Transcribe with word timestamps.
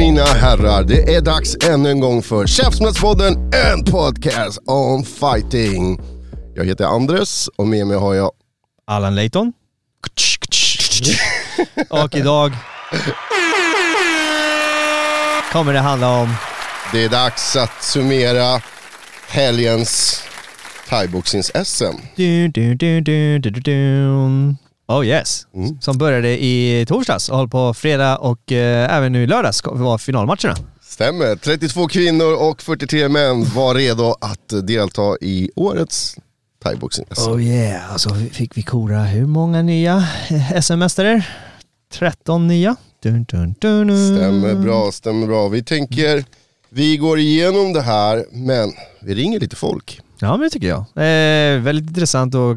Mina 0.00 0.24
herrar, 0.24 0.84
det 0.84 1.14
är 1.14 1.20
dags 1.20 1.56
ännu 1.68 1.90
en 1.90 2.00
gång 2.00 2.22
för 2.22 2.46
Käftsmällspodden, 2.46 3.34
en 3.52 3.84
podcast 3.84 4.58
on 4.66 5.04
fighting. 5.04 6.00
Jag 6.54 6.64
heter 6.64 6.84
Andres 6.84 7.48
och 7.48 7.66
med 7.66 7.86
mig 7.86 7.96
har 7.96 8.14
jag... 8.14 8.30
Allan 8.86 9.14
Layton. 9.14 9.52
Och 11.88 12.16
idag 12.16 12.52
kommer 15.52 15.72
det 15.72 15.78
handla 15.78 16.20
om... 16.20 16.34
Det 16.92 17.04
är 17.04 17.08
dags 17.08 17.56
att 17.56 17.82
summera 17.82 18.62
helgens 19.28 20.22
thaiboxnings-SM. 20.88 21.96
Oh 24.90 25.06
yes. 25.06 25.46
Som 25.80 25.98
började 25.98 26.44
i 26.44 26.84
torsdags 26.88 27.28
och 27.28 27.36
höll 27.36 27.48
på 27.48 27.74
fredag 27.74 28.16
och 28.16 28.52
eh, 28.52 28.96
även 28.96 29.12
nu 29.12 29.22
i 29.22 29.26
lördags 29.26 29.62
var 29.64 29.98
finalmatcherna. 29.98 30.56
Stämmer, 30.82 31.36
32 31.36 31.88
kvinnor 31.88 32.34
och 32.34 32.62
43 32.62 33.08
män 33.08 33.44
var 33.54 33.74
redo 33.74 34.14
att 34.20 34.66
delta 34.66 35.16
i 35.20 35.50
årets 35.56 36.16
thaiboxning-SM. 36.64 37.30
Oh 37.30 37.42
yeah, 37.42 37.94
och 37.94 38.00
så 38.00 38.14
fick 38.14 38.56
vi 38.56 38.62
kora 38.62 39.02
hur 39.02 39.26
många 39.26 39.62
nya 39.62 39.96
eh, 40.30 40.60
SM-mästare? 40.60 41.26
13 41.92 42.46
nya. 42.46 42.76
Dun, 43.02 43.24
dun, 43.28 43.54
dun, 43.60 43.86
dun. 43.86 44.16
Stämmer 44.16 44.54
bra, 44.54 44.92
stämmer 44.92 45.26
bra. 45.26 45.48
Vi 45.48 45.62
tänker, 45.62 46.24
vi 46.68 46.96
går 46.96 47.18
igenom 47.18 47.72
det 47.72 47.82
här, 47.82 48.24
men 48.30 48.72
vi 49.00 49.14
ringer 49.14 49.40
lite 49.40 49.56
folk. 49.56 50.00
Ja, 50.20 50.30
men 50.30 50.40
det 50.40 50.50
tycker 50.50 50.68
jag. 50.68 50.80
Eh, 50.80 51.60
väldigt 51.60 51.88
intressant 51.88 52.34
att 52.34 52.56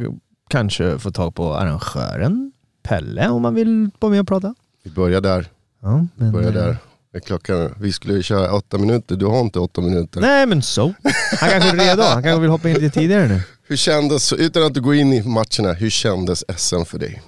kanske 0.54 1.00
få 1.00 1.12
tag 1.12 1.36
på 1.36 1.56
arrangören, 1.56 2.52
Pelle, 2.84 3.30
om 3.30 3.42
man 3.42 3.56
vill 3.56 3.90
vara 4.00 4.10
med 4.12 4.20
och 4.20 4.28
prata. 4.28 4.56
Vi 4.84 4.92
börjar 4.92 5.22
där, 5.22 5.48
Ja, 5.82 6.06
men, 6.16 6.32
börjar 6.32 6.48
eh, 6.48 6.54
där. 6.54 6.78
Är 7.16 7.20
Klockan, 7.20 7.76
vi 7.80 7.92
skulle 7.92 8.24
köra 8.24 8.54
åtta 8.54 8.78
minuter, 8.78 9.16
du 9.16 9.26
har 9.26 9.42
inte 9.42 9.60
åtta 9.60 9.82
minuter. 9.82 10.22
Nej, 10.22 10.46
men 10.46 10.62
så. 10.62 10.94
Han 11.40 11.50
kanske 11.50 11.70
är 11.70 11.76
redo. 11.76 12.02
Han 12.02 12.24
kanske 12.24 12.42
vill 12.42 12.50
hoppa 12.50 12.70
in 12.70 12.76
lite 12.76 13.00
tidigare 13.00 13.28
nu. 13.28 13.42
Hur 13.68 13.76
kändes, 13.76 14.34
utan 14.34 14.64
att 14.64 14.74
du 14.74 14.82
går 14.82 14.96
in 14.96 15.14
i 15.14 15.24
matcherna, 15.24 15.74
hur 15.74 15.90
kändes 15.90 16.44
SM 16.58 16.84
för 16.86 17.00
dig? 17.00 17.22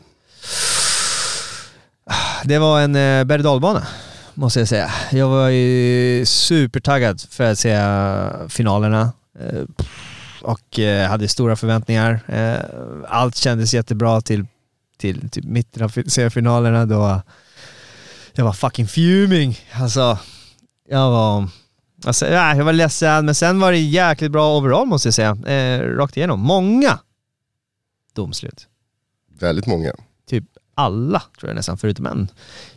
Det 2.44 2.60
var 2.60 2.82
en 2.82 2.96
eh, 2.96 3.24
berg 3.24 3.44
dalbana, 3.44 3.88
måste 4.34 4.60
jag 4.60 4.68
säga. 4.68 4.92
Jag 5.12 5.30
var 5.30 5.50
ju 5.50 6.26
supertaggad 6.26 7.22
för 7.30 7.52
att 7.52 7.60
se 7.60 7.78
finalerna. 8.50 9.12
Och 10.46 10.80
eh, 10.80 11.10
hade 11.10 11.28
stora 11.28 11.56
förväntningar. 11.56 12.20
Eh, 12.28 12.60
allt 13.08 13.36
kändes 13.36 13.74
jättebra 13.74 14.22
till, 14.22 14.46
till, 14.98 15.30
till 15.30 15.48
mitten 15.48 15.84
av 15.84 15.90
fi- 15.90 16.10
serifinalerna 16.10 16.86
då 16.86 17.22
jag 18.34 18.46
var 18.46 18.54
fucking 18.54 18.88
fuming. 18.88 19.60
Alltså, 19.74 20.18
jag 20.90 21.12
var... 21.12 21.48
Alltså, 22.06 22.28
ja, 22.28 22.56
jag 22.56 22.66
var 22.66 22.74
ledsen, 22.74 23.26
men 23.26 23.36
sen 23.36 23.60
var 23.60 23.72
det 23.72 23.78
jäkligt 23.78 24.32
bra 24.32 24.58
overall 24.58 24.88
måste 24.88 25.08
jag 25.08 25.14
säga. 25.14 25.38
Eh, 25.56 25.82
rakt 25.82 26.18
igenom. 26.18 26.40
Många 26.40 27.00
domslut. 28.14 28.68
Väldigt 29.40 29.66
många. 29.66 29.92
Typ 30.30 30.44
alla, 30.76 31.22
tror 31.40 31.50
jag 31.50 31.56
nästan, 31.56 31.78
förutom 31.78 32.06
en, 32.06 32.28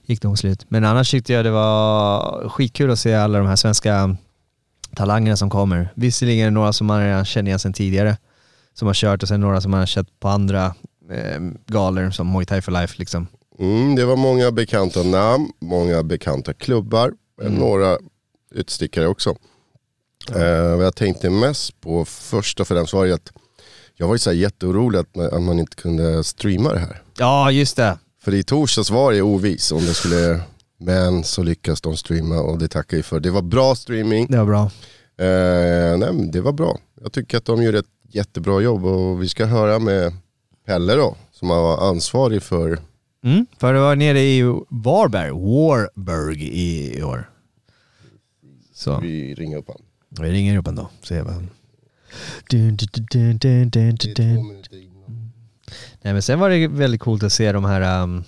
gick 0.07 0.23
domslut. 0.23 0.65
Men 0.69 0.85
annars 0.85 1.11
tyckte 1.11 1.33
jag 1.33 1.45
det 1.45 1.51
var 1.51 2.49
skitkul 2.49 2.91
att 2.91 2.99
se 2.99 3.15
alla 3.15 3.39
de 3.39 3.47
här 3.47 3.57
svenska 3.57 4.17
talangerna 4.97 5.37
som 5.37 5.51
kommer. 5.51 5.93
Visserligen 5.95 6.41
är 6.41 6.45
det 6.45 6.51
några 6.51 6.73
som 6.73 6.87
man 6.87 7.01
redan 7.05 7.25
känner 7.25 7.49
igen 7.49 7.59
sedan 7.59 7.73
tidigare, 7.73 8.17
som 8.75 8.87
har 8.87 8.95
kört 8.95 9.23
och 9.23 9.29
sen 9.29 9.41
några 9.41 9.61
som 9.61 9.71
man 9.71 9.81
har 9.81 9.87
sett 9.87 10.21
på 10.21 10.29
andra 10.29 10.67
eh, 11.11 11.41
galor 11.67 12.11
som 12.11 12.33
Muay 12.33 12.45
Thai 12.47 12.63
for 12.63 12.73
Life 12.73 12.95
liksom. 12.99 13.27
Mm, 13.59 13.95
det 13.95 14.05
var 14.05 14.17
många 14.17 14.51
bekanta 14.51 15.03
namn, 15.03 15.53
många 15.61 16.03
bekanta 16.03 16.53
klubbar, 16.55 17.13
Mm. 17.43 17.55
några 17.55 17.99
utstickare 18.55 19.07
också. 19.07 19.31
Eh, 20.35 20.77
vad 20.77 20.85
jag 20.87 20.95
tänkte 20.97 21.31
mest 21.31 21.81
på 21.81 22.05
först 22.05 22.61
och 22.61 22.69
främst 22.69 22.93
var 22.93 23.05
ju 23.05 23.13
att 23.13 23.33
jag 23.97 24.07
var 24.07 24.15
ju 24.15 24.19
så 24.19 24.31
här 24.31 24.37
jätteorolig 24.37 24.99
att, 24.99 25.17
att 25.19 25.43
man 25.43 25.59
inte 25.59 25.77
kunde 25.77 26.25
streama 26.25 26.73
det 26.73 26.79
här. 26.79 27.03
Ja, 27.19 27.51
just 27.51 27.77
det. 27.77 27.99
För 28.23 28.35
i 28.35 28.43
torsdags 28.43 28.91
var 28.91 29.13
det 29.13 29.23
ovis 29.23 29.73
om 29.73 29.79
det 29.87 29.95
skulle, 29.95 30.41
men 30.79 31.25
så 31.25 31.43
lyckas 31.43 31.81
de 31.81 31.97
streama 31.97 32.41
och 32.41 32.59
det 32.59 32.69
tackar 32.69 32.97
vi 32.97 33.03
för. 33.03 33.21
Det 33.21 33.31
var 33.31 33.43
bra 33.43 33.75
streaming, 33.75 34.27
Det 34.31 34.39
var 34.39 34.47
bra. 34.47 34.63
eh, 35.27 35.99
nej, 35.99 36.13
men 36.13 36.31
det 36.31 36.41
var 36.41 36.53
bra. 36.53 36.79
Jag 37.03 37.13
tycker 37.13 37.39
att 37.39 37.45
de 37.45 37.63
gjorde 37.63 37.79
ett 37.79 37.87
jättebra 38.09 38.61
jobb 38.61 38.85
och 38.85 39.23
vi 39.23 39.29
ska 39.29 39.45
höra 39.47 39.79
med 39.79 40.13
Pelle 40.67 40.95
då, 40.95 41.17
som 41.33 41.49
var 41.49 41.89
ansvarig 41.91 42.43
för 42.43 42.79
Mm, 43.25 43.47
för 43.59 43.75
det 43.75 43.81
var 43.81 43.97
nere 43.97 44.21
i 44.21 44.43
Varberg, 44.69 45.31
Warburg 45.31 46.43
i, 46.43 47.03
år. 47.03 47.31
Så 48.75 49.01
vi 49.01 49.35
ringer 49.35 49.57
upp 49.59 49.69
han. 49.69 49.83
vi 50.27 50.33
ringer 50.33 50.59
upp 50.59 50.67
en 50.67 50.75
då, 50.75 50.91
ser 51.03 51.23
vad 51.23 51.35
han... 51.35 51.51
Nej 56.03 56.13
men 56.13 56.23
sen 56.23 56.39
var 56.41 56.51
det 56.51 56.69
väldigt 56.69 57.01
coolt 57.01 57.23
att 57.23 57.33
se 57.33 57.53
de 57.53 57.65
här, 57.65 58.03
um, 58.03 58.25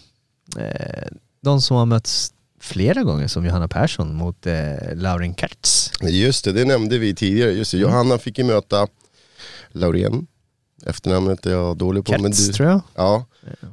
eh, 0.59 1.05
de 1.43 1.61
som 1.61 1.77
har 1.77 1.87
mötts 1.87 2.33
flera 2.61 3.03
gånger 3.03 3.29
som 3.29 3.45
Johanna 3.47 3.69
Persson 3.69 4.15
mot 4.15 4.47
eh, 4.47 4.55
Laurin 4.95 5.35
Kertz. 5.35 5.91
Just 6.03 6.45
det, 6.45 6.53
det 6.53 6.65
nämnde 6.65 6.99
vi 6.99 7.15
tidigare. 7.15 7.51
Just 7.53 7.73
det, 7.73 7.79
Johanna 7.79 8.19
fick 8.19 8.39
ju 8.39 8.45
möta 8.45 8.87
Laurén. 9.73 10.27
Efternamnet 10.87 11.47
är 11.47 11.51
jag 11.51 11.77
dålig 11.77 12.05
på. 12.05 12.13
men 12.13 12.23
Kertz 12.33 12.47
du, 12.47 12.53
tror 12.53 12.69
jag. 12.69 12.81
Ja, 12.95 13.25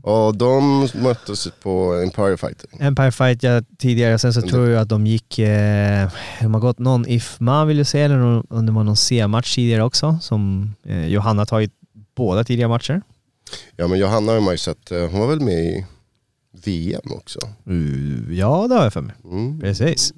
och 0.02 0.38
de 0.38 0.82
möttes 0.96 1.48
på 1.64 1.94
Empire 2.04 2.38
Fighting. 2.38 2.80
Empire 2.80 3.12
Fight 3.12 3.44
ja, 3.44 3.62
tidigare, 3.78 4.20
sen 4.20 4.34
så 4.34 4.40
Men 4.40 4.48
det- 4.48 4.54
tror 4.54 4.70
jag 4.70 4.82
att 4.82 4.90
de 4.90 5.08
gick, 5.08 5.40
eh, 5.40 6.10
de 6.42 6.54
har 6.54 6.62
gått 6.62 6.80
någon 6.80 7.08
IFMA 7.08 7.66
vill 7.66 7.78
jag 7.78 7.88
säga, 7.88 8.06
eller 8.06 8.54
om 8.54 8.66
det 8.66 8.72
var 8.72 8.84
någon 8.84 8.98
C-match 8.98 9.56
tidigare 9.56 9.84
också, 9.84 10.18
som 10.22 10.74
eh, 10.86 11.06
Johanna 11.08 11.46
tagit 11.46 11.72
båda 12.16 12.44
tidigare 12.44 12.70
matcher. 12.70 13.02
Ja 13.76 13.88
men 13.88 14.00
Johanna 14.00 14.32
har 14.32 14.40
man 14.40 14.54
ju 14.54 14.58
sett, 14.58 14.92
eh, 14.92 15.00
hon 15.10 15.20
var 15.20 15.28
väl 15.28 15.40
med 15.40 15.54
i 15.66 15.86
VM 16.64 17.12
också. 17.12 17.40
Uh, 17.70 18.34
ja, 18.34 18.68
det 18.70 18.76
har 18.76 18.84
jag 18.84 18.94
för 18.94 19.02
mig. 19.02 19.16
Mm. 19.24 19.60
Precis. 19.60 20.14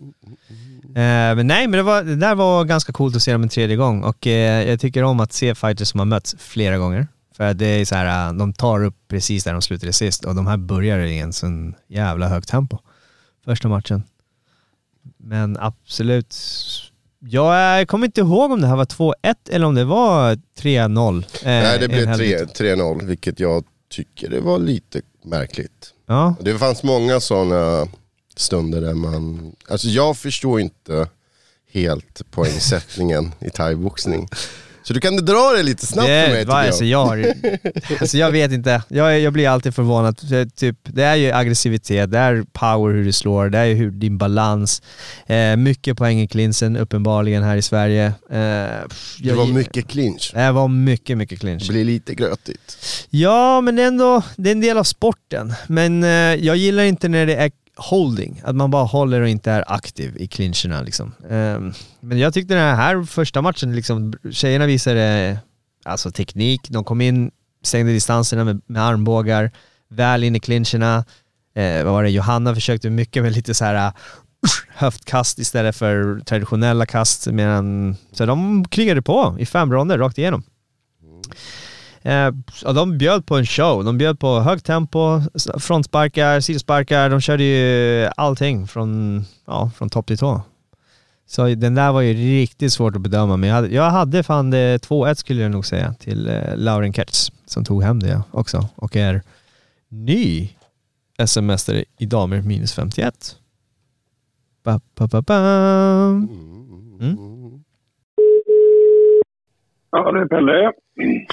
Eh, 0.89 1.35
men 1.35 1.47
nej, 1.47 1.67
men 1.67 1.71
det, 1.77 1.83
var, 1.83 2.03
det 2.03 2.15
där 2.15 2.35
var 2.35 2.65
ganska 2.65 2.93
coolt 2.93 3.15
att 3.15 3.21
se 3.21 3.31
dem 3.31 3.43
en 3.43 3.49
tredje 3.49 3.75
gång 3.75 4.03
och 4.03 4.27
eh, 4.27 4.69
jag 4.69 4.79
tycker 4.79 5.03
om 5.03 5.19
att 5.19 5.33
se 5.33 5.55
fighters 5.55 5.87
som 5.87 5.99
har 5.99 6.05
mötts 6.05 6.35
flera 6.39 6.77
gånger. 6.77 7.07
För 7.37 7.53
det 7.53 7.65
är 7.65 7.85
så 7.85 7.95
här, 7.95 8.27
eh, 8.27 8.33
de 8.33 8.53
tar 8.53 8.83
upp 8.83 8.95
precis 9.07 9.43
där 9.43 9.53
de 9.53 9.61
slutade 9.61 9.93
sist 9.93 10.25
och 10.25 10.35
de 10.35 10.47
här 10.47 10.57
börjar 10.57 10.99
i 10.99 11.19
en 11.19 11.33
sån 11.33 11.75
jävla 11.87 12.27
högt 12.27 12.49
tempo. 12.49 12.77
Första 13.45 13.67
matchen. 13.67 14.03
Men 15.17 15.57
absolut, 15.59 16.35
jag 17.19 17.87
kommer 17.87 18.05
inte 18.05 18.21
ihåg 18.21 18.51
om 18.51 18.61
det 18.61 18.67
här 18.67 18.75
var 18.75 18.85
2-1 18.85 19.13
eller 19.49 19.65
om 19.65 19.75
det 19.75 19.85
var 19.85 20.37
3-0. 20.59 21.17
Eh, 21.17 21.23
Nej 21.43 21.79
det 21.79 21.87
blev 21.87 22.09
en 22.09 22.17
3 22.17 22.27
helvete. 22.27 22.75
3-0, 22.75 23.05
vilket 23.05 23.39
jag 23.39 23.63
tycker 23.89 24.29
det 24.29 24.39
var 24.41 24.59
lite 24.59 25.01
märkligt. 25.23 25.93
Ja, 26.11 26.35
Det 26.41 26.57
fanns 26.59 26.83
många 26.83 27.19
sådana 27.19 27.87
stunder 28.35 28.81
där 28.81 28.93
man, 28.93 29.51
alltså 29.67 29.87
jag 29.87 30.17
förstår 30.17 30.59
inte 30.61 31.07
helt 31.71 32.31
poängsättningen 32.31 33.31
i 33.39 33.49
thaiboxning. 33.49 34.27
Så 34.89 34.93
du 34.93 34.99
kan 34.99 35.15
dra 35.25 35.53
det 35.57 35.63
lite 35.63 35.85
snabbt 35.85 36.07
för 36.07 36.29
mig 36.29 36.39
det, 36.39 36.45
va, 36.45 36.59
jag. 36.59 36.67
alltså, 36.67 36.85
jag, 36.85 37.05
har, 37.05 37.33
alltså 38.01 38.17
jag 38.17 38.31
vet 38.31 38.51
inte, 38.51 38.81
jag, 38.87 39.19
jag 39.19 39.33
blir 39.33 39.49
alltid 39.49 39.75
förvånad. 39.75 40.19
Det, 40.29 40.55
Typ, 40.55 40.75
det 40.83 41.03
är 41.03 41.15
ju 41.15 41.31
aggressivitet, 41.31 42.11
det 42.11 42.17
är 42.17 42.45
power 42.53 42.93
hur 42.93 43.05
du 43.05 43.11
slår, 43.11 43.49
det 43.49 43.57
är 43.57 43.65
ju 43.65 43.73
hur, 43.73 43.91
din 43.91 44.17
balans. 44.17 44.81
Eh, 45.27 45.55
mycket 45.55 45.97
poäng 45.97 46.19
i 46.21 46.27
clinchen 46.27 46.77
uppenbarligen 46.77 47.43
här 47.43 47.57
i 47.57 47.61
Sverige. 47.61 48.05
Eh, 48.05 48.13
Det 48.31 48.87
jag 49.19 49.35
var 49.35 49.45
mycket 49.45 49.87
clinch. 49.87 50.31
Det 50.33 50.51
var 50.51 50.67
mycket, 50.67 51.17
mycket 51.17 51.39
Det 51.39 51.45
clinch. 51.47 51.69
blir 51.69 51.85
lite 51.85 52.15
grötigt. 52.15 52.77
Ja, 53.09 53.61
men 53.61 53.75
det 53.75 53.83
ändå 53.83 54.21
det 54.35 54.49
är 54.49 54.51
en 54.51 54.61
del 54.61 54.77
av 54.77 54.83
sporten. 54.83 55.53
Men 55.67 56.03
eh, 56.03 56.09
jag 56.45 56.55
gillar 56.57 56.83
inte 56.83 57.07
när 57.09 57.25
det 57.25 57.35
är 57.35 57.51
holding, 57.79 58.41
att 58.43 58.55
man 58.55 58.71
bara 58.71 58.83
håller 58.83 59.21
och 59.21 59.29
inte 59.29 59.51
är 59.51 59.63
aktiv 59.67 60.17
i 60.17 60.27
clincherna 60.27 60.81
liksom. 60.81 61.11
Ehm, 61.29 61.73
men 61.99 62.19
jag 62.19 62.33
tyckte 62.33 62.53
den 62.53 62.75
här 62.75 63.03
första 63.03 63.41
matchen, 63.41 63.75
liksom, 63.75 64.13
tjejerna 64.31 64.65
visade 64.65 65.37
alltså 65.85 66.11
teknik, 66.11 66.61
de 66.69 66.83
kom 66.83 67.01
in, 67.01 67.31
stängde 67.63 67.91
distanserna 67.91 68.43
med, 68.43 68.61
med 68.65 68.83
armbågar, 68.83 69.51
väl 69.89 70.23
in 70.23 70.35
i 70.35 70.39
clincherna. 70.39 71.05
Eh, 71.55 71.83
vad 71.83 71.93
var 71.93 72.03
det, 72.03 72.09
Johanna 72.09 72.55
försökte 72.55 72.89
mycket 72.89 73.23
med 73.23 73.31
lite 73.31 73.53
så 73.53 73.65
här 73.65 73.87
äh, 73.87 73.93
höftkast 74.67 75.39
istället 75.39 75.75
för 75.75 76.19
traditionella 76.25 76.85
kast, 76.85 77.27
medan, 77.27 77.95
så 78.11 78.25
de 78.25 78.65
krigade 78.67 79.01
på 79.01 79.35
i 79.39 79.45
fem 79.45 79.73
ronder 79.73 79.97
rakt 79.97 80.17
igenom. 80.17 80.43
Eh, 82.01 82.31
de 82.73 82.97
bjöd 82.97 83.25
på 83.25 83.37
en 83.37 83.45
show. 83.45 83.83
De 83.83 83.97
bjöd 83.97 84.19
på 84.19 84.39
högt 84.39 84.65
tempo, 84.65 85.21
frontsparkar, 85.59 86.39
sidosparkar. 86.39 87.09
De 87.09 87.21
körde 87.21 87.43
ju 87.43 88.09
allting 88.17 88.67
från, 88.67 89.25
ja, 89.45 89.71
från 89.77 89.89
topp 89.89 90.07
till 90.07 90.17
tå. 90.17 90.41
Så 91.27 91.47
den 91.47 91.75
där 91.75 91.91
var 91.91 92.01
ju 92.01 92.13
riktigt 92.13 92.73
svårt 92.73 92.95
att 92.95 93.01
bedöma, 93.01 93.37
men 93.37 93.49
jag 93.49 93.55
hade, 93.55 93.67
jag 93.67 93.89
hade 93.91 94.23
fan 94.23 94.49
det 94.49 94.77
2-1 94.77 95.15
skulle 95.15 95.41
jag 95.41 95.51
nog 95.51 95.65
säga 95.65 95.93
till 95.93 96.27
eh, 96.27 96.55
Lauren 96.55 96.93
Kertz 96.93 97.31
som 97.45 97.65
tog 97.65 97.83
hem 97.83 97.99
det 97.99 98.21
också 98.31 98.67
och 98.75 98.95
är 98.95 99.21
ny 99.89 100.49
SM-mästare 101.25 101.83
i 101.97 102.05
damer 102.05 102.41
minus 102.41 102.73
51. 102.73 103.35
Ba, 104.63 104.79
ba, 104.95 105.07
ba, 105.07 105.21
ba. 105.21 105.35
Mm. 106.99 107.28
Ja, 109.91 110.11
det 110.11 110.19
är 110.19 110.25
Pelle. 110.25 110.71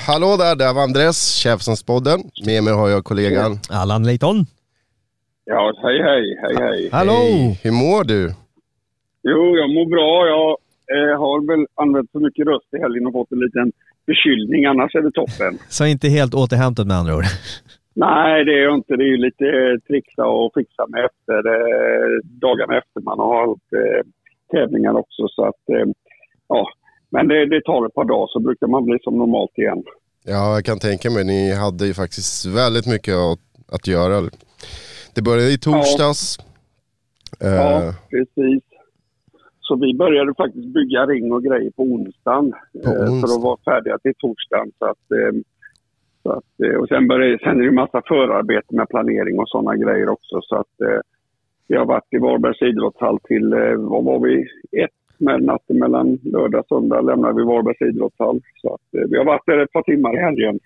Hallå 0.09 0.37
där, 0.39 0.57
det 0.57 0.73
var 0.73 0.83
Andres, 0.83 1.37
Käftsmällspodden. 1.43 2.19
Med 2.47 2.65
mig 2.65 2.73
har 2.73 2.89
jag 2.89 3.05
kollegan. 3.05 3.53
Allan 3.71 4.03
Leiton. 4.05 4.37
Ja, 5.45 5.73
hej, 5.83 6.03
hej, 6.03 6.25
hej, 6.43 6.57
hej. 6.67 6.89
Hallå! 6.93 7.13
Hej, 7.13 7.61
hur 7.65 7.73
mår 7.73 8.05
du? 8.05 8.21
Jo, 9.23 9.57
jag 9.61 9.71
mår 9.77 9.87
bra. 9.97 10.11
Jag 10.35 10.51
eh, 10.95 11.19
har 11.23 11.37
väl 11.51 11.67
använt 11.75 12.13
för 12.13 12.21
mycket 12.21 12.47
röst 12.47 12.75
i 12.77 12.79
helgen 12.79 13.07
och 13.07 13.13
fått 13.13 13.33
en 13.33 13.39
liten 13.39 13.73
förkylning. 14.07 14.67
Annars 14.67 14.95
är 14.95 15.03
det 15.03 15.13
toppen. 15.13 15.59
Så 15.69 15.87
inte 15.87 16.09
helt 16.09 16.35
återhämtat 16.35 16.87
med 16.87 16.97
andra 16.97 17.17
ord. 17.17 17.25
Nej, 17.95 18.45
det 18.45 18.53
är 18.59 18.63
jag 18.69 18.75
inte. 18.75 18.97
Det 18.97 19.05
är 19.05 19.13
ju 19.17 19.17
lite 19.17 19.45
eh, 19.45 19.79
trixa 19.89 20.25
och 20.27 20.53
fixa 20.55 20.87
med 20.89 21.05
efter 21.11 21.39
eh, 21.55 22.09
dagarna 22.47 22.79
efter 22.79 23.01
man 23.01 23.19
har 23.19 23.47
hållit 23.47 23.73
eh, 23.81 24.03
tävlingar 24.53 24.95
också. 25.03 25.29
Så 25.29 25.45
att, 25.45 25.63
eh, 25.77 25.87
ja. 26.49 26.69
Men 27.11 27.29
det, 27.29 27.47
det 27.47 27.61
tar 27.65 27.87
ett 27.87 27.95
par 27.95 28.05
dagar 28.05 28.27
så 28.27 28.41
brukar 28.41 28.67
man 28.67 28.85
bli 28.85 28.99
som 29.03 29.19
normalt 29.19 29.59
igen. 29.59 29.83
Ja, 30.25 30.55
jag 30.55 30.65
kan 30.65 30.79
tänka 30.79 31.11
mig. 31.11 31.25
Ni 31.25 31.55
hade 31.55 31.87
ju 31.87 31.95
faktiskt 31.95 32.47
väldigt 32.47 32.87
mycket 32.87 33.15
att, 33.15 33.41
att 33.73 33.87
göra. 33.87 34.31
Det 35.15 35.23
började 35.23 35.53
i 35.53 35.59
torsdags. 35.59 36.39
Ja, 36.39 36.47
Eh, 37.41 37.95
precis. 38.11 38.63
Så 39.61 39.77
vi 39.77 39.95
började 39.95 40.35
faktiskt 40.35 40.67
bygga 40.67 41.07
ring 41.07 41.33
och 41.33 41.43
grejer 41.45 41.71
på 41.71 41.83
onsdagen. 41.83 42.53
På 42.85 42.91
eh, 42.91 43.01
onsdag. 43.01 43.29
För 43.29 43.37
att 43.37 43.43
vara 43.43 43.59
färdiga 43.65 43.99
till 43.99 44.15
torsdagen. 44.19 44.73
Så 44.79 44.85
att, 44.85 45.11
eh, 45.19 45.33
så 46.23 46.31
att, 46.33 46.61
eh, 46.65 46.77
och 46.81 46.89
sen, 46.89 47.09
började, 47.09 47.39
sen 47.39 47.57
är 47.57 47.59
det 47.59 47.65
ju 47.65 47.71
massa 47.71 48.03
förarbete 48.09 48.75
med 48.75 48.89
planering 48.89 49.39
och 49.39 49.49
sådana 49.49 49.77
grejer 49.77 50.09
också. 50.09 50.41
Så 50.43 50.57
att 50.57 50.81
eh, 50.81 51.01
vi 51.69 51.77
har 51.77 51.87
varit 51.87 52.13
i 52.15 52.19
Varbergs 52.19 52.63
idrottshall 52.63 53.19
till, 53.21 53.53
eh, 53.53 53.75
vad 53.77 54.05
var 54.05 54.19
vi, 54.27 54.35
ett 54.85 54.96
med 55.19 55.43
natten 55.43 55.79
mellan 55.79 56.19
lördag 56.23 56.61
och 56.61 56.67
söndag 56.69 57.01
lämnade 57.01 57.35
vi 57.35 57.43
Varbergs 57.45 57.81
idrottshall. 57.83 58.41
Så 58.63 58.75
att 58.75 58.95
eh, 59.01 59.09
vi 59.11 59.17
har 59.19 59.25
varit 59.25 59.47
där 59.47 59.59
ett 59.59 59.73
par 59.73 59.83
timmar 59.83 60.15
i 60.15 60.21
helgen. 60.21 60.59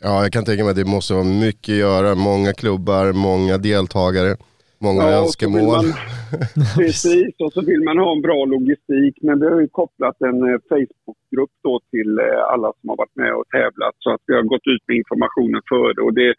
ja, 0.00 0.22
jag 0.22 0.32
kan 0.32 0.44
tänka 0.44 0.62
mig 0.64 0.70
att 0.70 0.76
det 0.76 0.84
måste 0.96 1.14
vara 1.14 1.24
mycket 1.46 1.72
att 1.72 1.78
göra. 1.78 2.14
Många 2.14 2.52
klubbar, 2.52 3.12
många 3.12 3.58
deltagare, 3.58 4.36
många 4.78 5.02
Ja, 5.02 5.18
önskemål. 5.22 5.62
man- 5.76 5.94
Precis, 6.76 7.34
och 7.44 7.52
så 7.52 7.60
vill 7.70 7.80
man 7.88 7.98
ha 7.98 8.12
en 8.16 8.22
bra 8.22 8.44
logistik. 8.44 9.14
Men 9.22 9.40
vi 9.40 9.46
har 9.52 9.60
ju 9.60 9.68
kopplat 9.68 10.16
en 10.20 10.38
eh, 10.50 10.58
Facebookgrupp 10.70 11.54
då 11.62 11.80
till 11.90 12.18
eh, 12.18 12.42
alla 12.52 12.68
som 12.80 12.88
har 12.90 12.96
varit 12.96 13.16
med 13.22 13.32
och 13.34 13.48
tävlat. 13.58 13.94
Så 13.98 14.08
att 14.14 14.20
vi 14.26 14.34
har 14.34 14.42
gått 14.42 14.66
ut 14.74 14.82
med 14.88 14.96
informationen 14.96 15.60
före. 15.68 15.98
Och 16.06 16.14
det, 16.14 16.34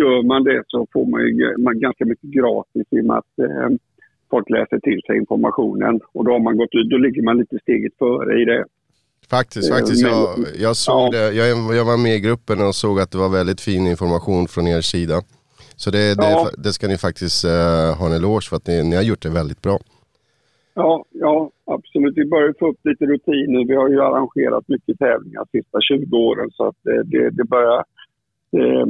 gör 0.00 0.22
man 0.22 0.44
det 0.44 0.62
så 0.66 0.86
får 0.92 1.06
man 1.06 1.20
ju 1.26 1.56
man 1.58 1.80
ganska 1.80 2.04
mycket 2.04 2.30
gratis 2.38 2.86
i 2.90 3.00
och 3.00 3.04
med 3.04 3.16
att 3.22 3.38
eh, 3.46 3.68
folk 4.30 4.50
läser 4.50 4.78
till 4.78 5.00
sig 5.06 5.16
informationen. 5.16 6.00
Och 6.12 6.24
då 6.24 6.32
har 6.32 6.38
man 6.40 6.56
gått 6.56 6.74
ut, 6.74 6.90
då 6.90 6.96
ligger 6.96 7.22
man 7.22 7.38
lite 7.38 7.58
steget 7.62 7.92
före 7.98 8.42
i 8.42 8.44
det. 8.44 8.64
Faktiskt, 9.30 9.70
Eh, 9.70 9.76
faktiskt. 9.76 10.02
men- 10.04 10.12
Jag, 10.12 10.30
jag 10.58 10.76
såg 10.76 10.94
Ja. 11.14 11.18
det. 11.18 11.32
Jag, 11.32 11.76
jag 11.76 11.84
var 11.84 11.96
med 11.96 12.14
i 12.16 12.20
gruppen 12.20 12.60
och 12.66 12.74
såg 12.74 13.00
att 13.00 13.10
det 13.10 13.18
var 13.18 13.28
väldigt 13.28 13.60
fin 13.60 13.86
information 13.86 14.48
från 14.48 14.66
er 14.68 14.80
sida. 14.80 15.14
Så 15.76 15.90
det, 15.90 15.98
det, 15.98 16.30
Ja. 16.30 16.48
det 16.64 16.72
ska 16.72 16.88
ni 16.88 16.98
faktiskt 16.98 17.44
eh, 17.44 17.98
ha 17.98 18.06
en 18.06 18.12
eloge 18.12 18.46
för 18.48 18.56
att 18.56 18.66
ni, 18.66 18.82
ni 18.90 18.96
har 18.96 19.02
gjort 19.02 19.22
det 19.22 19.30
väldigt 19.30 19.62
bra. 19.62 19.78
Ja, 20.74 21.04
ja, 21.10 21.50
absolut. 21.64 22.16
Vi 22.16 22.24
börjar 22.24 22.54
få 22.58 22.68
upp 22.70 22.78
lite 22.84 23.04
rutiner. 23.06 23.64
Vi 23.68 23.74
har 23.74 23.88
ju 23.88 24.00
arrangerat 24.00 24.64
mycket 24.68 24.98
tävlingar 24.98 25.44
de 25.52 25.58
sista 25.58 25.78
20 25.80 26.16
åren 26.16 26.50
så 26.52 26.68
att 26.68 26.76
det, 26.82 27.02
det, 27.02 27.30
det 27.30 27.44
börjar... 27.44 27.78
Eh, 28.58 28.86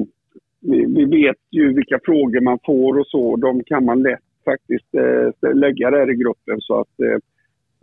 vi, 0.62 0.78
vi 0.96 1.04
vet 1.04 1.36
ju 1.50 1.72
vilka 1.74 1.98
frågor 2.04 2.40
man 2.40 2.58
får 2.66 2.98
och 2.98 3.06
så. 3.06 3.36
De 3.36 3.62
kan 3.64 3.84
man 3.84 4.02
lätt 4.02 4.18
faktiskt 4.44 4.94
eh, 4.94 5.54
lägga 5.54 5.90
här 5.90 6.10
i 6.10 6.14
gruppen 6.14 6.60
så 6.60 6.80
att 6.80 7.00
eh, 7.00 7.18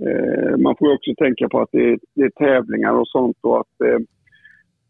eh, 0.08 0.58
man 0.58 0.76
får 0.80 0.88
ju 0.88 0.96
också 0.96 1.12
tänka 1.18 1.50
på 1.50 1.62
att 1.62 1.70
det, 1.72 2.00
det 2.14 2.22
är 2.22 2.30
tävlingar 2.30 2.94
och 2.94 3.08
sånt 3.08 3.38
och 3.42 3.60
att 3.60 3.82
eh, 3.86 4.00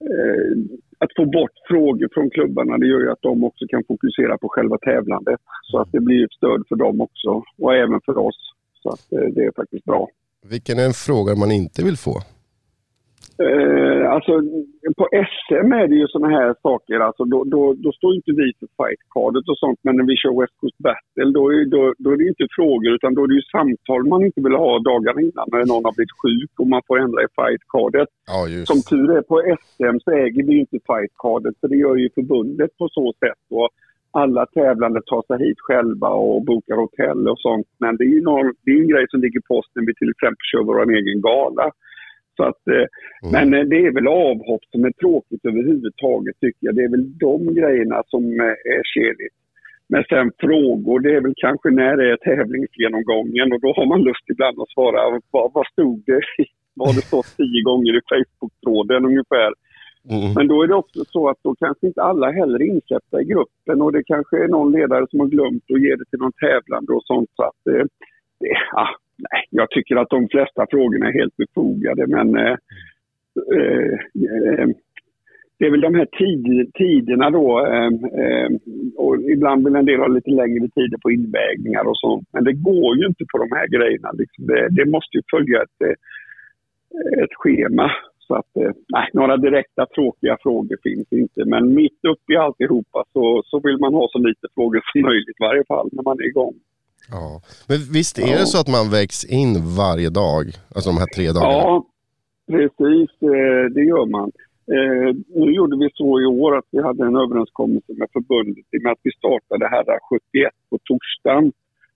eh, 0.10 0.54
att 1.00 1.12
få 1.16 1.25
bort 1.25 1.52
frågor 1.68 2.10
från 2.14 2.30
klubbarna 2.30 2.78
det 2.78 2.88
gör 2.88 3.00
ju 3.00 3.12
att 3.12 3.22
de 3.22 3.44
också 3.44 3.66
kan 3.69 3.84
fokusera 3.88 4.38
på 4.38 4.50
själva 4.50 4.78
tävlandet. 4.78 5.40
Så 5.64 5.80
att 5.80 5.92
det 5.92 6.00
blir 6.00 6.25
ett 6.25 6.31
stöd 6.31 6.64
för 6.69 6.75
dem 6.75 7.02
också 7.02 7.44
och 7.58 7.75
även 7.75 8.02
för 8.06 8.18
oss. 8.18 8.54
Så 8.84 8.90
att 8.90 9.12
eh, 9.12 9.28
det 9.36 9.42
är 9.42 9.52
faktiskt 9.56 9.86
bra. 9.86 10.08
Vilken 10.50 10.80
är 10.80 10.86
en 10.86 10.94
fråga 10.94 11.36
man 11.36 11.52
inte 11.52 11.84
vill 11.84 11.98
få? 11.98 12.22
Eh, 13.45 14.12
alltså, 14.16 14.34
på 14.98 15.06
SM 15.34 15.72
är 15.81 15.88
det 15.88 15.95
ju 15.95 16.07
såna 16.07 16.30
här 16.38 16.56
saker. 16.62 17.00
Alltså, 17.00 17.24
då, 17.24 17.44
då, 17.44 17.74
då 17.74 17.92
står 17.92 18.16
inte 18.16 18.31
vi 18.31 18.48
för 18.60 18.69
fightcardet 18.80 19.45
och 19.51 19.57
sånt. 19.57 19.80
Men 19.84 19.95
när 19.98 20.07
vi 20.12 20.16
kör 20.18 20.42
West 20.42 20.57
Coast 20.60 20.78
Battle 20.78 21.31
då 21.38 21.44
är, 21.54 21.66
då, 21.75 21.94
då 21.98 22.07
är 22.12 22.18
det 22.18 22.28
inte 22.34 22.48
frågor 22.57 22.92
utan 22.98 23.13
då 23.13 23.24
är 23.24 23.28
det 23.28 23.39
ju 23.42 23.51
samtal 23.56 24.01
man 24.07 24.25
inte 24.25 24.42
vill 24.45 24.62
ha 24.66 24.74
dagarna 24.92 25.22
innan 25.22 25.48
när 25.51 25.66
någon 25.72 25.86
har 25.88 25.95
blivit 25.98 26.19
sjuk 26.24 26.51
och 26.62 26.68
man 26.68 26.81
får 26.88 27.00
ändra 27.06 27.19
i 27.24 27.30
fightcardet. 27.39 28.10
Ja. 28.34 28.39
Som 28.72 28.80
tur 28.89 29.10
är 29.18 29.24
på 29.31 29.36
SM 29.63 29.95
så 30.04 30.12
äger 30.12 30.44
vi 30.48 30.51
ju 30.54 30.60
inte 30.66 30.80
fightcardet 30.89 31.56
för 31.60 31.68
det 31.68 31.78
gör 31.86 31.95
ju 31.95 32.10
förbundet 32.18 32.72
på 32.80 32.86
så 32.98 33.06
sätt. 33.24 33.44
Och 33.60 33.69
alla 34.12 34.45
tävlande 34.45 35.01
tar 35.06 35.24
sig 35.28 35.48
hit 35.48 35.60
själva 35.68 36.10
och 36.10 36.45
bokar 36.45 36.75
hotell 36.75 37.28
och 37.31 37.39
sånt. 37.39 37.68
Men 37.80 37.98
det 37.98 38.04
är 38.04 38.13
ju 38.18 38.22
någon, 38.22 38.54
det 38.63 38.72
är 38.72 38.81
en 38.81 38.94
grej 38.94 39.06
som 39.10 39.22
ligger 39.22 39.42
på 39.48 39.54
oss 39.60 39.69
när 39.75 39.86
vi 39.88 39.94
till 39.95 40.10
exempel 40.10 40.45
kör 40.51 40.63
vår 40.63 40.92
egen 41.00 41.22
gala. 41.22 41.72
Så 42.38 42.44
att, 42.44 42.63
eh, 42.75 42.88
Men 43.36 43.53
eh, 43.53 43.65
det 43.72 43.79
är 43.88 43.91
väl 43.91 44.08
avhopp 44.08 44.65
som 44.72 44.86
är 44.86 44.91
tråkigt 44.91 45.46
överhuvudtaget 45.46 46.36
tycker 46.39 46.63
jag. 46.67 46.75
Det 46.75 46.84
är 46.84 46.96
väl 46.98 47.17
de 47.17 47.53
grejerna 47.60 48.03
som 48.08 48.24
eh, 48.39 48.75
är 48.75 48.84
keligt. 48.94 49.38
Men 49.89 50.03
sen 50.10 50.32
frågor, 50.39 51.00
det 51.00 51.15
är 51.15 51.22
väl 51.22 51.34
kanske 51.38 51.70
när 51.70 51.98
det 51.98 52.12
är 52.12 52.17
tävlingsgenomgången 52.17 53.53
och 53.53 53.62
då 53.62 53.70
har 53.77 53.86
man 53.86 54.01
lust 54.01 54.29
ibland 54.32 54.60
att 54.60 54.70
svara 54.75 55.22
vad, 55.32 55.51
vad 55.53 55.67
stod 55.67 56.03
det? 56.06 56.22
Vad 56.77 56.88
har 56.88 56.96
det 56.96 57.08
stått 57.12 57.38
tio 57.38 57.62
gånger 57.70 57.94
i 57.98 58.01
Facebook-tråden 58.12 59.06
ungefär? 59.06 59.51
Mm. 60.10 60.34
Men 60.36 60.48
då 60.48 60.63
är 60.63 60.67
det 60.67 60.75
också 60.75 61.06
så 61.06 61.29
att 61.29 61.39
då 61.44 61.56
kanske 61.56 61.88
inte 61.88 62.01
alla 62.01 62.32
heller 62.32 62.62
är 62.62 62.74
insläppta 62.75 63.22
i 63.22 63.25
gruppen 63.25 63.82
och 63.82 63.91
det 63.91 64.03
kanske 64.03 64.44
är 64.44 64.48
någon 64.48 64.72
ledare 64.72 65.06
som 65.10 65.20
har 65.20 65.27
glömt 65.27 65.63
att 65.74 65.82
ge 65.82 65.96
det 65.96 66.06
till 66.10 66.20
någon 66.20 66.39
tävlande 66.46 66.91
och 66.94 67.06
sånt. 67.06 67.29
Så 67.36 67.44
att, 67.44 67.62
det, 68.39 68.53
ah, 68.84 68.94
nej, 69.17 69.43
jag 69.50 69.69
tycker 69.69 69.95
att 69.95 70.09
de 70.09 70.27
flesta 70.29 70.65
frågorna 70.69 71.07
är 71.07 71.13
helt 71.13 71.38
befogade 71.38 72.07
men 72.07 72.38
eh, 72.38 72.57
eh, 73.55 73.93
eh, 74.59 74.67
det 75.59 75.65
är 75.65 75.71
väl 75.71 75.81
de 75.81 75.95
här 75.95 76.05
tid, 76.05 76.74
tiderna 76.74 77.29
då 77.29 77.65
eh, 77.65 77.91
eh, 78.21 78.50
och 78.95 79.21
ibland 79.21 79.65
vill 79.65 79.75
en 79.75 79.86
del 79.86 80.00
ha 80.00 80.07
lite 80.07 80.29
längre 80.29 80.67
tider 80.69 80.97
på 81.03 81.12
invägningar 81.12 81.83
och 81.88 81.97
sånt. 81.97 82.27
Men 82.33 82.43
det 82.43 82.53
går 82.53 82.97
ju 82.97 83.05
inte 83.05 83.25
på 83.31 83.38
de 83.38 83.50
här 83.55 83.67
grejerna. 83.67 84.12
Liksom 84.12 84.47
det, 84.47 84.67
det 84.69 84.86
måste 84.86 85.17
ju 85.17 85.24
följa 85.31 85.62
ett, 85.62 85.81
eh, 85.88 87.24
ett 87.24 87.33
schema. 87.33 87.91
Så 88.19 88.36
att, 88.36 88.57
eh, 88.57 88.71
nej, 88.88 89.09
några 89.13 89.38
direkta 89.38 89.86
tråkiga 89.95 90.38
frågor 90.41 90.77
finns 90.83 91.07
inte. 91.12 91.45
Men 91.45 91.74
mitt 91.74 92.00
uppe 92.12 92.33
i 92.33 92.38
alltihopa 92.38 93.03
så, 93.13 93.41
så 93.45 93.59
vill 93.59 93.77
man 93.77 93.93
ha 93.93 94.07
så 94.12 94.19
lite 94.19 94.47
frågor 94.55 94.81
som 94.91 95.01
möjligt 95.01 95.39
i 95.39 95.43
varje 95.50 95.63
fall 95.65 95.89
när 95.91 96.03
man 96.03 96.19
är 96.19 96.27
igång. 96.27 96.55
Ja. 97.12 97.42
Men 97.68 97.78
visst 97.94 98.18
är 98.20 98.28
Ja. 98.32 98.38
det 98.40 98.46
så 98.46 98.58
att 98.62 98.68
man 98.68 98.90
vägs 98.92 99.26
in 99.26 99.52
varje 99.78 100.10
dag? 100.10 100.44
Alltså 100.76 100.90
de 100.90 100.98
här 100.98 101.12
tre 101.16 101.26
dagarna? 101.32 101.54
Ja, 101.54 101.86
precis. 102.52 103.10
eh, 103.22 103.64
Det 103.76 103.84
gör 103.92 104.06
man. 104.06 104.32
Eh, 104.76 105.16
Nu 105.42 105.52
gjorde 105.58 105.78
vi 105.84 105.90
så 105.94 106.22
i 106.22 106.26
år 106.26 106.58
att 106.58 106.66
vi 106.72 106.82
hade 106.82 107.04
en 107.06 107.16
överenskommelse 107.16 107.94
med 108.00 108.08
förbundet 108.14 108.66
i 108.74 108.78
och 108.78 108.84
med 108.84 108.92
att 108.92 109.04
vi 109.04 109.12
startade 109.12 109.68
här 109.68 109.86
71 110.10 110.52
på 110.70 110.78
torsdagen. 110.84 111.52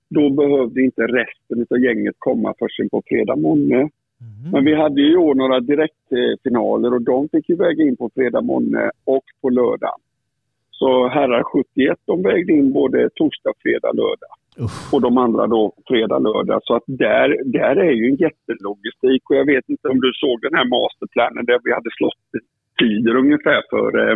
Då 0.09 0.29
behövde 0.29 0.81
inte 0.81 1.01
resten 1.01 1.65
av 1.69 1.79
gänget 1.79 2.15
komma 2.17 2.53
förrän 2.59 2.89
på 2.89 3.01
fredag 3.09 3.35
morgon. 3.35 3.89
Men 4.53 4.65
vi 4.65 4.75
hade 4.75 5.01
ju 5.01 5.13
i 5.13 5.17
år 5.17 5.35
några 5.35 5.59
direktfinaler 5.59 6.93
och 6.93 7.01
de 7.01 7.29
fick 7.29 7.49
ju 7.49 7.55
väga 7.55 7.83
in 7.83 7.97
på 7.97 8.09
fredag 8.15 8.41
morgon 8.41 8.89
och 9.03 9.23
på 9.41 9.49
lördag. 9.49 9.95
Så 10.71 11.07
herrar 11.07 11.43
71 11.43 11.97
de 12.05 12.21
vägde 12.23 12.53
in 12.53 12.73
både 12.73 13.09
torsdag, 13.15 13.53
fredag, 13.63 13.91
lördag. 13.93 14.33
Och 14.91 15.01
de 15.01 15.17
andra 15.17 15.47
då 15.47 15.73
fredag, 15.87 16.19
lördag. 16.19 16.59
Så 16.63 16.75
att 16.75 16.83
där, 16.87 17.27
där 17.45 17.75
är 17.75 17.91
ju 17.91 18.05
en 18.11 18.15
jättelogistik 18.15 19.29
och 19.29 19.35
jag 19.35 19.45
vet 19.45 19.69
inte 19.69 19.87
om 19.87 19.99
du 19.99 20.11
såg 20.13 20.41
den 20.41 20.55
här 20.55 20.67
masterplanen 20.75 21.45
där 21.45 21.59
vi 21.63 21.71
hade 21.73 21.89
slått 21.97 22.27
tider 22.79 23.15
ungefär 23.15 23.61
för 23.69 24.09
eh, 24.09 24.15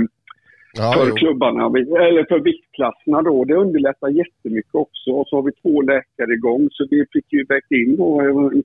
Ja, 0.78 0.94
för 0.98 1.08
jo. 1.10 1.16
klubbarna, 1.16 1.64
eller 2.08 2.25
för 2.32 2.40
viktklasserna 2.40 3.22
då. 3.22 3.46
Det 3.46 3.56
underlättar 3.56 4.10
jättemycket 4.10 4.75
också. 4.75 5.10
Och 5.12 5.28
så 5.28 5.36
har 5.36 5.44
vi 5.44 5.52
två 5.52 5.82
läkare 5.82 6.34
igång 6.34 6.68
så 6.72 6.88
vi 6.90 7.06
fick 7.14 7.34
ju 7.34 7.46
väckt 7.46 7.72
in 7.72 7.96
då 7.96 8.22
eh, 8.22 8.25
65-70 8.25 8.62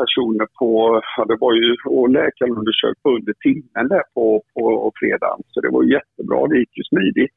personer 0.00 0.46
på, 0.58 1.00
ja 1.16 1.24
det 1.24 1.36
var 1.40 1.52
ju, 1.54 1.76
och 1.86 2.08
läkaren 2.08 2.56
undersökt 2.60 3.02
på 3.02 3.10
under 3.18 3.32
timmen 3.32 3.88
där 3.88 4.04
på, 4.14 4.42
på 4.54 4.92
fredagen. 5.00 5.40
Så 5.52 5.60
det 5.60 5.70
var 5.70 5.82
jättebra, 5.96 6.46
det 6.46 6.58
gick 6.58 6.76
ju 6.78 6.84
smidigt. 6.84 7.36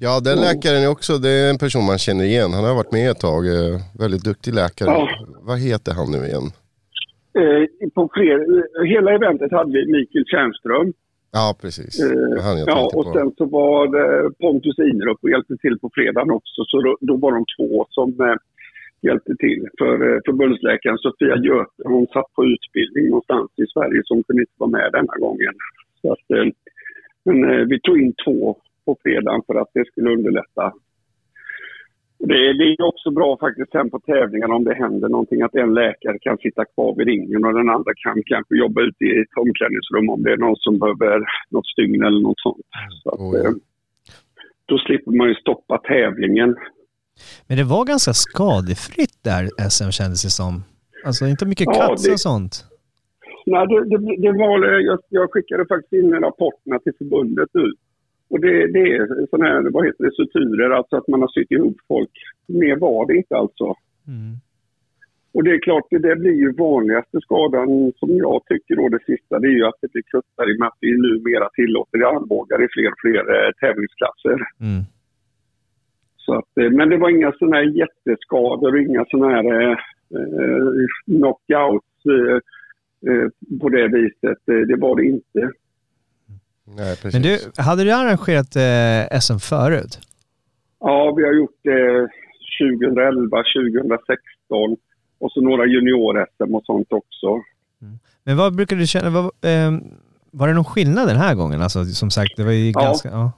Ja, 0.00 0.20
den 0.20 0.38
läkaren 0.40 0.82
är 0.82 0.90
också, 0.96 1.12
det 1.18 1.30
är 1.30 1.50
en 1.50 1.58
person 1.58 1.84
man 1.86 1.98
känner 1.98 2.24
igen. 2.24 2.50
Han 2.52 2.64
har 2.64 2.74
varit 2.74 2.92
med 2.92 3.10
ett 3.10 3.20
tag. 3.20 3.42
eh, 3.46 3.74
Väldigt 3.98 4.24
duktig 4.24 4.52
läkare. 4.54 4.90
Ja. 4.90 5.08
Vad 5.48 5.58
heter 5.58 5.92
han 5.98 6.08
nu 6.14 6.18
igen? 6.30 6.46
Eh, 7.40 7.62
på 7.96 8.02
fler, 8.14 8.36
eh, 8.56 8.84
hela 8.94 9.10
eventet 9.18 9.52
hade 9.52 9.72
vi 9.76 9.82
Mikael 9.96 10.24
Tjärnström. 10.32 10.92
Ja, 11.38 11.46
precis. 11.62 11.92
Eh, 12.04 12.42
han 12.44 12.58
jag 12.58 12.68
ja, 12.68 12.90
och 12.98 13.04
på. 13.04 13.12
sen 13.12 13.30
så 13.38 13.44
var 13.44 13.78
det 13.94 14.34
Pontus 14.42 14.78
Inerup 14.78 15.18
och 15.22 15.30
hjälpte 15.30 15.56
till 15.56 15.78
på 15.82 15.90
fredagen 15.94 16.30
också. 16.30 16.60
Så 16.70 16.76
då, 16.86 16.90
då 17.00 17.16
var 17.16 17.32
de 17.32 17.44
två 17.56 17.86
som 17.90 18.08
eh, 18.20 18.36
hjälpte 19.08 19.34
till. 19.44 19.62
För 19.78 19.94
eh, 20.08 20.18
förbundsläkaren 20.26 20.98
Sofia 20.98 21.36
Göte, 21.46 21.82
hon 21.84 22.06
satt 22.06 22.30
på 22.36 22.42
utbildning 22.54 23.04
någonstans 23.08 23.50
i 23.64 23.66
Sverige 23.74 24.00
som 24.04 24.22
kunde 24.22 24.42
inte 24.42 24.58
vara 24.62 24.70
med 24.70 24.88
denna 24.92 25.14
gången. 25.24 25.54
Så 26.00 26.12
att, 26.12 26.26
eh, 26.36 26.46
men 27.24 27.68
vi 27.68 27.80
tog 27.80 27.96
in 28.02 28.14
två 28.24 28.56
på 28.84 28.96
fredagen 29.02 29.42
för 29.46 29.54
att 29.54 29.70
det 29.74 29.84
skulle 29.86 30.10
underlätta. 30.10 30.72
Det, 32.18 32.52
det 32.58 32.64
är 32.64 32.82
också 32.92 33.10
bra 33.10 33.36
faktiskt 33.40 33.70
sen 33.72 33.90
på 33.90 34.00
tävlingarna 34.00 34.54
om 34.54 34.64
det 34.64 34.74
händer 34.74 35.08
någonting 35.08 35.42
att 35.42 35.54
en 35.54 35.74
läkare 35.74 36.18
kan 36.18 36.36
sitta 36.38 36.64
kvar 36.64 36.94
vid 36.96 37.06
ringen 37.06 37.44
och 37.44 37.54
den 37.54 37.68
andra 37.68 37.92
kan 38.04 38.22
kanske 38.26 38.54
jobba 38.56 38.80
ute 38.82 39.04
i 39.04 39.20
ett 39.20 39.36
omklädningsrum 39.36 40.10
om 40.10 40.22
det 40.22 40.32
är 40.32 40.36
någon 40.36 40.56
som 40.56 40.78
behöver 40.78 41.20
något 41.50 41.66
stygn 41.66 42.02
eller 42.02 42.20
något 42.20 42.40
sånt. 42.40 42.66
Så 43.02 43.10
att, 43.10 43.20
Oh, 43.20 43.36
ja. 43.38 43.48
eh, 43.48 43.54
då 44.66 44.78
slipper 44.78 45.10
man 45.12 45.28
ju 45.28 45.34
stoppa 45.34 45.78
tävlingen. 45.78 46.56
Men 47.46 47.56
det 47.56 47.64
var 47.64 47.84
ganska 47.84 48.12
skadefritt 48.12 49.18
där 49.24 49.42
SM 49.70 49.90
kändes 49.90 50.22
det 50.22 50.30
som. 50.30 50.62
Alltså 51.06 51.26
inte 51.26 51.46
mycket 51.46 51.66
Ja, 51.66 51.96
det- 52.04 52.12
och 52.12 52.20
sånt. 52.20 52.64
Nej, 53.46 53.66
det, 53.66 53.78
det, 53.90 54.16
det 54.22 54.32
var, 54.32 54.80
jag, 54.80 54.98
jag 55.08 55.32
skickade 55.32 55.66
faktiskt 55.66 55.92
in 55.92 56.12
rapporterna 56.12 56.78
till 56.78 56.92
förbundet 56.98 57.48
nu. 57.52 57.72
Och 58.32 58.40
det, 58.40 58.72
det 58.72 58.84
är 58.96 59.26
sådana 59.30 59.50
här, 59.50 59.70
vad 59.70 59.86
heter 59.86 60.04
det, 60.04 60.12
suturer, 60.12 60.70
alltså 60.70 60.96
att 60.96 61.08
man 61.08 61.20
har 61.20 61.28
sytt 61.28 61.50
ihop 61.50 61.76
folk. 61.88 62.10
Mer 62.48 62.76
var 62.76 63.06
det 63.06 63.16
inte 63.16 63.36
alltså. 63.36 63.64
Mm. 64.08 64.34
Och 65.34 65.44
det 65.44 65.50
är 65.50 65.60
klart, 65.60 65.86
det, 65.90 65.98
det 65.98 66.16
blir 66.16 66.32
ju 66.32 66.52
vanligaste 66.52 67.20
skadan 67.20 67.92
som 67.96 68.10
jag 68.16 68.42
tycker 68.46 68.76
då 68.76 68.88
det 68.88 69.04
sista, 69.06 69.38
det 69.38 69.48
är 69.48 69.56
ju 69.60 69.64
att 69.66 69.80
det 69.80 69.92
blir 69.92 70.02
kuttar 70.02 70.50
i 70.50 70.54
och 70.54 70.58
med 70.60 70.68
att 70.68 70.78
vi 70.80 70.90
numera 70.96 71.48
tillåter 71.48 71.98
armbågar 71.98 72.64
i 72.64 72.68
fler 72.74 72.88
och 72.92 73.00
fler 73.04 73.24
eh, 73.34 73.50
tävlingsklasser. 73.60 74.38
Mm. 74.60 74.82
Så 76.16 76.34
att, 76.34 76.58
eh, 76.60 76.70
men 76.70 76.88
det 76.88 76.96
var 76.96 77.10
inga 77.10 77.32
sådana 77.32 77.56
här 77.56 77.70
jätteskador, 77.82 78.78
inga 78.78 79.04
sådana 79.08 79.34
här 79.34 79.46
eh, 79.62 79.78
eh, 80.18 80.66
knockouts 81.04 81.96
eh, 82.16 82.38
eh, 83.10 83.28
på 83.60 83.68
det 83.68 83.88
viset. 83.88 84.40
Det 84.46 84.76
var 84.78 84.96
det 84.96 85.04
inte. 85.04 85.50
Nej, 86.64 86.96
precis. 86.96 87.12
Men 87.12 87.22
du, 87.22 87.62
hade 87.62 87.84
du 87.84 87.92
arrangerat 87.92 88.56
eh, 88.56 89.20
SM 89.20 89.38
förut? 89.38 89.98
Ja, 90.80 91.14
vi 91.16 91.24
har 91.24 91.32
gjort 91.32 91.58
det 91.62 92.08
2011, 92.80 93.36
2016 93.80 94.76
och 95.18 95.32
så 95.32 95.40
några 95.40 95.64
junior-SM 95.66 96.54
och 96.54 96.64
sånt 96.64 96.92
också. 96.92 97.42
Men 98.24 98.36
vad 98.36 98.56
brukar 98.56 98.76
du 98.76 98.86
känna, 98.86 99.10
vad, 99.10 99.24
eh, 99.24 99.72
var 100.30 100.48
det 100.48 100.54
någon 100.54 100.64
skillnad 100.64 101.08
den 101.08 101.16
här 101.16 101.34
gången? 101.34 101.62
Alltså 101.62 101.84
som 101.84 102.10
sagt, 102.10 102.36
det 102.36 102.44
var 102.44 102.52
ju 102.52 102.70
Ja. 102.70 102.80
ganska... 102.80 103.08
Ja. 103.08 103.32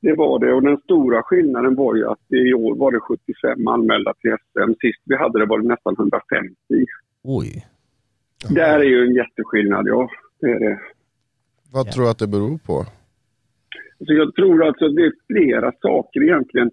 Det 0.00 0.14
var 0.14 0.38
det 0.38 0.52
och 0.52 0.62
den 0.62 0.76
stora 0.76 1.22
skillnaden 1.22 1.74
var 1.74 1.94
ju 1.94 2.08
att 2.08 2.32
i 2.32 2.54
år 2.54 2.76
var 2.76 2.92
det 2.92 3.00
75 3.00 3.68
anmälda 3.68 4.14
till 4.20 4.30
SM. 4.30 4.72
Sist 4.80 5.02
vi 5.04 5.16
hade 5.16 5.38
det 5.38 5.46
var 5.46 5.58
det 5.58 5.68
nästan 5.68 5.94
150. 5.98 6.54
Oj. 7.24 7.66
Där 8.48 8.78
är 8.78 8.84
ju 8.84 9.02
en 9.06 9.14
jätteskillnad, 9.14 9.86
ja. 9.88 10.08
Det 10.40 10.46
är 10.46 10.60
det. 10.60 10.78
Vad 11.72 11.86
Ja. 11.86 11.92
tror 11.92 12.04
du 12.04 12.10
att 12.10 12.18
det 12.18 12.28
beror 12.28 12.58
på? 12.58 12.84
Så 14.06 14.12
jag 14.12 14.34
tror 14.34 14.64
alltså 14.66 14.88
det 14.88 15.02
är 15.02 15.12
flera 15.26 15.72
saker 15.82 16.22
egentligen. 16.22 16.70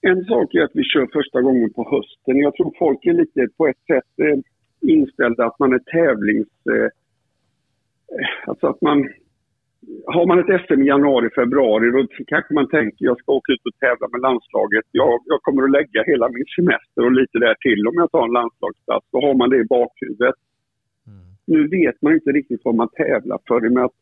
En 0.00 0.24
sak 0.24 0.54
är 0.54 0.62
att 0.62 0.70
vi 0.74 0.84
kör 0.84 1.06
första 1.12 1.40
gången 1.42 1.72
på 1.72 1.82
hösten. 1.90 2.36
Jag 2.36 2.54
tror 2.54 2.72
folk 2.78 3.06
är 3.06 3.12
lite 3.12 3.48
på 3.56 3.66
ett 3.66 3.82
sätt 3.86 4.12
eh, 4.26 4.38
inställda 4.90 5.46
att 5.46 5.58
man 5.58 5.72
är 5.72 5.78
tävlings... 5.78 6.48
Eh, 6.74 6.88
alltså 8.46 8.66
att 8.66 8.80
man... 8.82 9.08
Har 10.06 10.26
man 10.26 10.38
ett 10.38 10.60
SM 10.66 10.82
i 10.82 10.86
januari, 10.86 11.28
februari 11.34 11.90
då 11.90 12.06
kanske 12.26 12.54
man 12.54 12.68
tänker 12.68 13.04
jag 13.04 13.18
ska 13.18 13.32
åka 13.32 13.52
ut 13.52 13.66
och 13.66 13.78
tävla 13.80 14.08
med 14.12 14.20
landslaget. 14.20 14.84
Jag, 14.90 15.22
jag 15.24 15.42
kommer 15.42 15.62
att 15.62 15.70
lägga 15.70 16.00
hela 16.06 16.28
min 16.28 16.48
semester 16.56 17.00
och 17.04 17.12
lite 17.12 17.38
där 17.38 17.54
till 17.54 17.86
om 17.88 17.94
jag 17.94 18.10
tar 18.10 18.24
en 18.24 18.32
landslagsplats. 18.40 19.06
Då 19.12 19.18
har 19.26 19.34
man 19.34 19.50
det 19.50 19.56
i 19.56 19.64
bakhuvudet. 19.64 20.34
Nu 21.46 21.68
vet 21.68 22.02
man 22.02 22.12
inte 22.12 22.30
riktigt 22.30 22.60
vad 22.64 22.74
man 22.74 22.88
tävlar 22.88 23.38
för 23.48 23.60
med 23.60 23.84
att 23.84 23.98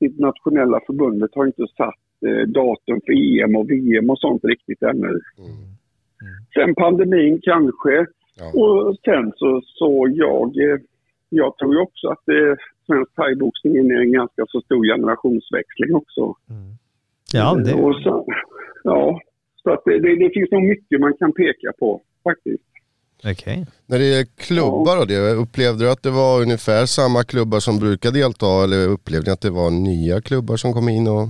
internationella 0.00 0.80
förbundet 0.86 1.30
har 1.34 1.46
inte 1.46 1.66
satt 1.76 2.02
eh, 2.26 2.46
datum 2.48 3.00
för 3.06 3.12
EM 3.12 3.56
och 3.56 3.70
VM 3.70 4.10
och 4.10 4.18
sånt 4.18 4.44
riktigt 4.44 4.82
ännu. 4.82 5.20
Sen 6.54 6.74
pandemin 6.74 7.40
kanske. 7.42 8.06
Ja. 8.38 8.60
Och 8.60 8.96
sen 9.04 9.32
så, 9.36 9.60
så 9.64 10.08
jag, 10.14 10.46
eh, 10.56 10.78
jag 11.28 11.56
tror 11.58 11.74
ju 11.74 11.80
också 11.80 12.08
att 12.08 12.28
eh, 12.28 12.54
svensk 12.86 13.14
thaiboxning 13.14 13.76
är 13.76 14.00
en 14.00 14.12
ganska 14.12 14.44
så 14.48 14.60
stor 14.60 14.84
generationsväxling 14.84 15.94
också. 15.94 16.34
Ja, 17.32 17.54
det, 17.54 17.74
Och 17.74 17.94
så, 18.02 18.26
ja, 18.84 19.20
så 19.62 19.70
att 19.70 19.82
det, 19.84 19.98
det, 19.98 20.16
det 20.16 20.30
finns 20.34 20.50
nog 20.50 20.62
mycket 20.62 21.00
man 21.00 21.14
kan 21.14 21.32
peka 21.32 21.72
på 21.78 22.02
faktiskt. 22.24 22.69
Okej. 23.24 23.66
När 23.86 23.98
det 23.98 24.10
är 24.20 24.24
klubbar 24.46 24.96
och 25.00 25.06
det, 25.06 25.34
upplevde 25.44 25.84
du 25.84 25.90
att 25.90 26.02
det 26.02 26.10
var 26.10 26.42
ungefär 26.42 26.86
samma 26.86 27.24
klubbar 27.24 27.60
som 27.60 27.78
brukar 27.78 28.10
delta 28.10 28.64
eller 28.64 28.88
upplevde 28.88 29.26
ni 29.30 29.32
att 29.32 29.40
det 29.40 29.50
var 29.50 29.70
nya 29.70 30.20
klubbar 30.20 30.56
som 30.56 30.72
kom 30.72 30.88
in? 30.88 31.08
Och... 31.08 31.26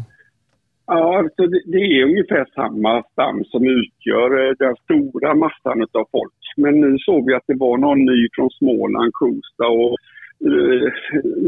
Ja, 0.87 1.19
alltså 1.19 1.43
det, 1.53 1.63
det 1.75 1.83
är 1.97 2.05
ungefär 2.11 2.45
samma 2.55 3.03
stam 3.13 3.45
som 3.53 3.63
utgör 3.81 4.29
eh, 4.41 4.53
den 4.65 4.75
stora 4.85 5.35
massan 5.35 5.83
av 6.01 6.07
folk. 6.17 6.41
Men 6.57 6.81
nu 6.81 6.99
såg 6.99 7.27
vi 7.27 7.35
att 7.35 7.47
det 7.47 7.59
var 7.67 7.77
någon 7.79 8.05
ny 8.13 8.29
från 8.35 8.51
Småland, 8.51 9.11
Kosta 9.13 9.67
och 9.67 9.97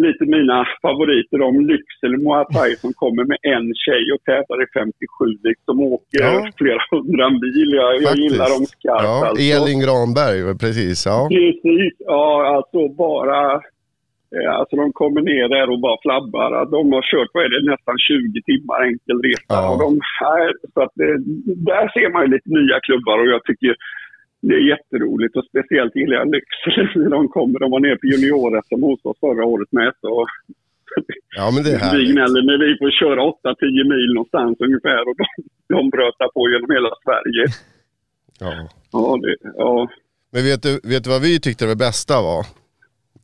lite 0.05 0.25
mina 0.37 0.67
favoriter, 0.83 1.39
de 1.39 1.67
Lycksele 1.71 2.17
Muay 2.25 2.45
Thai 2.55 2.71
som 2.83 2.93
kommer 2.93 3.25
med 3.25 3.39
en 3.43 3.67
tjej 3.85 4.05
och 4.15 4.23
tävlar 4.25 4.63
i 4.65 4.67
57 4.75 5.25
liksom 5.49 5.81
åker 5.81 6.21
Ja. 6.23 6.49
flera 6.59 6.81
hundra 6.91 7.31
mil. 7.31 7.69
Jag, 7.81 8.03
jag 8.07 8.17
gillar 8.25 8.49
dem 8.57 8.65
skarpt 8.75 9.05
Ja, 9.09 9.27
alltså. 9.29 9.43
Elin 9.57 9.81
Granberg, 9.85 10.59
precis. 10.63 11.07
Ja. 11.07 11.19
Precis, 11.37 11.95
ja 11.99 12.27
alltså 12.57 12.81
bara... 13.05 13.41
eh, 14.37 14.53
Alltså 14.59 14.75
de 14.77 14.93
kommer 14.93 15.21
ner 15.33 15.47
där 15.57 15.67
och 15.73 15.81
bara 15.87 15.99
flabbar. 16.07 16.51
De 16.77 16.83
har 16.93 17.03
kört, 17.13 17.31
vad 17.35 17.45
är 17.45 17.51
det, 17.55 17.71
nästan 17.73 17.97
20 17.99 18.43
timmar 18.51 18.79
enkel 18.89 19.19
resa. 19.29 19.55
Ja. 19.57 19.63
Och 19.73 19.79
de, 19.85 19.91
här, 20.21 20.47
så 20.75 20.79
att 20.85 20.95
det, 21.01 21.13
där 21.71 21.85
ser 21.95 22.09
man 22.13 22.23
ju 22.25 22.29
lite 22.35 22.51
nya 22.59 22.77
klubbar 22.87 23.17
och 23.23 23.31
jag 23.35 23.43
tycker 23.45 23.73
det 24.49 24.55
är 24.61 24.65
jätteroligt 24.75 25.37
och 25.37 25.45
speciellt 25.53 25.97
gillar 25.97 26.17
jag 26.21 26.29
Lycksele 26.35 26.91
när 27.03 27.11
de 27.19 27.29
kommer. 27.37 27.59
De 27.65 27.71
var 27.71 27.81
nere 27.81 27.97
på 28.03 28.07
junior 28.07 28.51
hos 28.87 29.05
oss 29.05 29.19
förra 29.21 29.45
året 29.53 29.69
med. 29.79 29.93
Så 30.01 30.11
ja, 31.39 31.51
men 31.55 31.63
det 31.65 31.71
är 31.71 31.79
vi 31.79 31.85
härligt. 31.85 32.13
gnäller 32.13 32.43
när 32.51 32.59
vi 32.67 32.71
får 32.81 32.91
köra 33.03 33.21
8-10 33.21 33.89
mil 33.95 34.11
någonstans 34.15 34.57
ungefär 34.67 35.01
och 35.09 35.17
de, 35.21 35.27
de 35.75 35.91
brötar 35.91 36.29
på 36.35 36.41
genom 36.53 36.71
hela 36.77 36.91
Sverige. 37.05 37.45
Ja. 38.45 38.69
Ja, 38.93 39.17
det, 39.23 39.37
ja. 39.57 39.89
Men 40.33 40.43
vet 40.45 40.63
du, 40.63 40.81
vet 40.93 41.05
du 41.05 41.11
vad 41.11 41.23
vi 41.23 41.41
tyckte 41.41 41.67
det 41.67 41.77
bästa 41.77 42.23
var? 42.23 42.47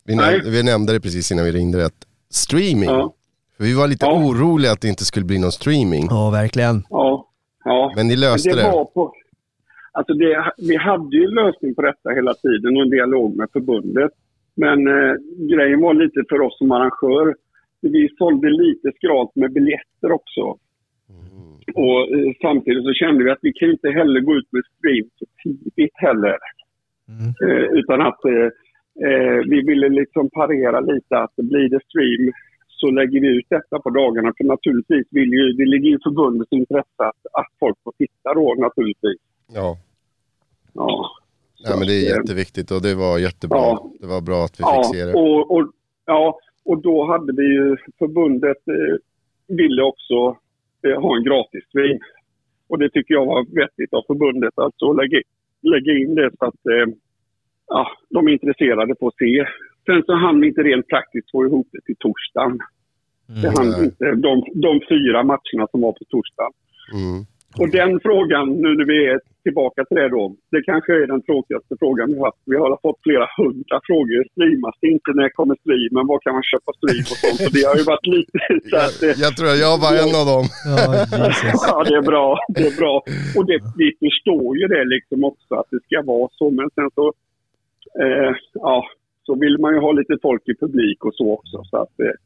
Vi, 0.07 0.15
Nej. 0.17 0.41
näm- 0.41 0.51
vi 0.51 0.63
nämnde 0.63 0.93
det 0.93 1.01
precis 1.01 1.33
innan 1.33 1.45
vi 1.45 1.53
ringde 1.53 1.79
rätt. 1.79 1.99
Streaming. 2.31 2.85
Ja. 2.91 3.15
För 3.57 3.65
vi 3.65 3.75
var 3.75 3.89
lite 3.89 4.07
Ja. 4.07 4.25
oroliga 4.25 4.73
att 4.73 4.81
det 4.81 4.89
inte 4.89 5.05
skulle 5.05 5.27
bli 5.27 5.39
någon 5.39 5.53
streaming. 5.53 6.07
Ja, 6.11 6.31
verkligen. 6.31 6.83
Ja, 6.91 7.29
ja. 7.65 7.93
Men 7.97 8.09
ni 8.09 8.17
löste 8.17 8.49
Men 8.49 8.57
det. 8.59 8.65
Var 8.65 8.85
på, 8.85 9.13
alltså 9.99 10.15
det. 10.15 10.53
Vi 10.59 10.77
hade 10.77 11.17
ju 11.17 11.27
lösning 11.27 11.75
på 11.75 11.83
detta 11.83 12.11
hela 12.11 12.35
tiden 12.35 12.77
och 12.77 12.83
en 12.83 12.91
dialog 12.91 13.37
med 13.37 13.49
förbundet. 13.53 14.13
Men 14.57 14.79
eh, 14.87 15.15
grejen 15.53 15.81
var 15.81 15.95
lite 15.95 16.21
för 16.29 16.41
oss 16.41 16.59
som 16.59 16.73
arrangör. 16.73 17.35
Vi 17.81 18.09
sålde 18.19 18.51
lite 18.51 18.93
skralt 18.97 19.37
med 19.37 19.53
biljetter 19.53 20.13
också. 20.13 20.45
Och 21.75 22.01
eh, 22.15 22.33
samtidigt 22.43 22.85
så 22.85 22.93
kände 22.93 23.25
vi 23.25 23.31
att 23.31 23.43
vi 23.43 23.53
kan 23.53 23.71
inte 23.71 23.91
heller 23.91 24.21
gå 24.21 24.35
ut 24.35 24.53
med 24.53 24.63
stream 24.79 25.09
så 25.19 25.25
tidigt 25.43 25.95
heller. 25.95 26.39
Eh, 27.45 27.67
utan 27.79 28.01
att 28.01 28.25
eh, 28.25 28.49
eh, 29.09 29.39
vi 29.53 29.63
ville 29.63 29.89
liksom 29.89 30.31
parera 30.31 30.81
lite 30.81 31.19
att 31.19 31.37
blir 31.37 31.69
det 31.69 31.81
stream 31.89 32.33
så 32.67 32.91
lägger 32.91 33.21
vi 33.21 33.29
ut 33.39 33.47
detta 33.49 33.79
på 33.79 33.91
dagarna. 33.91 34.33
För 34.37 34.45
naturligtvis 34.45 35.07
vill 35.11 35.33
ju, 35.33 35.53
det 35.53 35.67
ligger 35.67 35.91
i 35.97 35.99
förbundets 36.03 36.53
intresse 36.53 37.03
att, 37.11 37.23
att 37.33 37.51
folk 37.61 37.79
får 37.85 37.93
titta 37.93 38.35
då 38.35 38.55
naturligtvis. 38.59 39.21
Ja. 39.55 39.77
Ja. 40.73 41.11
Nej, 41.65 41.79
men 41.79 41.87
det 41.89 41.95
är 41.95 42.17
jätteviktigt 42.17 42.71
och 42.71 42.83
det 42.83 42.95
var 42.95 43.19
jättebra. 43.19 43.59
Ja. 43.59 43.91
Det 44.01 44.07
var 44.07 44.21
bra 44.21 44.45
att 44.45 44.61
vi 44.61 44.63
Ja, 44.63 44.83
fick 44.83 44.97
se 44.97 45.05
det. 45.05 45.13
och, 45.15 45.51
och, 45.51 45.73
ja, 46.07 46.39
och 46.65 46.83
då 46.83 47.07
hade 47.07 47.33
vi 47.33 47.45
ju, 47.45 47.77
förbundet 47.99 48.63
eh, 48.69 48.97
ville 49.57 49.83
också 49.83 50.37
eh, 50.87 51.01
ha 51.03 51.17
en 51.17 51.25
gratisstream. 51.25 51.99
Och 52.69 52.79
det 52.79 52.91
tycker 52.91 53.15
jag 53.15 53.27
var 53.27 53.47
vettigt 53.61 53.93
av 53.93 54.03
förbundet, 54.07 54.55
alltså 54.57 54.93
lägga, 54.93 55.19
lägga 55.63 55.93
in 55.93 56.15
det 56.15 56.31
så 56.39 56.45
att 56.45 56.67
eh, 56.67 56.95
ja, 57.67 57.91
de 58.11 58.29
är 58.29 58.33
intresserade 58.33 58.95
på 58.95 59.09
att 59.09 59.17
se. 59.17 59.47
Sen 59.87 60.03
så 60.07 60.15
hann 60.15 60.41
vi 60.41 60.47
inte 60.49 60.63
rent 60.63 60.87
praktiskt 60.89 61.31
få 61.31 61.47
ihop 61.47 61.69
det 61.73 61.81
till 61.81 61.97
torsdagen. 61.99 62.59
Det 63.43 63.49
hann 63.49 63.85
inte, 63.85 64.05
de, 64.15 64.45
de 64.55 64.81
fyra 64.89 65.23
matcherna 65.23 65.67
som 65.71 65.81
var 65.81 65.93
på 65.93 66.05
torsdagen. 66.09 66.53
Mm. 66.93 67.25
Och 67.61 67.69
den 67.71 68.01
frågan, 68.01 68.53
nu 68.53 68.69
när 68.77 68.85
vi 68.85 69.07
är 69.07 69.21
tillbaka 69.47 69.81
till 69.85 69.97
det 70.01 70.09
då, 70.17 70.23
det 70.55 70.63
kanske 70.71 70.91
är 71.03 71.07
den 71.15 71.23
tråkigaste 71.29 71.73
frågan 71.83 72.07
vi 72.13 72.19
har 72.19 72.27
haft. 72.31 72.43
Vi 72.53 72.57
har 72.63 72.79
fått 72.87 73.01
flera 73.07 73.27
hundra 73.41 73.77
frågor. 73.89 74.21
Streamas 74.33 74.77
det 74.81 74.89
inte? 74.97 75.11
När 75.21 75.29
kommer 75.39 75.57
streamen? 75.63 76.07
Var 76.11 76.19
kan 76.25 76.35
man 76.39 76.47
köpa 76.53 76.71
stream 76.79 77.05
och 77.13 77.19
sånt? 77.23 77.39
Så 77.45 77.51
det 77.57 77.65
har 77.69 77.77
ju 77.81 77.85
varit 77.93 78.09
lite 78.17 78.39
så 78.71 78.77
att... 78.87 78.99
eh, 79.07 79.15
Jag 79.25 79.33
tror 79.37 79.49
jag 79.67 79.75
var 79.85 79.93
en 80.05 80.13
av 80.21 80.27
dem. 80.33 80.45
Ja. 80.73 80.85
Ja, 81.69 81.77
det 81.89 81.97
är 82.03 82.07
bra. 82.13 82.27
Det 82.57 82.67
är 82.71 82.77
bra. 82.83 82.95
Och 83.37 83.45
det, 83.51 83.59
vi 83.83 83.89
förstår 84.05 84.49
ju 84.61 84.65
det 84.75 84.85
liksom 84.95 85.19
också 85.31 85.53
att 85.61 85.69
det 85.75 85.81
ska 85.87 85.97
vara 86.13 86.29
så. 86.39 86.47
Men 86.59 86.67
sen 86.77 86.89
så, 86.99 87.05
eh, 88.03 88.33
ja, 88.69 88.79
så 89.27 89.33
vill 89.45 89.57
man 89.65 89.71
ju 89.75 89.81
ha 89.87 89.93
lite 89.93 90.15
folk 90.23 90.43
i 90.53 90.55
publik 90.63 90.99
och 91.07 91.15
så 91.15 91.27
också. 91.37 91.57
Så 91.71 91.77
att, 91.83 91.95
eh, 92.07 92.17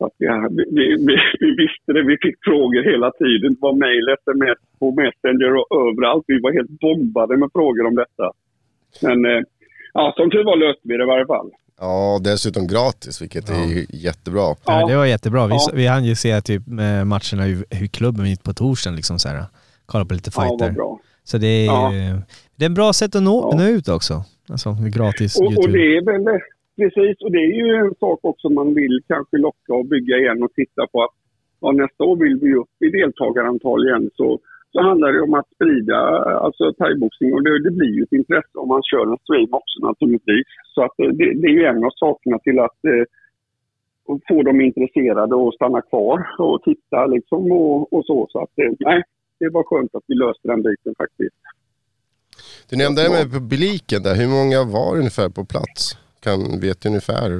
så 0.00 0.06
att 0.06 0.16
ja, 0.28 0.48
vi, 0.56 0.62
vi, 0.78 0.84
vi, 1.08 1.16
vi 1.44 1.50
visste 1.62 1.88
det. 1.96 2.02
Vi 2.12 2.16
fick 2.24 2.36
frågor 2.48 2.82
hela 2.92 3.10
tiden. 3.22 3.48
Det 3.54 3.60
var 3.68 3.74
mejl, 3.84 4.06
sms, 4.22 4.58
på 4.80 4.86
Messenger 5.00 5.52
och 5.60 5.66
överallt. 5.88 6.24
Vi 6.26 6.40
var 6.44 6.52
helt 6.58 6.72
bombade 6.84 7.36
med 7.36 7.48
frågor 7.52 7.84
om 7.90 7.94
detta. 8.02 8.26
Men 9.06 9.18
eh, 9.24 9.42
ja, 9.98 10.04
som 10.16 10.30
tur 10.30 10.44
var 10.44 10.56
löste 10.56 10.82
vi 10.90 10.96
det 10.96 11.04
i 11.04 11.06
varje 11.06 11.26
fall. 11.26 11.50
Ja, 11.80 12.18
dessutom 12.24 12.66
gratis, 12.66 13.22
vilket 13.22 13.50
är 13.50 13.64
ju 13.74 13.86
jättebra. 14.06 14.46
Ja, 14.66 14.86
det 14.88 14.96
var 14.96 15.06
jättebra. 15.06 15.46
Vi, 15.46 15.52
Ja. 15.54 15.70
vi 15.74 15.86
hann 15.86 16.04
ju 16.04 16.14
se 16.14 16.40
typ 16.40 16.66
med 16.66 17.06
matcherna 17.06 17.42
hur, 17.50 17.64
hur 17.70 17.86
klubben 17.86 18.30
gick 18.30 18.42
på 18.42 18.52
torsdagen 18.52 18.96
liksom 18.96 19.18
så 19.18 19.28
här. 19.28 19.44
Kolla 19.86 20.04
på 20.04 20.14
lite 20.14 20.30
Ja, 20.36 20.42
fighter. 20.42 20.66
vad 20.66 20.74
bra. 20.74 21.00
så 21.24 21.38
det 21.38 21.46
är, 21.46 21.64
Ja. 21.66 21.92
det 22.56 22.64
är 22.64 22.66
en 22.66 22.74
bra 22.74 22.92
sätt 22.92 23.14
att 23.16 23.22
nå, 23.22 23.48
Ja. 23.52 23.58
nå 23.58 23.64
ut 23.68 23.88
också. 23.88 24.24
Alltså 24.50 24.76
gratis 24.96 25.36
Och, 25.40 25.46
och 25.46 25.52
YouTube. 25.52 25.78
det 25.78 25.96
är 25.96 26.04
väl 26.04 26.40
precis, 26.80 27.16
och 27.24 27.32
det 27.32 27.42
är 27.48 27.54
ju 27.62 27.68
en 27.82 27.94
sak 28.04 28.18
också 28.22 28.48
man 28.48 28.74
vill 28.74 28.96
kanske 29.12 29.36
locka 29.36 29.72
och 29.74 29.86
bygga 29.94 30.14
igen 30.18 30.42
och 30.42 30.52
titta 30.60 30.82
på 30.92 30.98
att 31.04 31.14
ja, 31.60 31.72
nästa 31.72 32.04
år 32.04 32.16
vill 32.24 32.36
vi 32.44 32.54
upp 32.62 32.74
i 32.86 32.88
deltagarantal 32.98 33.80
igen 33.86 34.10
så, 34.18 34.38
så 34.72 34.78
handlar 34.88 35.12
det 35.12 35.20
om 35.20 35.34
att 35.34 35.50
sprida 35.54 35.98
alltså 36.44 36.72
thaiboxning 36.72 37.34
och 37.34 37.42
det, 37.44 37.64
det 37.66 37.70
blir 37.78 37.92
ju 37.96 38.02
ett 38.02 38.18
intresse 38.20 38.54
om 38.62 38.68
man 38.68 38.82
kör 38.90 39.04
en 39.12 39.22
stream 39.24 39.52
också 39.60 39.76
naturligtvis. 39.88 40.46
Så 40.74 40.80
att 40.86 40.96
eh, 41.02 41.10
det, 41.18 41.26
det 41.40 41.48
är 41.52 41.56
ju 41.60 41.64
en 41.64 41.84
av 41.84 41.94
sakerna 42.04 42.38
till 42.38 42.58
att 42.58 42.80
eh, 42.92 43.04
få 44.28 44.42
dem 44.42 44.60
intresserade 44.60 45.34
och 45.34 45.54
stanna 45.54 45.80
kvar 45.82 46.18
och 46.38 46.62
titta 46.62 47.06
liksom 47.06 47.52
och, 47.52 47.92
och 47.92 48.04
så. 48.10 48.26
Så 48.32 48.38
att 48.42 48.54
eh, 48.62 48.72
nej, 48.78 49.02
det 49.40 49.48
var 49.48 49.64
skönt 49.64 49.94
att 49.94 50.06
vi 50.06 50.14
löste 50.14 50.48
den 50.48 50.62
biten 50.62 50.94
faktiskt. 51.02 51.40
Du 52.70 52.76
nämnde 52.76 53.02
det 53.02 53.10
med 53.10 53.32
publiken 53.38 54.02
där. 54.02 54.14
Hur 54.14 54.30
många 54.38 54.58
var 54.76 54.90
ungefär 55.00 55.28
på 55.28 55.44
plats? 55.44 55.96
Kan, 56.24 56.60
vet 56.60 56.86
ungefär? 56.86 57.30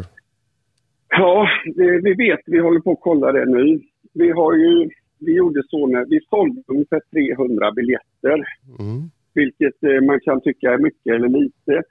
Ja, 1.08 1.48
det, 1.76 2.00
vi 2.00 2.14
vet. 2.14 2.40
Vi 2.46 2.58
håller 2.58 2.80
på 2.80 2.92
att 2.92 3.00
kolla 3.00 3.32
det 3.32 3.46
nu. 3.46 3.80
Vi 4.14 4.30
har 4.30 4.54
ju, 4.54 4.90
vi 5.18 5.32
gjorde 5.36 5.62
så 5.68 5.86
när 5.86 6.04
vi 6.04 6.20
sålde 6.30 6.62
ungefär 6.66 7.00
300 7.12 7.72
biljetter, 7.72 8.38
Mm. 8.78 9.10
vilket 9.34 9.82
eh, 9.82 10.00
man 10.06 10.20
kan 10.20 10.40
tycka 10.40 10.72
är 10.72 10.78
mycket 10.78 11.14
eller 11.14 11.28
lite. 11.28 11.82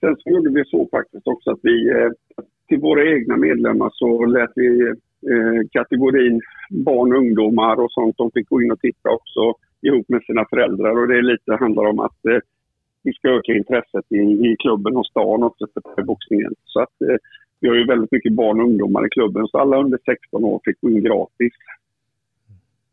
Sen 0.00 0.16
så 0.18 0.30
gjorde 0.30 0.50
vi 0.50 0.64
så 0.64 0.88
faktiskt 0.90 1.26
också 1.28 1.50
att 1.50 1.58
vi 1.62 1.90
eh, 1.90 2.10
till 2.68 2.80
våra 2.80 3.04
egna 3.14 3.36
medlemmar 3.36 3.90
så 3.92 4.24
lät 4.24 4.50
vi 4.54 4.80
eh, 5.32 5.60
kategorin 5.70 6.40
barn 6.70 7.12
och 7.12 7.18
ungdomar 7.18 7.76
och 7.80 7.92
sånt, 7.92 8.16
de 8.16 8.30
fick 8.30 8.48
gå 8.48 8.62
in 8.62 8.72
och 8.72 8.80
titta 8.80 9.10
också 9.10 9.54
ihop 9.82 10.08
med 10.08 10.22
sina 10.22 10.44
föräldrar 10.50 10.98
och 11.00 11.08
det 11.08 11.18
är 11.18 11.22
lite 11.22 11.54
handlar 11.60 11.84
om 11.84 11.98
att 11.98 12.24
eh, 12.26 12.38
vi 13.04 13.12
ska 13.12 13.28
öka 13.28 13.52
intresset 13.52 14.06
i, 14.12 14.16
i 14.48 14.56
klubben 14.62 14.96
och 14.96 15.06
stan 15.06 15.42
också 15.42 15.66
för 15.94 16.02
boxningen. 16.02 16.52
Så 16.64 16.80
att 16.80 16.94
eh, 17.08 17.16
vi 17.60 17.68
har 17.68 17.74
ju 17.76 17.86
väldigt 17.86 18.12
mycket 18.12 18.32
barn 18.32 18.60
och 18.60 18.66
ungdomar 18.66 19.06
i 19.06 19.10
klubben 19.10 19.46
så 19.48 19.58
alla 19.58 19.76
under 19.84 19.98
16 20.04 20.44
år 20.44 20.60
fick 20.64 20.80
gå 20.80 20.90
in 20.90 21.02
gratis. 21.02 21.52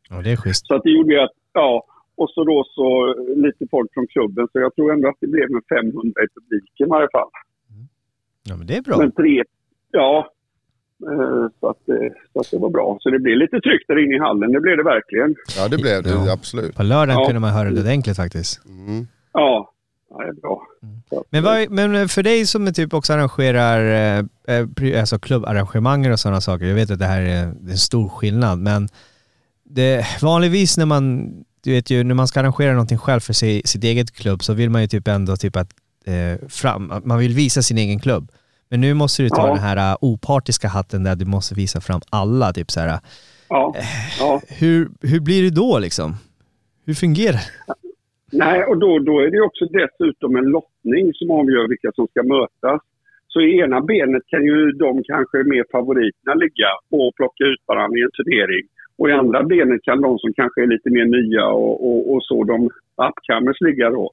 Ja, 0.10 0.22
det 0.24 0.32
är 0.32 0.36
schysst. 0.36 0.68
Så 0.68 0.76
att 0.76 0.84
det 0.84 0.90
gjorde 0.92 1.14
ju 1.14 1.20
att, 1.20 1.36
ja, 1.54 1.86
och 2.16 2.30
så 2.30 2.44
då 2.44 2.64
så 2.68 3.16
lite 3.36 3.68
folk 3.72 3.94
från 3.94 4.08
klubben 4.08 4.48
så 4.52 4.60
jag 4.60 4.76
tror 4.76 4.94
ändå 4.94 5.08
att 5.10 5.16
det 5.20 5.28
blev 5.28 5.52
med 5.52 5.62
500 5.70 6.24
i 6.26 6.28
publiken 6.40 6.88
i 6.88 6.90
varje 6.90 7.08
fall. 7.12 7.30
Ja, 8.50 8.56
men 8.58 8.68
det 8.68 8.76
är 8.78 8.82
bra. 8.82 8.98
Men 8.98 9.12
tre, 9.12 9.44
ja. 9.92 10.32
eh, 11.12 11.48
Så 11.60 11.68
att, 11.70 11.90
eh, 11.90 11.96
så 12.34 12.40
att 12.40 12.52
det 12.52 12.58
var 12.58 12.70
bra. 12.70 12.98
Så 13.02 13.10
det 13.10 13.20
blev 13.20 13.38
lite 13.38 13.60
tryck 13.62 13.88
där 13.88 14.04
inne 14.06 14.16
i 14.16 14.20
hallen, 14.20 14.52
det 14.52 14.60
blev 14.60 14.78
det 14.78 14.84
verkligen. 14.84 15.36
Ja, 15.58 15.68
det 15.68 15.78
blev 15.78 16.04
det. 16.04 16.10
Ja. 16.10 16.34
Absolut. 16.34 16.76
På 16.76 16.84
lördagen 16.84 17.20
Ja. 17.20 17.26
kunde 17.26 17.40
man 17.42 17.50
höra 17.54 17.70
det 17.70 17.82
ordentligt 17.82 18.18
faktiskt. 18.18 18.66
Mm. 18.66 19.08
Ja, 19.34 19.74
ja 20.12 20.18
det 20.24 20.30
är 20.30 20.34
bra. 20.34 20.62
Att, 21.12 21.24
Men, 21.30 21.44
vad, 21.44 21.70
men 21.72 22.10
för 22.10 22.24
dig 22.24 22.46
som 22.46 22.68
är 22.68 22.72
typ 22.72 22.94
också 22.94 23.14
arrangerar 23.14 23.80
eh, 24.18 24.56
eh, 24.58 25.00
alltså 25.00 25.20
klubbarrangemang 25.20 26.12
och 26.12 26.20
sådana 26.20 26.42
saker, 26.42 26.66
jag 26.66 26.76
vet 26.76 26.92
att 26.92 27.00
det 27.00 27.06
här 27.06 27.22
är, 27.22 27.46
det 27.62 27.70
är 27.70 27.72
en 27.72 27.78
stor 27.78 28.10
skillnad, 28.10 28.60
men 28.60 28.90
det, 29.64 30.06
vanligtvis 30.22 30.78
när 30.78 30.86
man, 30.86 31.32
du 31.64 31.72
vet 31.72 31.90
ju, 31.90 32.04
när 32.04 32.16
man 32.16 32.28
ska 32.28 32.40
arrangera 32.40 32.72
någonting 32.72 32.98
själv 32.98 33.20
för 33.20 33.34
sig, 33.34 33.62
sitt 33.66 33.84
eget 33.84 34.12
klubb 34.12 34.44
så 34.44 34.54
vill 34.54 34.70
man 34.70 34.82
ju 34.82 34.88
typ 34.88 35.08
ändå 35.08 35.38
typ 35.38 35.56
att, 35.56 35.70
eh, 36.06 36.48
fram, 36.50 36.94
man 37.06 37.18
vill 37.20 37.34
visa 37.34 37.62
sin 37.62 37.78
egen 37.78 38.00
klubb. 38.00 38.32
Men 38.70 38.82
nu 38.82 38.94
måste 38.94 39.24
du 39.24 39.30
ta 39.30 39.48
Ja. 39.48 39.54
den 39.54 39.64
här 39.64 39.98
opartiska 40.02 40.68
hatten 40.68 41.04
där 41.04 41.16
du 41.16 41.26
måste 41.26 41.56
visa 41.56 41.82
fram 41.82 42.02
alla, 42.10 42.54
typ 42.54 42.72
så 42.72 42.80
här. 42.80 43.00
ja, 43.50 43.76
ja. 44.20 44.42
Hur, 44.48 44.90
hur 45.02 45.20
blir 45.20 45.44
det 45.44 45.50
då 45.50 45.80
liksom? 45.80 46.18
Hur 46.86 46.94
fungerar 46.94 47.34
det? 47.34 47.74
Nej, 48.32 48.64
och 48.64 48.78
då, 48.78 49.00
då 49.00 49.20
är 49.20 49.32
det 49.32 49.42
också 49.42 49.66
dessutom 49.66 50.36
en 50.36 50.46
lottning 50.46 51.14
som 51.14 51.32
avgör 51.32 51.68
vilka 51.68 51.92
som 51.92 52.08
ska 52.08 52.24
mötas. 52.24 52.82
Så 53.28 53.42
i 53.42 53.60
ena 53.60 53.82
benet 53.82 54.24
kan 54.28 54.44
ju 54.46 54.72
de 54.72 55.04
kanske 55.04 55.38
mer 55.38 55.66
favoriterna 55.72 56.34
ligga 56.34 56.72
och 56.92 57.16
plocka 57.16 57.44
ut 57.44 57.64
varandra 57.68 57.98
i 58.00 58.02
en 58.02 58.12
turnering. 58.12 58.66
Och 58.98 59.10
i 59.10 59.12
andra 59.12 59.44
benet 59.44 59.84
kan 59.84 60.02
de 60.02 60.18
som 60.20 60.34
kanske 60.34 60.64
är 60.64 60.68
lite 60.68 60.90
mer 60.90 61.06
nya 61.06 61.48
och, 61.48 61.76
och, 61.88 62.14
och 62.14 62.24
så, 62.24 62.44
de 62.44 62.70
upcomers 63.08 63.62
ligga 63.62 63.90
då. 63.90 64.12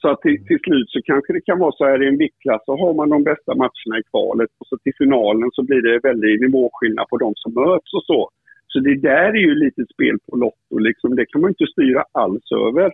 Så 0.00 0.08
att 0.08 0.20
till, 0.20 0.46
till 0.46 0.60
slut 0.66 0.90
så 0.90 1.00
kanske 1.02 1.32
det 1.32 1.40
kan 1.40 1.58
vara 1.58 1.72
så 1.72 1.84
här 1.84 2.02
i 2.02 2.08
en 2.08 2.18
viktklass 2.18 2.62
så 2.64 2.76
har 2.76 2.94
man 2.94 3.08
de 3.08 3.24
bästa 3.24 3.54
matcherna 3.54 3.98
i 4.00 4.08
kvalet 4.10 4.50
och 4.58 4.66
så 4.66 4.76
till 4.78 4.98
finalen 4.98 5.48
så 5.52 5.62
blir 5.62 5.82
det 5.82 6.08
väldigt 6.08 6.40
nivåskillnad 6.40 7.08
på 7.08 7.16
de 7.16 7.32
som 7.36 7.54
möts 7.54 7.94
och 7.94 8.04
så. 8.04 8.30
Så 8.66 8.80
det 8.80 8.96
där 9.10 9.28
är 9.38 9.44
ju 9.48 9.54
lite 9.54 9.82
spel 9.94 10.16
på 10.26 10.36
Lotto 10.36 10.78
liksom. 10.78 11.16
Det 11.16 11.26
kan 11.26 11.40
man 11.40 11.50
inte 11.50 11.66
styra 11.66 12.04
alls 12.12 12.52
över. 12.66 12.92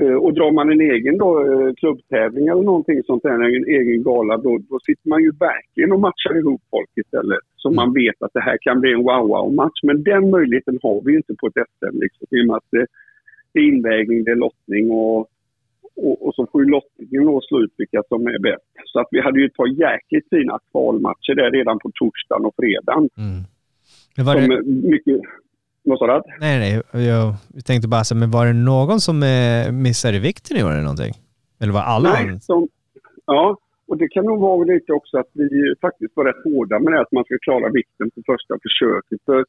Eh, 0.00 0.14
Och 0.14 0.34
drar 0.34 0.52
man 0.52 0.70
en 0.72 0.80
egen 0.80 1.18
då, 1.18 1.30
eh, 1.52 1.74
klubbtävling 1.74 2.46
eller 2.48 2.62
någonting 2.62 3.02
sånt 3.02 3.22
där, 3.22 3.30
en 3.30 3.66
egen 3.66 4.02
gala, 4.02 4.36
då, 4.36 4.58
då 4.70 4.78
sitter 4.86 5.08
man 5.08 5.22
ju 5.22 5.30
verkligen 5.30 5.92
och 5.92 6.00
matchar 6.00 6.38
ihop 6.38 6.62
folk 6.70 6.90
istället. 6.96 7.38
Så 7.56 7.70
man 7.70 7.92
vet 7.92 8.22
att 8.22 8.32
det 8.34 8.40
här 8.40 8.58
kan 8.60 8.80
bli 8.80 8.92
en 8.92 9.02
wow-wow-match. 9.02 9.80
Men 9.82 10.02
den 10.02 10.30
möjligheten 10.30 10.78
har 10.82 11.02
vi 11.04 11.10
ju 11.12 11.16
inte 11.16 11.34
på 11.40 11.46
ett 11.46 11.54
SM. 11.54 11.98
Liksom, 12.04 12.26
I 12.30 12.42
och 12.42 12.46
med 12.46 12.56
att 12.56 12.70
det, 12.70 12.86
det 13.52 13.60
är 13.60 13.68
invägning, 13.72 14.24
det 14.24 14.30
är 14.30 14.36
lottning 14.36 14.90
och, 14.90 15.18
och, 15.96 16.26
och 16.26 16.34
så 16.34 16.46
får 16.52 16.62
ju 16.62 16.70
lottningen 16.70 17.26
då 17.26 17.40
slå 17.40 17.60
ut 17.62 17.74
vilka 17.76 18.02
som 18.08 18.26
är 18.26 18.38
bäst. 18.38 18.72
Så 18.84 19.00
att 19.00 19.08
vi 19.10 19.20
hade 19.20 19.40
ju 19.40 19.46
ett 19.46 19.56
par 19.56 19.80
jäkligt 19.86 20.28
fina 20.30 20.58
kvalmatcher 20.70 21.34
där 21.34 21.50
redan 21.50 21.78
på 21.78 21.90
torsdagen 21.94 22.46
och 22.46 22.54
fredagen. 22.56 23.08
Mm. 23.18 23.42
Men 24.16 24.24
var 24.26 24.34
Som 24.34 24.48
det, 24.48 24.56
är 24.56 24.90
mycket... 24.90 25.20
Vad 25.84 25.98
sa 25.98 26.06
du? 26.06 26.22
nej, 26.40 26.58
nej, 26.92 27.04
jag 27.06 27.34
tänkte 27.64 27.88
bara 27.88 28.04
så, 28.04 28.16
men 28.16 28.30
var 28.30 28.46
det 28.46 28.52
någon 28.52 29.00
som 29.00 29.22
eh, 29.22 29.72
missade 29.72 30.18
vikten 30.18 30.56
i 30.56 30.62
år 30.64 30.70
eller 30.70 30.82
någonting? 30.90 31.14
Eller 31.60 31.72
var 31.72 31.80
alla? 31.80 32.12
Nej, 32.12 32.40
som, 32.40 32.68
ja, 33.26 33.56
och 33.88 33.96
det 33.98 34.08
kan 34.08 34.24
nog 34.24 34.40
vara 34.40 34.64
lite 34.64 34.92
också 34.92 35.18
att 35.18 35.30
vi 35.32 35.74
faktiskt 35.80 36.12
var 36.16 36.24
rätt 36.24 36.44
hårda 36.44 36.78
med 36.78 36.92
det 36.92 37.00
att 37.00 37.12
man 37.12 37.24
ska 37.24 37.38
klara 37.38 37.68
vikten 37.72 38.10
på 38.14 38.20
första 38.26 38.54
försöket. 38.62 39.20
För 39.26 39.44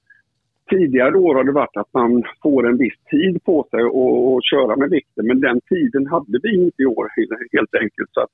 tidigare 0.70 1.16
år 1.18 1.36
har 1.36 1.44
det 1.44 1.52
varit 1.52 1.78
att 1.78 1.94
man 1.94 2.24
får 2.44 2.68
en 2.70 2.78
viss 2.78 2.98
tid 3.12 3.44
på 3.44 3.68
sig 3.72 3.82
att 3.82 4.46
köra 4.52 4.76
med 4.82 4.90
vikten, 4.90 5.28
men 5.28 5.40
den 5.40 5.62
tiden 5.70 6.08
hade 6.08 6.40
vi 6.44 6.64
inte 6.66 6.82
i 6.82 6.86
år 6.86 7.06
helt- 7.18 7.52
helt 7.58 7.76
enkelt. 7.84 8.10
Så 8.12 8.20
att 8.22 8.34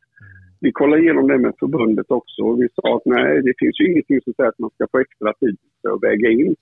vi 0.60 0.72
kollade 0.72 1.02
igenom 1.02 1.28
det 1.28 1.38
med 1.38 1.54
förbundet 1.60 2.12
också 2.20 2.42
och 2.42 2.62
vi 2.62 2.68
sa 2.76 2.96
att 2.96 3.06
nej, 3.06 3.42
det 3.48 3.54
finns 3.60 3.80
ju 3.80 3.92
ingenting 3.92 4.20
som 4.24 4.34
säger 4.34 4.50
att 4.50 4.60
man 4.60 4.70
ska 4.76 4.88
få 4.92 5.00
extra 5.00 5.34
tid 5.34 5.58
för 5.82 5.90
att 5.94 6.04
väga 6.04 6.30
in. 6.30 6.56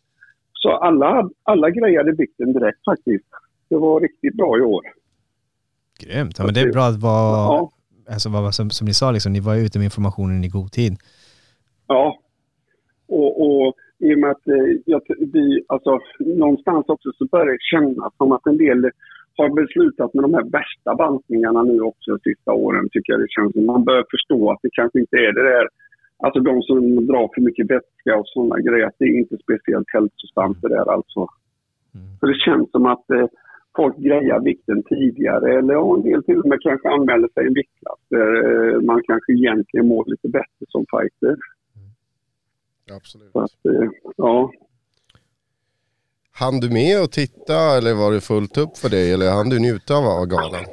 Så 0.60 0.70
alla, 0.72 1.30
alla 1.44 1.70
grejade 1.70 2.12
vikten 2.12 2.54
direkt 2.54 2.84
faktiskt. 2.86 3.26
Det 3.70 3.76
var 3.76 4.00
riktigt 4.00 4.38
bra 4.38 4.58
i 4.58 4.62
år. 4.62 4.82
Grymt. 6.00 6.36
Ja, 6.38 6.46
men 6.46 6.54
det 6.54 6.62
är 6.62 6.72
bra 6.72 6.84
att 6.84 7.02
vara, 7.02 7.38
Ja. 7.48 7.72
alltså, 8.14 8.30
vad, 8.30 8.56
som, 8.56 8.70
som 8.70 8.86
ni 8.88 8.94
sa, 8.94 9.12
liksom, 9.12 9.34
ni 9.34 9.40
var 9.40 9.56
ute 9.56 9.80
med 9.80 9.86
informationen 9.86 10.44
i 10.44 10.50
god 10.50 10.72
tid. 10.72 10.94
Ja. 11.88 12.18
Och, 13.08 13.32
och 13.46 13.74
i 14.00 14.14
och 14.16 14.20
med 14.20 14.32
att 14.32 14.48
eh, 14.48 14.68
jag, 14.86 15.02
vi, 15.34 15.64
alltså, 15.68 16.00
någonstans 16.20 16.86
också 16.88 17.10
så 17.18 17.26
börjar 17.26 17.46
det 17.46 17.58
kännas 17.72 18.14
som 18.18 18.32
att 18.32 18.48
en 18.48 18.58
del 18.58 18.92
har 19.38 19.50
beslutat 19.62 20.14
med 20.14 20.24
de 20.24 20.34
här 20.34 20.44
värsta 20.44 20.96
bantningarna 20.96 21.64
nu 21.64 21.82
också 21.82 22.12
de 22.12 22.20
sista 22.20 22.52
åren 22.52 22.90
tycker 22.92 23.14
jag 23.14 23.22
det 23.22 23.30
känns 23.30 23.54
som. 23.54 23.66
Man 23.66 23.84
börjar 23.84 24.06
förstå 24.12 24.52
att 24.52 24.60
det 24.62 24.70
kanske 24.72 25.00
inte 25.00 25.18
är 25.18 25.34
det 25.34 25.44
där, 25.44 25.68
alltså 26.24 26.40
de 26.40 26.62
som 26.62 27.06
drar 27.06 27.30
för 27.34 27.42
mycket 27.42 27.72
vätska 27.72 28.18
och 28.20 28.28
sådana 28.28 28.60
grejer, 28.60 28.86
att 28.88 29.00
det 29.00 29.06
är 29.06 29.20
inte 29.20 29.38
speciellt 29.38 29.88
hälsosamt 29.94 30.62
det 30.62 30.70
där 30.70 30.92
alltså. 30.92 31.28
Så 32.20 32.26
det 32.26 32.40
känns 32.46 32.72
som 32.72 32.86
att 32.86 33.10
eh, 33.10 33.28
folk 33.76 33.98
grejar 33.98 34.40
vikten 34.40 34.84
tidigare 34.84 35.58
eller 35.60 35.96
en 35.96 36.04
del 36.04 36.24
till 36.24 36.40
och 36.40 36.50
med 36.50 36.60
kanske 36.62 36.90
anmäler 36.90 37.30
sig 37.34 37.44
i 37.44 37.48
en 37.48 37.54
viktklass 37.54 38.02
där 38.10 38.30
eh, 38.46 38.82
man 38.82 39.02
kanske 39.08 39.34
egentligen 39.34 39.88
mår 39.88 40.04
lite 40.08 40.28
bättre 40.28 40.66
som 40.68 40.86
fighter. 40.92 41.36
Absolut. 42.98 43.32
Så 43.32 43.40
att, 43.40 43.66
eh, 43.66 43.90
ja. 44.18 44.52
Han 46.32 46.60
du 46.60 46.70
med 46.70 47.04
och 47.04 47.12
titta 47.12 47.58
eller 47.78 47.94
var 47.94 48.12
det 48.12 48.22
fullt 48.22 48.58
upp 48.58 48.78
för 48.78 48.90
dig 48.90 49.14
eller 49.14 49.32
hann 49.32 49.50
du 49.50 49.60
njuta 49.60 49.94
av 49.98 50.26
galan? 50.26 50.66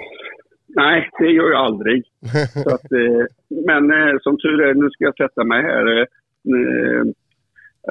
Nej, 0.68 1.10
det 1.18 1.30
gör 1.30 1.50
jag 1.50 1.64
aldrig. 1.64 2.04
Så 2.64 2.70
att, 2.74 2.92
eh, 2.92 3.24
men 3.66 3.90
eh, 3.90 4.14
som 4.20 4.38
tur 4.38 4.60
är, 4.60 4.74
nu 4.74 4.90
ska 4.90 5.04
jag 5.04 5.16
sätta 5.16 5.44
mig 5.44 5.62
här. 5.62 5.86
Eh, 5.96 6.06
eh, 6.54 7.04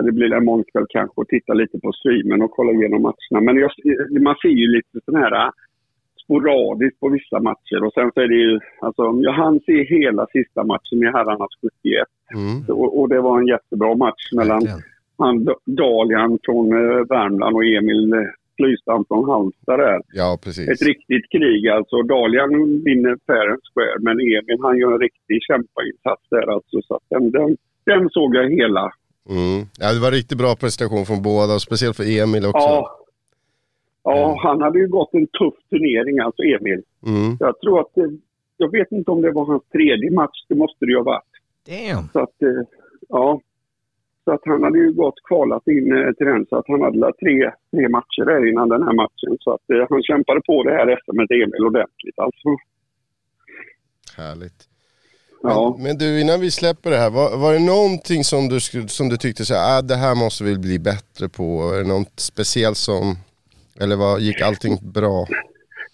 det 0.03 0.11
blir 0.11 0.37
imorgon 0.37 0.63
kväll 0.71 0.85
kanske 0.89 1.21
och 1.21 1.27
titta 1.27 1.53
lite 1.53 1.79
på 1.79 1.91
streamen 1.91 2.41
och 2.41 2.51
kolla 2.51 2.71
igenom 2.71 3.01
matcherna. 3.01 3.41
Men 3.45 3.55
jag, 3.57 3.71
man 4.21 4.35
ser 4.41 4.49
ju 4.49 4.67
lite 4.67 4.99
sån 5.05 5.15
här 5.15 5.45
eh, 5.45 5.51
sporadiskt 6.23 6.99
på 6.99 7.09
vissa 7.09 7.39
matcher 7.39 7.83
och 7.83 7.93
sen 7.93 8.11
så 8.13 8.21
är 8.21 8.27
det 8.27 8.35
ju, 8.35 8.59
alltså 8.81 9.03
jag 9.21 9.33
hann 9.33 9.59
se 9.59 9.83
hela 9.83 10.25
sista 10.31 10.63
matchen 10.63 11.03
i 11.03 11.05
herrarnas 11.05 11.51
71 11.61 12.07
Mm. 12.35 12.79
och, 12.79 12.99
och 13.01 13.09
det 13.09 13.21
var 13.21 13.39
en 13.39 13.47
jättebra 13.47 13.95
match 13.95 14.31
mellan 14.35 14.59
Verkligen. 14.59 14.81
han 15.17 15.47
Dalian 15.65 16.39
från 16.43 16.71
eh, 16.71 17.05
Värmland 17.09 17.55
och 17.55 17.65
Emil 17.65 18.13
eh, 18.13 18.19
Flystam 18.57 19.05
från 19.07 19.29
Halmstad 19.29 19.79
där. 19.79 20.01
Ja, 20.13 20.39
precis. 20.43 20.69
Ett 20.69 20.87
riktigt 20.87 21.25
krig 21.31 21.67
alltså. 21.67 21.95
Dalian 22.01 22.51
vinner 22.87 23.17
fair 23.27 23.47
and 23.53 23.63
square 23.69 23.95
men 23.99 24.15
Emil 24.19 24.57
han 24.61 24.77
gör 24.77 24.91
en 24.91 24.99
riktig 24.99 25.37
kämpainsats 25.49 26.23
där 26.29 26.47
alltså. 26.55 26.81
Så 26.87 26.95
att 26.95 27.05
den, 27.09 27.31
den, 27.31 27.57
den 27.85 28.09
såg 28.09 28.35
jag 28.35 28.49
hela. 28.49 28.93
Mm. 29.29 29.59
Ja, 29.79 29.93
det 29.93 29.99
var 29.99 30.11
riktigt 30.11 30.37
bra 30.37 30.55
prestation 30.55 31.05
från 31.05 31.21
båda, 31.21 31.59
speciellt 31.59 31.97
för 31.97 32.07
Emil 32.23 32.45
också. 32.45 32.67
Ja. 32.73 32.99
Ja, 34.03 34.39
han 34.43 34.61
hade 34.61 34.79
ju 34.79 34.87
gått 34.87 35.13
en 35.13 35.27
tuff 35.27 35.53
turnering 35.69 36.19
alltså 36.19 36.41
Emil. 36.43 36.81
Mm. 37.05 37.37
Jag 37.39 37.59
tror 37.59 37.79
att 37.79 37.91
det, 37.95 38.17
jag 38.57 38.71
vet 38.71 38.91
inte 38.91 39.11
om 39.11 39.21
det 39.21 39.31
var 39.31 39.45
hans 39.45 39.63
tredje 39.71 40.11
match, 40.11 40.45
det 40.49 40.55
måste 40.55 40.85
det 40.85 40.91
ju 40.91 40.97
ha 40.97 41.03
varit. 41.03 41.33
Damn. 41.67 42.09
Så 42.13 42.19
att, 42.19 42.41
eh, 42.41 42.63
ja. 43.09 43.41
Så 44.23 44.31
att 44.31 44.41
han 44.45 44.63
hade 44.63 44.77
ju 44.77 44.91
gått 44.91 45.19
kvalat 45.27 45.67
in 45.67 45.91
eh, 45.97 46.11
till 46.13 46.27
den 46.27 46.45
så 46.49 46.55
att 46.55 46.67
han 46.67 46.81
hade 46.81 47.13
tre, 47.23 47.51
tre 47.71 47.89
matcher 47.89 48.25
där 48.25 48.49
innan 48.49 48.69
den 48.69 48.83
här 48.83 48.93
matchen. 48.93 49.37
Så 49.39 49.53
att 49.53 49.69
eh, 49.69 49.85
han 49.89 50.03
kämpade 50.03 50.41
på 50.41 50.63
det 50.63 50.71
här 50.71 50.99
SMet 51.03 51.31
Emil 51.31 51.65
ordentligt 51.65 52.19
alltså. 52.19 52.49
Härligt. 54.17 54.59
Ja. 55.43 55.75
Men, 55.75 55.83
men 55.83 55.97
du, 55.97 56.21
innan 56.21 56.39
vi 56.39 56.51
släpper 56.51 56.89
det 56.89 56.97
här, 56.97 57.09
var, 57.09 57.37
var 57.43 57.53
det 57.53 57.65
någonting 57.75 58.23
som 58.23 58.49
du, 58.49 58.59
som 58.97 59.09
du 59.09 59.17
tyckte 59.17 59.45
så 59.45 59.53
här, 59.53 59.77
ah, 59.77 59.81
det 59.81 59.95
här 59.95 60.15
måste 60.23 60.43
vi 60.43 60.59
bli 60.59 60.79
bättre 60.79 61.25
på? 61.37 61.45
Är 61.73 61.77
det 61.81 61.89
något 61.95 62.19
speciellt 62.31 62.77
som, 62.77 63.03
eller 63.81 63.95
vad, 63.95 64.21
gick 64.21 64.41
allting 64.41 64.75
bra? 64.99 65.25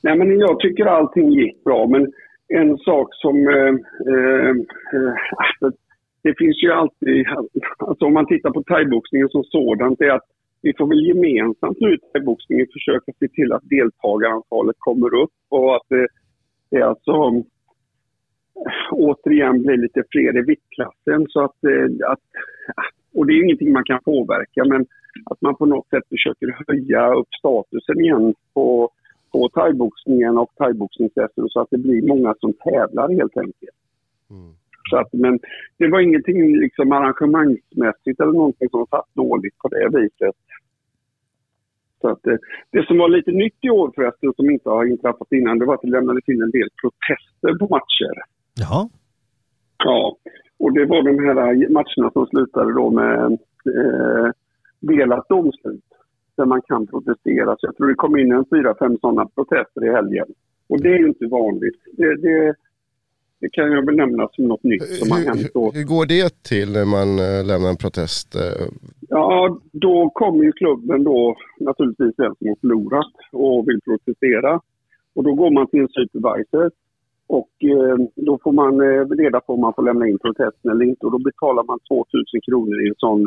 Nej, 0.02 0.18
men 0.18 0.40
jag 0.40 0.60
tycker 0.60 0.86
allting 0.86 1.32
gick 1.32 1.64
bra, 1.64 1.88
men 1.88 2.04
en 2.48 2.78
sak 2.78 3.08
som... 3.12 3.36
Eh, 3.48 3.74
eh, 4.14 4.54
eh, 4.96 5.72
det 6.22 6.38
finns 6.38 6.64
ju 6.64 6.72
alltid... 6.72 7.26
Alltså 7.78 8.06
om 8.06 8.14
man 8.14 8.26
tittar 8.26 8.50
på 8.50 8.64
thaiboxningen 8.64 9.30
som 9.30 9.44
sådant, 9.44 10.00
det 10.00 10.06
är 10.06 10.12
att 10.12 10.30
vi 10.62 10.74
får 10.78 10.88
väl 10.88 11.08
gemensamt 11.08 11.80
nu 11.80 11.94
i 11.94 11.98
thaiboxningen 11.98 12.68
försöka 12.74 13.12
se 13.20 13.28
till 13.28 13.54
att 13.54 13.70
deltagarantalet 13.70 14.76
kommer 14.80 15.14
upp 15.24 15.32
och 15.50 15.76
att 15.76 15.92
eh, 15.92 15.98
det, 15.98 16.08
det 16.70 16.82
alltså 16.82 17.12
eh, 17.12 18.92
återigen 18.92 19.62
blir 19.62 19.78
lite 19.78 20.04
fler 20.12 20.38
i 20.38 20.42
viktklassen. 20.42 21.26
Så 21.30 21.44
att, 21.44 21.64
eh, 21.64 22.12
att, 22.12 22.20
ah, 22.76 22.90
och 23.14 23.26
det 23.26 23.34
är 23.34 23.44
ingenting 23.44 23.74
man 23.74 23.84
kan 23.84 24.04
påverka, 24.04 24.66
men 24.66 24.86
att 25.26 25.42
man 25.42 25.56
på 25.56 25.66
något 25.66 25.90
sätt 25.90 26.04
försöker 26.10 26.64
höja 26.68 27.14
upp 27.14 27.34
statusen 27.40 28.00
igen 28.00 28.34
på 28.54 28.92
på 29.32 29.50
thaiboxningen 29.50 30.38
och 30.38 30.52
thaiboxningsresten 30.58 31.50
så 31.50 31.62
att 31.62 31.68
det 31.72 31.78
blir 31.78 32.08
många 32.08 32.36
som 32.40 32.54
tävlar 32.54 33.10
helt 33.10 33.38
enkelt. 33.38 33.78
Mm. 34.30 34.54
Så 34.90 34.98
att, 34.98 35.14
men 35.14 35.40
det 35.78 35.88
var 35.88 36.00
ingenting 36.00 36.60
liksom 36.60 36.92
arrangemangsmässigt 36.92 38.20
eller 38.20 38.34
någonting 38.34 38.70
som 38.70 38.86
satt 38.86 39.16
dåligt 39.16 39.58
på 39.58 39.68
det 39.68 39.90
viset. 40.00 40.36
Så 42.02 42.08
att 42.10 42.20
det, 42.24 42.38
det 42.72 42.86
som 42.88 42.98
var 42.98 43.10
lite 43.10 43.32
nytt 43.32 43.58
i 43.62 43.70
år 43.70 43.92
förresten, 43.96 44.34
som 44.36 44.50
inte 44.50 44.70
har 44.70 44.86
inträffat 44.86 45.32
innan, 45.32 45.60
det 45.60 45.66
var 45.66 45.74
att 45.74 45.82
det 45.82 45.90
lämnades 45.90 46.30
in 46.30 46.42
en 46.42 46.52
del 46.52 46.70
protester 46.82 47.58
på 47.60 47.68
matcher. 47.76 48.16
Jaha. 48.60 48.90
Ja, 49.84 50.18
och 50.60 50.74
det 50.74 50.86
var 50.86 51.04
de 51.04 51.26
här 51.26 51.70
matcherna 51.70 52.12
som 52.12 52.26
slutade 52.26 52.74
då 52.74 52.90
med 52.90 53.32
eh, 53.78 54.32
delat 54.80 55.30
domslut. 55.30 55.84
Där 56.38 56.46
man 56.46 56.62
kan 56.62 56.88
protestera. 56.88 57.56
Så 57.58 57.68
jag 57.68 57.76
tror 57.78 57.88
det 57.88 57.94
kom 57.94 58.18
in 58.18 58.32
en 58.32 58.46
fyra, 58.50 58.76
fem 58.80 58.98
sådana 59.02 59.26
protester 59.36 59.86
i 59.86 59.92
helgen. 59.92 60.28
Och 60.70 60.82
det 60.82 60.90
är 60.90 61.00
ju 61.00 61.08
inte 61.08 61.28
vanligt. 61.28 61.80
Det, 61.98 62.16
det, 62.16 62.56
det 63.42 63.50
kan 63.50 63.72
jag 63.72 63.86
väl 63.86 63.96
nämna 63.96 64.28
som 64.32 64.46
något 64.48 64.64
nytt 64.64 64.84
som 64.84 65.12
har 65.12 65.20
hänt 65.20 65.40
Hur, 65.42 65.50
då. 65.54 65.72
hur 65.74 65.84
går 65.84 66.06
det 66.06 66.44
till 66.44 66.72
när 66.72 66.86
man 66.86 67.10
eh, 67.20 67.46
lämnar 67.50 67.70
en 67.70 67.78
protest? 67.78 68.36
eh? 68.36 68.66
Ja, 69.10 69.60
då 69.72 70.10
kommer 70.10 70.44
ju 70.44 70.52
klubben 70.52 71.04
då 71.04 71.36
naturligtvis 71.60 72.16
den 72.16 72.36
som 72.36 72.48
har 72.48 72.56
förlorat 72.62 73.14
och 73.32 73.68
vill 73.68 73.80
protestera. 73.82 74.62
Och 75.16 75.24
då 75.24 75.34
går 75.34 75.52
man 75.52 75.68
till 75.68 75.80
en 75.80 75.88
supervisor 75.88 76.72
och 77.28 77.50
eh, 77.64 77.98
då 78.16 78.40
får 78.44 78.52
man 78.52 78.82
reda 79.18 79.40
på 79.40 79.54
om 79.54 79.62
man 79.62 79.74
får 79.74 79.84
lämna 79.84 80.08
in 80.08 80.20
protesten 80.20 80.72
eller 80.72 80.86
inte 80.86 81.06
och 81.06 81.12
då 81.12 81.20
betalar 81.20 81.64
man 81.64 81.80
2000 81.80 82.42
kronor 82.48 82.86
i 82.86 82.88
en 82.90 82.96
sån 82.98 83.22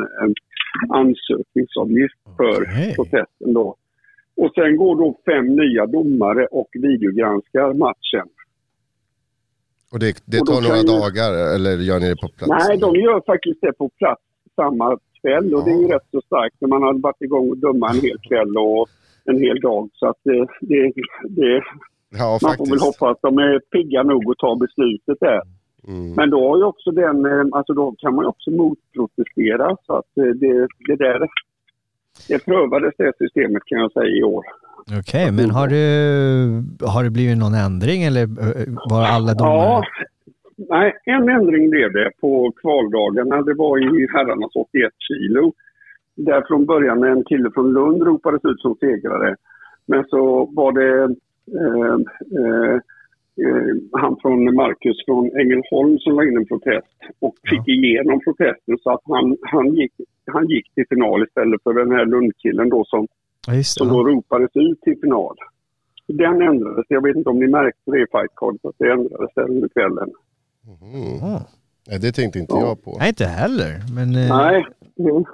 ansökningsavgift 0.89 2.19
för 2.37 2.63
Okej. 2.63 2.93
protesten 2.97 3.53
då. 3.55 3.77
Och 4.37 4.51
sen 4.55 4.77
går 4.77 4.97
då 4.97 5.17
fem 5.25 5.47
nya 5.57 5.87
domare 5.87 6.47
och 6.47 6.69
videogranskar 6.73 7.75
matchen. 7.75 8.29
Och 9.93 9.99
det, 9.99 10.23
det 10.25 10.41
Och 10.41 10.47
tar 10.47 10.61
några 10.61 10.77
kan 10.77 10.87
ju- 10.87 10.93
dagar 10.99 11.31
eller 11.55 11.73
gör 11.89 12.01
ni 12.01 12.09
det 12.09 12.21
på 12.25 12.29
plats? 12.29 12.69
Nej, 12.69 12.79
de 12.79 12.91
gör 13.07 13.21
faktiskt 13.33 13.61
det 13.61 13.73
på 13.73 13.89
plats 13.89 14.23
samma 14.57 14.99
kväll 15.21 15.55
och 15.55 15.65
det 15.65 15.71
är 15.71 15.81
ju 15.85 15.89
rätt 15.89 16.09
så 16.11 16.21
starkt 16.21 16.57
när 16.61 16.69
man 16.69 16.83
har 16.83 16.93
varit 17.09 17.23
igång 17.23 17.51
och 17.51 17.59
döma 17.59 17.91
en 17.91 18.01
hel 18.01 18.19
kväll 18.29 18.57
och 18.57 18.89
en 19.25 19.39
hel 19.45 19.61
dag. 19.61 19.91
Så 19.95 20.09
att 20.09 20.21
det, 20.23 20.47
det, 20.61 20.93
det, 21.29 21.63
Ja, 22.19 22.39
man 22.43 22.57
får 22.57 22.67
väl 22.71 22.79
hoppas 22.79 23.11
att 23.11 23.23
de 23.23 23.39
är 23.39 23.59
pigga 23.59 24.03
nog 24.03 24.31
att 24.31 24.39
ta 24.39 24.57
beslutet 24.57 25.19
där. 25.21 25.43
Mm. 25.89 26.15
Men 26.15 26.31
då 26.31 26.49
har 26.49 26.57
ju 26.57 26.65
också 26.65 26.91
den, 26.91 27.27
eh, 27.27 27.45
alltså 27.53 27.73
då 27.73 27.95
kan 27.99 28.15
man 28.15 28.25
ju 28.25 28.29
också 28.29 28.51
motprotestera 28.51 29.77
så 29.87 29.93
att 29.97 30.19
eh, 30.19 30.25
det, 30.25 30.69
det 30.89 30.97
där, 30.97 31.29
det 32.29 32.45
prövades 32.45 32.95
det 32.99 33.13
systemet 33.19 33.63
kan 33.67 33.79
jag 33.79 33.93
säga 33.93 34.17
i 34.21 34.23
år. 34.23 34.45
Okej, 34.99 35.33
men 35.33 35.51
har, 35.51 35.69
du, 35.69 35.83
har 36.87 37.05
det 37.05 37.11
blivit 37.11 37.39
någon 37.39 37.55
ändring 37.55 38.03
eller 38.03 38.23
eh, 38.23 38.67
var 38.91 39.03
alla 39.05 39.35
domare? 39.35 39.57
Ja, 39.57 39.85
nej, 40.57 40.93
en 41.05 41.29
ändring 41.29 41.71
blev 41.71 41.93
det 41.93 42.11
på 42.21 42.53
kvaldagarna. 42.61 43.43
Det 43.43 43.55
var 43.55 43.79
i 43.79 44.07
herrarnas 44.13 44.57
81 44.57 44.93
kilo. 44.99 45.53
Där 46.17 46.45
från 46.49 46.67
början 46.67 47.05
en 47.05 47.25
kille 47.25 47.51
från 47.55 47.73
Lund 47.73 48.03
ropades 48.03 48.45
ut 48.45 48.61
som 48.61 48.75
segrare. 48.81 49.37
Men 49.87 50.05
så 50.05 50.45
var 50.45 50.73
det 50.73 51.03
eh, 51.61 51.97
eh, 52.41 52.75
eh, 53.45 53.75
han 53.93 54.17
från 54.23 54.55
Marcus 54.55 55.05
från 55.07 55.25
Ängelholm 55.41 55.99
som 55.99 56.17
la 56.17 56.25
in 56.25 56.37
en 56.37 56.47
protest 56.47 56.99
och 57.21 57.35
fick 57.51 57.69
igenom 57.69 58.21
protesten 58.21 58.79
så 58.83 58.91
att 58.91 59.01
han, 59.05 59.37
han, 59.43 59.75
gick, 59.75 59.93
han 60.33 60.47
gick 60.49 60.75
till 60.75 60.87
final 60.89 61.23
istället 61.23 61.63
för 61.63 61.75
den 61.75 61.93
här 61.93 62.07
Lundkillen 62.07 62.69
då 62.69 62.85
som, 62.85 63.07
Ja, 63.47 63.55
just 63.55 63.75
det. 63.75 63.79
som 63.79 63.89
då 63.89 64.05
ropades 64.05 64.51
ut 64.55 64.81
till 64.81 64.97
final. 65.03 65.37
Den 66.09 66.43
ändrades. 66.43 66.85
Jag 66.89 67.03
vet 67.03 67.17
inte 67.17 67.29
om 67.31 67.39
ni 67.39 67.47
märkte 67.47 67.91
det 67.91 67.99
i 67.99 68.07
Fight 68.13 68.35
Card, 68.37 68.55
att 68.63 68.75
det 68.79 68.91
ändrades 68.91 69.31
där 69.35 69.51
under 69.51 69.69
kvällen. 69.69 70.09
Mm. 70.83 71.19
Ja. 71.21 71.43
Nej, 71.89 71.99
det 71.99 72.13
tänkte 72.13 72.39
inte 72.39 72.55
Ja. 72.55 72.61
jag 72.61 72.85
på. 72.85 72.97
Nej, 72.99 73.09
inte 73.09 73.25
heller. 73.27 73.81
Men, 73.95 74.17
eh, 74.17 74.37
Nej. 74.37 74.67
Mm. 74.99 75.25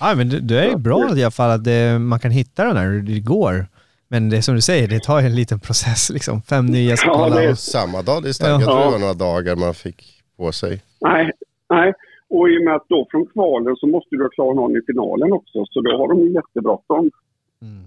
ja, 0.00 0.14
men 0.16 0.28
det, 0.28 0.40
det 0.40 0.60
är 0.64 0.70
ju 0.70 0.76
bra 0.76 1.08
i 1.16 1.22
alla 1.22 1.30
fall 1.30 1.50
att 1.50 1.64
det, 1.64 1.98
man 1.98 2.18
kan 2.20 2.30
hitta 2.30 2.64
den 2.64 2.76
här, 2.76 2.88
det 2.90 3.20
går. 3.20 3.66
Men 4.08 4.30
det 4.30 4.36
är 4.36 4.40
som 4.40 4.54
du 4.54 4.60
säger, 4.60 4.88
det 4.88 5.02
tar 5.02 5.20
ju 5.20 5.26
en 5.26 5.34
liten 5.34 5.60
process 5.60 6.10
liksom. 6.10 6.42
Fem 6.42 6.66
nya 6.66 6.96
ska 6.96 7.06
Ja, 7.08 7.14
kolla. 7.14 7.40
det 7.40 7.56
samma 7.56 8.02
dag, 8.02 8.22
det 8.22 8.28
är 8.28 8.32
starkt. 8.32 8.50
Ja. 8.50 8.60
Jag 8.60 8.70
tror 8.70 8.84
det 8.84 8.90
var 8.90 8.98
några 8.98 9.14
dagar 9.14 9.56
man 9.56 9.74
fick 9.74 10.22
på 10.36 10.52
sig. 10.52 10.82
Nej, 11.00 11.30
nej. 11.70 11.92
Och 12.30 12.48
i 12.50 12.58
och 12.58 12.64
med 12.64 12.74
att 12.74 12.88
då 12.88 13.06
från 13.10 13.26
kvalen 13.26 13.76
så 13.76 13.86
måste 13.86 14.16
du 14.16 14.28
klara 14.28 14.54
någon 14.54 14.76
i 14.76 14.80
finalen 14.86 15.32
också. 15.32 15.64
Så 15.70 15.80
då 15.80 15.96
har 15.96 16.08
de 16.08 16.20
ju 16.20 16.32
jättebråttom. 16.32 17.10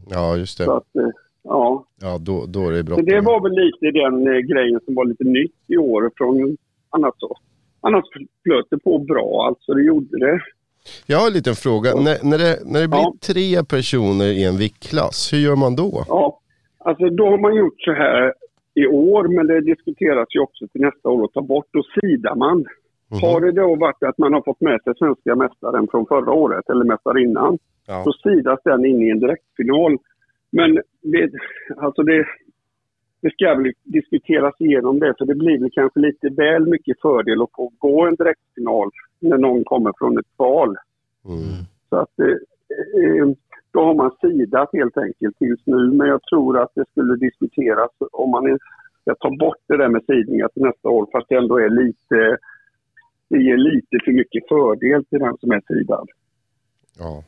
Ja, 0.10 0.38
just 0.38 0.58
Så 0.58 0.64
det. 0.64 0.74
att, 0.78 0.96
eh, 0.96 1.12
ja. 1.44 1.86
Ja, 2.02 2.18
då, 2.18 2.46
då 2.48 2.68
är 2.68 2.72
det 2.72 2.78
Så 2.80 2.84
bråttom. 2.86 3.06
det 3.06 3.22
var 3.22 3.42
väl 3.44 3.52
lite 3.66 4.00
den 4.00 4.28
eh, 4.36 4.40
grejen 4.40 4.80
som 4.86 4.96
var 4.96 5.06
lite 5.06 5.24
nytt 5.24 5.56
i 5.68 5.78
år. 5.78 6.12
Från 6.18 6.58
annat 6.90 7.14
så. 7.18 7.38
Annars 7.82 8.06
flöt 8.44 8.66
det 8.70 8.80
på 8.80 8.98
bra, 8.98 9.46
alltså 9.48 9.74
det 9.74 9.84
gjorde 9.84 10.20
det. 10.20 10.40
Jag 11.06 11.18
har 11.18 11.28
en 11.28 11.34
liten 11.34 11.56
fråga. 11.56 11.96
När, 11.96 12.18
när, 12.30 12.38
det, 12.38 12.60
när 12.66 12.82
det 12.82 12.88
blir 12.88 13.00
Ja. 13.00 13.14
tre 13.28 13.64
personer 13.64 14.26
i 14.26 14.44
en 14.44 14.58
viktklass, 14.58 15.34
hur 15.34 15.38
gör 15.38 15.56
man 15.56 15.76
då? 15.76 16.06
Ja. 16.08 16.40
Alltså 16.78 17.10
då 17.10 17.26
har 17.30 17.38
man 17.38 17.56
gjort 17.56 17.82
så 17.82 17.92
här 17.92 18.34
i 18.74 18.88
år, 18.88 19.28
men 19.36 19.48
det 19.48 19.62
diskuteras 19.62 20.28
ju 20.36 20.40
också 20.40 20.68
till 20.68 20.82
nästa 20.82 21.10
år 21.10 21.26
att 21.26 21.34
ta 21.34 21.42
bort. 21.42 21.66
Då 21.72 21.84
sidar 22.02 22.36
man. 22.36 22.66
Har 23.12 23.42
det 23.42 23.52
då 23.52 23.76
varit 23.76 24.04
att 24.04 24.18
man 24.18 24.34
har 24.34 24.42
fått 24.42 24.62
med 24.62 24.82
sig 24.84 24.94
svenska 24.96 25.36
mästaren 25.36 25.88
från 25.92 26.06
förra 26.06 26.32
året, 26.32 26.70
eller 26.70 26.86
mästarinnan, 26.86 27.58
Ja. 27.88 28.04
så 28.04 28.12
sidas 28.14 28.60
den 28.64 28.86
in 28.86 29.02
i 29.02 29.10
en 29.10 29.20
direktfinal. 29.20 29.98
Men 30.52 30.76
det, 31.02 31.32
alltså 31.78 32.04
det, 32.04 32.26
det 33.22 33.32
ska 33.32 33.56
väl 33.56 33.74
diskuteras 33.84 34.56
igenom 34.60 35.00
det, 35.00 35.14
för 35.18 35.26
det 35.26 35.36
blir 35.36 35.60
väl 35.60 35.72
kanske 35.72 36.00
lite 36.00 36.30
väl 36.30 36.70
mycket 36.70 37.02
fördel 37.02 37.42
att 37.42 37.56
få 37.56 37.72
gå 37.78 38.06
en 38.08 38.16
direktfinal 38.16 38.90
när 39.20 39.38
någon 39.38 39.64
kommer 39.64 39.94
från 39.98 40.18
ett 40.18 40.36
kval. 40.36 40.76
Mm. 41.26 41.66
Så 41.90 41.96
att 41.98 42.20
eh, 42.20 42.26
eh, 43.04 43.28
då 43.72 43.84
har 43.84 43.94
man 43.94 44.12
sidat 44.22 44.70
helt 44.74 44.98
enkelt 44.98 45.38
tills 45.38 45.62
nu. 45.66 45.92
Men 45.92 46.08
jag 46.08 46.22
tror 46.24 46.60
att 46.60 46.72
det 46.76 46.86
skulle 46.92 47.16
diskuteras 47.16 47.92
om 48.12 48.30
man 48.30 48.60
ska 49.02 49.16
ta 49.16 49.30
bort 49.30 49.64
det 49.68 49.78
där 49.78 49.90
med 49.90 50.04
sidningar 50.04 50.48
till 50.48 50.64
nästa 50.64 50.90
år 50.90 51.08
fast 51.12 51.30
det 51.30 51.36
ändå 51.36 51.58
är 51.60 51.70
lite 51.70 52.38
det 53.32 53.44
ger 53.48 53.58
lite 53.58 53.96
för 54.06 54.12
mycket 54.12 54.48
fördel 54.50 55.06
till 55.06 55.20
den 55.20 55.38
som 55.38 55.52
är 55.52 55.62
sidad. 55.68 56.08
Ja. 57.00 57.24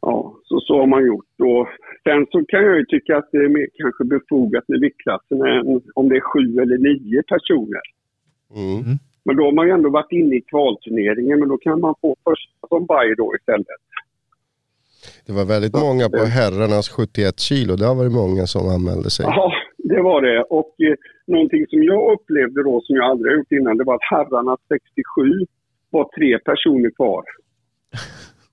Ja, 0.00 0.34
så, 0.44 0.60
så 0.60 0.78
har 0.80 0.86
man 0.86 1.06
gjort. 1.06 1.34
Och 1.50 1.68
sen 2.04 2.26
så 2.30 2.44
kan 2.48 2.62
jag 2.64 2.76
ju 2.76 2.84
tycka 2.84 3.16
att 3.16 3.28
det 3.32 3.38
är 3.38 3.48
mer 3.48 3.68
kanske 3.74 4.04
befogat 4.04 4.64
med 4.68 4.80
viktklassen 4.80 5.38
än 5.42 5.80
om 5.94 6.08
det 6.08 6.16
är 6.16 6.20
sju 6.20 6.46
eller 6.62 6.78
nio 6.78 7.22
personer. 7.22 7.84
Mm. 8.54 8.98
Men 9.24 9.36
då 9.36 9.44
har 9.44 9.52
man 9.52 9.66
ju 9.66 9.72
ändå 9.72 9.90
varit 9.90 10.12
inne 10.12 10.34
i 10.36 10.40
kvalturneringen 10.40 11.38
men 11.40 11.48
då 11.48 11.56
kan 11.56 11.80
man 11.80 11.94
få 12.00 12.16
första 12.24 12.68
som 12.68 12.86
baj 12.86 13.14
då 13.16 13.36
istället. 13.36 13.82
Det 15.26 15.32
var 15.32 15.44
väldigt 15.44 15.74
många 15.86 16.08
på 16.08 16.24
herrarnas 16.38 16.88
71 16.88 17.40
kilo. 17.40 17.76
Det 17.76 17.86
har 17.86 17.94
varit 17.94 18.12
många 18.12 18.46
som 18.46 18.68
anmälde 18.68 19.10
sig. 19.10 19.26
Ja, 19.26 19.52
det 19.78 20.02
var 20.02 20.22
det. 20.22 20.42
Och 20.42 20.74
eh, 20.80 20.94
någonting 21.28 21.66
som 21.66 21.82
jag 21.82 22.12
upplevde 22.12 22.62
då 22.62 22.80
som 22.84 22.96
jag 22.96 23.10
aldrig 23.10 23.36
gjort 23.36 23.52
innan 23.52 23.76
det 23.76 23.84
var 23.84 23.94
att 23.94 24.10
herrarna 24.10 24.56
67 24.68 25.46
var 25.90 26.10
tre 26.18 26.38
personer 26.38 26.90
kvar. 26.90 27.24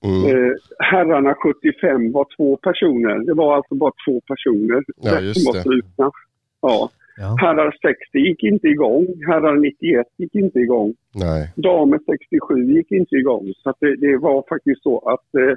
Mm. 0.04 0.22
Eh, 0.30 0.52
herrarna 0.78 1.34
75 1.34 2.12
var 2.12 2.26
två 2.36 2.56
personer. 2.56 3.26
Det 3.26 3.34
var 3.34 3.56
alltså 3.56 3.74
bara 3.74 3.92
två 4.06 4.20
personer. 4.20 4.84
Ja, 4.96 5.20
just 5.20 5.46
var 5.46 5.54
det. 5.54 5.60
strukna. 5.60 6.10
Ja. 6.60 6.90
Ja. 7.18 7.36
Herrar 7.40 7.76
60 7.82 8.18
gick 8.18 8.42
inte 8.42 8.66
igång. 8.68 9.06
Herrar 9.26 9.56
91 9.56 10.06
gick 10.16 10.34
inte 10.34 10.58
igång. 10.58 10.94
Nej. 11.14 11.52
Damer 11.56 12.00
67 12.06 12.72
gick 12.74 12.92
inte 12.92 13.16
igång. 13.16 13.52
Så 13.62 13.70
att 13.70 13.76
det, 13.80 13.96
det 13.96 14.16
var 14.16 14.44
faktiskt 14.48 14.82
så 14.82 14.98
att 14.98 15.34
eh, 15.34 15.56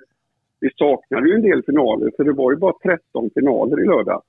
vi 0.59 0.69
saknade 0.75 1.29
ju 1.29 1.35
en 1.35 1.41
del 1.41 1.63
finaler. 1.65 2.11
För 2.17 2.23
det 2.23 2.31
var 2.31 2.51
ju 2.51 2.57
bara 2.57 2.73
13 2.83 3.29
finaler 3.33 3.83
i 3.83 3.85
lördag. 3.85 4.21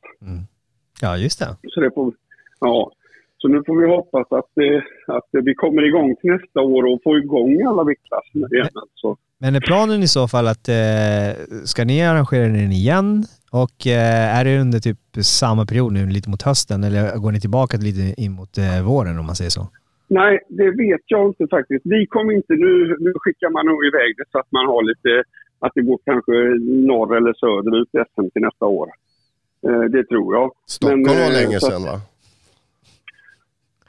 ja, 1.03 1.16
just 1.16 1.38
det. 1.38 1.57
Så, 1.62 1.81
det 1.81 1.90
får, 1.94 2.14
ja. 2.61 2.90
så 3.38 3.49
nu 3.49 3.62
får 3.66 3.77
vi 3.81 3.87
hoppas 3.96 4.27
att, 4.31 4.59
eh, 4.59 5.16
att 5.16 5.29
vi 5.33 5.55
kommer 5.55 5.83
igång 5.88 6.16
till 6.16 6.31
nästa 6.31 6.61
år 6.61 6.83
och 6.92 7.01
får 7.05 7.18
igång 7.18 7.62
alla 7.62 7.85
viktklasser 7.85 8.55
igen. 8.55 8.68
Alltså. 8.75 9.16
Men 9.38 9.55
är 9.55 9.61
planen 9.61 10.03
i 10.03 10.09
så 10.09 10.29
fall 10.29 10.46
att, 10.49 10.68
eh, 10.68 11.31
ska 11.64 11.85
ni 11.85 12.03
arrangera 12.03 12.42
den 12.42 12.73
igen? 12.73 13.25
Och 13.53 13.87
eh, 13.87 14.38
är 14.38 14.44
det 14.44 14.61
under 14.61 14.79
typ 14.79 14.99
samma 15.23 15.66
period 15.66 15.92
nu, 15.92 16.07
lite 16.07 16.31
mot 16.31 16.42
hösten, 16.42 16.85
eller 16.85 17.16
går 17.23 17.33
ni 17.33 17.40
tillbaka 17.40 17.77
lite 17.77 18.23
in 18.23 18.33
mot 18.33 18.59
eh, 18.59 18.87
våren 18.90 19.18
om 19.18 19.27
man 19.27 19.35
säger 19.35 19.51
så? 19.51 19.64
Nej, 20.18 20.35
det 20.49 20.70
vet 20.85 21.05
jag 21.07 21.23
inte 21.31 21.46
faktiskt. 21.57 21.83
Vi 21.85 22.07
kommer 22.07 22.33
inte 22.33 22.55
nu, 22.66 22.96
nu 23.01 23.12
skickar 23.23 23.51
man 23.51 23.66
nog 23.66 23.81
iväg 23.90 24.11
det 24.18 24.25
så 24.33 24.38
att 24.38 24.53
man 24.53 24.66
har 24.66 24.83
lite, 24.90 25.12
att 25.64 25.73
det 25.75 25.83
går 25.83 25.99
kanske 26.05 26.33
norr 26.90 27.16
eller 27.16 27.33
söderut 27.44 27.90
SM 28.09 28.27
till 28.33 28.42
nästa 28.42 28.66
år. 28.66 28.88
Eh, 29.66 29.85
det 29.94 30.05
tror 30.05 30.35
jag. 30.37 30.46
Stockholm 30.66 31.03
Men, 31.03 31.16
var 31.23 31.31
länge 31.40 31.61
sedan 31.61 31.83
va? 31.90 31.96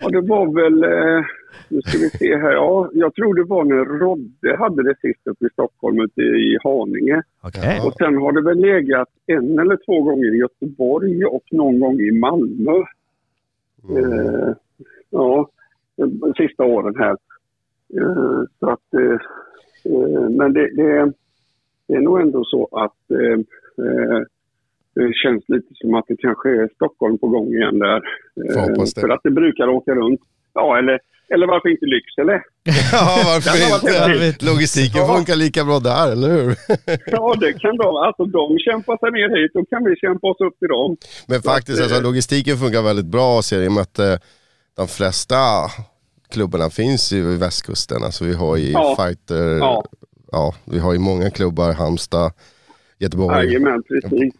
Ja, 0.01 0.09
det 0.09 0.21
var 0.21 0.53
väl, 0.53 0.83
eh, 0.83 1.25
nu 1.69 1.81
ska 1.81 1.97
vi 1.97 2.09
se 2.09 2.37
här, 2.37 2.51
ja, 2.51 2.89
jag 2.93 3.15
tror 3.15 3.33
det 3.33 3.43
var 3.43 3.63
när 3.63 3.85
Rodde 3.85 4.57
hade 4.57 4.83
det 4.83 4.95
sist 5.01 5.27
uppe 5.27 5.45
i 5.45 5.49
Stockholm 5.49 5.99
ute 5.99 6.21
i 6.21 6.57
Haninge. 6.63 7.23
Okej. 7.41 7.79
Och 7.85 7.93
sen 7.93 8.17
har 8.17 8.31
det 8.31 8.41
väl 8.41 8.59
legat 8.59 9.09
en 9.25 9.59
eller 9.59 9.77
två 9.85 10.01
gånger 10.01 10.35
i 10.35 10.37
Göteborg 10.37 11.25
och 11.25 11.43
någon 11.51 11.79
gång 11.79 11.99
i 11.99 12.11
Malmö. 12.11 12.77
Eh, 13.89 14.53
ja, 15.09 15.49
de 15.95 16.33
sista 16.37 16.63
åren 16.63 16.95
här. 16.97 17.17
Eh, 17.99 18.43
så 18.59 18.69
att, 18.69 18.93
eh, 18.93 19.19
men 20.29 20.53
det, 20.53 20.75
det, 20.75 21.13
det 21.87 21.93
är 21.93 22.01
nog 22.01 22.21
ändå 22.21 22.43
så 22.43 22.69
att 22.71 23.17
det 24.95 25.13
känns 25.23 25.43
lite 25.47 25.67
som 25.73 25.93
att 25.93 26.05
det 26.07 26.17
kanske 26.17 26.49
är 26.49 26.69
Stockholm 26.75 27.17
på 27.17 27.27
gång 27.27 27.47
igen 27.47 27.79
där. 27.79 27.99
Det. 28.35 29.01
För 29.01 29.09
att 29.09 29.19
det 29.23 29.31
brukar 29.31 29.67
åka 29.67 29.91
runt. 29.91 30.19
Ja, 30.53 30.77
eller, 30.77 30.99
eller 31.33 31.47
varför 31.47 31.69
inte 31.69 31.85
Lycksele? 31.85 32.35
Ja, 32.91 33.21
varför 33.25 33.51
inte? 34.27 34.45
Logistiken 34.45 35.01
Ja. 35.01 35.15
funkar 35.15 35.35
lika 35.35 35.63
bra 35.65 35.79
där, 35.79 36.11
eller 36.11 36.27
hur? 36.35 36.47
Ja, 37.15 37.35
det 37.39 37.53
kan 37.53 37.77
de. 37.77 37.95
Alltså 37.95 38.25
de 38.25 38.57
kämpar 38.59 38.97
sig 38.97 39.11
ner 39.11 39.29
hit, 39.41 39.51
då 39.53 39.65
kan 39.65 39.83
vi 39.83 39.95
kämpa 39.95 40.27
oss 40.27 40.41
upp 40.47 40.59
till 40.59 40.67
dem. 40.67 40.97
Men 41.27 41.41
faktiskt, 41.41 41.77
att, 41.79 41.83
alltså, 41.83 41.97
eh, 41.97 42.03
logistiken 42.03 42.57
funkar 42.57 42.81
väldigt 42.81 43.05
bra 43.05 43.41
ser 43.41 43.61
i 43.61 43.67
och 43.67 43.71
med 43.71 43.81
att 43.81 43.99
eh, 43.99 44.15
de 44.77 44.87
flesta 44.87 45.37
klubbarna 46.33 46.69
finns 46.69 47.13
ju 47.13 47.17
i 47.33 47.37
västkusten. 47.37 48.03
Alltså 48.03 48.25
vi 48.25 48.33
har 48.33 48.57
ju 48.57 48.71
Ja. 48.71 48.95
fighter, 48.99 49.57
Ja. 49.57 49.83
ja, 50.31 50.53
vi 50.65 50.79
har 50.79 50.93
ju 50.93 50.99
många 50.99 51.29
klubbar, 51.29 51.73
Halmstad, 51.73 52.31
Göteborg. 52.99 53.35
Jajamän, 53.45 53.83
precis. 53.83 54.33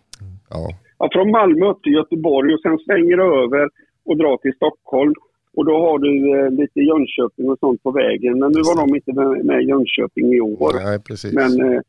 Ja. 0.52 0.74
Ja, 1.00 1.10
från 1.12 1.32
Malmö 1.32 1.66
upp 1.66 1.84
till 1.84 1.94
Göteborg 1.94 2.54
och 2.54 2.62
sen 2.62 2.78
svänger 2.86 3.18
det 3.18 3.24
över 3.44 3.70
och 4.06 4.18
drar 4.18 4.38
till 4.38 4.54
Stockholm. 4.54 5.14
Och 5.54 5.66
då 5.66 5.76
har 5.86 6.00
du 6.00 6.40
eh, 6.40 6.52
lite 6.52 6.80
Jönköping 6.80 7.50
och 7.52 7.60
sånt 7.60 7.84
på 7.84 7.92
vägen. 7.92 8.40
Men 8.40 8.52
nu 8.52 8.62
var 8.70 8.76
de 8.82 8.96
inte 8.96 9.14
med, 9.14 9.46
med 9.46 9.62
i 9.62 9.66
Jönköping 9.66 10.34
i 10.34 10.42
år. 10.42 10.74
Nej, 10.84 11.00
precis. 11.00 11.34
Men, 11.34 11.74
eh, 11.74 11.82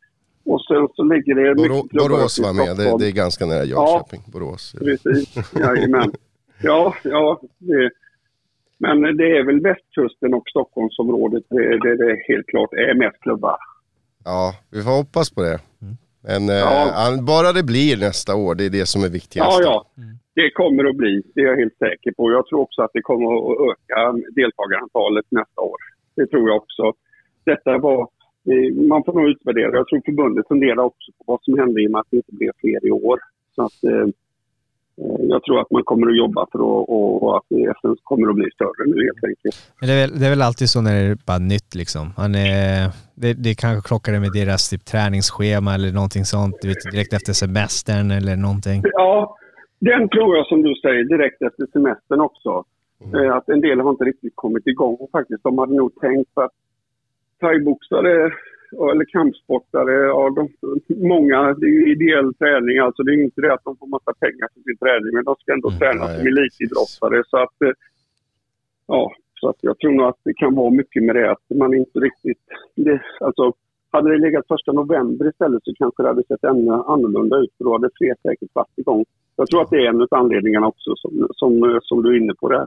och 0.44 0.60
sen 0.64 0.88
så 0.94 1.02
ligger 1.02 1.34
det 1.34 1.54
Borå, 1.54 1.82
Borås 1.92 2.38
var 2.38 2.52
med, 2.52 2.76
det, 2.76 2.98
det 2.98 3.06
är 3.06 3.12
ganska 3.12 3.46
nära 3.46 3.64
Jönköping. 3.64 4.20
Borås. 4.32 4.74
Precis, 4.78 5.52
jajamän. 5.60 6.12
Ja, 6.64 6.94
ja. 7.02 7.40
Det, 7.58 7.90
men 8.78 9.16
det 9.16 9.36
är 9.38 9.44
väl 9.46 9.60
västkusten 9.60 10.34
och 10.34 10.48
Stockholmsområdet 10.48 11.44
det, 11.48 11.78
det, 11.78 11.96
det 11.96 12.16
helt 12.28 12.46
klart 12.46 12.72
är 12.72 12.94
mest 12.94 13.20
klubbar. 13.20 13.56
Ja, 14.24 14.54
vi 14.70 14.82
får 14.82 14.90
hoppas 14.90 15.30
på 15.30 15.42
det. 15.42 15.58
Men 16.28 16.48
eh, 16.48 16.54
Ja. 16.54 16.92
an- 17.06 17.24
bara 17.24 17.52
det 17.52 17.62
blir 17.62 17.96
nästa 17.96 18.32
år, 18.36 18.54
det 18.54 18.64
är 18.66 18.70
det 18.70 18.86
som 18.86 19.04
är 19.04 19.08
viktigast. 19.08 19.58
Ja, 19.62 19.84
ja. 19.96 20.04
Det 20.34 20.50
kommer 20.50 20.84
att 20.84 20.96
bli. 20.96 21.22
Det 21.34 21.40
är 21.40 21.44
jag 21.44 21.56
helt 21.56 21.78
säker 21.78 22.12
på. 22.12 22.32
Jag 22.32 22.46
tror 22.46 22.60
också 22.60 22.82
att 22.82 22.90
det 22.94 23.02
kommer 23.02 23.26
att 23.36 23.70
öka 23.70 24.00
deltagarantalet 24.40 25.26
nästa 25.30 25.60
år. 25.60 25.76
Det 26.16 26.26
tror 26.26 26.48
jag 26.48 26.56
också. 26.56 26.92
Detta 27.44 27.78
var... 27.78 28.00
eh, 28.50 28.72
Man 28.88 29.04
får 29.04 29.12
nog 29.12 29.28
utvärdera. 29.28 29.76
Jag 29.76 29.88
tror 29.88 30.00
förbundet 30.04 30.48
funderar 30.48 30.78
också 30.82 31.12
på 31.18 31.24
vad 31.26 31.42
som 31.42 31.58
hände 31.58 31.82
i 31.82 31.86
och 31.86 31.90
med 31.90 32.00
att 32.00 32.06
det 32.10 32.16
inte 32.16 32.32
blev 32.32 32.50
fler 32.60 32.86
i 32.86 32.90
år. 32.90 33.18
Så 33.54 33.62
att, 33.62 33.84
eh, 33.84 33.90
eh, 33.92 34.06
jag 35.28 35.42
tror 35.42 35.60
att 35.60 35.70
man 35.70 35.84
kommer 35.84 36.06
att 36.10 36.16
jobba 36.16 36.46
för 36.52 36.58
att, 36.58 36.88
och, 36.88 37.36
att 37.36 37.44
FN 37.76 37.96
kommer 38.02 38.28
att 38.28 38.34
bli 38.34 38.50
större 38.50 38.86
nu 38.86 39.04
helt 39.04 39.24
enkelt. 39.24 39.54
Men 39.80 39.88
det 39.88 39.94
är, 39.94 40.00
väl, 40.00 40.18
det 40.18 40.26
är 40.26 40.30
väl 40.30 40.42
alltid 40.42 40.68
så 40.68 40.80
när 40.80 40.92
det 40.92 41.10
är 41.10 41.18
bara 41.26 41.38
nytt 41.38 41.74
liksom. 41.74 42.04
Man 42.16 42.34
är, 42.34 42.90
det, 43.14 43.32
det 43.32 43.54
kanske 43.54 43.88
krockar 43.88 44.20
med 44.20 44.32
deras 44.32 44.70
typ, 44.70 44.84
träningsschema 44.84 45.74
eller 45.74 45.92
någonting 45.92 46.24
sånt, 46.24 46.54
du 46.62 46.68
vet, 46.68 46.92
direkt 46.92 47.12
efter 47.12 47.32
semestern 47.32 48.10
eller 48.10 48.36
någonting. 48.36 48.82
Ja, 48.84 49.36
den 49.78 50.08
tror 50.08 50.36
jag 50.36 50.46
som 50.46 50.62
du 50.62 50.74
säger 50.74 51.04
direkt 51.04 51.42
efter 51.42 51.66
semestern 51.72 52.20
också. 52.20 52.64
Eh, 53.14 53.36
Att 53.36 53.48
en 53.48 53.60
del 53.60 53.80
har 53.80 53.90
inte 53.90 54.04
riktigt 54.04 54.32
kommit 54.34 54.66
igång 54.66 54.98
faktiskt. 55.12 55.42
De 55.42 55.58
hade 55.58 55.74
nog 55.74 56.00
tänkt 56.00 56.38
att 56.38 56.52
thaiboxare 57.40 58.32
eller 58.72 59.04
kampsportare, 59.04 59.92
ja, 59.92 60.30
de, 60.30 60.48
många, 61.08 61.54
det 61.54 61.66
är 61.66 61.70
ju 61.70 61.92
ideell 61.92 62.34
träning 62.34 62.78
alltså. 62.78 63.02
Det 63.02 63.12
är 63.12 63.22
inte 63.22 63.40
det 63.40 63.52
att 63.54 63.64
de 63.64 63.76
får 63.76 63.86
massa 63.86 64.12
pengar 64.20 64.48
för 64.54 64.60
sin 64.60 64.76
träning 64.76 65.14
men 65.14 65.24
de 65.24 65.34
ska 65.38 65.52
ändå 65.52 65.68
Mm, 65.68 65.78
träna 65.78 66.04
nej, 66.06 66.16
som 66.16 66.26
elitidrottare. 66.26 67.22
Så 67.30 67.36
att, 67.36 67.62
eh, 67.62 67.74
ja, 68.86 69.12
så 69.40 69.48
att 69.48 69.56
jag 69.60 69.78
tror 69.78 69.92
nog 69.92 70.06
att 70.06 70.20
det 70.24 70.34
kan 70.34 70.54
vara 70.54 70.70
mycket 70.70 71.02
med 71.02 71.16
det 71.16 71.30
att 71.30 71.44
man 71.54 71.74
inte 71.74 71.98
riktigt... 71.98 72.42
Det, 72.74 73.02
alltså, 73.20 73.52
hade 73.90 74.10
det 74.10 74.18
legat 74.18 74.46
första 74.48 74.72
november 74.72 75.28
istället 75.28 75.64
så 75.64 75.74
kanske 75.74 76.02
det 76.02 76.08
hade 76.08 76.24
sett 76.24 76.44
ännu 76.44 76.72
annorlunda 76.72 77.36
ut 77.36 77.50
för 77.58 77.64
då 77.64 77.72
hade 77.72 77.90
fler 77.98 78.14
säkert 78.22 78.50
varit 78.52 78.78
igång. 78.78 79.04
Jag 79.36 79.48
tror 79.48 79.62
att 79.62 79.70
det 79.70 79.76
är 79.76 79.88
en 79.88 80.02
av 80.02 80.08
anledningarna 80.10 80.66
också 80.66 80.90
som, 80.96 81.28
som, 81.34 81.80
som 81.82 82.02
du 82.02 82.08
är 82.12 82.20
inne 82.20 82.34
på 82.34 82.48
där. 82.48 82.66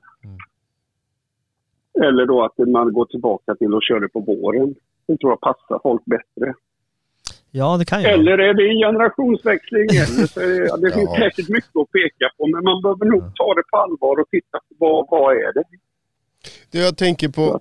Eller 2.04 2.26
då 2.26 2.44
att 2.44 2.58
man 2.58 2.94
går 2.94 3.06
tillbaka 3.06 3.56
till 3.56 3.74
att 3.76 3.88
köra 3.88 4.00
det 4.00 4.10
på 4.10 4.20
våren. 4.20 4.76
Det 5.08 5.18
tror 5.18 5.32
jag 5.32 5.42
passar 5.42 5.80
folk 5.84 6.06
bättre. 6.06 6.54
Ja, 7.52 7.78
det 7.78 7.86
kan 7.86 8.02
ju. 8.02 8.08
Eller 8.08 8.38
är 8.38 8.54
det 8.54 8.64
en 8.70 8.80
generationsväxling? 8.88 9.82
Eller 10.04 10.28
så 10.28 10.40
är 10.40 10.48
det, 10.60 10.66
ja, 10.68 10.78
det 10.78 10.92
finns 10.92 11.10
Ja. 11.14 11.20
säkert 11.24 11.50
mycket 11.50 11.76
att 11.82 11.92
peka 11.92 12.26
på 12.38 12.48
men 12.48 12.64
man 12.64 12.82
behöver 12.82 13.06
nog 13.06 13.22
ta 13.36 13.54
det 13.54 13.64
på 13.72 13.78
allvar 13.78 14.22
och 14.22 14.30
titta 14.32 14.58
på 14.68 14.76
vad, 14.78 15.08
vad 15.10 15.34
är 15.36 15.54
det? 15.54 15.64
Du, 16.72 16.80
jag 16.80 16.98
tänker 16.98 17.30
på, 17.30 17.60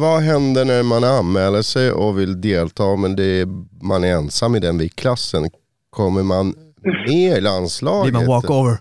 vad 0.00 0.20
händer 0.20 0.64
när 0.64 0.82
man 0.82 1.04
anmäler 1.04 1.62
sig 1.62 1.92
och 1.92 2.18
vill 2.18 2.40
delta 2.40 2.96
men 2.96 3.16
det 3.16 3.24
är, 3.40 3.46
man 3.86 4.04
är 4.04 4.12
ensam 4.12 4.54
i 4.54 4.60
den 4.60 4.78
viktklassen? 4.78 5.42
Kommer 5.90 6.22
man 6.22 6.54
med 7.08 7.38
i 7.38 7.40
landslaget? 7.40 8.12
Blir 8.12 8.20
man 8.20 8.26
walkover. 8.26 8.78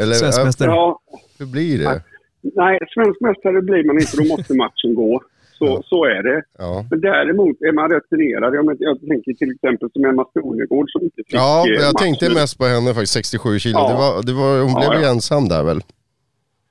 Eller 0.00 0.14
Svensk 0.14 0.44
mästare. 0.44 0.70
Ja, 0.70 1.00
hur 1.38 1.46
blir 1.46 1.78
det? 1.78 2.02
nej, 2.42 2.78
svensk 2.94 3.20
mästare 3.20 3.62
blir 3.62 3.84
man 3.86 3.98
inte. 3.98 4.16
Då 4.16 4.24
måste 4.36 4.54
matchen 4.54 4.94
gå. 4.94 5.22
Så, 5.66 5.82
så 5.82 6.04
är 6.04 6.22
det. 6.22 6.42
Ja, 6.58 6.84
Men 6.90 7.00
däremot 7.00 7.56
är 7.62 7.72
man 7.72 7.90
rutinerad. 7.90 8.54
Jag, 8.54 8.64
men- 8.66 8.76
jag 8.80 9.00
tänker 9.00 9.32
till 9.32 9.50
exempel 9.54 9.90
som 9.92 10.04
Emma 10.04 10.24
Stonegård 10.30 10.90
som 10.90 11.02
inte 11.02 11.16
fick 11.16 11.34
ja 11.34 11.64
eh, 11.66 11.72
jag 11.72 11.80
matchen. 11.80 11.94
tänkte 12.04 12.34
mest 12.40 12.58
på 12.58 12.64
henne 12.64 12.88
faktiskt, 12.94 13.12
67 13.12 13.58
kilo. 13.58 13.78
Ja. 13.78 13.88
Det 13.90 13.94
var, 14.02 14.10
det 14.28 14.32
var, 14.42 14.50
hon 14.66 14.82
Ja, 14.82 14.88
blev 14.90 15.00
ju 15.00 15.06
ja. 15.06 15.12
ensam 15.14 15.44
där 15.48 15.64
väl? 15.64 15.80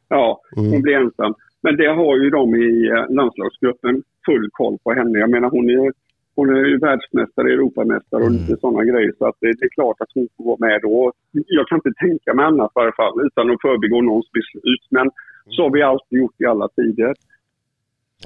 Ja, 0.10 0.42
hon 0.56 0.66
Mm. 0.68 0.82
blir 0.82 0.96
ensam. 0.96 1.34
Men 1.64 1.78
det 1.78 1.88
har 2.02 2.14
ju 2.18 2.30
de 2.30 2.56
i 2.56 2.88
eh, 2.94 3.06
landslagsgruppen 3.18 4.04
full 4.26 4.48
koll 4.52 4.78
på 4.84 4.94
henne. 4.94 5.20
Jag 5.20 5.30
menar 5.30 5.50
hon 5.50 5.70
är, 5.70 5.94
hon 6.36 6.50
är 6.58 6.66
ju 6.72 6.78
världsmästare, 6.78 7.48
Europamästare 7.54 8.22
och 8.24 8.28
Mm. 8.30 8.42
lite 8.42 8.58
sådana 8.62 8.84
grejer. 8.84 9.14
Så 9.18 9.26
att 9.30 9.36
det, 9.42 9.48
det 9.60 9.66
är 9.66 9.70
klart 9.80 9.98
att 10.02 10.12
hon 10.14 10.28
får 10.38 10.44
vara 10.46 10.58
med 10.68 10.82
då. 10.82 11.12
Jag 11.60 11.68
kan 11.68 11.78
inte 11.78 11.94
tänka 12.08 12.34
mig 12.34 12.46
annat 12.46 12.72
i 12.72 12.76
varje 12.82 12.92
fall 13.02 13.16
utan 13.28 13.52
att 13.52 13.62
förbigå 13.62 14.02
någons 14.02 14.32
beslut. 14.32 14.84
Men 14.90 15.10
så 15.56 15.60
har 15.64 15.70
vi 15.78 15.82
alltid 15.82 16.20
gjort 16.20 16.42
i 16.42 16.46
alla 16.46 16.68
tider. 16.68 17.14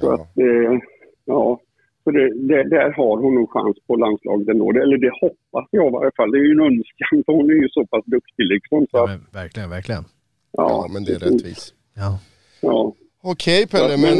Så 0.00 0.06
Ja. 0.06 0.14
att 0.14 0.34
det, 0.34 0.80
ja. 1.24 1.60
Så 2.04 2.10
det, 2.10 2.26
det, 2.48 2.68
där 2.68 2.90
har 2.92 3.16
hon 3.22 3.34
nog 3.34 3.50
chans 3.50 3.76
på 3.86 3.96
landslaget 3.96 4.48
ändå. 4.48 4.70
Eller 4.70 4.98
det 4.98 5.10
hoppas 5.20 5.68
jag 5.70 5.86
i 5.88 5.90
varje 5.92 6.10
fall. 6.16 6.30
Det 6.30 6.38
är 6.38 6.46
ju 6.48 6.52
en 6.52 6.60
önskan 6.60 7.22
för 7.26 7.32
hon 7.32 7.50
är 7.50 7.54
ju 7.54 7.68
så 7.68 7.86
pass 7.86 8.04
duktig 8.04 8.44
liksom. 8.54 8.80
Så 8.90 8.96
Ja, 8.98 9.06
men, 9.06 9.20
verkligen, 9.42 9.70
verkligen. 9.70 10.04
Ja, 10.52 10.86
men 10.92 11.04
det 11.04 11.12
är 11.12 11.18
rättvist. 11.18 11.74
Ja. 11.94 12.18
Ja. 12.60 12.92
Okej 13.22 13.66
Pelle, 13.66 13.96
men 13.96 14.16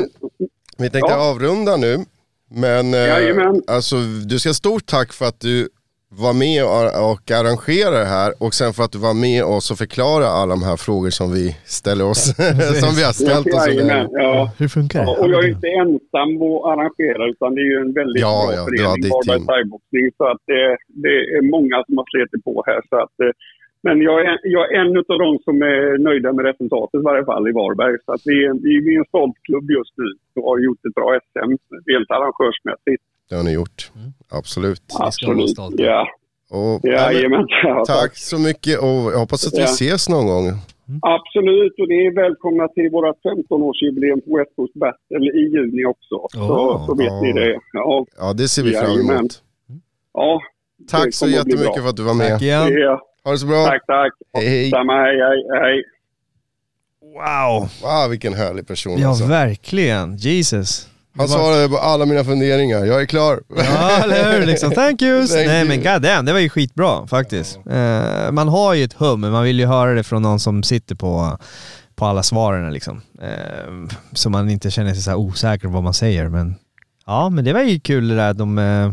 vi 0.79 0.91
tänkte 0.91 1.13
Ja. 1.13 1.31
avrunda 1.31 1.77
nu. 1.77 1.97
Men 2.51 2.95
eh, 2.95 3.53
alltså, 3.67 3.97
du 4.29 4.39
ska 4.39 4.49
ha 4.49 4.55
stort 4.55 4.87
tack 4.87 5.13
för 5.13 5.25
att 5.25 5.41
du 5.41 5.69
var 6.25 6.35
med 6.45 6.61
och, 6.75 6.85
och 7.13 7.25
arrangerade 7.41 7.99
det 8.05 8.11
här 8.19 8.31
och 8.45 8.53
sen 8.61 8.71
för 8.77 8.83
att 8.85 8.93
du 8.97 9.01
var 9.11 9.17
med 9.29 9.41
oss 9.55 9.67
och 9.73 9.79
förklarade 9.85 10.29
alla 10.39 10.53
de 10.57 10.63
här 10.71 10.79
frågor 10.87 11.11
som 11.21 11.29
vi 11.39 11.45
ställer 11.81 12.05
oss, 12.13 12.23
som 12.83 12.91
vi 12.99 13.03
har 13.09 13.15
ställt 13.25 13.47
oss. 13.57 13.67
Jajamän, 13.67 14.09
ja. 14.13 14.51
Hur 14.61 14.69
funkar 14.77 14.99
det? 15.01 15.07
Ja, 15.11 15.17
och 15.23 15.29
jag 15.33 15.41
är 15.45 15.49
inte 15.57 15.69
ensam 15.83 16.31
att 16.47 16.61
arrangera 16.73 17.23
utan 17.33 17.49
det 17.55 17.61
är 17.67 17.71
ju 17.75 17.79
en 17.87 17.93
väldigt 18.01 18.23
Ja, 18.27 18.35
bra 18.47 18.55
ja, 18.57 18.63
förening, 18.67 19.03
ditt 19.05 19.13
Varberg 19.17 19.39
team. 19.39 19.47
thaiboxning. 19.51 20.05
Så 20.19 20.25
att 20.33 20.43
det, 20.53 20.63
det 21.05 21.15
är 21.37 21.43
många 21.57 21.77
som 21.87 21.95
har 22.01 22.07
slitit 22.13 22.43
på 22.49 22.55
här. 22.71 22.81
Så 22.91 22.97
att, 23.05 23.17
eh, 23.25 23.33
men 23.87 23.97
jag 24.09 24.19
är, 24.31 24.37
jag 24.57 24.65
är 24.73 24.77
en 24.83 24.93
av 25.13 25.19
de 25.27 25.31
som 25.47 25.57
är 25.75 25.99
nöjda 26.09 26.29
med 26.37 26.45
resultatet 26.51 26.99
i 27.03 27.05
varje 27.11 27.25
fall 27.31 27.45
i 27.51 27.53
Varberg. 27.61 27.97
Så 28.07 28.11
att 28.15 28.25
vi, 28.31 28.37
är, 28.47 28.53
vi 28.87 28.91
är 28.95 28.99
en 29.05 29.11
stolt 29.15 29.39
klubb 29.47 29.67
just 29.79 29.95
nu 30.01 30.09
och 30.37 30.45
har 30.51 30.59
gjort 30.67 30.83
ett 30.87 30.97
bra 30.99 31.09
SM, 31.27 31.51
rent 31.91 32.11
arrangörsmässigt. 32.17 33.05
Det 33.29 33.35
har 33.37 33.43
ni 33.43 33.53
gjort, 33.53 33.91
absolut. 34.29 34.83
vara 34.99 35.07
Absolut. 35.07 35.51
stolta. 35.51 35.83
Ja, 35.83 36.07
Och, 36.51 36.83
Pelle, 36.83 36.95
jajamän. 36.95 37.47
Ja, 37.65 37.85
tack 37.87 38.17
så 38.17 38.39
mycket 38.39 38.79
och 38.79 38.89
jag 39.13 39.19
hoppas 39.19 39.47
att 39.47 39.53
vi 39.55 39.59
Ja. 39.59 39.65
ses 39.65 40.09
någon 40.09 40.27
gång. 40.27 40.45
Absolut, 41.03 41.75
och 41.81 41.89
ni 41.89 42.07
är 42.07 42.15
välkomna 42.15 42.69
till 42.69 42.91
vårt 42.91 43.17
15-årsjubileum 43.25 44.21
på 44.21 44.37
West 44.39 44.57
Coast 44.57 44.75
Battle 44.75 45.27
i 45.41 45.43
juni 45.55 45.85
också. 45.85 46.27
Så, 46.33 46.41
Åh. 46.41 46.87
så 46.87 46.95
vet 46.95 47.07
Ja. 47.07 47.21
ni 47.23 47.33
det. 47.33 47.59
Ja, 47.73 48.07
Ja, 48.19 48.33
det 48.33 48.49
ser 48.49 48.63
vi 48.63 48.73
fram 48.73 48.91
Jajamän. 48.91 49.17
emot. 49.19 49.43
ja. 50.13 50.41
Tack 50.91 51.15
så 51.15 51.29
jättemycket 51.29 51.83
för 51.83 51.89
att 51.89 51.97
du 51.97 52.03
var 52.03 52.15
med. 52.15 52.29
Tack 52.31 52.43
igen. 52.43 52.69
Ja, 52.73 53.01
Ha 53.25 53.33
det 53.33 53.39
så 53.39 53.47
bra. 53.47 53.65
tack, 53.67 53.87
tack. 53.87 54.13
Hej, 54.33 54.49
hej. 54.49 54.71
Samma, 54.71 54.93
hej, 54.93 55.17
hej, 55.21 55.61
hej. 55.63 55.85
Wow. 57.03 57.69
Wow, 57.83 58.11
vilken 58.11 58.35
härlig 58.35 58.67
person 58.67 58.99
Ja, 58.99 59.09
alltså. 59.09 59.25
verkligen. 59.27 60.17
Jesus. 60.17 60.89
Han 61.19 61.29
svarade 61.29 61.69
på 61.69 61.79
alla 61.79 62.07
mina 62.07 62.25
funderingar. 62.25 62.85
Jag 62.85 63.01
är 63.01 63.07
klar. 63.07 63.41
Ja, 63.57 64.03
eller 64.05 64.33
hur? 64.33 64.47
Liksom, 64.47 64.71
thank 64.71 65.03
yous. 65.03 65.31
Thank 65.33 65.47
Nej 65.47 65.59
you. 65.59 65.69
men 65.69 65.77
god 65.83 66.03
damn, 66.03 66.25
det 66.25 66.33
var 66.33 66.41
ju 66.41 66.49
skitbra 66.49 67.07
faktiskt. 67.07 67.59
Eh, 67.71 68.33
man 68.33 68.49
har 68.49 68.75
ju 68.75 68.85
ett 68.85 68.93
hum, 68.93 69.21
men 69.21 69.33
man 69.33 69.45
vill 69.45 69.61
ju 69.61 69.67
höra 69.67 69.95
det 69.95 70.03
från 70.03 70.23
någon 70.23 70.41
som 70.41 70.63
sitter 70.63 70.95
på, 70.95 71.39
på 71.95 72.07
alla 72.07 72.23
svaren 72.23 72.73
liksom. 72.73 73.03
Eh, 73.23 73.97
så 74.13 74.31
man 74.31 74.51
inte 74.51 74.71
känner 74.71 74.95
sig 74.95 75.03
så 75.03 75.11
här 75.11 75.17
osäker 75.19 75.67
på 75.67 75.73
vad 75.75 75.83
man 75.83 75.95
säger. 75.95 76.29
Men 76.29 76.55
ja, 77.07 77.29
men 77.29 77.45
det 77.45 77.53
var 77.53 77.63
ju 77.63 77.81
kul 77.81 78.09
det 78.09 78.17
där 78.17 78.31
att 78.31 78.39
de, 78.39 78.59
eh, 78.59 78.93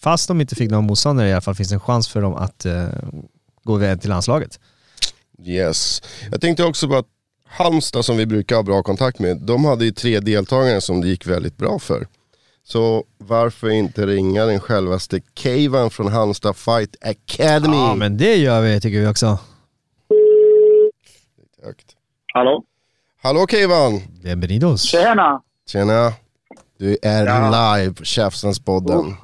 fast 0.00 0.28
de 0.28 0.40
inte 0.40 0.54
fick 0.54 0.70
någon 0.70 0.86
motståndare 0.86 1.28
i 1.28 1.32
alla 1.32 1.40
fall, 1.40 1.54
finns 1.54 1.68
det 1.68 1.74
en 1.74 1.80
chans 1.80 2.08
för 2.08 2.22
dem 2.22 2.34
att 2.34 2.66
eh, 2.66 2.86
gå 3.64 3.76
vidare 3.76 3.96
till 3.96 4.10
landslaget. 4.10 4.60
Yes. 5.44 6.02
Jag 6.30 6.40
tänkte 6.40 6.64
också 6.64 6.88
på 6.88 6.96
att 6.96 7.06
Halmstad 7.54 8.04
som 8.04 8.16
vi 8.16 8.26
brukar 8.26 8.56
ha 8.56 8.62
bra 8.62 8.82
kontakt 8.82 9.18
med, 9.18 9.36
de 9.36 9.64
hade 9.64 9.84
ju 9.84 9.90
tre 9.92 10.20
deltagare 10.20 10.80
som 10.80 11.00
det 11.00 11.08
gick 11.08 11.26
väldigt 11.26 11.56
bra 11.56 11.78
för. 11.78 12.06
Så 12.64 13.04
varför 13.18 13.68
inte 13.70 14.06
ringa 14.06 14.44
den 14.46 14.60
självaste 14.60 15.20
Keivan 15.34 15.90
från 15.90 16.12
Halmstad 16.12 16.56
Fight 16.56 16.96
Academy? 17.00 17.76
Ja, 17.76 17.94
men 17.94 18.16
det 18.16 18.36
gör 18.36 18.60
vi 18.62 18.80
tycker 18.80 19.00
vi 19.00 19.06
också. 19.06 19.38
Högt. 21.64 21.86
Hallå? 22.34 22.64
Hallå 23.22 23.46
Keivan! 23.50 24.00
Bienvenidos. 24.22 24.82
Tjena! 24.82 25.42
Tjena! 25.68 26.12
Du 26.78 26.96
är 27.02 27.26
Ja. 27.26 27.76
live 27.78 27.94
på 27.94 28.04
Käftsnäspodden. 28.04 29.14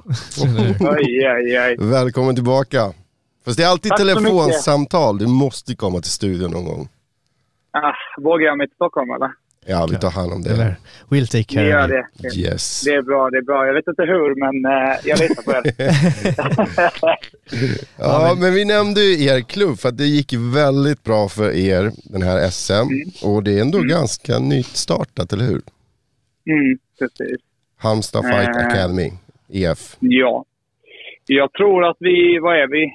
Oj. 0.81 1.77
Välkommen 1.79 2.35
tillbaka. 2.35 2.93
Fast 3.45 3.57
det 3.57 3.65
är 3.65 3.69
alltid 3.69 3.91
Tack 3.91 3.99
telefonsamtal, 3.99 5.19
du 5.19 5.27
måste 5.27 5.75
komma 5.77 6.01
till 6.01 6.11
studion 6.11 6.51
någon 6.51 6.65
gång. 6.65 6.89
Ah, 7.83 7.95
vågar 8.21 8.47
jag 8.47 8.59
mig 8.59 8.67
till 8.69 8.75
Stockholm 8.75 9.11
eller? 9.11 9.31
Ja, 9.67 9.87
vi 9.91 9.97
tar 9.97 10.11
hand 10.11 10.33
om 10.33 10.43
det. 10.43 10.51
Eller, 10.51 10.77
we'll 11.09 11.27
take 11.27 11.39
Ni 11.39 11.45
care 11.45 11.69
gör 11.69 11.85
of 11.85 11.91
you. 11.91 12.03
det. 12.17 12.37
Yes. 12.41 12.83
Det 12.85 12.91
är 12.95 13.03
bra, 13.03 13.31
det 13.31 13.39
är 13.39 13.43
bra. 13.43 13.67
Jag 13.67 13.75
vet 13.75 13.87
inte 13.89 14.03
hur, 14.03 14.35
men 14.35 14.73
eh, 14.73 14.97
jag 15.05 15.19
litar 15.19 15.43
på 15.43 15.53
er. 15.53 15.63
Ja, 17.99 18.37
men 18.41 18.55
vi 18.55 18.65
nämnde 18.65 19.01
ju 19.01 19.25
er 19.25 19.41
klubb 19.41 19.79
för 19.79 19.89
att 19.89 19.97
det 19.99 20.05
gick 20.05 20.33
väldigt 20.55 21.05
bra 21.05 21.29
för 21.29 21.51
er, 21.57 21.93
den 22.05 22.23
här 22.23 22.51
SM. 22.51 22.73
Mm. 22.73 23.09
Och 23.25 23.43
det 23.43 23.59
är 23.59 23.61
ändå 23.61 23.79
ganska 23.83 24.39
nytt 24.39 24.67
startat, 24.67 25.33
eller 25.33 25.45
hur? 25.45 25.61
Mm, 26.51 26.79
precis. 26.99 27.41
Halmstad 27.77 28.25
Fight 28.25 28.57
Eh. 28.57 28.67
Academy, 28.67 29.13
EF. 29.49 29.97
Ja. 30.01 30.45
Jag 31.27 31.53
tror 31.53 31.85
att 31.91 31.97
vi, 32.01 32.39
vad 32.43 32.57
är 32.57 32.67
vi? 32.69 32.93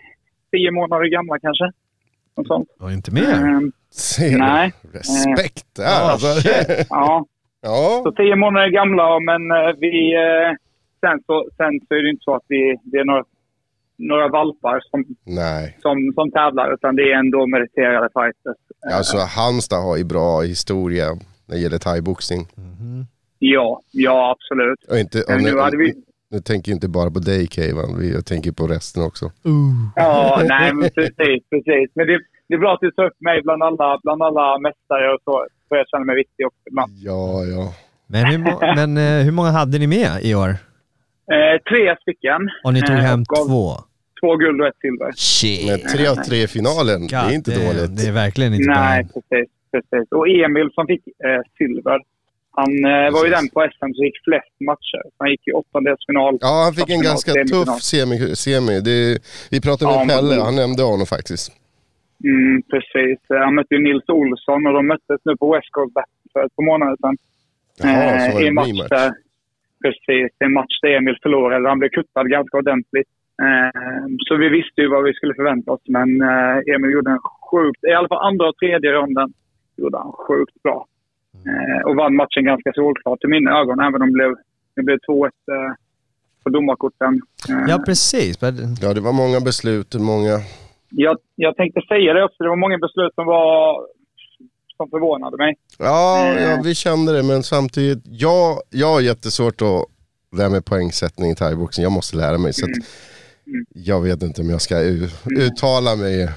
Tio 0.52 0.72
månader 0.72 1.06
gamla 1.06 1.40
kanske? 1.40 1.72
Något 2.38 2.48
sånt. 2.48 2.70
Och 2.80 2.92
inte 2.92 3.12
mer. 3.12 3.34
Ehm, 3.34 3.72
Ser 3.94 4.30
du? 4.32 4.38
Nej. 4.38 4.74
Respekt 4.94 5.66
där 5.76 5.84
Ja, 5.84 6.12
alltså. 6.12 6.28
ja, 6.90 7.26
Ja, 7.66 8.02
så 8.04 8.12
tio 8.12 8.36
månader 8.36 8.68
gamla, 8.70 9.20
men 9.20 9.42
eh, 9.52 9.74
vi... 9.80 10.14
Eh, 10.16 10.52
sen, 11.02 11.20
så, 11.26 11.46
sen 11.58 11.80
så 11.88 11.94
är 11.96 12.04
det 12.04 12.10
inte 12.10 12.24
så 12.24 12.36
att 12.36 12.46
vi, 12.48 12.76
det 12.84 12.98
är 12.98 13.06
några, 13.06 13.24
några 13.98 14.28
valpar 14.28 14.80
som, 14.92 15.06
nej. 15.26 15.78
som, 15.82 16.12
som 16.16 16.32
tävlar, 16.32 16.74
utan 16.74 16.96
det 16.96 17.02
är 17.12 17.20
ändå 17.20 17.48
meriterade 17.48 18.10
fighters. 18.14 18.58
Eh, 18.90 18.98
Alltså 18.98 19.18
Halmstad 19.18 19.84
har 19.84 19.98
ju 19.98 20.04
bra 20.04 20.42
historia 20.42 21.06
när 21.46 21.56
det 21.56 21.62
gäller 21.62 21.78
thaiboxning. 21.78 22.48
Ja, 23.40 23.82
ja 23.92 24.32
absolut. 24.36 24.84
Och 24.90 24.98
inte, 24.98 25.22
och 25.24 25.42
nu, 25.42 25.52
nu 25.52 25.60
hade 25.60 25.78
vi... 25.78 25.94
nu 26.32 26.40
tänker 26.40 26.72
jag 26.72 26.76
inte 26.76 26.88
bara 26.90 27.12
på 27.12 27.20
dig 27.20 27.48
Keivan, 27.48 28.00
vi- 28.00 28.14
jag 28.14 28.26
tänker 28.26 28.52
på 28.52 28.68
resten 28.68 29.04
också. 29.04 29.32
Ja, 29.96 30.42
nej 30.48 30.74
men 30.74 30.90
precis, 30.90 31.44
precis. 31.50 31.90
Men 31.96 32.08
det, 32.08 32.20
det 32.54 32.58
är 32.58 32.60
bra 32.66 32.74
att 32.74 32.80
du 32.82 32.92
tar 32.92 33.06
upp 33.06 33.22
mig 33.22 33.42
bland 33.44 33.64
alla, 33.64 34.00
bland 34.04 34.22
alla 34.24 34.60
mästare 34.60 35.14
och 35.14 35.20
så. 35.24 35.46
Så 35.68 35.76
jag 35.76 35.88
känner 35.90 36.06
mig 36.06 36.16
viktig 36.16 36.46
också 36.48 36.60
ibland. 36.72 36.92
Ja, 37.10 37.44
ja. 37.56 37.74
Men, 38.08 38.26
hur, 38.26 38.38
må- 38.38 38.60
men 38.80 38.98
eh, 38.98 39.24
hur 39.26 39.32
många 39.32 39.50
hade 39.52 39.80
ni 39.80 39.88
med 39.88 40.12
i 40.22 40.36
år? 40.36 40.50
Eh, 41.36 41.56
tre 41.70 41.96
stycken. 42.02 42.42
Och 42.64 42.74
ni 42.74 42.82
tog 42.82 42.96
Eh, 42.96 43.02
hem 43.10 43.24
gav 43.24 43.46
två? 43.48 43.68
Två 44.22 44.36
guld 44.36 44.62
och 44.62 44.68
ett 44.68 44.80
silver. 44.82 45.12
Shit. 45.16 45.68
Men 45.70 45.80
tre 45.94 46.08
av 46.08 46.16
tre 46.16 46.38
i 46.44 46.48
finalen, 46.48 47.08
det 47.08 47.16
är 47.16 47.34
inte 47.40 47.52
God 47.52 47.60
damn, 47.60 47.76
dåligt. 47.76 47.98
Det 47.98 48.08
är 48.08 48.12
verkligen 48.24 48.54
inte 48.54 48.70
Nej, 48.70 49.04
precis, 49.14 49.50
precis. 49.72 50.08
Och 50.12 50.28
Emil 50.28 50.70
som 50.76 50.88
fick 50.88 51.04
eh, 51.08 51.42
silver. 51.58 52.00
Han 52.60 52.72
eh, 52.94 53.12
var 53.16 53.22
ju 53.26 53.32
den 53.38 53.48
på 53.54 53.58
SM 53.74 53.90
som 53.98 54.04
gick 54.08 54.18
flest 54.28 54.56
matcher. 54.70 55.02
Han 55.20 55.28
gick 55.32 55.48
i 55.48 55.52
åttondelsfinal. 55.52 56.38
Ja, 56.42 56.54
han 56.66 56.74
fick 56.74 56.90
en 56.90 57.02
ganska 57.02 57.32
tuff 57.34 57.82
semi. 57.82 58.36
semi. 58.36 58.76
Det, 58.90 59.00
vi 59.52 59.62
pratade 59.62 59.92
Ja, 59.92 59.98
med 59.98 60.08
men- 60.08 60.16
Pelle, 60.30 60.42
han 60.42 60.56
nämnde 60.56 60.84
honom 60.84 61.06
faktiskt. 61.06 61.52
Mm, 62.24 62.62
precis. 62.72 63.20
Han 63.30 63.56
mötte 63.56 63.76
ju 63.76 63.82
Nils 63.84 64.10
Olsson 64.10 64.68
och 64.68 64.74
de 64.74 64.88
möttes 64.88 65.20
nu 65.26 65.38
på 65.38 65.54
West 65.54 65.72
Coast 65.72 65.94
Battle 65.94 66.28
för 66.34 66.46
ett 66.46 66.56
par 66.56 66.64
månader 66.66 66.96
sedan. 67.02 67.18
Jaha, 67.84 68.20
så 68.20 68.32
var 68.32 68.32
Eh, 68.32 68.36
det 68.38 68.44
I 68.44 68.48
en 68.48 68.54
match 68.54 68.68
rematch. 68.68 68.90
där, 68.90 69.12
precis, 69.84 70.32
en 70.40 70.54
match 70.54 70.76
där 70.82 70.90
Emil 70.98 71.18
förlorade. 71.24 71.70
Han 71.70 71.80
blev 71.80 71.90
kuttad 71.90 72.30
ganska 72.30 72.58
ordentligt. 72.58 73.08
Eh, 73.46 74.06
så 74.28 74.36
vi 74.36 74.50
visste 74.50 74.82
ju 74.82 74.88
vad 74.88 75.04
vi 75.04 75.14
skulle 75.14 75.34
förvänta 75.36 75.72
oss, 75.72 75.82
men 75.88 76.22
eh, 76.22 76.74
Emil 76.76 76.92
gjorde 76.92 77.12
en 77.12 77.20
sjukt, 77.52 77.84
i 77.84 77.94
alla 77.94 78.08
fall 78.08 78.28
andra 78.30 78.50
och 78.50 78.58
tredje 78.58 78.92
ronden, 78.92 79.34
gjorde 79.78 79.98
han 79.98 80.12
sjukt 80.12 80.64
bra. 80.64 80.88
Och 81.86 81.96
vann 81.96 82.16
matchen 82.16 82.46
ganska 82.46 82.72
solklart 82.74 83.24
i 83.24 83.28
mina 83.28 83.52
ögon, 83.60 83.80
även 83.80 84.02
om 84.02 84.08
det 84.08 84.14
blev, 84.14 84.36
det 84.76 84.84
blev 84.84 84.98
2-1 85.10 85.26
eh, 85.26 85.30
på 86.44 86.50
domarkorten. 86.50 87.22
Ja, 87.68 87.84
precis. 87.86 88.38
Ja, 88.82 88.94
det 88.94 89.02
var 89.02 89.14
många 89.14 89.40
beslut, 89.40 89.96
många... 89.96 90.36
jag, 90.96 91.18
jag 91.36 91.56
tänkte 91.56 91.82
säga 91.88 92.14
det 92.14 92.24
också, 92.24 92.44
det 92.44 92.50
var 92.50 92.56
många 92.56 92.78
beslut 92.78 93.14
som 93.16 93.26
var 93.26 93.86
som 94.78 94.90
förvånade 94.90 95.38
mig. 95.38 95.56
Ja, 95.80 96.26
Eh. 96.38 96.44
ja, 96.44 96.62
vi 96.64 96.76
kände 96.76 97.14
det, 97.14 97.24
men 97.24 97.44
samtidigt, 97.44 98.04
jag, 98.06 98.58
jag 98.70 98.88
har 98.88 99.02
jättesvårt 99.02 99.62
att, 99.62 99.86
det 100.38 100.42
här 100.44 100.50
med 100.50 100.66
poängsättning 100.66 101.32
i 101.32 101.36
thaiboxning, 101.36 101.84
jag 101.84 101.92
måste 101.92 102.18
lära 102.18 102.38
mig. 102.38 102.54
Så 102.54 102.66
att 102.66 102.72
Mm. 103.48 103.66
jag 103.74 104.02
vet 104.02 104.24
inte 104.24 104.42
om 104.42 104.50
jag 104.50 104.62
ska 104.62 104.80
u, 104.82 105.08
uttala 105.40 105.96
mig 105.96 106.30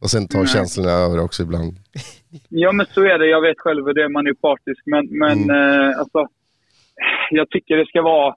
Och 0.00 0.10
sen 0.10 0.28
tar 0.28 0.46
känslorna 0.46 0.90
över 0.90 1.24
också 1.24 1.42
ibland. 1.42 1.72
Ja, 2.48 2.72
men 2.72 2.86
så 2.86 3.00
är 3.04 3.18
det. 3.18 3.26
Jag 3.26 3.40
vet 3.40 3.58
själv 3.60 3.86
hur 3.86 3.94
det 3.94 4.02
är. 4.04 4.08
Man 4.08 4.26
är 4.26 4.34
partisk. 4.34 4.82
Men, 4.86 5.06
men 5.22 5.38
eh, 5.50 5.98
alltså, 5.98 6.26
jag 7.30 7.50
tycker 7.50 7.76
det 7.76 7.86
ska 7.86 8.02
vara... 8.02 8.34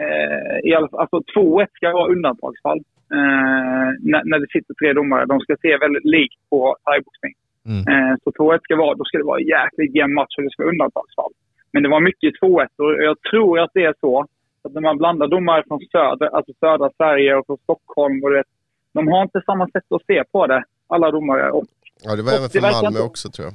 Eh, 0.00 0.68
i 0.70 0.74
alla, 0.74 0.88
alltså 0.92 1.16
2-1 1.40 1.66
ska 1.74 1.92
vara 1.92 2.12
undantagsfall. 2.12 2.80
Eh, 3.16 3.88
när, 4.10 4.22
när 4.30 4.38
det 4.38 4.50
sitter 4.54 4.74
tre 4.74 4.92
domare. 4.92 5.26
De 5.26 5.40
ska 5.40 5.56
se 5.62 5.76
väldigt 5.76 6.04
likt 6.04 6.40
på 6.50 6.76
thaiboxning. 6.84 7.34
Mm. 7.72 7.82
Eh, 7.92 8.14
så 8.22 8.30
2-1 8.30 8.58
ska 8.62 8.76
vara, 8.76 8.94
då 8.94 9.04
ska 9.04 9.18
det 9.18 9.24
vara 9.24 9.40
en 9.40 9.46
jäkligt 9.56 9.94
jämn 9.98 10.14
match 10.14 10.34
och 10.36 10.42
det 10.44 10.50
ska 10.50 10.62
vara 10.62 10.72
undantagsfall. 10.72 11.32
Men 11.72 11.82
det 11.82 11.88
var 11.88 12.00
mycket 12.00 12.34
2-1 12.42 12.66
och 12.76 12.92
jag 13.08 13.16
tror 13.30 13.60
att 13.60 13.70
det 13.74 13.84
är 13.84 13.94
så 14.00 14.26
att 14.64 14.72
när 14.72 14.80
man 14.80 14.98
blandar 14.98 15.28
domare 15.28 15.62
från 15.68 15.80
söder, 15.92 16.28
alltså 16.36 16.52
södra 16.60 16.90
Sverige 16.96 17.36
och 17.36 17.46
från 17.46 17.58
Stockholm 17.66 18.22
och 18.22 18.30
du 18.30 18.36
vet, 18.36 18.46
de 18.94 19.08
har 19.08 19.22
inte 19.22 19.40
samma 19.46 19.66
sätt 19.68 19.88
att 19.90 20.06
se 20.06 20.24
på 20.32 20.46
det, 20.46 20.64
alla 20.86 21.10
domare. 21.10 21.50
Och 21.50 21.64
Ja, 22.04 22.16
det 22.16 22.22
var 22.22 22.32
även 22.32 22.48
verkar 22.48 22.82
Malmö 22.82 23.00
också 23.10 23.26
tror 23.30 23.46
jag. 23.48 23.54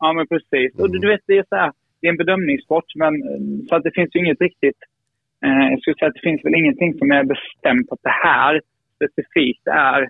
Ja, 0.00 0.12
men 0.12 0.26
precis. 0.26 0.80
Och 0.80 0.90
du, 0.92 0.98
du 0.98 1.08
vet, 1.08 1.20
det 1.26 1.38
är 1.38 1.44
så 1.48 1.56
här, 1.56 1.72
det 2.00 2.06
är 2.06 2.10
en 2.10 2.16
bedömningssport, 2.16 2.88
men 2.94 3.12
eh, 3.22 3.68
så 3.68 3.74
att 3.76 3.82
det 3.82 3.94
finns 3.98 4.14
ju 4.14 4.18
inget 4.20 4.40
riktigt... 4.40 4.80
Eh, 5.44 5.64
jag 5.70 5.80
skulle 5.80 5.96
säga 5.96 6.08
att 6.08 6.14
det 6.20 6.28
finns 6.30 6.44
väl 6.44 6.54
ingenting 6.60 6.98
som 6.98 7.08
är 7.18 7.24
bestämt 7.34 7.88
att 7.92 8.02
det 8.08 8.16
här 8.28 8.54
specifikt 8.96 9.66
är, 9.66 10.00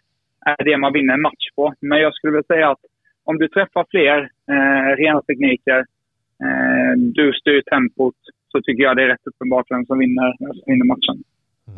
är 0.52 0.64
det 0.64 0.76
man 0.76 0.92
vinner 0.92 1.14
en 1.14 1.26
match 1.28 1.46
på. 1.56 1.74
Men 1.80 1.98
jag 2.04 2.14
skulle 2.14 2.32
vilja 2.32 2.52
säga 2.54 2.70
att 2.70 2.84
om 3.24 3.38
du 3.38 3.48
träffar 3.48 3.84
fler 3.94 4.18
eh, 4.54 4.88
rena 5.02 5.20
tekniker, 5.22 5.78
eh, 6.44 6.92
du 7.18 7.32
styr 7.40 7.62
tempot, 7.70 8.14
så 8.52 8.56
tycker 8.62 8.82
jag 8.82 8.96
det 8.96 9.02
är 9.02 9.08
rätt 9.14 9.26
uppenbart 9.30 9.66
vem 9.70 9.84
som 9.86 9.98
vinner, 9.98 10.28
som 10.38 10.62
vinner 10.72 10.86
matchen. 10.94 11.16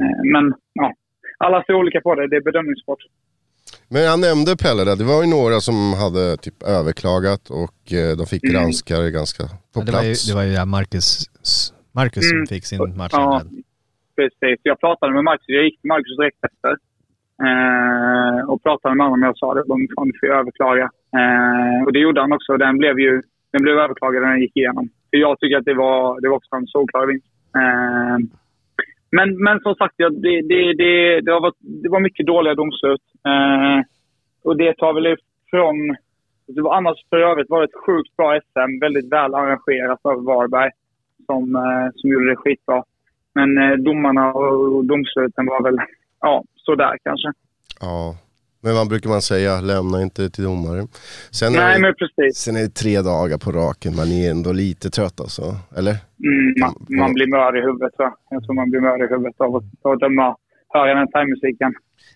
Eh, 0.01 0.21
men 0.33 0.45
ja, 0.73 0.93
alla 1.39 1.63
ser 1.65 1.75
olika 1.75 2.01
på 2.01 2.15
det. 2.15 2.29
Det 2.29 2.37
är 2.37 2.41
bedömningssport. 2.51 3.03
Men 3.89 4.03
jag 4.03 4.21
nämnde 4.21 4.57
Pelle 4.57 4.85
där, 4.85 4.97
det 4.97 5.05
var 5.05 5.23
ju 5.25 5.29
några 5.31 5.61
som 5.61 5.93
hade 6.03 6.37
typ 6.37 6.63
överklagat 6.63 7.51
och 7.51 7.93
eh, 7.93 8.17
de 8.19 8.27
fick 8.27 8.45
Mm. 8.45 8.55
granskare 8.55 9.11
ganska 9.11 9.45
på 9.45 9.51
Ja, 9.75 9.81
det, 9.87 9.93
var 9.93 10.03
ju, 10.03 10.09
plats. 10.09 10.29
det 10.29 10.35
var 10.35 10.43
ju 10.43 10.65
Marcus, 10.65 11.07
Marcus 12.01 12.25
Mm. 12.33 12.47
som 12.47 12.55
fick 12.55 12.65
sin 12.65 12.97
match 13.01 13.15
Ja, 13.17 13.43
precis. 14.17 14.59
Jag 14.63 14.81
pratade 14.81 15.13
med 15.13 15.25
Marcus. 15.25 15.49
Jag 15.59 15.65
gick 15.65 15.81
till 15.81 15.89
Marcus 15.89 16.17
direkt 16.17 16.43
efter. 16.51 16.73
Eh, 17.47 18.39
och 18.51 18.63
pratade 18.63 18.95
med 18.95 19.07
honom. 19.07 19.23
Jag 19.23 19.37
sa 19.39 19.55
det. 19.55 19.65
De 19.73 19.89
fan, 19.95 20.13
får 20.21 20.27
överklaga. 20.41 20.87
Eh, 21.19 21.79
och 21.85 21.93
det 21.93 21.99
gjorde 21.99 22.21
han 22.21 22.33
också. 22.33 22.57
Den 22.57 22.79
blev 22.79 22.99
ju 23.07 23.23
den 23.53 23.63
blev 23.63 23.79
överklagad 23.79 24.23
när 24.23 24.31
den 24.31 24.41
gick 24.41 24.57
igenom. 24.57 24.89
För 25.11 25.19
jag 25.19 25.41
tycker 25.41 25.57
att 25.57 25.65
det 25.65 25.75
var, 25.75 26.21
det 26.21 26.29
var 26.29 26.37
också 26.37 26.57
en 26.57 26.67
solklar 26.67 27.07
vinst. 27.07 27.27
Eh, 27.61 28.19
men, 29.17 29.29
men 29.45 29.61
som 29.61 29.75
sagt, 29.75 29.95
ja, 29.97 30.09
det, 30.11 30.43
det, 30.51 30.73
det, 30.83 31.21
det, 31.21 31.33
var, 31.33 31.53
det 31.83 31.89
var 31.89 32.01
mycket 32.01 32.27
dåliga 32.27 32.55
domslut. 32.55 33.05
Eh, 33.31 33.79
och 34.45 34.57
det 34.57 34.77
tar 34.77 34.93
väl 34.95 35.07
ifrån... 35.07 35.97
Det 36.47 36.63
var 36.63 36.77
annars 36.77 36.99
för 37.11 37.17
övrigt 37.17 37.51
var 37.51 37.61
det 37.61 37.65
ett 37.65 37.85
sjukt 37.87 38.17
bra 38.17 38.41
SM. 38.41 38.81
Väldigt 38.81 39.13
väl 39.13 39.35
arrangerat 39.35 40.01
av 40.03 40.25
Varberg 40.25 40.71
som, 41.29 41.57
eh, 41.57 41.87
som 41.95 42.11
gjorde 42.11 42.31
det 42.31 42.37
skitbra. 42.37 42.83
Men 43.35 43.49
eh, 43.59 43.77
domarna 43.77 44.33
och, 44.33 44.85
domsluten 44.85 45.47
var 45.47 45.63
väl, 45.63 45.79
ja, 46.21 46.45
sådär 46.55 46.95
kanske. 47.05 47.29
Ja, 47.81 48.17
men 48.63 48.75
vad 48.75 48.89
brukar 48.89 49.11
man 49.11 49.23
säga? 49.23 49.61
Lämna 49.61 50.03
inte 50.03 50.31
till 50.31 50.45
domare. 50.45 50.81
Sen 51.31 51.55
är, 51.55 51.59
Nej, 51.59 51.75
det, 51.75 51.83
men 51.83 51.95
precis. 52.01 52.37
sen 52.45 52.57
är 52.57 52.61
det 52.61 52.75
tre 52.85 53.01
dagar 53.13 53.39
på 53.45 53.51
raken, 53.53 53.97
man 53.97 54.09
är 54.13 54.31
ändå 54.31 54.53
lite 54.53 54.91
trött 54.91 55.21
alltså. 55.21 55.45
Eller? 55.79 55.95
Mm, 56.29 56.55
man, 56.61 56.73
man 57.01 57.13
blir 57.17 57.27
mör 57.37 57.59
i 57.59 57.61
huvudet, 57.61 57.93
tror 57.97 58.11
jag. 58.31 58.45
Tror 58.45 58.55
man 58.55 58.71
blir 58.71 58.81
mör 58.81 59.05
i 59.05 59.09
huvudet 59.15 59.41
av 59.41 59.57
att, 59.57 59.65
av 59.83 59.93
att 59.93 60.01
döma, 60.01 60.37
höra 60.75 60.95
den 60.95 61.09
thaimusiken. 61.13 61.75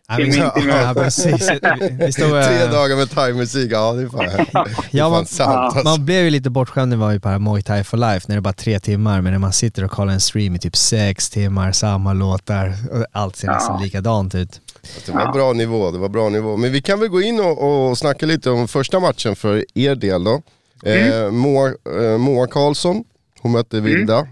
Ja, 0.09 0.16
Till 0.16 0.24
vi- 0.24 0.30
min- 0.41 0.51
till 0.51 0.64
min- 0.66 0.76
ja, 0.76 0.95
precis. 0.95 1.51
Vi- 1.51 1.97
Vi 2.07 2.12
stod, 2.12 2.37
eh, 2.39 2.45
Tre 2.47 2.66
dagar 2.66 2.97
med 2.97 3.11
thaimusik, 3.11 3.72
ja 3.72 3.93
det 3.93 4.03
är 4.03 4.09
fan, 4.09 4.18
det 4.26 4.59
är 4.59 4.87
Ja, 4.91 5.05
fan 5.05 5.11
man- 5.11 5.26
sant 5.26 5.51
alltså. 5.76 5.85
Man 5.85 6.05
blev 6.05 6.24
ju 6.24 6.30
lite 6.30 6.51
bortskämd 6.51 6.89
när 6.89 6.97
vi 6.97 7.01
var 7.01 7.11
ju 7.12 7.20
på 7.20 7.28
här 7.28 7.39
Muay 7.39 7.62
Thai 7.62 7.85
for 7.85 7.97
Life, 7.97 8.24
när 8.28 8.37
det 8.37 8.39
är 8.39 8.41
bara 8.41 8.53
tre 8.53 8.80
timmar, 8.80 9.20
men 9.20 9.33
när 9.33 9.39
man 9.39 9.53
sitter 9.53 9.85
och 9.85 9.91
kollar 9.91 10.12
en 10.12 10.20
stream 10.20 10.55
i 10.55 10.59
typ 10.59 10.76
sex 10.76 11.30
timmar, 11.30 11.72
samma 11.72 12.12
låtar, 12.12 12.74
och 12.93 13.07
allt 13.12 13.37
ser 13.37 13.49
nästan 13.49 13.83
likadant 13.83 14.35
ut. 14.35 14.61
Det 15.07 15.12
var 15.12 15.33
bra 15.33 15.53
nivå, 15.53 15.91
det 15.91 15.99
var 15.99 16.09
bra 16.09 16.28
nivå. 16.28 16.57
Men 16.57 16.72
vi 16.72 16.83
kan 16.83 17.01
väl 17.01 17.09
gå 17.09 17.22
in 17.22 17.41
och, 17.41 17.89
och 17.89 17.99
snacka 17.99 18.26
lite 18.26 18.51
om 18.51 18.68
första 18.68 19.01
matchen 19.01 19.37
för 19.37 19.64
er 19.74 19.95
del 19.95 20.24
då. 20.24 20.43
Eh, 20.85 21.30
Moa, 21.30 21.68
eh, 21.68 22.18
Moa 22.18 22.47
Karlsson, 22.47 23.05
hon 23.41 23.53
mötte 23.53 23.80
Vilda 23.80 24.26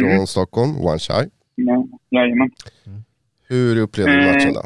från 0.00 0.26
Stockholm, 0.26 0.76
One 0.80 0.98
Shy. 0.98 1.12
Ja, 1.54 1.86
jajamän. 2.10 2.50
Hur 3.48 3.76
upplevde 3.78 4.12
du 4.12 4.28
Eh, 4.28 4.32
matchen 4.34 4.52
då? 4.52 4.62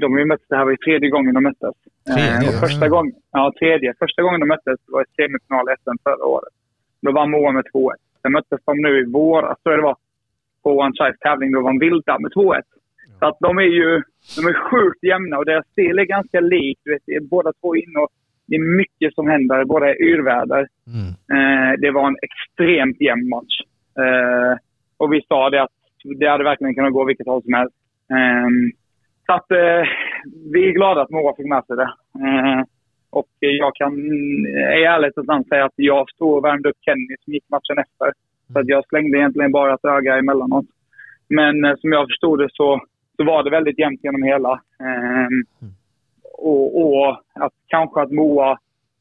De 0.00 0.12
har 0.12 0.18
ju 0.18 0.24
mötts, 0.24 0.48
det 0.48 0.56
här 0.56 0.64
var 0.64 0.70
ju 0.70 0.76
tredje 0.76 1.10
gången 1.10 1.34
de 1.34 1.42
möttes. 1.42 1.74
Tredje? 2.14 2.48
och 2.48 2.54
första, 2.54 2.88
gång, 2.88 3.12
ja, 3.32 3.52
tredje. 3.58 3.94
första 3.98 4.22
gången 4.22 4.40
de 4.40 4.46
möttes 4.46 4.78
var 4.86 5.02
i 5.02 5.04
semifinal 5.16 5.68
i 5.70 5.74
SM 5.82 5.98
förra 6.02 6.24
året. 6.26 6.54
Då 7.02 7.12
vann 7.12 7.30
Moa 7.30 7.52
med 7.52 7.64
2-1. 7.64 7.90
Sen 8.22 8.32
möttes 8.32 8.60
de 8.64 8.78
nu 8.78 9.00
i 9.00 9.04
våras, 9.04 9.62
tror 9.62 9.72
jag 9.72 9.78
det 9.78 9.86
var, 9.86 9.96
på 10.62 10.78
One 10.78 10.94
Child 10.98 11.20
tävling. 11.20 11.52
Då 11.52 11.60
vann 11.60 11.78
Vilda 11.78 12.18
med 12.18 12.32
2-1. 12.32 12.62
Så 13.18 13.26
att 13.26 13.36
de 13.40 13.58
är 13.58 13.70
ju 13.80 14.02
de 14.36 14.46
är 14.46 14.70
sjukt 14.70 15.02
jämna 15.02 15.38
och 15.38 15.44
deras 15.44 15.66
stil 15.66 15.98
är 15.98 16.04
ganska 16.04 16.40
lik. 16.40 16.78
Du 16.84 16.90
vet, 16.92 17.28
båda 17.30 17.52
två 17.52 17.76
in 17.76 17.96
och 17.96 18.08
det 18.46 18.56
är 18.56 18.76
mycket 18.76 19.14
som 19.14 19.28
händer. 19.28 19.64
Båda 19.64 19.90
är 19.90 20.02
yrväder. 20.02 20.68
Mm. 20.94 21.08
Eh, 21.34 21.72
det 21.78 21.90
var 21.90 22.06
en 22.08 22.16
extremt 22.22 23.00
jämn 23.00 23.28
match. 23.28 23.56
Eh, 23.98 24.58
och 24.96 25.12
vi 25.12 25.20
sa 25.28 25.50
det 25.50 25.62
att 25.62 25.72
det 26.18 26.26
hade 26.26 26.44
verkligen 26.44 26.74
kunnat 26.74 26.92
gå 26.92 27.04
vilket 27.04 27.26
håll 27.26 27.42
som 27.42 27.52
helst. 27.52 27.74
Eh, 28.10 28.48
så 29.26 29.32
att 29.32 29.50
eh, 29.50 29.82
vi 30.52 30.68
är 30.68 30.72
glada 30.72 31.02
att 31.02 31.10
Moa 31.10 31.36
fick 31.36 31.46
med 31.46 31.64
sig 31.66 31.76
det. 31.76 31.90
Eh, 32.24 32.62
och 33.10 33.28
jag 33.38 33.74
kan 33.74 33.92
i 34.78 34.84
ärlighetens 34.94 35.26
namn 35.26 35.44
säga 35.44 35.64
att 35.64 35.72
jag 35.76 36.10
stod 36.10 36.36
och 36.36 36.44
värmde 36.44 36.68
upp 36.68 36.76
Kenny 36.80 37.16
som 37.24 37.32
gick 37.32 37.44
matchen 37.48 37.78
efter. 37.78 38.12
Så 38.52 38.58
att 38.58 38.68
jag 38.68 38.88
slängde 38.88 39.18
egentligen 39.18 39.52
bara 39.52 39.74
ett 39.74 39.84
öga 39.84 40.18
emellanåt. 40.18 40.66
Men 41.28 41.64
eh, 41.64 41.76
som 41.76 41.92
jag 41.92 42.06
förstod 42.08 42.38
det 42.38 42.48
så, 42.52 42.80
så 43.16 43.24
var 43.24 43.42
det 43.42 43.50
väldigt 43.50 43.78
jämnt 43.78 44.04
genom 44.04 44.22
hela. 44.22 44.52
Eh, 44.80 45.28
och, 46.38 46.82
och 46.82 47.10
att 47.34 47.52
kanske 47.66 48.00
att 48.00 48.12
Moa 48.12 48.58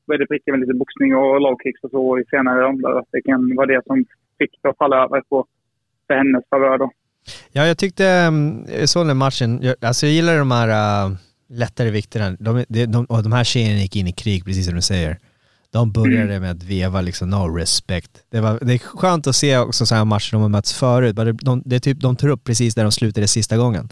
började 0.08 0.28
pricka 0.28 0.52
med 0.52 0.60
lite 0.60 0.74
boxning 0.74 1.16
och 1.16 1.42
low 1.42 1.58
kicks 1.64 1.84
och 1.84 1.92
så 1.92 2.20
i 2.20 2.26
senare. 2.26 2.68
Att 3.00 3.08
det 3.12 3.22
kan 3.22 3.56
vara 3.56 3.68
det 3.68 3.86
som 3.86 4.06
fick 4.38 4.60
det 4.62 4.70
att 4.70 4.78
falla 4.78 5.04
över 5.04 5.22
på 5.22 5.46
för 6.08 6.14
hennes 6.14 6.50
favör 6.50 6.78
då. 6.78 6.92
Ja, 7.52 7.68
jag 7.68 7.78
tyckte, 7.78 8.08
mm, 8.08 8.66
jag 8.80 8.90
såg 8.90 9.08
den 9.08 9.18
matchen, 9.18 9.60
jag, 9.62 9.76
alltså 9.82 10.06
jag 10.06 10.14
gillar 10.14 10.38
de 10.38 10.52
här 10.52 11.06
äh, 11.06 11.16
lättare 11.50 11.90
vikterna, 11.90 12.36
de, 12.40 12.66
de, 12.70 12.86
de, 12.86 13.06
och 13.06 13.24
de 13.24 13.32
här 13.32 13.44
tjejerna 13.44 13.82
gick 13.82 13.96
in 13.96 14.08
i 14.08 14.12
krig, 14.12 14.46
precis 14.46 14.66
som 14.66 14.76
du 14.76 14.82
säger. 14.82 15.20
De 15.72 15.92
började 15.92 16.40
med 16.40 16.52
att 16.52 16.64
veva 16.64 17.02
liksom 17.02 17.30
no 17.30 17.56
respect. 17.58 18.12
Det, 18.32 18.42
var, 18.42 18.60
det 18.62 18.74
är 18.74 18.78
skönt 18.78 19.28
att 19.28 19.36
se 19.36 19.58
också 19.58 19.86
så 19.86 19.96
här 19.96 20.06
matcher 20.06 20.32
de 20.32 20.42
har 20.42 20.50
mötts 20.50 20.74
förut, 20.74 21.16
bara 21.16 21.32
de, 21.32 21.62
det 21.66 21.76
är 21.76 21.80
typ, 21.80 22.00
de 22.00 22.16
tar 22.16 22.28
upp 22.28 22.44
precis 22.44 22.76
där 22.76 22.84
de 22.84 22.92
slutade 22.92 23.28
sista 23.28 23.58
gången. 23.58 23.90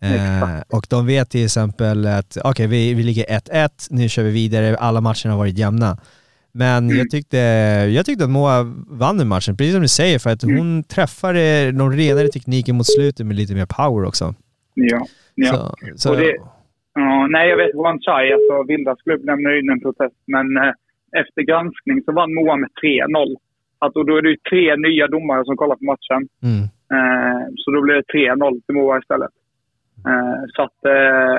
Eh, 0.00 0.60
och 0.68 0.86
de 0.88 1.06
vet 1.06 1.30
till 1.30 1.44
exempel 1.44 2.06
att 2.06 2.36
okej, 2.44 2.66
vi, 2.66 2.94
vi 2.94 3.02
ligger 3.02 3.24
1-1, 3.24 3.70
nu 3.90 4.08
kör 4.08 4.22
vi 4.22 4.30
vidare, 4.30 4.76
alla 4.76 5.00
matcherna 5.00 5.30
har 5.30 5.36
varit 5.36 5.58
jämna. 5.58 5.98
Men 6.58 6.88
jag, 6.98 7.10
tyckte, 7.10 7.36
jag 7.96 8.06
tyckte 8.06 8.24
att 8.24 8.30
Moa 8.30 8.62
vann 9.02 9.18
den 9.18 9.28
matchen, 9.28 9.56
precis 9.56 9.72
som 9.72 9.82
du 9.82 9.88
säger, 9.88 10.18
för 10.18 10.30
att 10.30 10.42
hon 10.42 10.82
träffade 10.94 11.72
de 11.80 11.84
renare 11.92 12.28
tekniken 12.28 12.76
mot 12.76 12.86
slutet 12.96 13.26
med 13.26 13.36
lite 13.36 13.54
mer 13.54 13.66
power 13.78 14.02
också. 14.08 14.34
Ja. 14.74 15.00
ja. 15.34 15.52
Så, 15.52 15.96
så, 15.96 16.14
det- 16.14 16.36
Ja, 16.94 17.26
nej, 17.30 17.48
jag 17.48 17.56
vet 17.56 17.74
One 17.74 17.98
Chai, 18.06 18.32
alltså 18.32 18.54
Vildas 18.68 18.98
klubb 19.04 19.24
lämnade 19.24 19.58
in 19.60 19.70
en 19.70 19.80
protest, 19.80 20.16
men 20.26 20.46
eh, 20.56 20.72
efter 21.20 21.42
granskning 21.42 22.02
så 22.04 22.12
vann 22.12 22.34
Moa 22.34 22.56
med 22.56 22.70
3-0. 22.82 23.36
Alltså, 23.78 24.02
då 24.02 24.16
är 24.16 24.22
det 24.22 24.30
ju 24.30 24.36
tre 24.50 24.76
nya 24.76 25.06
domare 25.06 25.44
som 25.44 25.56
kollar 25.56 25.76
på 25.76 25.84
matchen. 25.84 26.22
mm. 26.48 26.62
Eh, 26.96 27.42
så 27.56 27.66
då 27.74 27.78
blev 27.82 27.96
det 27.96 28.18
3-0 28.18 28.60
till 28.66 28.74
Moa 28.74 28.98
istället. 28.98 29.30
Eh, 30.08 30.40
så 30.54 30.62
att, 30.62 30.78
eh, 30.94 31.38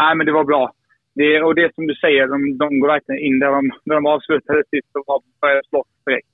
nej 0.00 0.12
men 0.16 0.26
det 0.26 0.32
var 0.32 0.44
bra. 0.44 0.72
Det, 1.14 1.42
och 1.42 1.54
det 1.54 1.74
som 1.74 1.86
du 1.86 1.94
säger, 1.94 2.26
de, 2.26 2.58
de 2.58 2.80
går 2.80 2.88
verkligen 2.88 3.20
in 3.26 3.38
där 3.38 3.50
de, 3.50 3.70
där 3.84 3.94
de 3.94 4.06
avslutade 4.06 4.62
sist 4.70 4.90
och 4.98 5.04
var- 5.06 5.22
började 5.40 5.62
slåss 5.68 5.86
direkt. 6.06 6.28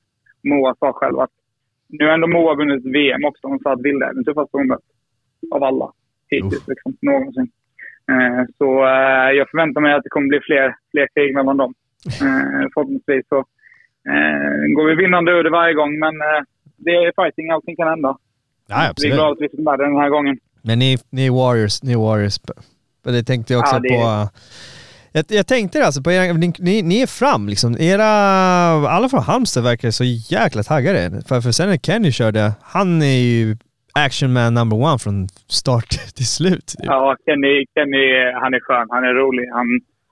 Moa 0.44 0.74
sa 0.78 0.92
själv 0.92 1.18
att 1.18 1.30
nu 1.88 2.04
har 2.06 2.12
ändå 2.12 2.26
Moa 2.26 2.54
vunnit 2.54 2.84
VM 2.84 3.24
också. 3.24 3.46
Hon 3.48 3.58
sa 3.58 3.72
att 3.72 3.82
Vilda 3.82 4.06
är 4.08 4.14
den 4.14 4.24
tuffaste 4.24 4.56
hon 4.56 4.66
mött 4.66 4.86
av 5.50 5.62
alla 5.64 5.92
hittills 6.28 6.68
liksom, 6.68 6.96
någonsin. 7.02 7.48
Eh, 8.12 8.42
så 8.58 8.68
eh, 8.84 9.30
jag 9.38 9.50
förväntar 9.50 9.80
mig 9.80 9.92
att 9.94 10.02
det 10.02 10.08
kommer 10.08 10.28
bli 10.28 10.40
fler, 10.40 10.76
fler 10.90 11.06
krig 11.14 11.34
mellan 11.34 11.56
dem. 11.56 11.74
Eh, 12.06 12.66
förhoppningsvis 12.74 13.28
så 13.28 13.38
eh, 14.12 14.74
går 14.76 14.84
vi 14.88 14.94
vinnande 14.94 15.32
ur 15.32 15.44
det 15.44 15.50
varje 15.50 15.74
gång, 15.74 15.98
men 15.98 16.14
eh, 16.20 16.42
det 16.76 16.90
är 16.90 17.22
fighting, 17.24 17.50
allting 17.50 17.76
kan 17.76 17.88
hända. 17.88 18.18
Ja, 18.68 18.76
Vi 18.78 18.84
är 18.86 18.90
absolut. 18.90 19.14
glada 19.14 19.32
att 19.32 19.40
vi 19.40 19.48
fick 19.48 19.60
med 19.60 19.78
den 19.78 19.96
här 19.96 20.08
gången. 20.08 20.38
Men 20.62 20.78
ni, 20.78 20.96
ni 21.10 21.26
är 21.26 21.30
Warriors, 21.30 21.82
ni 21.82 21.92
är 21.92 21.96
Warriors. 21.96 22.38
Men 23.06 23.14
det 23.14 23.22
tänkte 23.22 23.52
jag 23.52 23.60
också 23.60 23.76
Ja, 23.76 23.80
det- 23.80 23.88
på... 23.88 24.28
Jag, 25.12 25.24
jag 25.28 25.46
tänkte 25.46 25.84
alltså 25.86 26.02
på 26.02 26.10
era, 26.12 26.32
ni, 26.58 26.82
ni, 26.82 26.96
är 27.02 27.06
fram 27.06 27.48
liksom. 27.48 27.76
Era, 27.80 28.10
alla 28.96 29.08
från 29.08 29.22
Halmstad 29.22 29.64
verkar 29.64 29.90
så 29.90 30.04
jäkla 30.36 30.62
taggade. 30.62 31.22
För, 31.28 31.40
för 31.40 31.50
sen 31.50 31.68
när 31.68 31.76
Kenny 31.76 32.12
körde, 32.12 32.52
han 32.62 33.02
är 33.02 33.20
ju 33.30 33.56
action 34.06 34.32
man 34.32 34.54
number 34.54 34.76
one 34.76 34.98
från 34.98 35.28
start 35.60 35.88
till 36.16 36.30
slut. 36.36 36.74
Ja, 36.78 37.16
Kenny, 37.24 37.64
Kenny 37.74 38.04
han 38.42 38.54
är 38.54 38.60
skön. 38.60 38.86
Han 38.90 39.04
är 39.04 39.14
rolig. 39.14 39.46
Han, 39.58 39.66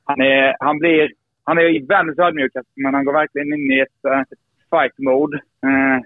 han, 0.04 0.20
är, 0.20 0.56
han, 0.66 0.78
blir, 0.78 1.10
han 1.44 1.58
är 1.58 1.86
världens 1.88 2.18
ödmjukaste, 2.18 2.72
men 2.82 2.94
han 2.94 3.04
går 3.04 3.12
verkligen 3.12 3.52
in 3.54 3.70
i 3.76 3.78
ett, 3.86 4.00
eh, 4.10 4.20
ett 4.20 4.44
fight-mode. 4.70 5.36
Eh, 5.36 5.98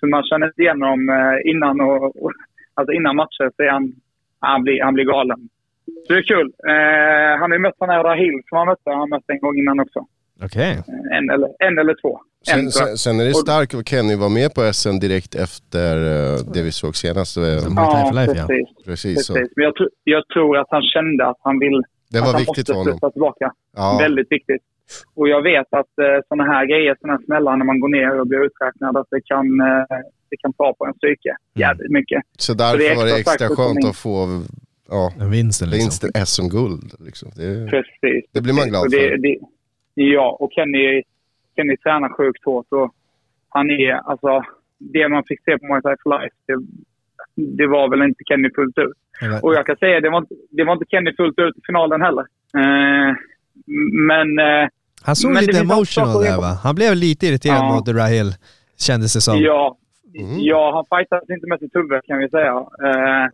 så 0.00 0.06
man 0.06 0.22
känner 0.24 0.46
inte 0.46 0.62
igenom 0.62 1.08
eh, 1.08 1.50
innan, 1.50 1.80
och, 1.80 2.22
och, 2.22 2.32
alltså 2.74 2.92
innan 2.92 3.16
matcher 3.16 3.46
så 3.56 3.70
han, 3.70 3.92
han, 4.40 4.62
blir, 4.62 4.82
han 4.82 4.94
blir 4.94 5.04
galen. 5.04 5.48
Så 6.06 6.12
det 6.12 6.18
är 6.18 6.22
kul. 6.22 6.52
Eh, 6.72 7.38
han 7.40 7.50
har 7.50 7.56
ju 7.58 7.62
mött 7.66 7.78
den 7.80 7.88
här 7.90 8.02
Rahil 8.02 8.36
som 8.48 8.58
han 8.58 8.66
mötte, 8.66 8.82
han 8.90 8.98
har 8.98 9.06
mött 9.08 9.24
en 9.26 9.40
gång 9.40 9.56
innan 9.58 9.80
också. 9.80 10.00
Okej. 10.44 10.72
Eh, 10.72 11.16
En 11.18 11.30
eller, 11.30 11.48
en 11.58 11.78
eller 11.78 11.94
två. 12.02 12.12
En, 12.18 12.54
Sen, 12.54 12.64
jag. 12.64 12.72
sen, 12.72 12.96
sen 13.04 13.20
är 13.20 13.24
det 13.24 13.30
Och- 13.30 13.36
starkt 13.48 13.74
att 13.74 13.88
Kenny 13.88 14.16
var 14.24 14.28
med 14.40 14.54
på 14.54 14.60
SM 14.72 14.96
direkt 15.06 15.34
efter 15.34 15.92
eh, 16.12 16.36
det 16.54 16.62
vi 16.62 16.72
såg 16.72 16.96
senast. 16.96 17.34
For 17.34 18.14
Life, 18.20 18.32
ja. 18.36 18.46
precis. 18.46 18.68
Precis, 18.86 19.26
så. 19.26 19.34
precis. 19.34 19.52
Men 19.56 19.64
jag, 19.64 19.74
tr- 19.74 19.94
jag 20.04 20.22
tror 20.34 20.58
att 20.58 20.66
han 20.70 20.82
kände 20.82 21.26
att 21.30 21.40
han 21.48 21.58
vill 21.58 21.82
Det 22.10 22.18
att 22.18 22.24
var 22.24 22.32
han 22.32 22.40
viktigt 22.40 22.56
måste 22.58 22.72
för 22.72 22.78
honom. 22.78 22.92
sluta 22.98 23.10
tillbaka. 23.10 23.52
Ja. 23.76 23.98
Väldigt 24.00 24.32
viktigt. 24.36 24.62
Och 25.14 25.28
jag 25.28 25.42
vet 25.42 25.66
att 25.80 25.92
eh, 26.04 26.18
sådana 26.28 26.44
här 26.52 26.66
grejer, 26.66 26.96
sådana 27.00 27.18
här 27.18 27.24
smällar 27.24 27.56
när 27.56 27.64
man 27.70 27.80
går 27.80 27.88
ner 27.88 28.20
och 28.20 28.26
blir 28.26 28.42
uträknad, 28.48 28.96
att 28.96 29.06
det 29.10 29.20
kan, 29.24 29.46
eh, 29.60 29.84
det 30.30 30.36
kan 30.42 30.52
ta 30.52 30.74
på 30.78 30.86
en 30.86 30.92
psyke 31.00 31.32
jävligt 31.54 31.90
mycket. 31.98 32.22
Så 32.38 32.54
det 32.54 32.64
är 32.64 32.78
därför 32.78 32.96
var 32.96 33.04
det 33.04 33.18
extra 33.20 33.48
skönt 33.56 33.84
att 33.90 33.96
få 33.96 34.16
ja, 34.88 35.12
En 35.20 35.30
vinsten 35.30 35.70
liksom. 35.70 35.84
vinsten 35.86 36.26
SM-guld. 36.26 36.92
Liksom. 37.06 37.28
Det, 37.36 37.70
Precis. 37.70 38.24
det 38.32 38.40
blir 38.40 38.54
man 38.54 38.68
glad 38.68 38.82
och 38.84 38.90
det, 38.90 39.08
för. 39.08 39.16
det, 39.16 39.36
Ja, 39.94 40.36
och 40.40 40.50
Kenny, 40.52 41.02
Kenny 41.56 41.76
tränar 41.76 42.08
sjukt 42.16 42.44
hårt. 42.44 42.66
Och 42.70 42.94
han 43.48 43.70
är, 43.70 43.92
alltså, 44.10 44.42
det 44.78 45.08
man 45.08 45.24
fick 45.28 45.40
se 45.44 45.58
på 45.58 45.66
Muay 45.66 45.82
Thai 45.82 45.96
for 46.02 46.10
Life, 46.20 46.34
det, 46.46 46.56
det 47.58 47.66
var 47.66 47.90
väl 47.90 48.02
inte 48.02 48.22
Kenny 48.28 48.50
fullt 48.54 48.78
ut. 48.78 48.92
Eller- 49.22 49.44
Och 49.44 49.54
jag 49.54 49.66
kan 49.66 49.76
säga, 49.76 50.00
det 50.00 50.10
var, 50.10 50.26
det 50.50 50.64
var 50.64 50.72
inte 50.72 50.84
Kenny 50.90 51.16
fullt 51.16 51.38
ut 51.38 51.56
i 51.58 51.60
finalen 51.66 52.00
heller. 52.02 52.24
Eh, 52.60 53.10
men... 54.10 54.38
Eh, 54.38 54.68
Han 55.02 55.16
såg 55.16 55.34
lite 55.34 55.60
emotional 55.60 56.22
där 56.24 56.36
va? 56.36 56.52
Han 56.62 56.74
blev 56.74 56.94
lite 56.94 57.26
irriterad 57.26 57.56
Ja. 57.58 57.74
mot 57.74 57.88
Rahil, 57.88 58.30
kändes 58.78 59.12
det 59.14 59.20
som. 59.20 59.38
ja, 59.40 59.76
Mm. 60.18 60.36
ja, 60.40 60.72
han 60.74 60.98
fightades 60.98 61.30
inte 61.30 61.46
med 61.46 61.58
sitt 61.58 61.74
huvud 61.76 62.00
kan 62.06 62.18
vi 62.18 62.28
säga. 62.28 62.52
Eh, 62.86 63.24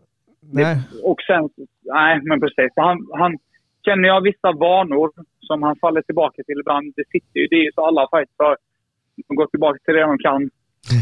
Nej. 0.51 0.77
Och 1.03 1.21
sen, 1.27 1.49
nej 1.83 2.21
men 2.23 2.41
precis. 2.41 2.73
Han, 2.77 2.99
han 3.13 3.39
känner 3.85 4.09
jag 4.09 4.21
vissa 4.21 4.53
vanor 4.53 5.11
som 5.41 5.63
han 5.63 5.77
faller 5.77 6.03
tillbaka 6.03 6.43
till 6.43 6.61
ibland. 6.61 6.93
Det 6.97 7.05
sitter 7.09 7.41
ju, 7.41 7.47
det 7.47 7.57
är 7.57 7.65
ju 7.65 7.73
så 7.75 7.87
alla 7.87 8.09
fighters 8.13 8.59
De 9.29 9.37
går 9.37 9.47
tillbaka 9.47 9.79
till 9.85 9.95
det 9.95 10.01
de 10.01 10.19
kan. 10.19 10.51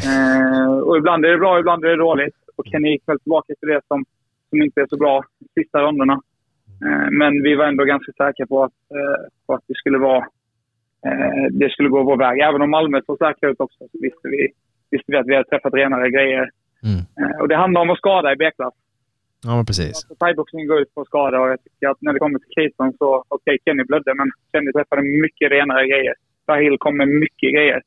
Eh, 0.08 0.78
och 0.78 0.96
ibland 0.96 1.24
är 1.24 1.30
det 1.30 1.38
bra, 1.38 1.58
ibland 1.58 1.84
är 1.84 1.88
det 1.88 1.96
dåligt. 1.96 2.36
Och 2.56 2.66
Kenny 2.66 2.90
gick 2.90 3.08
väl 3.08 3.20
tillbaka 3.20 3.54
till 3.58 3.68
det 3.68 3.80
som, 3.88 4.04
som 4.48 4.62
inte 4.62 4.80
är 4.80 4.86
så 4.86 4.96
bra 4.96 5.24
de 5.38 5.62
sista 5.62 5.82
rundorna. 5.82 6.20
Eh, 6.84 7.10
men 7.10 7.42
vi 7.42 7.54
var 7.54 7.64
ändå 7.64 7.84
ganska 7.84 8.12
säkra 8.12 8.46
på 8.46 8.64
att, 8.64 8.72
eh, 8.90 9.22
på 9.46 9.54
att 9.54 9.64
det 9.68 9.74
skulle 9.74 9.98
vara 9.98 10.18
eh, 11.06 11.44
det 11.50 11.70
skulle 11.70 11.88
gå 11.88 12.02
vår 12.02 12.16
väg. 12.16 12.38
Även 12.38 12.62
om 12.62 12.70
Malmö 12.70 13.00
såg 13.06 13.18
säkra 13.18 13.50
ut 13.50 13.60
också 13.60 13.78
så 13.78 13.98
visste 14.02 14.28
vi, 14.28 14.48
visste 14.90 15.12
vi 15.12 15.18
att 15.18 15.26
vi 15.26 15.34
hade 15.34 15.48
träffat 15.48 15.74
renare 15.74 16.10
grejer. 16.10 16.50
Mm. 16.82 17.00
Eh, 17.20 17.40
och 17.40 17.48
det 17.48 17.56
handlar 17.56 17.80
om 17.80 17.90
att 17.90 17.98
skada 17.98 18.32
i 18.32 18.36
B-klass. 18.36 18.74
Ja 19.44 19.56
men 19.56 19.66
precis. 19.66 19.96
Alltså, 19.96 20.14
thaiboxning 20.14 20.66
går 20.66 20.80
ut 20.82 20.94
på 20.94 21.04
skada 21.04 21.40
och 21.40 21.48
jag 21.50 21.58
tycker 21.64 21.88
att 21.88 22.00
när 22.00 22.12
det 22.12 22.18
kommer 22.18 22.38
till 22.38 22.54
kritan 22.56 22.92
så, 22.98 23.24
okej 23.28 23.58
Kenny 23.64 23.84
blödde 23.84 24.14
men 24.14 24.28
Kenny 24.52 24.72
träffade 24.72 25.02
mycket 25.02 25.50
renare 25.50 25.88
grejer. 25.88 26.14
Rahil 26.48 26.76
kom 26.78 26.96
med 26.96 27.08
mycket 27.08 27.50
grejer. 27.54 27.80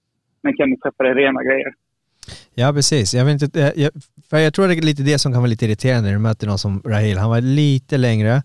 Men 0.43 0.57
Kenny 0.57 0.77
träffade 0.77 1.13
rena 1.13 1.43
grejer. 1.43 1.73
Ja 2.53 2.73
precis. 2.73 3.13
Jag, 3.13 3.25
vet 3.25 3.41
inte, 3.41 3.73
jag, 3.75 3.91
för 4.29 4.37
jag 4.37 4.53
tror 4.53 4.67
det 4.67 4.73
är 4.73 4.81
lite 4.81 5.03
det 5.03 5.19
som 5.19 5.31
kan 5.31 5.41
vara 5.41 5.49
lite 5.49 5.65
irriterande 5.65 6.09
när 6.09 6.13
du 6.17 6.21
möter 6.21 6.47
någon 6.47 6.57
som 6.57 6.81
Rahil. 6.85 7.17
Han 7.17 7.29
var 7.29 7.41
lite 7.41 7.97
längre. 7.97 8.43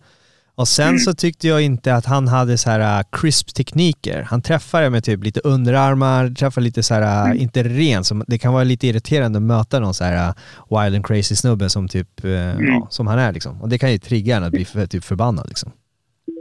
Och 0.61 0.69
sen 0.69 0.89
Mm. 0.89 0.99
så 0.99 1.13
tyckte 1.15 1.49
jag 1.49 1.61
inte 1.63 1.95
att 1.95 2.07
han 2.07 2.29
hade 2.29 2.59
så 2.59 2.71
här 2.71 2.81
uh, 3.01 3.03
crisp 3.21 3.49
tekniker. 3.57 4.23
Han 4.31 4.43
träffade 4.43 4.91
med 4.91 5.05
typ 5.05 5.25
lite 5.25 5.41
underarmar, 5.55 6.29
träffade 6.41 6.65
lite 6.65 6.83
så 6.83 6.95
här, 6.95 7.03
uh, 7.03 7.27
Mm. 7.31 7.43
inte 7.45 7.63
ren, 7.63 8.05
som, 8.05 8.25
det 8.27 8.39
kan 8.39 8.53
vara 8.53 8.65
lite 8.65 8.87
irriterande 8.87 9.37
att 9.39 9.43
möta 9.57 9.81
någon 9.81 9.95
så 9.95 10.05
här 10.05 10.17
uh, 10.29 10.33
wild 10.75 10.95
and 10.97 11.07
crazy 11.07 11.35
snubbe 11.43 11.69
som 11.69 11.89
typ, 11.89 12.11
Mm. 12.25 12.67
ja, 12.67 12.87
som 12.91 13.07
han 13.07 13.19
är 13.19 13.33
liksom. 13.33 13.63
Och 13.63 13.69
det 13.69 13.79
kan 13.79 13.93
ju 13.93 13.99
trigga 13.99 14.37
en 14.37 14.45
att 14.45 14.53
bli 14.53 14.65
för, 14.65 14.87
typ 14.87 15.05
förbannad 15.05 15.47
liksom. 15.49 15.71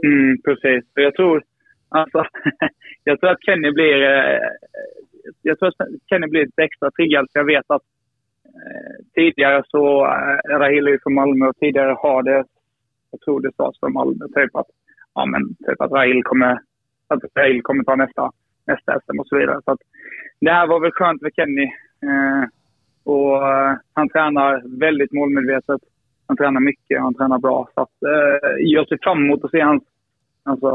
Mm, 0.06 0.32
precis. 0.46 0.82
Och 0.96 1.02
jag 1.06 1.14
tror, 1.14 1.42
alltså, 1.88 2.18
jag 3.08 3.20
tror 3.20 3.30
att 3.30 3.42
Kenny 3.46 3.70
blir, 3.72 3.96
jag 5.42 5.58
tror 5.58 5.68
att 5.68 5.74
Kenny 6.08 6.26
blir 6.32 6.44
lite 6.44 6.62
extra 6.62 6.90
triggad 6.90 7.24
för 7.32 7.38
jag 7.40 7.46
vet 7.46 7.68
att 7.76 7.82
tidigare 9.14 9.62
så, 9.68 9.82
Rahil 10.60 10.86
är 10.86 10.90
ju 10.90 10.98
från 11.02 11.14
Malmö 11.14 11.46
och 11.46 11.56
tidigare 11.56 11.94
har 12.02 12.22
det, 12.22 12.44
jag 13.10 13.20
tror 13.20 13.40
det 13.40 13.54
sades 13.56 13.80
från 13.80 13.92
Malmö, 13.92 14.24
typ 14.34 14.56
att, 14.56 14.66
ja 15.14 15.26
men 15.26 15.54
typ 15.54 15.80
att 15.80 15.92
Rahil 15.92 16.22
kommer, 16.24 16.52
att 17.08 17.22
Rahil 17.34 17.62
kommer 17.62 17.84
ta 17.84 17.96
nästa, 17.96 18.30
nästa 18.66 19.00
SM 19.00 19.18
och 19.20 19.26
så 19.26 19.36
vidare. 19.38 19.60
Så 19.64 19.70
att 19.70 19.80
det 20.40 20.50
här 20.50 20.66
var 20.66 20.80
väl 20.80 20.90
skönt 20.92 21.20
för 21.22 21.30
Kenny. 21.30 21.64
Eh, 22.08 22.44
och 23.04 23.48
eh, 23.48 23.76
han 23.92 24.08
tränar 24.08 24.78
väldigt 24.80 25.12
målmedvetet. 25.12 25.80
Han 26.26 26.36
tränar 26.36 26.60
mycket, 26.60 27.00
han 27.00 27.14
tränar 27.14 27.38
bra. 27.38 27.68
Så 27.74 27.80
att, 27.80 28.02
eh, 28.02 28.48
jag 28.58 28.88
ser 28.88 28.98
fram 29.02 29.18
emot 29.24 29.44
att 29.44 29.50
se 29.50 29.60
hans 29.60 29.82
alltså, 30.42 30.70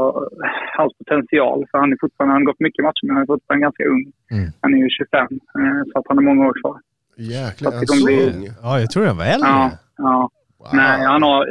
hans 0.76 0.92
potential. 0.98 1.64
För 1.70 1.78
han 1.78 1.92
är 1.92 1.96
fortfarande, 2.00 2.32
han 2.34 2.42
har 2.42 2.46
gått 2.52 2.60
mycket 2.60 2.84
matcher 2.84 3.02
men 3.06 3.16
han 3.16 3.22
är 3.22 3.26
fortfarande 3.26 3.62
ganska 3.62 3.84
ung. 3.84 4.04
Mm. 4.30 4.50
Han 4.60 4.74
är 4.74 4.78
ju 4.78 4.88
25, 4.88 5.20
eh, 5.22 5.82
så 5.92 5.98
att 5.98 6.04
han 6.08 6.16
har 6.18 6.24
många 6.24 6.46
år 6.48 6.54
kvar. 6.62 6.80
Jäklar, 7.16 7.70
Så 7.70 7.76
att 7.76 7.80
det 7.80 7.86
kommer 7.86 8.00
så 8.00 8.06
bli- 8.06 8.32
ung. 8.36 8.48
Ja, 8.62 8.80
jag 8.80 8.90
tror 8.90 9.06
han 9.06 9.16
var 9.16 9.24
äldre. 9.24 9.48
Ja, 9.48 9.70
ja. 9.96 10.30
Wow. 10.58 10.68
Nej, 10.72 11.00
han 11.06 11.22
har 11.22 11.46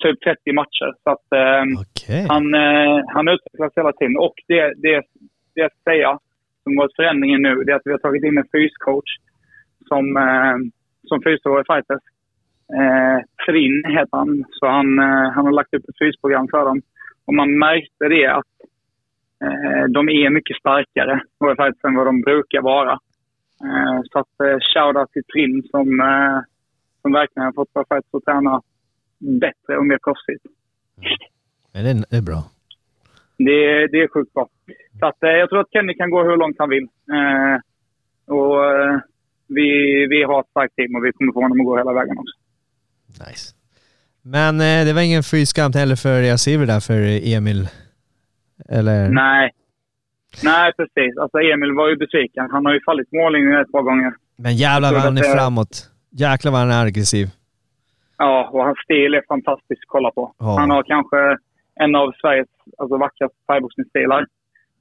typ 0.00 0.18
30 0.20 0.52
matcher. 0.52 0.90
Så 1.02 1.10
att, 1.14 1.26
eh, 1.42 1.64
Okej. 1.84 2.26
han, 2.28 2.54
eh, 2.54 2.96
han 3.14 3.28
utvecklas 3.28 3.72
hela 3.76 3.92
tiden. 3.92 4.16
Och 4.26 4.36
det, 4.48 4.62
det, 4.82 4.94
det 5.54 5.60
jag 5.64 5.70
ska 5.70 5.90
säga, 5.90 6.18
som 6.62 6.76
var 6.76 6.88
förändringen 6.96 7.42
nu, 7.42 7.54
det 7.64 7.72
är 7.72 7.76
att 7.76 7.88
vi 7.88 7.90
har 7.96 7.98
tagit 7.98 8.24
in 8.24 8.38
en 8.38 8.52
fyscoach 8.52 9.10
som, 9.88 10.16
eh, 10.16 10.56
som 11.08 11.22
fysar 11.22 11.60
i 11.60 11.64
fighters. 11.72 12.04
Eh, 12.78 13.18
Trin 13.46 13.84
heter 13.96 14.16
han. 14.16 14.44
Så 14.50 14.66
han, 14.66 14.98
eh, 14.98 15.26
han 15.34 15.44
har 15.46 15.52
lagt 15.52 15.74
upp 15.74 15.88
ett 15.88 16.02
fysprogram 16.02 16.48
för 16.48 16.64
dem. 16.64 16.82
Och 17.26 17.34
man 17.34 17.58
märkte 17.58 18.08
det 18.08 18.26
att 18.26 18.54
eh, 19.44 19.84
de 19.96 20.08
är 20.08 20.30
mycket 20.30 20.56
starkare 20.56 21.22
våra 21.38 21.56
fighters 21.56 21.84
än 21.84 21.94
vad 21.94 22.06
de 22.06 22.20
brukar 22.20 22.62
vara. 22.62 22.92
Eh, 23.64 24.00
så 24.10 24.18
att 24.18 24.34
eh, 24.44 24.58
shoutout 24.72 25.12
till 25.12 25.24
Trin 25.32 25.62
som, 25.70 25.88
som 27.02 27.12
verkligen 27.12 27.44
har 27.44 27.52
fått 27.52 27.74
våra 27.74 27.84
fighters 27.90 28.14
att 28.14 28.24
träna 28.24 28.62
bättre 29.20 29.76
och 29.78 29.86
mer 29.86 29.98
proffsigt. 30.04 30.44
Men 31.72 31.84
det, 31.84 31.90
är- 31.90 32.04
det 32.10 32.16
är 32.16 32.22
bra. 32.22 32.42
Det, 33.38 33.86
det 33.92 33.98
är 34.02 34.08
sjukt 34.14 34.32
bra. 34.34 34.48
Så 35.00 35.06
att, 35.06 35.22
eh, 35.22 35.30
jag 35.30 35.48
tror 35.48 35.60
att 35.60 35.72
Kenny 35.72 35.94
kan 35.94 36.10
gå 36.10 36.22
hur 36.22 36.36
långt 36.36 36.56
han 36.58 36.68
vill. 36.70 36.82
Eh, 37.16 37.56
och 38.34 38.64
eh, 38.64 38.98
vi, 39.46 39.66
vi 40.10 40.22
har 40.22 40.40
ett 40.40 40.50
starkt 40.50 40.74
team 40.76 40.94
och 40.96 41.04
vi 41.04 41.12
kommer 41.12 41.32
få 41.32 41.40
honom 41.42 41.60
att 41.60 41.66
gå 41.66 41.76
hela 41.76 41.92
vägen 41.92 42.18
också. 42.18 42.36
Nice. 43.28 43.54
Men 44.22 44.54
eh, 44.60 44.84
det 44.86 44.92
var 44.92 45.02
ingen 45.02 45.22
fyskamp 45.22 45.74
heller 45.74 45.96
för 45.96 46.22
Yasiver 46.22 46.66
där 46.66 46.80
för 46.80 47.00
Emil? 47.36 47.68
Eller? 48.68 49.08
Nej. 49.08 49.50
Nej, 50.44 50.72
precis. 50.76 51.16
Alltså 51.20 51.38
Emil 51.38 51.72
var 51.72 51.88
ju 51.88 51.96
besviken. 51.96 52.48
Han 52.50 52.66
har 52.66 52.72
ju 52.74 52.80
fallit 52.86 53.12
mållinjen 53.12 53.60
ett 53.60 53.72
par 53.72 53.82
gånger. 53.82 54.12
Men 54.36 54.56
jävlar 54.56 54.92
vad 54.92 55.00
han 55.02 55.18
är 55.18 55.22
framåt. 55.36 55.90
Jäklar 56.10 56.52
vad 56.52 56.60
han 56.60 56.70
är 56.70 56.84
aggressiv. 56.86 57.26
Ja, 58.22 58.48
och 58.52 58.64
hans 58.64 58.78
stil 58.84 59.14
är 59.14 59.22
fantastisk 59.28 59.82
att 59.84 59.88
kolla 59.96 60.10
på. 60.10 60.34
Ja. 60.38 60.56
Han 60.58 60.70
har 60.70 60.82
kanske 60.82 61.36
en 61.74 61.94
av 61.94 62.12
Sveriges 62.20 62.48
alltså, 62.78 62.96
vackraste 62.96 63.36
thaiboxningsstilar. 63.46 64.26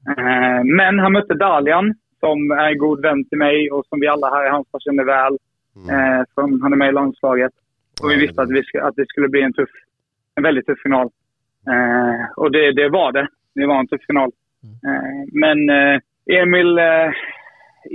Eh, 0.10 0.64
men 0.64 1.00
han 1.00 1.12
mötte 1.14 1.34
Dalian, 1.34 1.94
som 2.20 2.52
är 2.52 2.74
god 2.74 3.02
vän 3.02 3.26
till 3.30 3.38
mig 3.38 3.72
och 3.72 3.86
som 3.86 4.00
vi 4.00 4.08
alla 4.08 4.30
här 4.30 4.46
i 4.46 4.50
Halmstad 4.50 4.82
känner 4.82 5.04
väl. 5.04 5.38
Eh, 5.92 6.24
som 6.34 6.62
han 6.62 6.74
är 6.74 6.78
med 6.78 6.90
i 6.90 6.92
landslaget. 6.92 7.52
Och 8.04 8.12
vi 8.12 8.16
visste 8.16 8.42
att, 8.42 8.52
vi 8.52 8.62
sk- 8.62 8.82
att 8.88 8.96
det 8.96 9.06
skulle 9.10 9.30
bli 9.30 9.42
en 9.42 9.54
tuff, 9.54 9.70
en 10.36 10.44
väldigt 10.44 10.66
tuff 10.66 10.82
final. 10.84 11.10
Eh, 11.72 12.32
och 12.36 12.52
det, 12.52 12.72
det 12.72 12.90
var 12.90 13.12
det. 13.12 13.28
Det 13.56 13.66
var 13.68 13.80
en 13.80 13.88
tuff 13.88 14.02
final. 14.08 14.32
Eh, 14.88 15.22
men 15.44 15.70
eh, 15.70 16.00
Emil, 16.42 16.78
eh, 16.80 17.12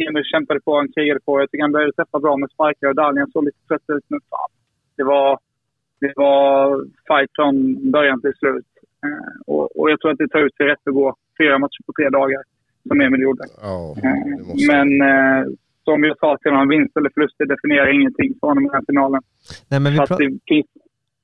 Emil 0.09 0.25
kämpade 0.25 0.61
på, 0.61 0.77
han 0.77 0.93
krigade 0.93 1.21
på. 1.21 1.41
Jag 1.41 1.51
tycker 1.51 1.63
han 1.63 1.73
började 1.73 1.93
träffa 1.93 2.19
bra 2.21 2.37
med 2.37 2.51
sparkar 2.51 2.89
och 2.89 2.95
Dalian 2.95 3.31
såg 3.31 3.45
lite 3.45 3.59
trött 3.69 3.83
ut 3.97 4.05
nu. 4.09 4.19
Fan. 4.31 4.51
Det 4.97 5.05
var, 5.05 5.39
det 6.01 6.13
var 6.17 6.85
fight 7.09 7.31
från 7.37 7.55
början 7.91 8.21
till 8.21 8.33
slut. 8.39 8.67
Eh, 9.05 9.41
och, 9.47 9.77
och 9.79 9.91
jag 9.91 10.01
tror 10.01 10.11
att 10.13 10.19
det 10.19 10.29
tar 10.29 10.47
ut 10.47 10.57
sig 10.57 10.67
rätt 10.67 10.87
att 10.89 10.95
gå 10.95 11.17
fyra 11.39 11.59
matcher 11.59 11.83
på 11.87 11.93
tre 11.99 12.09
dagar, 12.11 12.43
som 12.89 13.01
Emil 13.01 13.21
gjorde. 13.21 13.45
Ja, 13.63 13.97
det 14.03 14.45
måste 14.49 14.67
Men 14.73 14.89
eh, 15.11 15.45
som 15.85 16.05
jag 16.05 16.19
sa 16.19 16.39
till 16.43 16.51
honom, 16.51 16.69
vinst 16.69 16.97
eller 16.97 17.11
förlust 17.15 17.35
det 17.39 17.47
definierar 17.47 17.95
ingenting 17.95 18.35
för 18.41 18.47
honom 18.49 18.65
i 18.65 18.67
den 18.69 18.75
här 18.75 18.85
finalen. 18.87 19.23
Nej, 19.69 19.81
men 19.81 19.93
vi 19.93 19.99
pra- 19.99 20.17
det 20.19 20.39
finns... 20.49 20.67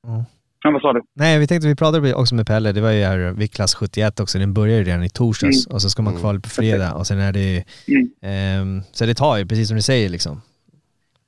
Mm. 0.09 0.23
Ja, 0.63 0.71
vad 0.71 0.81
sa 0.83 0.93
du? 0.93 1.01
Nej, 1.15 1.39
vi 1.39 1.47
tänkte 1.47 1.69
vi 1.69 1.77
pratade 1.77 2.15
också 2.15 2.35
med 2.35 2.47
Pelle, 2.47 2.73
det 2.73 2.81
var 2.81 2.91
ju 2.91 3.03
här 3.05 3.33
viktklass 3.33 3.75
71 3.75 4.21
också, 4.21 4.39
den 4.39 4.55
börjar 4.55 4.79
ju 4.79 4.85
redan 4.85 5.03
i 5.03 5.09
torsdags 5.11 5.67
och 5.67 5.83
så 5.83 5.89
ska 5.91 6.03
man 6.03 6.17
kvala 6.17 6.41
på 6.41 6.49
fredag 6.49 6.95
och 6.95 7.07
sen 7.07 7.19
är 7.19 7.33
det 7.33 7.65
Mm. 7.89 8.11
ehm, 8.23 8.81
så 8.93 9.07
det 9.07 9.15
tar 9.15 9.39
ju, 9.39 9.47
precis 9.47 9.69
som 9.69 9.77
du 9.77 9.83
säger 9.83 10.09
liksom. 10.09 10.41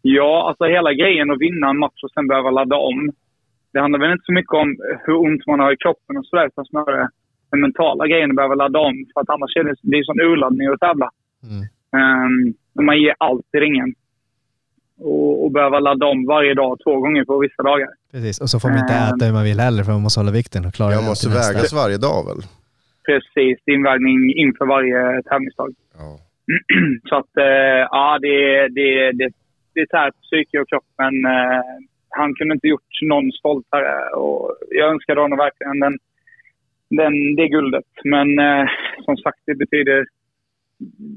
Ja, 0.02 0.48
alltså 0.48 0.64
hela 0.64 0.92
grejen 0.92 1.30
att 1.30 1.40
vinna 1.40 1.70
en 1.70 1.78
match 1.78 2.02
och 2.02 2.10
sen 2.10 2.26
behöva 2.26 2.50
ladda 2.50 2.76
om. 2.76 3.10
Det 3.72 3.80
handlar 3.80 3.98
väl 4.00 4.12
inte 4.12 4.24
så 4.24 4.32
mycket 4.32 4.52
om 4.52 4.76
hur 5.06 5.16
ont 5.16 5.46
man 5.46 5.60
har 5.60 5.72
i 5.72 5.76
kroppen 5.76 6.16
och 6.16 6.26
sådär, 6.26 6.46
utan 6.46 6.64
snarare 6.64 7.08
den 7.50 7.60
mentala 7.60 8.06
grejen 8.06 8.34
behöver 8.36 8.56
ladda 8.56 8.78
om. 8.78 8.94
För 9.14 9.20
att 9.20 9.30
annars 9.30 9.56
är 9.56 9.64
det, 9.64 9.74
det 9.82 9.96
är 9.98 10.04
sån 10.04 10.20
urladdning 10.20 10.68
att 10.68 10.80
tävla. 10.80 11.10
Mm. 11.50 11.62
Um, 12.26 12.54
man 12.86 13.00
ger 13.00 13.14
allt 13.18 13.46
i 13.52 13.58
ringen. 13.58 13.94
Och, 15.00 15.44
och 15.44 15.50
behöva 15.52 15.80
ladda 15.80 16.06
om 16.06 16.26
varje 16.26 16.54
dag, 16.54 16.78
två 16.84 17.00
gånger 17.00 17.24
på 17.24 17.38
vissa 17.38 17.62
dagar. 17.62 17.88
Precis, 18.12 18.40
och 18.40 18.50
så 18.50 18.60
får 18.60 18.68
man 18.68 18.78
inte 18.78 18.94
Ehm. 18.94 19.14
äta 19.16 19.24
hur 19.26 19.32
man 19.32 19.44
vill 19.44 19.60
heller 19.60 19.82
för 19.84 19.92
man 19.92 20.02
måste 20.02 20.20
hålla 20.20 20.32
vikten 20.32 20.64
och 20.66 20.74
klara 20.74 20.92
Jag 20.92 21.02
det 21.02 21.08
måste 21.08 21.26
till 21.26 21.36
nästa. 21.36 21.54
vägas 21.54 21.72
varje 21.72 21.98
dag 21.98 22.20
väl? 22.28 22.40
Precis, 23.08 23.58
invägning 23.66 24.18
inför 24.44 24.66
varje 24.66 25.22
tävlingsdag. 25.22 25.70
Ja. 25.98 26.18
Så 27.08 27.14
att, 27.16 27.36
eh, 27.36 27.80
ja, 27.96 28.18
det, 28.24 28.68
det, 28.68 29.12
det, 29.12 29.28
det 29.74 29.86
tär 29.86 30.10
på 30.10 30.20
psyke 30.22 30.58
och 30.60 30.68
kropp, 30.68 30.84
men 30.98 31.14
eh, 31.24 31.62
han 32.08 32.34
kunde 32.34 32.54
inte 32.54 32.68
gjort 32.68 32.92
någon 33.02 33.32
stoltare. 33.32 34.08
Och 34.14 34.56
jag 34.70 34.90
önskade 34.92 35.20
honom 35.20 35.38
verkligen 35.38 35.80
den, 35.80 35.98
den, 37.00 37.34
det 37.36 37.48
guldet. 37.48 37.84
Men 38.04 38.38
eh, 38.38 38.66
som 39.04 39.16
sagt, 39.16 39.38
det 39.46 39.54
betyder... 39.54 40.06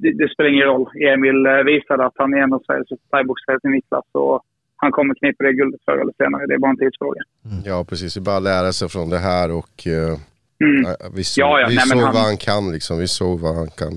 Det, 0.01 0.11
det 0.13 0.29
spelar 0.29 0.49
ingen 0.49 0.67
roll. 0.67 0.85
Emil 1.13 1.45
eh, 1.45 1.53
visade 1.53 2.05
att 2.05 2.13
han 2.15 2.33
är 2.33 2.37
en 2.37 2.53
av 2.53 2.59
Sveriges 2.65 2.87
thaiboxare 3.11 3.59
till 3.59 3.69
Niklas 3.69 4.05
och 4.11 4.41
han 4.75 4.91
kommer 4.91 5.15
knipa 5.15 5.43
det 5.43 5.53
guldet 5.53 5.81
förr 5.85 5.97
eller 6.01 6.13
senare. 6.17 6.45
Det 6.47 6.53
är 6.53 6.57
bara 6.57 6.71
en 6.71 6.77
tidsfråga. 6.77 7.21
ja, 7.65 7.85
precis. 7.89 8.17
Vi 8.17 8.21
bara 8.21 8.39
lära 8.39 8.71
sig 8.73 8.89
från 8.89 9.09
det 9.09 9.17
här 9.17 9.51
och 9.51 9.87
eh, 9.87 10.17
Mm. 10.63 10.81
ja, 10.83 10.95
vi 11.15 11.23
såg, 11.23 11.43
Ja, 11.43 11.59
ja, 11.59 11.67
vi 11.69 11.75
nej, 11.75 11.85
såg 11.87 11.97
han- 12.01 12.13
vad 12.13 12.23
han 12.23 12.37
kan 12.37 12.71
liksom. 12.71 12.97
Vi 12.99 13.07
såg 13.07 13.39
vad 13.39 13.55
han 13.55 13.67
kan 13.69 13.93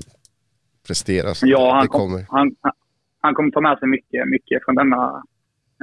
prestera. 0.87 1.33
Så 1.33 1.47
Ja, 1.47 1.73
han, 1.73 1.81
det 1.83 1.87
kom, 1.87 1.99
kommer. 1.99 2.25
han, 2.29 2.55
han- 2.61 2.71
han 3.21 3.33
kommer 3.33 3.51
ta 3.51 3.61
med 3.61 3.79
sig 3.79 3.87
mycket, 3.87 4.27
mycket 4.27 4.63
från, 4.65 4.75
denna, 4.75 5.23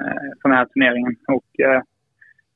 eh, 0.00 0.28
från 0.38 0.50
den 0.50 0.58
här 0.58 0.66
turneringen. 0.66 1.16
Och, 1.28 1.60
eh, 1.60 1.82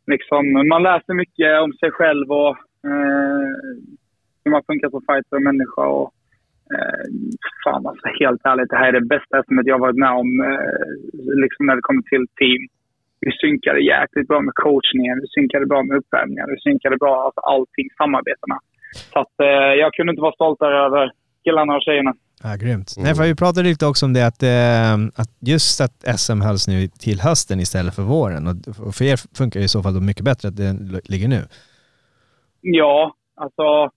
liksom, 0.07 0.69
man 0.69 0.83
lär 0.83 1.01
sig 1.01 1.15
mycket 1.15 1.61
om 1.61 1.73
sig 1.73 1.91
själv 1.91 2.31
och 2.31 2.57
eh, 2.91 3.51
hur 4.45 4.51
man 4.51 4.63
funkar 4.67 4.91
som 4.91 5.03
fighter 5.09 5.37
och 5.37 5.43
människa. 5.43 5.87
Och, 5.87 6.11
eh, 6.75 7.05
fan 7.65 7.87
alltså, 7.87 8.07
helt 8.21 8.41
ärligt, 8.45 8.71
det 8.71 8.77
här 8.77 8.89
är 8.89 9.01
det 9.01 9.15
bästa 9.15 9.43
SM 9.43 9.59
jag 9.65 9.79
varit 9.79 10.03
med 10.05 10.13
om 10.23 10.41
eh, 10.41 10.81
liksom 11.43 11.67
när 11.67 11.77
det 11.77 11.89
kommer 11.89 12.03
till 12.03 12.27
team. 12.41 12.63
Vi 13.21 13.33
synkade 13.33 13.81
jäkligt 13.81 14.29
bra 14.29 14.41
med 14.41 14.55
coachningen, 14.55 15.21
vi 15.21 15.29
synkade 15.29 15.67
bra 15.67 15.83
med 15.83 15.97
uppvärmningen, 15.97 16.47
vi 16.55 16.61
synkade 16.61 16.97
bra 16.97 17.25
alltså, 17.25 17.41
allting, 17.41 17.89
samarbetena. 17.99 18.57
Så 19.13 19.19
att, 19.19 19.41
eh, 19.43 19.73
jag 19.83 19.93
kunde 19.95 20.11
inte 20.11 20.23
vara 20.23 20.33
stoltare 20.33 20.77
över 20.87 21.13
killarna 21.45 21.77
och 21.77 21.83
tjejerna. 21.83 22.15
Ja, 22.43 22.57
grymt. 22.57 22.95
Nej, 22.99 23.15
för 23.15 23.25
vi 23.25 23.35
pratade 23.35 23.69
lite 23.69 23.87
också 23.87 24.07
om 24.07 24.13
det 24.13 24.27
att, 24.27 24.43
eh, 24.43 24.95
att 25.23 25.31
just 25.41 25.81
att 25.81 26.21
SM 26.21 26.41
hölls 26.41 26.69
nu 26.69 26.89
till 26.89 27.21
hösten 27.21 27.61
istället 27.61 27.95
för 27.95 28.03
våren. 28.03 28.47
Och 28.47 28.95
för 28.95 29.05
er 29.05 29.17
funkar 29.39 29.61
det 29.61 29.65
i 29.65 29.69
så 29.69 29.83
fall 29.83 29.95
då 29.95 30.01
mycket 30.01 30.25
bättre 30.25 30.49
att 30.49 30.57
det 30.57 30.77
ligger 31.13 31.29
nu. 31.29 31.41
Ja, 32.61 33.15
alltså... 33.37 33.91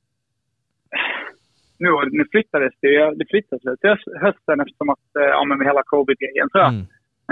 Nu, 1.77 1.89
nu 2.11 2.23
flyttades 2.31 2.73
det 2.81 3.15
det 3.19 3.25
flyttades 3.29 3.79
till 3.79 3.89
höst- 3.89 4.17
hösten 4.25 4.59
eftersom 4.61 4.89
att, 4.89 5.07
eh, 5.19 5.25
ja, 5.35 5.43
men 5.45 5.57
med 5.57 5.67
hela 5.67 5.83
covid-grejen 5.83 6.49
tror 6.49 6.63
jag. 6.63 6.73
Mm. 6.73 6.85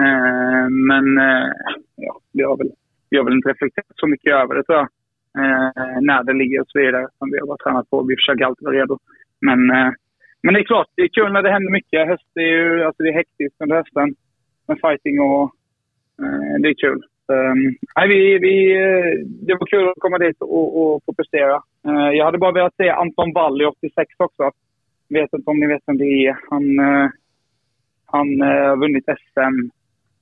Eh, 0.04 0.66
men 0.90 1.06
eh, 1.18 1.50
ja, 1.96 2.14
vi 2.34 2.44
har, 2.44 2.58
väl, 2.58 2.72
vi 3.10 3.18
har 3.18 3.24
väl 3.26 3.34
inte 3.34 3.50
reflekterat 3.50 3.96
så 3.96 4.08
mycket 4.08 4.34
över 4.42 4.56
det 4.56 4.64
tror 4.64 4.78
jag. 4.78 4.88
Eh, 5.42 6.02
när 6.10 6.24
det 6.24 6.34
ligger 6.34 6.62
och 6.62 6.68
så 6.70 6.80
vidare. 6.80 7.08
Som 7.18 7.32
vi 7.32 7.40
har 7.40 7.48
bara 7.48 7.58
tränat 7.64 7.90
på. 7.90 8.04
Vi 8.04 8.16
försöker 8.16 8.46
alltid 8.46 8.66
vara 8.66 8.76
redo. 8.82 9.00
Men, 9.48 9.60
eh, 9.72 9.92
men 10.44 10.54
det 10.54 10.60
är 10.60 10.64
klart, 10.64 10.88
det 10.96 11.02
är 11.02 11.08
kul 11.08 11.32
när 11.34 11.42
det 11.44 11.52
händer 11.52 11.72
mycket. 11.72 12.08
Höst 12.08 12.32
är 12.36 12.42
ju, 12.42 12.84
alltså 12.84 13.04
det 13.04 13.10
är 13.10 13.14
hektiskt 13.14 13.62
under 13.62 13.76
hösten. 13.76 14.16
Med 14.68 14.78
fighting 14.82 15.20
och 15.20 15.44
eh, 16.22 16.56
det 16.62 16.70
är 16.70 16.74
kul. 16.74 17.04
Um, 17.28 17.76
nej, 17.96 18.08
vi, 18.08 18.40
vi, 18.40 18.56
eh, 18.82 19.28
det 19.48 19.54
var 19.54 19.66
kul 19.66 19.90
att 19.90 20.00
komma 20.00 20.18
dit 20.18 20.42
och, 20.42 20.82
och 20.82 21.04
få 21.06 21.14
prestera. 21.14 21.56
Eh, 21.88 22.10
jag 22.18 22.26
hade 22.26 22.38
bara 22.38 22.52
velat 22.52 22.76
se 22.76 22.90
Anton 22.90 23.34
Wall 23.34 23.62
i 23.62 23.66
86 23.66 24.10
också. 24.18 24.52
Vet 25.10 25.34
inte 25.34 25.50
om 25.50 25.60
ni 25.60 25.68
vet 25.68 25.84
vem 25.86 25.98
det 25.98 26.06
är. 26.06 26.38
Han, 26.50 26.80
eh, 26.80 27.10
han 28.06 28.42
eh, 28.42 28.68
har 28.70 28.78
vunnit 28.78 29.06
SM 29.06 29.56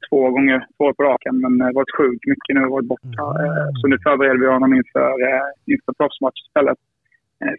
två 0.09 0.30
gånger, 0.30 0.65
två 0.78 0.86
år 0.86 0.93
på 0.93 1.03
raken, 1.03 1.39
men 1.41 1.74
varit 1.74 1.95
sjuk 1.97 2.22
mycket 2.26 2.55
nu 2.55 2.65
och 2.65 2.72
varit 2.72 2.88
borta. 2.88 3.24
Eh, 3.43 3.70
så 3.82 3.88
nu 3.88 3.97
förbereder 4.03 4.39
vi 4.39 4.47
honom 4.47 4.74
inför, 4.74 5.13
inför 5.65 5.93
proffsmatch 5.93 6.41
istället. 6.47 6.78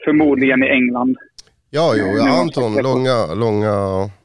Förmodligen 0.05 0.63
i 0.63 0.67
England. 0.67 1.17
Ja, 1.71 1.95
jo, 1.99 2.07
ja, 2.17 2.23
har 2.33 2.41
Anton, 2.41 2.73
jag- 2.75 2.83
långa, 2.85 3.17
långa... 3.45 3.73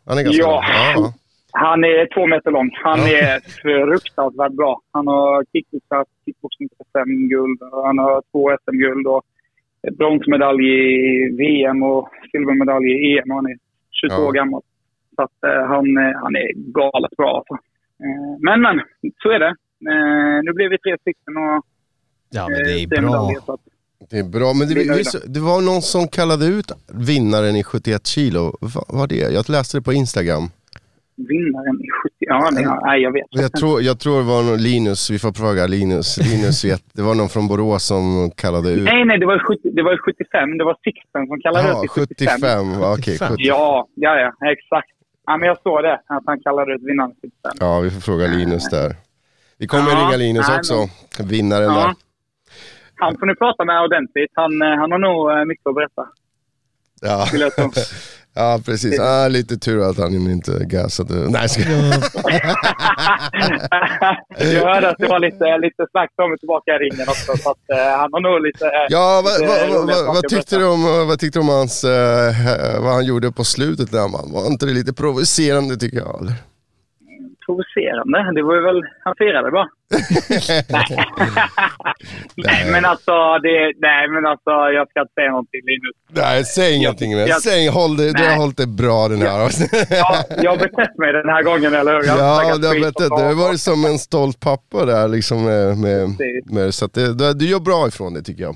Han 0.08 0.18
är 0.18 0.24
ganska 0.24 0.42
Ja. 0.44 0.62
lång. 0.96 1.04
Ja, 1.06 1.14
Han 1.52 1.84
är 1.84 2.14
två 2.14 2.28
meter 2.28 2.52
lång. 2.52 2.70
Han 2.84 3.00
Ja. 3.00 3.08
är 3.18 3.40
fruktansvärt 3.62 4.52
bra. 4.52 4.82
Han 4.92 5.08
har 5.08 5.44
kickboxat, 5.54 6.08
kickboxning 6.26 6.70
SM-guld. 6.92 7.62
och 7.62 7.86
Han 7.86 7.98
har 8.00 8.22
två 8.32 8.58
SM-guld 8.64 9.08
och 9.08 9.24
bronsmedalj 9.98 10.64
i 10.66 11.36
VM 11.38 11.84
och 11.84 12.10
silvermedalj 12.32 12.88
i 12.92 13.18
EM. 13.18 13.30
Han 13.32 13.46
är 13.46 13.58
22 14.02 14.16
Ja. 14.22 14.28
år 14.28 14.32
gammal. 14.34 14.62
Så 15.16 15.22
att, 15.24 15.44
eh, 15.44 15.64
han, 15.68 15.98
eh, 15.98 16.14
han 16.24 16.36
är 16.36 16.48
galet 16.56 17.12
bra. 17.18 17.32
Alltså. 17.38 17.54
Eh, 18.04 18.32
men, 18.40 18.62
men, 18.62 18.76
så 19.24 19.30
är 19.30 19.40
det. 19.40 19.56
Nu 20.46 20.52
blev 20.54 20.70
vi 20.70 20.78
tre 20.78 20.98
stycken 21.02 21.34
och 21.38 21.66
Ja, 22.30 22.48
men 22.50 22.58
det 22.64 22.84
är 22.84 22.88
bra. 22.88 23.02
medaljer, 23.02 23.42
Det 24.10 24.18
är 24.20 24.24
bra, 24.24 24.54
men 24.54 24.68
det, 24.68 24.98
visst- 24.98 25.34
det 25.34 25.40
var 25.40 25.62
någon 25.62 25.82
som 25.82 26.08
kallade 26.08 26.46
ut 26.46 26.72
vinnaren 26.88 27.56
i 27.56 27.64
71 27.64 28.08
kilo. 28.08 28.58
Vad 28.62 28.84
var 28.88 29.08
det? 29.08 29.16
Jag 29.16 29.50
läste 29.50 29.78
det 29.78 29.82
på 29.82 29.94
Instagram. 29.94 30.50
Vinnaren 31.18 31.76
i 31.82 31.88
70... 32.04 32.16
Ja, 32.20 32.50
nej, 32.52 32.66
nej, 32.84 33.02
jag 33.02 33.12
vet. 33.14 33.26
Jag 33.30 33.52
tror, 33.54 33.82
jag 33.82 34.00
tror 34.00 34.18
det 34.18 34.24
var 34.24 34.44
någon 34.44 34.58
Linus, 34.62 35.10
vi 35.10 35.20
får 35.20 35.32
fråga 35.34 35.68
Linus. 35.68 36.18
Linus 36.18 36.66
vet, 36.66 36.84
det 36.94 37.02
var 37.02 37.16
någon 37.16 37.30
från 37.30 37.48
Borås 37.48 37.84
som 37.86 38.32
kallade 38.36 38.70
ut. 38.72 38.84
Nej, 38.84 39.06
nej, 39.06 39.20
det 39.20 39.26
var, 39.26 39.40
70, 39.40 39.70
det 39.70 39.84
var 39.84 39.98
75. 39.98 40.58
Det 40.58 40.64
var 40.64 40.78
Sixten 40.84 41.28
som 41.28 41.40
kallade 41.42 41.68
Ja, 41.68 41.76
ut 41.76 41.82
till 41.82 41.90
75. 41.90 42.28
75. 42.42 42.72
ja, 42.82 42.94
Okej, 43.00 43.18
70. 43.20 43.34
Ja, 43.38 43.88
ja, 43.96 44.12
ja, 44.20 44.52
exakt. 44.52 44.88
Ja, 45.26 45.38
men 45.38 45.48
jag 45.48 45.58
såg 45.64 45.84
det, 45.84 45.94
att 45.94 46.24
han 46.26 46.40
kallade 46.40 46.74
ut 46.76 46.82
vinnaren 46.84 47.12
till 47.12 47.30
75. 47.44 47.58
Ja, 47.60 47.80
vi 47.80 47.90
får 47.92 48.02
fråga 48.02 48.28
Linus 48.28 48.70
där. 48.70 48.96
Vi 49.58 49.68
kommer 49.68 49.90
Ja, 49.92 49.98
ringa 49.98 50.18
Linus 50.18 50.46
nej, 50.50 50.58
också. 50.58 50.76
Vinnaren 51.24 51.64
Ja. 51.74 51.74
där. 51.80 51.94
Han 52.96 53.18
får 53.20 53.26
ni 53.26 53.36
prata 53.36 53.66
med 53.66 53.82
ordentligt. 53.84 54.32
Han, 54.34 54.62
eh, 54.62 54.68
han 54.82 54.92
har 54.92 55.00
nog 55.00 55.32
eh, 55.32 55.46
mycket 55.46 55.68
att 55.68 55.76
berätta. 55.76 56.04
Ja, 57.02 57.28
ja 58.36 58.60
precis. 58.66 59.00
Ah, 59.00 59.28
lite 59.28 59.58
tur 59.58 59.90
att 59.90 59.98
han 59.98 60.14
inte 60.14 60.52
gasade. 60.66 61.14
Nej, 61.30 61.50
ska... 61.50 61.62
jag 64.40 64.74
hörde 64.74 64.90
att 64.90 64.98
det 64.98 65.08
var 65.08 65.20
lite, 65.20 65.58
lite 65.58 65.86
snack 65.92 66.10
om 66.24 66.30
mig 66.30 66.40
tillbaka 66.40 66.72
i 66.72 66.78
ringen 66.78 67.08
också. 67.10 67.38
Så 67.38 67.50
att, 67.52 67.70
eh, 67.70 67.98
han 68.00 68.14
har 68.14 68.20
nog 68.20 68.42
lite... 68.42 68.66
eh, 68.66 68.72
Ja, 68.90 69.22
vad, 69.26 69.34
lite 69.42 69.48
vad, 69.48 69.82
roliga 69.84 69.98
vad, 70.06 70.16
vad, 70.16 70.28
tyckte 70.28 70.58
du 70.58 70.66
om, 70.66 71.08
vad 71.08 71.20
tyckte 71.20 71.40
du 71.40 71.44
om 71.44 71.50
hans, 71.50 71.84
eh, 71.84 72.82
vad 72.84 72.94
han 72.94 73.06
gjorde 73.06 73.32
på 73.32 73.44
slutet 73.44 73.92
där 73.92 74.08
man? 74.08 74.32
Var 74.32 74.48
inte 74.48 74.66
det 74.66 74.74
lite 74.74 74.94
provocerande 74.94 75.78
tycker 75.78 75.98
jag? 75.98 76.22
Eller? 76.22 76.34
Provocerande. 77.46 78.32
Det 78.36 78.44
var 78.44 78.56
ju 78.56 78.62
väl... 78.62 78.82
Han 79.04 79.16
firade 79.18 79.52
bra. 79.52 79.68
nej. 80.68 81.06
nej, 82.36 82.72
men 82.72 82.86
alltså, 82.86 83.12
det, 83.44 83.74
nej, 83.78 84.08
men 84.10 84.26
alltså, 84.26 84.50
jag 84.50 84.90
ska 84.90 85.02
inte 85.02 85.14
säga 85.14 85.30
någonting 85.32 85.62
Linus. 85.66 85.96
Nej, 86.10 86.44
säg 86.44 86.76
ingenting 86.76 87.16
mer. 87.16 87.28
jag- 87.28 87.42
Säg, 87.42 87.68
håll 87.70 87.98
det, 87.98 88.12
du 88.14 88.24
har 88.24 88.36
hållit 88.38 88.58
det 88.58 88.68
bra 88.68 89.08
den 89.08 89.22
här. 89.22 89.40
Ja, 89.90 90.24
jag 90.44 90.52
har 90.52 90.58
betett 90.58 90.98
mig 90.98 91.14
den 91.14 91.30
här 91.30 91.44
gången, 91.44 91.74
eller 91.74 91.94
hur? 91.94 92.04
Ja, 92.04 92.58
det 92.58 92.68
har 92.68 92.80
berättat. 92.82 93.12
och- 93.12 93.20
Du 93.20 93.24
har 93.26 93.34
varit 93.48 93.60
som 93.62 93.86
en 93.86 94.00
stolt 94.00 94.40
pappa 94.40 94.86
där 94.86 95.08
liksom 95.08 95.44
med, 95.46 95.78
med, 95.78 96.18
Precis. 96.18 96.52
med 96.52 96.74
så 96.74 96.88
det, 96.88 97.14
du, 97.18 97.34
du 97.34 97.46
gör 97.50 97.60
bra 97.60 97.88
ifrån 97.88 98.14
det 98.14 98.22
tycker 98.22 98.44
jag. 98.44 98.56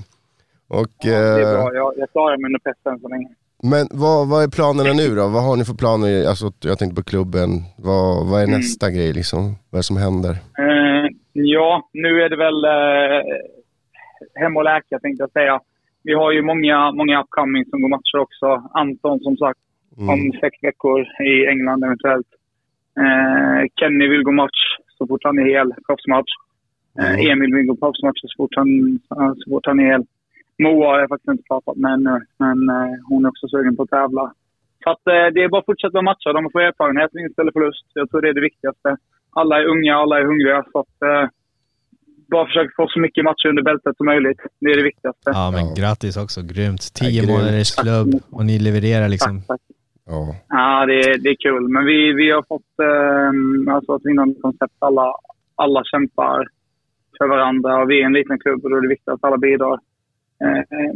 Och, 0.68 0.86
Ja, 0.98 1.10
det 1.10 1.16
är 1.16 1.40
eh, 1.40 1.52
bra. 1.62 1.74
Jag, 1.74 1.92
jag 1.96 2.10
klarar 2.12 2.36
mig 2.36 2.46
under 2.48 2.58
pressen 2.58 3.00
så 3.00 3.08
länge. 3.08 3.28
Men 3.62 3.86
vad, 3.90 4.28
vad 4.28 4.42
är 4.44 4.48
planerna 4.48 4.92
nu 4.92 5.08
då? 5.14 5.28
Vad 5.28 5.42
har 5.44 5.56
ni 5.56 5.64
för 5.64 5.74
planer? 5.74 6.28
Alltså, 6.28 6.46
jag 6.70 6.78
tänkte 6.78 7.02
på 7.02 7.08
klubben. 7.10 7.48
Vad, 7.78 8.26
vad 8.30 8.40
är 8.40 8.44
Mm. 8.46 8.56
nästa 8.58 8.90
grej 8.90 9.12
liksom? 9.12 9.42
Vad 9.70 9.78
är 9.78 9.82
det 9.84 9.90
som 9.92 9.96
händer? 9.96 10.30
Eh, 10.64 11.04
ja, 11.32 11.88
nu 11.92 12.22
är 12.22 12.28
det 12.28 12.36
väl 12.46 12.64
eh, 12.64 13.20
hem 14.42 14.56
och 14.56 14.64
läka 14.64 14.98
tänkte 14.98 15.22
jag 15.22 15.32
säga. 15.32 15.60
Vi 16.02 16.12
har 16.14 16.32
ju 16.32 16.42
många, 16.42 16.92
många 16.92 17.22
upcoming 17.22 17.64
som 17.70 17.82
går 17.82 17.88
matcher 17.88 18.18
också. 18.26 18.48
Anton 18.74 19.20
som 19.20 19.36
sagt 19.36 19.60
om 20.12 20.32
sex 20.40 20.54
veckor 20.62 21.00
i 21.32 21.46
England 21.52 21.84
eventuellt. 21.84 22.30
Eh, 23.02 23.60
Kenny 23.80 24.08
vill 24.08 24.22
gå 24.22 24.32
match 24.32 24.60
så 24.98 25.06
fort 25.06 25.24
han 25.24 25.38
är 25.38 25.44
hel, 25.54 25.72
proffsmatch. 25.86 26.32
Eh, 27.00 27.10
Mm. 27.14 27.30
Emil 27.30 27.54
vill 27.54 27.66
gå 27.66 27.76
proffsmatch 27.76 28.20
så 28.22 28.28
fort 28.36 28.54
han, 28.56 28.98
så 29.40 29.50
fort 29.50 29.66
han 29.66 29.80
är 29.80 29.84
hel. 29.92 30.04
Moa 30.64 30.86
har 30.90 30.98
jag 31.00 31.08
faktiskt 31.08 31.28
inte 31.34 31.48
pratat 31.52 31.76
med 31.76 31.92
ännu, 31.92 32.16
men 32.42 32.58
eh, 32.76 32.92
hon 33.08 33.24
är 33.24 33.28
också 33.28 33.48
sugen 33.48 33.76
på 33.76 33.82
att 33.82 33.90
tävla. 33.98 34.24
Så 34.84 34.90
att, 34.90 35.04
eh, 35.14 35.26
det 35.34 35.40
är 35.44 35.48
bara 35.48 35.58
att 35.60 35.70
fortsätta 35.72 36.02
matcha. 36.02 36.32
De 36.32 36.42
får 36.52 36.60
erfarenhet, 36.60 37.10
vinst 37.12 37.38
eller 37.38 37.52
förlust. 37.52 37.86
Jag 37.94 38.10
tror 38.10 38.20
det 38.22 38.28
är 38.28 38.34
det 38.40 38.48
viktigaste. 38.50 38.96
Alla 39.40 39.54
är 39.60 39.64
unga, 39.74 39.94
alla 39.96 40.18
är 40.20 40.24
hungriga. 40.24 40.64
Så 40.72 40.78
att, 40.84 40.96
eh, 41.10 41.24
bara 42.32 42.46
försöka 42.46 42.70
få 42.76 42.86
så 42.88 43.00
mycket 43.00 43.24
matcher 43.24 43.48
under 43.48 43.62
bältet 43.62 43.96
som 43.96 44.06
möjligt. 44.06 44.40
Det 44.60 44.70
är 44.72 44.76
det 44.76 44.82
viktigaste. 44.92 45.26
Ja, 45.38 45.50
men 45.54 45.64
Ja. 45.66 45.74
grattis 45.80 46.16
också. 46.24 46.40
Grymt. 46.52 46.82
Tio 47.00 47.10
grymt. 47.22 47.30
månaders 47.32 47.70
klubb 47.82 48.10
och 48.36 48.44
ni 48.46 48.58
levererar 48.58 49.08
liksom. 49.08 49.34
Tack, 49.40 49.46
tack. 49.48 49.60
Ja. 50.06 50.34
Ja, 50.48 50.86
det, 50.86 50.96
är- 51.00 51.18
det 51.24 51.30
är 51.34 51.36
kul. 51.46 51.68
Men 51.68 51.84
vi, 51.84 52.12
vi 52.12 52.30
har 52.30 52.42
fått 52.52 52.72
eh, 52.88 53.74
alltså 53.74 53.96
ett 53.96 54.06
vinnande 54.10 54.34
koncept. 54.40 54.74
Alla, 54.78 55.06
alla 55.54 55.80
kämpar 55.84 56.46
för 57.18 57.28
varandra 57.28 57.82
och 57.82 57.90
vi 57.90 58.00
är 58.02 58.06
en 58.06 58.12
liten 58.12 58.38
klubb 58.38 58.64
och 58.64 58.70
då 58.70 58.76
är 58.76 58.80
det 58.80 58.88
viktigt 58.88 59.08
att 59.08 59.24
alla 59.24 59.36
bidrar. 59.38 59.78
Eh, 60.44 60.94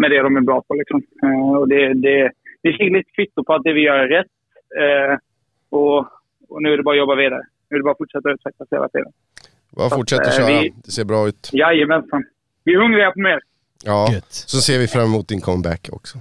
med 0.00 0.10
det 0.10 0.22
de 0.22 0.36
är 0.36 0.40
bra 0.40 0.62
på. 0.68 0.74
Liksom. 0.74 1.02
Eh, 1.22 1.56
och 1.58 1.68
det, 1.68 1.94
det, 1.94 2.30
vi 2.62 2.72
fick 2.72 2.92
lite 2.92 3.10
kvitto 3.16 3.44
på 3.44 3.54
att 3.54 3.62
det 3.62 3.72
vi 3.72 3.80
gör 3.80 3.98
är 3.98 4.08
rätt. 4.08 4.26
Eh, 4.80 5.18
och, 5.70 5.98
och 6.48 6.62
nu 6.62 6.72
är 6.72 6.76
det 6.76 6.82
bara 6.82 6.94
att 6.94 6.98
jobba 6.98 7.14
vidare. 7.14 7.42
Nu 7.70 7.74
är 7.76 7.78
det 7.78 7.84
bara 7.84 7.92
att 7.92 7.98
fortsätta 7.98 8.30
utvecklas 8.30 8.68
hela 8.70 8.88
tiden. 8.88 9.12
Bara 9.70 9.88
Så 9.90 9.96
fortsätt 9.96 10.20
att, 10.20 10.26
att 10.26 10.32
eh, 10.38 10.46
köra. 10.46 10.60
vi- 10.62 10.74
Det 10.84 10.90
ser 10.90 11.04
bra 11.04 11.28
ut. 11.28 11.50
Jajamensan. 11.52 12.24
Vi 12.64 12.74
är 12.74 12.78
hungriga 12.78 13.10
på 13.12 13.20
mer. 13.20 13.40
Ja, 13.84 14.08
Gött. 14.12 14.32
så 14.32 14.56
ser 14.60 14.78
vi 14.78 14.86
fram 14.88 15.04
emot 15.04 15.28
din 15.28 15.40
comeback 15.40 15.88
också. 15.92 16.18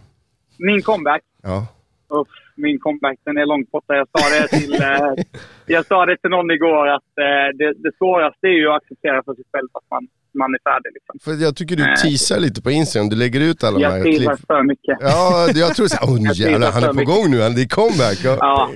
Min 0.58 0.82
comeback. 0.82 1.22
Ja. 1.44 1.68
Uff, 2.10 2.28
min 2.56 2.80
comeback 2.80 3.20
den 3.24 3.38
är 3.38 3.46
långt 3.46 3.72
borta. 3.72 3.96
Jag 3.96 4.08
sa 4.14 4.30
det 4.30 4.48
till, 4.48 4.76
jag 5.76 5.86
sa 5.86 6.06
det 6.06 6.18
till 6.18 6.30
någon 6.30 6.52
igår 6.52 6.88
att 6.88 7.04
det, 7.56 7.74
det 7.74 7.92
svåraste 7.98 8.48
är 8.48 8.52
ju 8.52 8.70
att 8.70 8.76
acceptera 8.84 9.24
för 9.24 9.34
sig 9.36 9.44
själv 9.54 9.68
att 9.74 9.84
man, 9.92 10.08
man 10.42 10.50
är 10.58 10.62
färdig. 10.70 10.90
Liksom. 10.98 11.14
För 11.26 11.34
jag 11.46 11.56
tycker 11.56 11.76
du 11.76 11.84
Nej. 11.84 11.96
teasar 12.04 12.40
lite 12.46 12.62
på 12.62 12.72
Instagram. 12.72 13.10
Du 13.10 13.16
lägger 13.24 13.42
ut 13.50 13.64
alla 13.64 13.78
de 13.80 13.86
här 13.86 13.96
Jag 13.98 14.04
trivs 14.06 14.18
klipp. 14.18 14.48
för 14.52 14.64
mycket. 14.72 14.96
Ja, 15.12 15.48
jag 15.64 15.70
tror 15.76 15.88
såhär, 15.88 16.06
åh 16.12 16.18
Jag 16.30 16.36
jävlar, 16.44 16.72
han 16.76 16.84
är 16.84 16.88
teasar 16.88 17.06
på 17.06 17.12
gång 17.14 17.26
nu. 17.34 17.38
Han- 17.42 17.56
Det 17.58 17.64
är 17.68 17.72
comeback. 17.82 18.18
Ja. 18.30 18.34
Ja, 18.40 18.70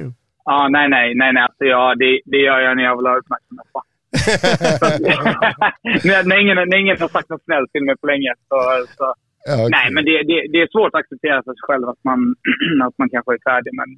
ja 0.51 0.57
nej, 0.75 0.85
nej, 0.95 1.05
nej, 1.21 1.29
nej. 1.35 1.43
Alltså, 1.47 1.63
ja, 1.75 1.83
det, 2.01 2.11
det 2.31 2.39
gör 2.47 2.59
jag 2.65 2.71
när 2.77 2.83
jag 2.89 2.95
vill 2.97 3.07
ha 3.11 3.15
uppmärksamhet. 3.21 3.67
när, 6.29 6.37
ingen, 6.43 6.57
när 6.69 6.77
ingen 6.83 6.97
har 7.03 7.07
sagt 7.17 7.29
något 7.29 7.43
snällt 7.47 7.69
till 7.71 7.83
mig 7.87 7.95
på 8.01 8.07
länge. 8.07 8.31
Så, 8.49 8.57
så. 8.97 9.05
Ja, 9.49 9.53
okej. 9.55 9.69
Nej, 9.77 9.87
men 9.95 10.03
det, 10.09 10.15
det, 10.29 10.37
det 10.53 10.59
är 10.65 10.69
svårt 10.75 10.91
att 10.93 11.01
acceptera 11.03 11.37
för 11.45 11.53
sig 11.57 11.65
själv 11.69 11.85
att 11.93 12.01
man, 12.09 12.19
att 12.87 12.95
man 13.01 13.09
kanske 13.13 13.31
är 13.37 13.41
färdig. 13.51 13.71
Men 13.79 13.89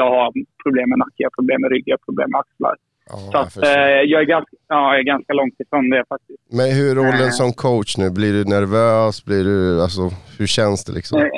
jag 0.00 0.08
har 0.16 0.28
problem 0.64 0.86
med 0.92 0.98
nacke, 1.04 1.18
jag 1.24 1.28
har 1.30 1.36
problem 1.40 1.58
med 1.62 1.70
rygg, 1.74 1.84
jag 1.90 1.96
har 1.98 2.04
problem 2.10 2.28
med 2.32 2.38
axlar. 2.44 2.76
Ja, 3.10 3.16
Så 3.16 3.30
jag 3.32 3.40
att, 3.42 3.52
förstår. 3.54 3.78
eh, 3.78 4.02
jag, 4.12 4.20
är 4.24 4.24
ganska, 4.34 4.56
ja, 4.68 4.90
jag 4.92 4.98
är 4.98 5.02
ganska 5.14 5.32
långt 5.32 5.60
ifrån 5.60 5.90
det 5.90 6.04
faktiskt. 6.08 6.40
Men 6.58 6.66
hur 6.76 6.90
är 6.90 6.94
rollen 6.94 7.30
eh. 7.32 7.38
som 7.40 7.52
coach 7.52 7.90
nu? 7.98 8.06
Blir 8.18 8.32
du 8.38 8.42
nervös? 8.56 9.24
Blir 9.24 9.44
du, 9.50 9.82
alltså, 9.82 10.02
hur 10.38 10.46
känns 10.46 10.84
det 10.84 10.92
liksom? 10.92 11.18
Eh, 11.20 11.28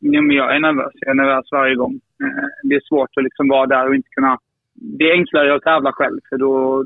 Jo, 0.00 0.22
men 0.22 0.36
jag 0.36 0.54
är 0.56 0.60
nervös. 0.60 0.92
Jag 0.94 1.10
är 1.10 1.14
nervös 1.22 1.46
varje 1.52 1.74
gång. 1.74 1.94
Eh, 2.24 2.46
Det 2.68 2.74
är 2.74 2.80
svårt 2.88 3.10
att 3.16 3.24
liksom 3.24 3.48
vara 3.48 3.66
där 3.66 3.88
och 3.88 3.94
inte 3.94 4.08
kunna... 4.16 4.38
Det 4.74 5.04
är 5.10 5.12
enklare 5.12 5.54
att 5.54 5.62
tävla 5.62 5.92
själv, 5.92 6.20
för 6.28 6.36
då, 6.38 6.84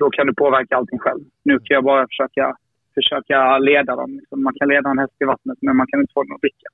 då 0.00 0.10
kan 0.10 0.26
du 0.26 0.34
påverka 0.34 0.76
allting 0.76 0.98
själv. 0.98 1.20
Nu 1.44 1.54
kan 1.58 1.74
jag 1.74 1.84
bara 1.84 2.06
försöka, 2.06 2.56
försöka 2.94 3.58
leda 3.58 3.96
dem. 3.96 4.10
Liksom, 4.18 4.42
Man 4.42 4.54
kan 4.58 4.68
leda 4.68 4.90
en 4.90 4.98
häst 4.98 5.12
i 5.20 5.24
vattnet, 5.24 5.58
men 5.60 5.76
man 5.76 5.86
kan 5.86 6.00
inte 6.00 6.12
få 6.12 6.22
den 6.22 6.32
att 6.34 6.40
dricka. 6.40 6.68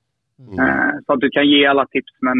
Eh, 0.63 0.93
Så 1.05 1.13
att 1.13 1.19
du 1.19 1.29
kan 1.29 1.47
ge 1.47 1.65
alla 1.65 1.85
tips, 1.85 2.13
men 2.21 2.37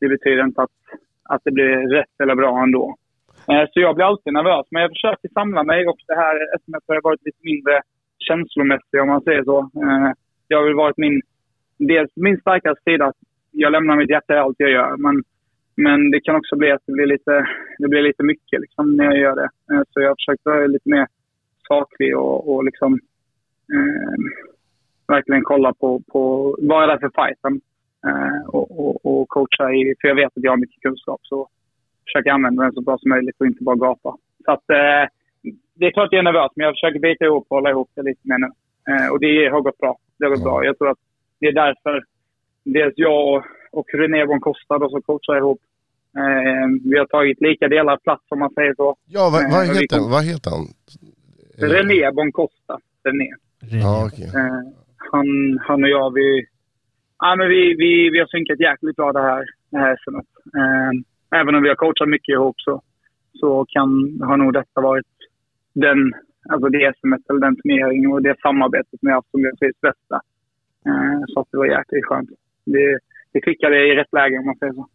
det 0.00 0.08
betyder 0.08 0.44
inte 0.44 0.62
att, 0.62 0.76
att 1.22 1.40
det 1.44 1.50
blir 1.52 1.88
rätt 1.98 2.14
eller 2.22 2.34
bra 2.34 2.62
ändå. 2.62 2.96
Eh, 3.48 3.64
så 3.72 3.80
jag 3.80 3.94
blir 3.94 4.04
alltid 4.04 4.32
nervös, 4.32 4.66
men 4.70 4.82
jag 4.82 4.90
försöker 4.90 5.28
samla 5.28 5.62
mig 5.62 5.88
och 5.88 5.98
det 6.06 6.14
här 6.14 6.54
sms 6.56 6.84
har 6.86 7.00
varit 7.02 7.24
lite 7.24 7.38
mindre 7.42 7.82
känslomässigt 8.18 9.00
om 9.02 9.08
man 9.08 9.22
säger 9.22 9.44
så. 9.44 9.58
Eh, 9.58 10.10
det 10.48 10.54
har 10.54 10.64
väl 10.64 10.74
varit 10.74 10.96
min, 10.96 11.22
dels 11.78 12.12
min 12.16 12.40
starkaste 12.40 12.82
sida 12.84 13.04
att 13.06 13.16
jag 13.50 13.72
lämnar 13.72 13.96
mitt 13.96 14.10
hjärta 14.10 14.34
i 14.34 14.38
allt 14.38 14.56
jag 14.58 14.70
gör. 14.70 14.96
Men, 14.96 15.22
men 15.76 16.10
det 16.10 16.20
kan 16.20 16.36
också 16.36 16.56
bli 16.56 16.70
att 16.70 16.82
det 16.86 16.92
blir 16.92 17.06
lite, 17.06 17.46
det 17.78 17.88
blir 17.88 18.02
lite 18.02 18.22
mycket 18.22 18.60
liksom, 18.60 18.96
när 18.96 19.04
jag 19.04 19.18
gör 19.18 19.36
det. 19.36 19.48
Eh, 19.70 19.82
så 19.90 20.00
jag 20.00 20.08
har 20.08 20.16
försökt 20.16 20.44
vara 20.44 20.66
lite 20.66 20.88
mer 20.88 21.06
saklig 21.68 22.18
och, 22.18 22.54
och 22.54 22.64
liksom, 22.64 22.92
eh, 23.74 24.14
verkligen 25.08 25.42
kolla 25.44 25.74
på, 25.74 26.02
på 26.12 26.56
vad 26.58 26.82
är 26.82 26.88
det 26.88 27.00
för 27.00 27.24
fighten. 27.24 27.60
Eh, 28.06 28.48
och, 28.48 28.80
och, 28.80 29.06
och 29.06 29.28
coacha 29.28 29.72
i, 29.72 29.94
för 30.00 30.08
jag 30.08 30.14
vet 30.14 30.36
att 30.36 30.44
jag 30.44 30.52
har 30.52 30.56
mycket 30.56 30.82
kunskap. 30.82 31.20
Så 31.22 31.48
försöker 32.06 32.30
använda 32.30 32.62
den 32.62 32.72
så 32.72 32.80
bra 32.80 32.98
som 32.98 33.08
möjligt 33.08 33.36
och 33.40 33.46
inte 33.46 33.64
bara 33.64 33.76
gapa. 33.76 34.16
Så 34.44 34.50
att, 34.52 34.70
eh, 34.70 35.04
det 35.74 35.86
är 35.86 35.90
klart 35.90 36.08
jag 36.12 36.18
är 36.18 36.22
nervös, 36.22 36.52
men 36.56 36.64
jag 36.66 36.74
försöker 36.74 36.98
bita 36.98 37.24
ihop 37.24 37.46
och 37.48 37.56
hålla 37.56 37.70
ihop 37.70 37.90
det 37.94 38.02
lite 38.02 38.20
mer 38.28 38.38
nu. 38.38 38.48
Eh, 38.92 39.08
och 39.12 39.20
det 39.20 39.48
har 39.48 39.60
gått 39.60 39.78
bra. 39.78 39.98
Det 40.18 40.24
har 40.24 40.30
gått 40.30 40.42
bra. 40.44 40.64
Jag 40.64 40.78
tror 40.78 40.90
att 40.90 40.98
det 41.40 41.46
är 41.46 41.52
därför 41.52 42.04
dels 42.64 42.94
jag 42.96 43.28
och, 43.34 43.42
och 43.72 43.86
René 43.94 44.24
von 44.24 44.40
Costa 44.40 44.78
då, 44.78 44.88
som 44.90 45.02
coachar 45.02 45.36
ihop. 45.36 45.60
Eh, 46.16 46.66
vi 46.90 46.98
har 46.98 47.06
tagit 47.06 47.40
lika 47.40 47.68
delar 47.68 47.96
plats 47.96 48.24
om 48.28 48.38
man 48.38 48.50
säger 48.54 48.74
så. 48.74 48.96
Ja, 49.06 49.30
vad, 49.32 49.42
vad, 49.52 49.64
Eh, 49.64 49.70
vi 49.70 49.78
heter, 49.80 49.98
kom- 49.98 50.10
vad 50.10 50.24
heter 50.24 50.50
han? 50.50 50.64
Eh, 51.58 51.68
René 51.74 52.10
von 52.10 52.32
Costa. 52.32 52.78
René. 53.04 53.28
Ja, 53.82 54.06
okej. 54.06 54.26
Eh, 54.26 54.62
han, 54.96 55.26
han 55.66 55.82
och 55.84 55.88
jag, 55.88 56.14
vi, 56.14 56.46
ja, 57.18 57.36
men 57.36 57.48
vi, 57.48 57.74
vi, 57.74 58.10
vi 58.10 58.18
har 58.18 58.26
synkat 58.26 58.60
jäkligt 58.60 58.96
bra 58.96 59.12
det 59.12 59.22
här, 59.22 59.44
det 59.70 59.78
här 59.78 59.96
SMet. 60.04 60.26
Eh, 61.34 61.40
även 61.40 61.54
om 61.54 61.62
vi 61.62 61.68
har 61.68 61.76
coachat 61.76 62.08
mycket 62.08 62.32
ihop 62.32 62.56
så, 62.60 62.82
så 63.40 63.66
kan, 63.68 63.88
har 64.28 64.36
nog 64.36 64.52
detta 64.52 64.80
varit 64.80 65.06
den, 65.74 65.98
alltså 66.48 66.68
det 66.68 66.92
SMet 67.00 67.30
eller 67.30 67.40
den 67.40 67.56
turneringen 67.56 68.12
och 68.12 68.22
det 68.22 68.36
samarbetet 68.42 69.00
som 69.00 69.08
jag 69.08 69.14
haft 69.14 69.30
som 69.30 69.42
jag 69.44 69.58
trivs 69.58 69.80
bästa. 69.80 70.16
Eh, 70.86 71.20
så 71.28 71.40
att 71.40 71.48
det 71.50 71.58
var 71.58 71.66
jäkligt 71.66 72.04
skönt. 72.04 72.30
Det, 72.64 72.98
det 73.32 73.40
klickade 73.40 73.76
i 73.86 73.94
rätt 73.96 74.12
läge 74.12 74.38
om 74.38 74.46
man 74.46 74.56
säger 74.56 74.72
så. 74.72 74.88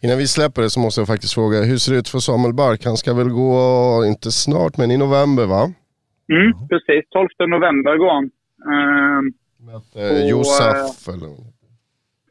Innan 0.00 0.18
vi 0.18 0.26
släpper 0.26 0.62
det 0.62 0.70
så 0.70 0.80
måste 0.80 1.00
jag 1.00 1.08
faktiskt 1.08 1.34
fråga, 1.34 1.62
hur 1.62 1.76
ser 1.76 1.92
det 1.92 1.98
ut 1.98 2.08
för 2.08 2.18
Samuel 2.18 2.54
Bark? 2.54 2.84
Han 2.84 2.96
ska 2.96 3.14
väl 3.14 3.28
gå, 3.28 3.54
inte 4.06 4.30
snart, 4.30 4.76
men 4.78 4.90
i 4.90 4.98
november 4.98 5.46
va? 5.46 5.62
Mm, 6.36 6.68
precis. 6.68 7.10
12 7.10 7.28
november 7.48 7.96
går 7.96 8.12
han. 8.14 8.30
Eh, 8.72 9.34
Eh, 9.68 10.22
Och, 10.22 10.28
Josef 10.28 11.08
eller, 11.08 11.36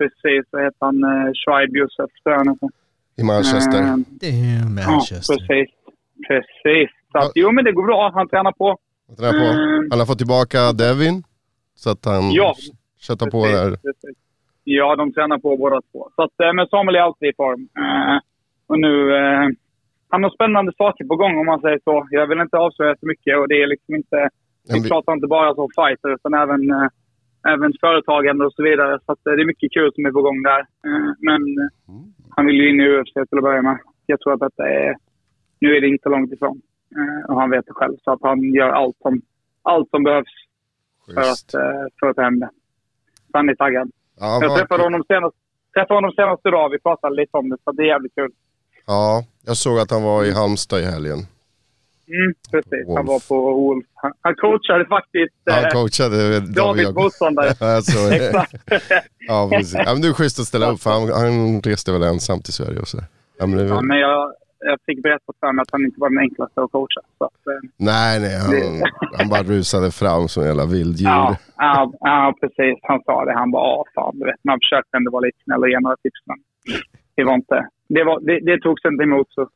precis, 0.02 0.41
så 0.52 0.56
heter 0.66 0.82
han 0.88 0.97
eh, 1.12 1.32
Schweib 1.41 1.72
Josef, 1.80 2.10
tror 2.24 2.32
jag 2.34 2.38
han 2.43 2.49
heter. 2.54 2.70
i 3.22 3.24
Manchester. 3.34 3.80
Eh, 3.82 3.95
Det 4.22 4.28
är 4.28 4.60
Ja, 4.62 4.91
Manchester. 4.91 5.36
precis. 5.38 5.70
Precis. 6.28 6.89
Så 7.12 7.18
att, 7.18 7.24
Ja. 7.24 7.32
jo, 7.41 7.52
men 7.52 7.64
det 7.66 7.72
går 7.72 7.86
bra. 7.91 8.12
Han 8.14 8.28
tränar 8.30 8.52
på. 8.52 8.78
Jag 9.08 9.18
tränar 9.18 9.39
på. 9.43 9.49
Mm. 9.60 9.88
Han 9.91 9.99
har 9.99 10.06
fått 10.12 10.18
tillbaka 10.24 10.60
Devin. 10.82 11.24
Så 11.76 11.88
att 11.93 12.06
han 12.06 12.32
Ja, 12.32 12.49
köttar 13.08 13.28
på 13.36 13.45
där. 13.45 13.70
precis. 13.86 14.18
Ja, 14.64 14.95
de 14.95 15.14
tränar 15.14 15.38
på 15.45 15.58
båda 15.58 15.80
två. 15.91 16.10
Så 16.16 16.22
att, 16.24 16.36
eh, 16.43 16.54
men 16.54 16.68
Samuel 16.68 16.95
är 16.95 16.99
alltid 16.99 17.30
i 17.30 17.34
form. 17.43 17.62
Eh, 17.84 18.18
och 18.68 18.80
nu... 18.86 18.93
Eh, 19.22 19.47
han 20.14 20.24
har 20.24 20.30
spännande 20.30 20.72
saker 20.78 21.04
på 21.06 21.16
gång 21.16 21.34
om 21.39 21.45
man 21.45 21.62
säger 21.62 21.80
så. 21.84 22.08
Jag 22.12 22.28
vill 22.28 22.39
inte 22.39 22.58
avslöja 22.58 22.95
så 22.99 23.06
mycket 23.08 23.38
och 23.39 23.47
det 23.47 23.62
är 23.64 23.68
liksom 23.68 23.95
inte... 23.95 24.30
Vi 24.74 24.80
vi- 24.80 24.89
pratar 24.89 25.14
inte 25.14 25.28
bara 25.28 25.56
som 25.56 25.68
fighter 25.80 26.10
utan 26.16 26.34
även, 26.34 26.62
eh, 26.72 26.88
även 27.48 27.74
företagande 27.80 28.46
och 28.46 28.54
så 28.54 28.64
vidare. 28.64 29.00
Så 29.06 29.12
eh, 29.12 29.18
det 29.24 29.42
är 29.42 29.46
mycket 29.46 29.74
kul 29.74 29.92
som 29.96 30.06
är 30.06 30.12
på 30.12 30.22
gång 30.22 30.44
där. 30.44 30.60
Eh, 30.60 31.12
men 31.20 31.42
eh, 31.62 31.70
han 32.30 32.46
vill 32.46 32.56
ju 32.56 32.70
in 32.70 32.82
i 32.82 32.89
UFC 32.89 33.14
till 33.14 33.38
att 33.38 33.44
börja 33.44 33.62
med. 33.62 33.80
Jag 34.06 34.20
tror 34.20 34.34
att 34.34 34.39
detta 34.39 34.70
är... 34.70 34.96
Nu 35.60 35.76
är 35.76 35.82
det 35.82 35.88
inte 35.88 36.10
långt 36.10 36.34
ifrån. 36.34 36.62
Och 37.28 37.39
han 37.42 37.50
vet 37.50 37.66
det 37.66 37.74
själv. 37.74 37.98
Så 38.04 38.12
att 38.12 38.20
han 38.22 38.54
gör 38.54 38.70
allt 38.70 38.98
som, 39.02 39.22
allt 39.64 39.89
som 39.89 40.04
behövs 40.04 40.36
för 41.06 41.22
att, 41.22 41.52
för 42.00 42.08
att 42.08 42.16
det. 42.16 42.50
Så 43.32 43.38
han 43.38 43.50
är 43.50 43.56
taggad. 43.56 43.92
Ja, 44.20 44.39
Jag 44.42 44.58
träffade 44.58 44.84
honom 44.84 45.04
senast, 45.08 45.36
träffade 45.74 45.98
honom 45.98 46.12
senaste 46.12 46.50
dag. 46.50 46.70
Vi 46.70 46.80
pratade 46.80 47.16
lite 47.16 47.38
om 47.38 47.50
det, 47.50 47.58
så 47.64 47.72
det 47.72 47.84
är 47.84 47.88
jävligt 47.88 48.16
kul. 48.16 48.32
ja, 48.86 49.24
jag 49.46 49.58
såg 49.58 49.80
att 49.80 49.92
han 49.92 50.04
var 50.04 50.26
i 50.26 50.32
Halmstad 50.32 50.80
i 50.80 50.86
helgen. 50.86 51.20
Mm, 52.18 52.34
precis. 52.51 52.88
Han 52.88 53.05
Wolf. 53.05 53.07
var 53.07 53.20
på 53.38 53.53
Wolf. 53.62 53.86
Han, 53.93 54.12
han 54.22 54.36
coachade 54.36 54.86
faktiskt 54.86 55.34
Han 55.45 55.64
eh, 55.64 55.70
coachade 55.70 56.39
David. 56.39 56.95
motståndare. 56.95 57.47
Exakt. 57.78 58.53
Ja, 59.28 59.49
precis. 59.51 59.74
Ja, 59.86 59.93
men 59.93 60.01
det 60.01 60.07
är 60.07 60.14
schysst 60.14 60.39
att 60.39 60.45
ställa 60.45 60.72
upp 60.72 60.80
för 60.82 60.89
han, 60.91 61.09
han 61.24 61.62
reste 61.62 61.91
väl 61.91 62.03
ensam 62.03 62.41
till 62.41 62.53
Sverige 62.53 62.80
och 62.80 62.88
så. 62.88 62.97
Ja, 63.39 63.45
men 63.47 63.57
det 63.57 63.66
ja, 63.66 63.82
men 63.82 63.97
jag, 63.99 64.34
jag 64.59 64.78
fick 64.86 65.03
berätta 65.03 65.34
för 65.39 65.51
mig 65.53 65.62
att 65.62 65.72
han 65.72 65.86
inte 65.86 65.99
var 65.99 66.09
den 66.09 66.20
enklaste 66.20 66.62
att 66.62 66.72
coacha. 66.72 67.01
Så 67.18 67.24
att, 67.26 67.32
eh, 67.51 67.70
Nej, 67.78 68.20
nej, 68.20 68.36
han, 68.39 68.84
han 69.18 69.30
bara 69.30 69.43
rusade 69.43 69.91
fram 69.91 70.28
som 70.28 70.43
en 70.43 70.49
jävla 70.49 70.66
vilddjur. 70.66 71.07
ja, 71.09 71.36
ja, 71.57 71.91
ja, 71.99 72.34
precis. 72.41 72.80
Han 72.82 72.99
sa 73.05 73.26
det. 73.26 73.34
Han 73.34 73.51
bara, 73.51 73.64
ja 73.64 73.86
fan, 73.95 74.20
du 74.20 74.26
vet. 74.26 74.43
Man 74.43 74.59
försökte 74.64 74.97
ändå 74.97 75.12
vara 75.12 75.22
lite 75.28 75.38
snäll 75.43 75.62
och 75.64 75.70
ge 75.70 75.80
några 75.80 75.95
tips, 76.03 76.22
men 76.26 76.38
det 77.16 77.24
var 77.24 77.34
inte... 77.34 77.68
Det, 77.89 78.03
var, 78.03 78.20
det, 78.20 78.39
det 78.49 78.62
togs 78.62 78.86
inte 78.86 79.03
emot 79.03 79.28
så, 79.30 79.47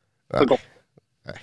så 0.48 0.56
Nej. 1.26 1.36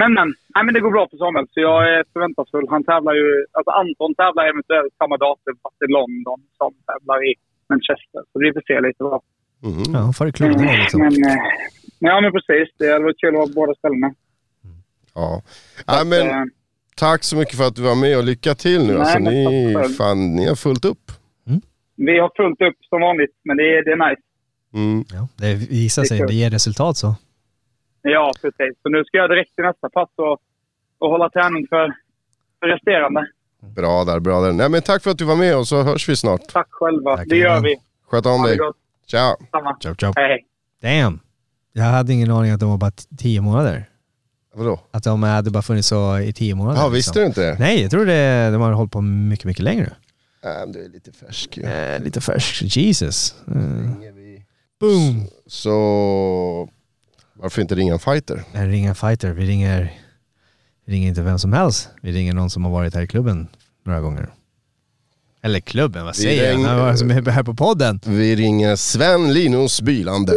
Men, 0.00 0.10
men, 0.18 0.28
nej, 0.54 0.62
men 0.64 0.72
det 0.74 0.80
går 0.84 0.90
bra 0.96 1.04
för 1.10 1.16
Samuel, 1.22 1.46
så 1.52 1.58
jag 1.70 1.78
är 1.94 2.00
förväntansfull. 2.12 2.66
Han 2.74 2.84
tävlar 2.90 3.14
ju... 3.20 3.26
Alltså 3.56 3.70
Anton 3.80 4.12
tävlar 4.22 4.44
eventuellt 4.52 4.92
samma 5.00 5.16
datum, 5.26 5.54
fast 5.62 5.78
i 5.86 5.88
London, 5.98 6.38
som 6.58 6.70
tävlar 6.90 7.18
i 7.28 7.30
Manchester. 7.70 8.20
Så 8.30 8.34
vi 8.44 8.48
får 8.54 8.62
se 8.70 8.76
lite 8.86 9.00
vad... 9.10 9.20
Mhm. 9.68 9.84
Ja, 9.96 10.02
får 10.16 10.24
det 10.26 10.40
Mm, 10.40 10.80
liksom. 10.82 10.98
Men, 11.04 11.14
eh, 11.30 11.38
ja, 12.08 12.14
men 12.22 12.30
precis. 12.36 12.66
Det 12.78 12.86
hade 12.92 13.04
varit 13.08 13.20
kul 13.20 13.28
att 13.34 13.38
vara 13.40 13.46
på 13.46 13.52
båda 13.60 13.74
ställena. 13.80 14.08
Ja. 15.14 15.42
ja, 15.86 15.98
men 16.12 16.22
Eh, 16.28 16.44
tack 16.96 17.24
så 17.24 17.36
mycket 17.36 17.56
för 17.56 17.64
att 17.68 17.76
du 17.76 17.82
var 17.82 17.94
med 17.94 18.18
och 18.18 18.24
lycka 18.24 18.54
till 18.54 18.80
nu. 18.86 18.92
Nej, 18.92 19.00
Alltså, 19.00 19.18
ni, 19.18 19.94
fan, 19.98 20.36
ni 20.36 20.44
har 20.48 20.56
fullt 20.56 20.84
upp. 20.84 21.04
vi 21.96 22.18
har 22.18 22.30
fullt 22.36 22.60
upp 22.68 22.78
som 22.88 23.00
vanligt, 23.00 23.34
men 23.44 23.56
det 23.56 23.62
är, 23.62 23.84
det 23.84 23.92
är 23.92 24.08
nice. 24.10 24.22
Mm. 24.74 25.04
Ja, 25.12 25.28
det 25.36 25.54
visar 25.54 26.02
Det 26.02 26.06
är 26.06 26.08
sig, 26.08 26.18
kul. 26.18 26.26
det 26.26 26.34
ger 26.34 26.50
resultat 26.50 26.96
så. 26.96 27.14
Ja, 28.02 28.32
precis. 28.42 28.82
Så 28.82 28.88
nu 28.88 29.04
ska 29.04 29.16
jag 29.16 29.30
direkt 29.30 29.54
till 29.54 29.64
nästa 29.64 29.88
pass 29.88 30.08
och, 30.16 30.38
och 30.98 31.10
hålla 31.10 31.30
träning 31.30 31.66
för, 31.68 31.94
för 32.60 32.66
resterande. 32.66 33.26
Bra 33.76 34.04
där, 34.04 34.20
bra 34.20 34.40
där. 34.40 34.52
Nej, 34.52 34.68
men 34.68 34.82
tack 34.82 35.02
för 35.02 35.10
att 35.10 35.18
du 35.18 35.24
var 35.24 35.36
med 35.36 35.56
och 35.56 35.68
så 35.68 35.82
hörs 35.82 36.08
vi 36.08 36.16
snart. 36.16 36.40
Tack 36.48 36.68
själva. 36.70 37.16
Tack, 37.16 37.28
det 37.28 37.36
gör 37.36 37.60
vi. 37.60 37.76
Sköt 38.06 38.26
om 38.26 38.42
dig. 38.42 38.56
gott. 38.56 38.76
Ciao. 39.10 39.36
Samma. 39.50 39.76
Ciao, 39.80 39.94
ciao. 39.94 40.12
Hej, 40.16 40.28
hej. 40.28 40.46
Damn. 41.02 41.20
Jag 41.72 41.84
hade 41.84 42.12
ingen 42.12 42.30
aning 42.30 42.50
att 42.50 42.60
de 42.60 42.70
var 42.70 42.78
bara 42.78 42.90
tio 43.18 43.40
månader. 43.40 43.84
Vadå? 44.54 44.80
Att 44.90 45.04
de 45.04 45.22
hade 45.22 45.50
bara 45.50 45.62
funnits 45.62 45.88
så 45.88 46.18
i 46.18 46.32
tio 46.32 46.54
månader. 46.54 46.80
Ja, 46.80 46.82
liksom. 46.82 46.94
visste 46.94 47.20
du 47.20 47.26
inte 47.26 47.40
det? 47.40 47.56
Nej, 47.58 47.82
jag 47.82 47.90
tror 47.90 48.06
det, 48.06 48.50
de 48.50 48.60
har 48.60 48.72
hållit 48.72 48.92
på 48.92 49.00
mycket, 49.00 49.44
mycket 49.44 49.62
längre. 49.62 49.92
Nej, 50.44 50.54
men 50.60 50.72
du 50.72 50.84
är 50.84 50.88
lite 50.88 51.12
färsk 51.12 51.56
ju. 51.56 51.64
Eh, 51.64 52.02
lite 52.02 52.20
färsk. 52.20 52.76
Jesus. 52.76 53.34
Mm. 53.46 53.94
Boom! 54.80 55.26
Så 55.46 56.68
varför 57.42 57.62
inte 57.62 57.74
ringa 57.74 57.92
en 57.92 57.98
fighter? 57.98 58.42
Vi 58.52 58.60
ringer 58.60 58.88
en 58.88 58.94
fighter. 58.94 59.32
Vi 59.32 59.46
ringer, 59.46 59.92
vi 60.86 60.92
ringer 60.92 61.08
inte 61.08 61.22
vem 61.22 61.38
som 61.38 61.52
helst. 61.52 61.88
Vi 62.02 62.12
ringer 62.12 62.32
någon 62.34 62.50
som 62.50 62.64
har 62.64 62.70
varit 62.72 62.94
här 62.94 63.02
i 63.02 63.06
klubben 63.06 63.48
några 63.86 64.00
gånger. 64.00 64.28
Eller 65.42 65.60
klubben, 65.60 66.04
vad 66.04 66.16
säger 66.16 66.52
jag? 66.52 66.58
Han 66.58 66.98
som 66.98 67.10
är 67.10 67.30
här 67.30 67.42
på 67.42 67.54
podden. 67.54 68.00
Vi 68.06 68.36
ringer 68.36 68.76
Sven 68.76 69.32
Linus 69.32 69.80
Bylander. 69.82 70.36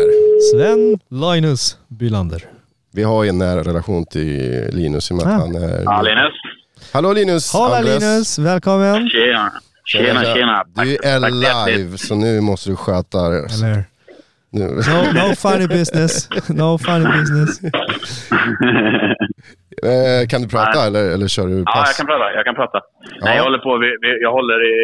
Sven 0.54 0.99
Linus 1.10 1.78
Bylander. 1.88 2.49
Vi 2.91 3.04
har 3.04 3.24
ju 3.24 3.30
en 3.30 3.38
nära 3.38 3.64
relation 3.64 4.06
till 4.06 4.70
Linus 4.74 5.12
i 5.12 5.14
och 5.14 5.18
med 5.18 5.28
att 5.28 5.34
Ah. 5.34 5.38
han 5.45 5.56
är... 5.56 5.84
Ja, 5.84 6.01
Linus. 6.01 6.34
Hallå 6.91 7.14
Linus! 7.14 7.56
Andres. 7.56 8.01
Linus, 8.01 8.39
välkommen! 8.39 9.10
Tjena. 9.10 9.51
Tjena, 9.86 10.24
tjena. 10.24 10.64
Du 10.64 10.74
Tack- 10.74 11.06
är 11.06 11.20
tack 11.22 11.68
live, 11.78 11.97
så 11.97 12.16
nu 12.16 12.41
måste 12.41 12.70
du 12.70 12.76
sköta 12.76 13.30
det. 13.30 13.38
Eller? 13.54 13.86
No, 14.54 14.66
no 15.20 15.36
funny 15.36 15.68
business. 15.68 16.30
No 16.49 16.78
funny 16.78 17.06
business. 17.20 17.62
Eh, 19.91 20.28
kan 20.32 20.41
du 20.41 20.47
prata 20.49 20.80
Nej. 20.80 20.88
eller, 20.88 21.04
eller 21.14 21.28
kör 21.28 21.47
du 21.47 21.64
pass? 21.66 21.74
Ja, 21.76 21.84
jag 21.88 21.95
kan 21.95 22.06
prata. 22.06 22.26
Jag 22.38 22.45
kan 22.45 22.56
prata. 22.56 22.80
Nej, 23.26 23.38
jag 23.38 23.43
håller 23.43 23.58
på. 23.68 23.78
Vi, 23.78 23.88
vi, 24.01 24.10
jag 24.22 24.32
håller 24.32 24.60
i 24.74 24.76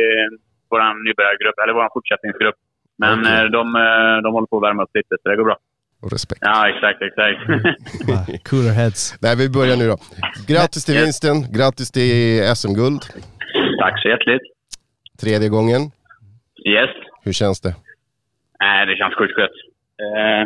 vår 0.69 0.79
nybörjargrupp, 1.05 1.57
eller 1.63 1.73
vår 1.73 1.89
fortsättningsgrupp. 1.93 2.55
Men 2.97 3.19
Okej. 3.19 3.33
eh, 3.33 3.43
de, 3.57 3.63
eh, 3.75 4.17
de 4.23 4.29
håller 4.35 4.47
på 4.47 4.57
att 4.57 4.63
värma 4.63 4.83
upp 4.83 4.89
lite, 4.93 5.13
så 5.23 5.29
det 5.29 5.35
går 5.35 5.43
bra. 5.43 5.57
Och 6.01 6.11
respekt. 6.11 6.41
Ja, 6.43 6.69
exakt, 6.71 6.99
exakt. 7.09 7.39
Ah, 8.13 8.25
Cooler 8.49 8.71
heads. 8.71 9.15
Nej, 9.21 9.35
vi 9.35 9.49
börjar 9.49 9.75
nu 9.77 9.87
då. 9.87 9.97
Grattis 10.47 10.85
till 10.85 10.95
vinsten, 10.95 11.35
grattis 11.57 11.91
till 11.91 12.55
SM-guld. 12.55 13.01
Tack 13.81 14.01
så 14.01 14.07
hjärtligt. 14.09 14.41
Tredje 15.21 15.49
gången. 15.49 15.81
Yes. 16.75 16.89
Hur 17.23 17.33
känns 17.33 17.61
det? 17.61 17.75
Nej, 18.61 18.85
det 18.85 18.95
känns 18.95 19.13
sjukt 19.15 19.37
gött. 19.39 19.57
Eh, 20.05 20.43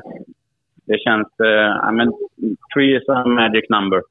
det 0.88 0.97
känns... 1.05 1.28
Eh, 1.39 1.89
I 1.89 1.91
mean, 1.95 2.11
three 2.74 2.97
is 2.97 3.09
a 3.09 3.24
magic 3.26 3.66
number. 3.70 4.01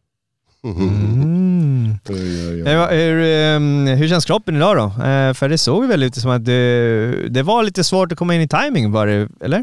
Mm. 0.65 1.99
Oj, 2.11 2.27
oj, 2.49 2.63
oj. 2.63 2.73
Eh, 2.73 2.89
Hur, 3.01 3.17
ehm, 3.23 3.87
hur 3.99 4.09
känns 4.09 4.25
kroppen 4.31 4.57
idag 4.57 4.75
då? 4.77 4.87
Eh, 5.09 5.31
För 5.39 5.49
det 5.49 5.59
såg 5.59 5.89
väl 5.89 6.03
ut 6.03 6.15
som 6.15 6.31
att 6.37 6.45
det, 6.45 6.63
det 7.37 7.43
var 7.43 7.63
lite 7.63 7.85
svårt 7.85 8.13
att 8.13 8.19
komma 8.19 8.35
in 8.35 8.41
i 8.47 8.49
timing 8.59 8.93
var 8.93 9.07
det, 9.07 9.29
eller? 9.47 9.63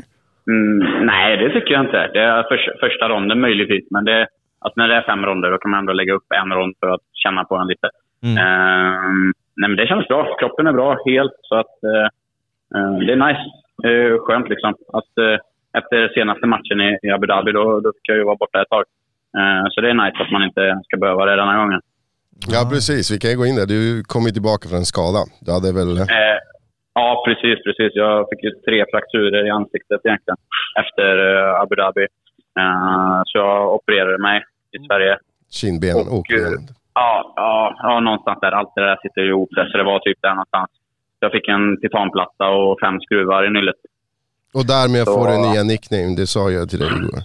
Mm, 0.53 1.05
nej, 1.11 1.37
det 1.37 1.49
tycker 1.53 1.71
jag 1.73 1.85
inte. 1.85 2.01
Det 2.13 2.19
är 2.33 2.43
för, 2.49 2.57
första 2.85 3.09
ronden 3.09 3.39
möjligtvis, 3.39 3.85
men 3.91 4.05
det, 4.05 4.27
alltså 4.59 4.75
när 4.81 4.87
det 4.87 4.95
är 4.95 5.01
fem 5.11 5.25
ronder 5.25 5.51
då 5.51 5.57
kan 5.57 5.71
man 5.71 5.79
ändå 5.79 5.93
lägga 5.93 6.13
upp 6.13 6.27
en 6.43 6.51
rond 6.57 6.73
för 6.79 6.89
att 6.93 7.05
känna 7.23 7.43
på 7.43 7.57
den 7.57 7.67
lite. 7.67 7.87
Mm. 8.23 8.37
Ehm, 8.37 9.25
nej, 9.59 9.67
men 9.69 9.75
det 9.75 9.87
känns 9.87 10.07
bra. 10.07 10.37
Kroppen 10.39 10.67
är 10.67 10.73
bra 10.73 10.97
helt, 11.05 11.37
så 11.41 11.55
att 11.55 11.75
eh, 11.91 12.07
det 13.05 13.11
är 13.13 13.27
nice. 13.27 13.45
Uh, 13.85 14.17
skönt 14.19 14.49
liksom. 14.49 14.69
Att, 14.93 15.17
eh, 15.17 15.37
efter 15.79 16.13
senaste 16.13 16.45
matchen 16.47 16.81
i, 16.81 16.89
i 17.03 17.09
Abu 17.11 17.27
Dhabi, 17.27 17.51
då, 17.51 17.79
då 17.79 17.91
fick 17.95 18.09
jag 18.09 18.17
ju 18.17 18.23
vara 18.23 18.35
borta 18.35 18.61
ett 18.61 18.69
tag. 18.69 18.85
Eh, 19.37 19.65
så 19.71 19.81
det 19.81 19.89
är 19.89 19.93
nice 19.93 20.23
att 20.23 20.31
man 20.31 20.43
inte 20.43 20.81
ska 20.85 20.97
behöva 20.97 21.25
det 21.25 21.35
denna 21.35 21.57
gången. 21.57 21.81
Ja, 22.53 22.61
precis. 22.73 23.11
Vi 23.11 23.17
kan 23.19 23.31
ju 23.31 23.37
gå 23.37 23.45
in 23.45 23.55
där. 23.55 23.65
Du 23.65 24.03
kom 24.03 24.23
ju 24.23 24.31
tillbaka 24.31 24.69
från 24.69 24.79
en 24.83 24.93
skada. 24.95 25.21
Du 25.45 25.51
hade 25.51 25.71
väl... 25.79 25.97
Eh, 25.97 26.37
ja, 26.93 27.23
precis, 27.25 27.57
precis. 27.65 27.91
Jag 28.03 28.27
fick 28.29 28.43
ju 28.43 28.51
tre 28.67 28.85
frakturer 28.91 29.47
i 29.47 29.49
ansiktet 29.49 30.01
egentligen 30.03 30.39
efter 30.81 31.11
eh, 31.29 31.61
Abu 31.61 31.75
Dhabi. 31.75 32.05
Eh, 32.59 33.19
så 33.25 33.37
jag 33.37 33.73
opererade 33.75 34.17
mig 34.17 34.37
i 34.75 34.77
Sverige. 34.87 35.17
Kindbenen 35.59 36.07
Och, 36.07 36.17
åker 36.19 36.35
eh. 36.35 36.61
Ja, 36.93 37.33
ja, 37.35 37.75
ja, 37.83 37.99
någonstans 37.99 38.39
där. 38.41 38.51
Allt 38.51 38.75
det 38.75 38.81
där 38.81 38.97
sitter 39.01 39.21
ihop 39.21 39.49
där, 39.55 39.65
så 39.69 39.77
det 39.77 39.83
var 39.83 39.99
typ 39.99 40.17
där 40.21 40.35
någonstans. 40.39 40.69
Jag 41.19 41.31
fick 41.31 41.47
en 41.47 41.81
titanplatta 41.81 42.45
och 42.47 42.79
fem 42.83 42.99
skruvar 42.99 43.47
i 43.47 43.49
nyllet. 43.49 43.75
Och 44.53 44.65
därmed 44.65 45.05
så- 45.05 45.13
får 45.13 45.27
du 45.27 45.37
nya 45.49 45.63
nickname. 45.63 46.15
Det 46.15 46.27
sa 46.27 46.51
jag 46.51 46.69
till 46.69 46.79
dig 46.79 46.87
igår. 46.87 47.19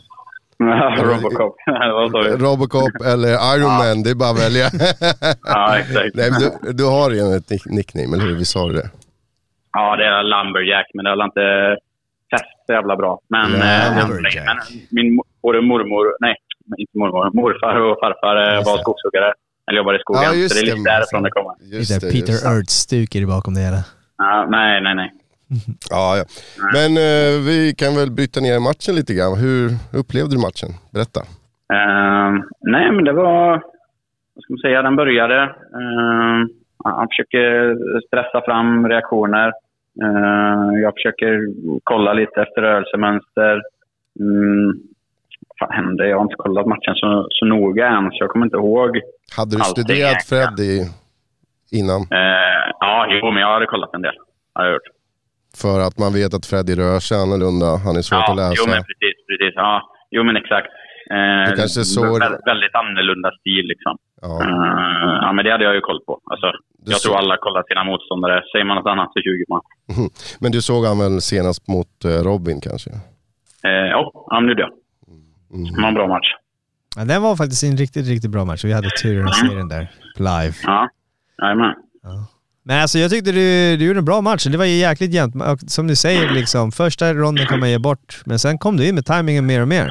Robocop. 1.11 1.57
Robocop 2.47 2.95
eller 3.13 3.33
Iron 3.57 3.73
Man, 3.83 4.03
det 4.05 4.11
är 4.11 4.15
bara 4.15 4.31
att 4.31 4.45
välja. 4.47 4.67
Ja, 5.55 5.79
exakt. 5.79 6.15
Nej, 6.15 6.31
du, 6.41 6.73
du 6.73 6.85
har 6.85 7.11
redan 7.11 7.33
ett 7.39 7.49
nick- 7.51 7.71
nickname, 7.79 8.11
eller 8.17 8.25
hur? 8.27 8.37
Vi 8.37 8.45
sa 8.45 8.67
det. 8.69 8.91
Ja, 9.73 9.97
det 9.97 10.05
är 10.07 10.23
Lumberjack, 10.23 10.87
men 10.95 11.05
det 11.05 11.11
har 11.11 11.25
inte 11.25 11.77
fäst 12.31 12.45
så 12.67 12.73
jävla 12.73 12.97
bra. 12.97 13.21
Men, 13.29 13.55
eh, 13.55 14.09
men 14.45 14.59
min 14.91 15.21
både 15.43 15.61
mormor, 15.61 16.05
nej, 16.21 16.35
inte 16.79 16.99
mormor, 16.99 17.31
morfar 17.41 17.77
och 17.81 17.97
farfar 18.03 18.37
eh, 18.37 18.65
var 18.67 18.77
skogshuggare. 18.79 19.33
Eller 19.67 19.79
jobbade 19.79 19.99
i 19.99 20.01
skogen. 20.01 20.23
Ja, 20.23 20.35
just 20.35 20.55
så 20.57 20.61
det 20.65 20.71
är 20.71 20.75
det. 20.75 20.79
lite 20.79 20.91
därifrån 20.91 21.23
det 21.23 21.31
kommer. 21.31 21.55
Just 21.77 22.01
det, 22.01 22.13
Peter. 22.13 22.33
Ertz-stuk 22.33 23.15
är 23.17 23.21
det 23.21 23.27
bakom 23.27 23.55
det 23.55 23.61
hela. 23.61 23.83
Ja, 24.19 24.47
nej, 24.51 24.81
nej, 24.81 24.95
nej. 24.95 25.13
Ja, 25.91 26.17
ja. 26.19 26.25
Men 26.77 26.91
eh, 26.97 27.33
vi 27.49 27.75
kan 27.79 27.95
väl 27.97 28.11
bryta 28.11 28.41
ner 28.41 28.59
matchen 28.61 28.95
lite 28.95 29.15
grann. 29.15 29.39
Hur 29.39 29.71
upplevde 30.01 30.35
du 30.37 30.41
matchen? 30.49 30.71
Berätta. 30.95 31.21
Ehm, 31.77 32.43
nej, 32.61 32.93
men 32.93 33.05
det 33.05 33.13
var... 33.13 33.49
Vad 34.35 34.43
ska 34.43 34.53
man 34.53 34.59
säga? 34.59 34.83
Den 34.83 34.97
började. 34.97 35.41
ehm, 35.81 36.41
han 36.85 37.09
försöker 37.09 37.77
stressa 38.07 38.41
fram 38.45 38.89
reaktioner. 38.89 39.49
Ehm, 40.05 40.83
jag 40.83 40.93
försöker 40.95 41.33
kolla 41.85 42.13
lite 42.13 42.43
efter 42.43 42.61
rörelsemönster. 42.63 43.63
Mm, 44.21 44.73
fan 45.59 45.73
hände? 45.81 46.09
Jag 46.09 46.17
har 46.17 46.23
inte 46.23 46.35
kollat 46.45 46.67
matchen 46.67 46.95
så, 47.03 47.27
så 47.31 47.45
noga 47.47 47.87
än, 47.89 48.11
så 48.11 48.17
jag 48.25 48.31
kommer 48.31 48.47
inte 48.47 48.57
ihåg. 48.57 48.91
Hade 49.37 49.57
du 49.57 49.63
studerat. 49.65 50.23
Fred 50.29 50.57
i, 50.61 50.75
innan? 51.79 52.01
Eh, 52.21 52.65
ja, 52.81 53.07
jo, 53.11 53.31
men 53.33 53.41
jag 53.43 53.53
hade 53.53 53.67
kollat 53.67 53.95
en 53.95 54.03
del. 54.03 54.15
Har 54.55 54.65
jag 54.65 54.73
gjort. 54.75 54.89
För 55.63 55.79
att 55.87 55.97
man 55.99 56.13
vet 56.19 56.35
att 56.35 56.47
Freddy 56.51 56.75
rör 56.83 57.01
sig 57.09 57.17
annorlunda. 57.25 57.67
Han 57.87 57.97
är 57.97 58.03
svår 58.09 58.19
att 58.19 58.25
Ja, 58.29 58.35
läsa. 58.35 58.55
jo, 58.59 58.65
men 58.73 58.81
precis. 58.91 59.17
precis. 59.29 59.53
Ja, 59.65 59.73
jo, 60.11 60.21
men 60.27 60.37
exakt. 60.43 60.69
Eh, 61.15 61.43
Du 61.51 61.57
kanske 61.61 61.81
såg- 61.97 62.23
vä- 62.23 62.41
Väldigt 62.53 62.75
annorlunda 62.83 63.31
stil 63.41 63.65
liksom. 63.73 63.95
Ja. 64.23 64.33
Eh, 64.45 65.15
ja, 65.25 65.33
men 65.33 65.45
det 65.45 65.51
hade 65.53 65.65
jag 65.65 65.75
ju 65.75 65.81
koll 65.81 66.01
på. 66.07 66.13
Alltså, 66.33 66.47
Du 66.85 66.91
jag 66.93 67.01
så- 67.01 67.09
tror 67.09 67.19
alla 67.19 67.37
kollar 67.37 67.63
sina 67.69 67.85
motståndare. 67.85 68.43
Säger 68.53 68.65
man 68.65 68.77
något 68.77 68.91
annat 68.95 69.11
så 69.13 69.19
ljuger 69.27 69.47
man. 69.49 69.63
Men 70.43 70.53
du 70.53 70.61
såg 70.63 70.85
han 70.85 70.99
väl 70.99 71.21
senast 71.21 71.69
mot 71.75 71.93
eh, 72.05 72.21
Robin 72.29 72.59
kanske? 72.69 72.91
Eh, 73.69 73.87
ja, 73.95 74.01
det 74.41 74.49
gjorde 74.49 74.63
jag. 74.67 74.73
Mm. 75.55 75.73
Det 75.75 75.83
var 75.83 75.89
en 75.89 75.95
bra 75.95 76.09
match. 76.09 76.29
Ja, 76.97 77.05
den 77.05 77.23
var 77.23 77.37
faktiskt 77.37 77.65
en 77.65 77.77
riktigt, 77.77 78.09
riktigt 78.09 78.31
bra 78.31 78.45
match. 78.45 78.65
Vi 78.65 78.73
hade 78.73 78.91
tur 79.03 79.25
att 79.25 79.35
se 79.35 79.47
den 79.47 79.69
där 79.69 79.87
live. 80.19 80.55
Ja, 80.63 80.89
jajamän. 81.43 81.75
Men 82.67 82.83
alltså 82.83 82.99
jag 82.99 83.11
tyckte 83.11 83.33
du, 83.33 83.77
du 83.77 83.87
gjorde 83.87 83.99
en 83.99 84.05
bra 84.13 84.21
match. 84.21 84.45
Det 84.53 84.59
var 84.59 84.65
ju 84.65 84.79
jäkligt 84.89 85.15
jämnt. 85.15 85.35
Och 85.35 85.59
Som 85.77 85.87
du 85.87 85.97
säger, 85.97 86.35
liksom, 86.41 86.73
första 86.73 87.05
ronden 87.15 87.47
kan 87.47 87.61
man 87.61 87.71
ge 87.71 87.79
bort, 87.79 88.23
men 88.27 88.39
sen 88.39 88.59
kom 88.59 88.77
du 88.77 88.89
in 88.89 88.95
med 88.95 89.05
timingen 89.05 89.47
mer 89.47 89.63
och 89.63 89.69
mer. 89.69 89.89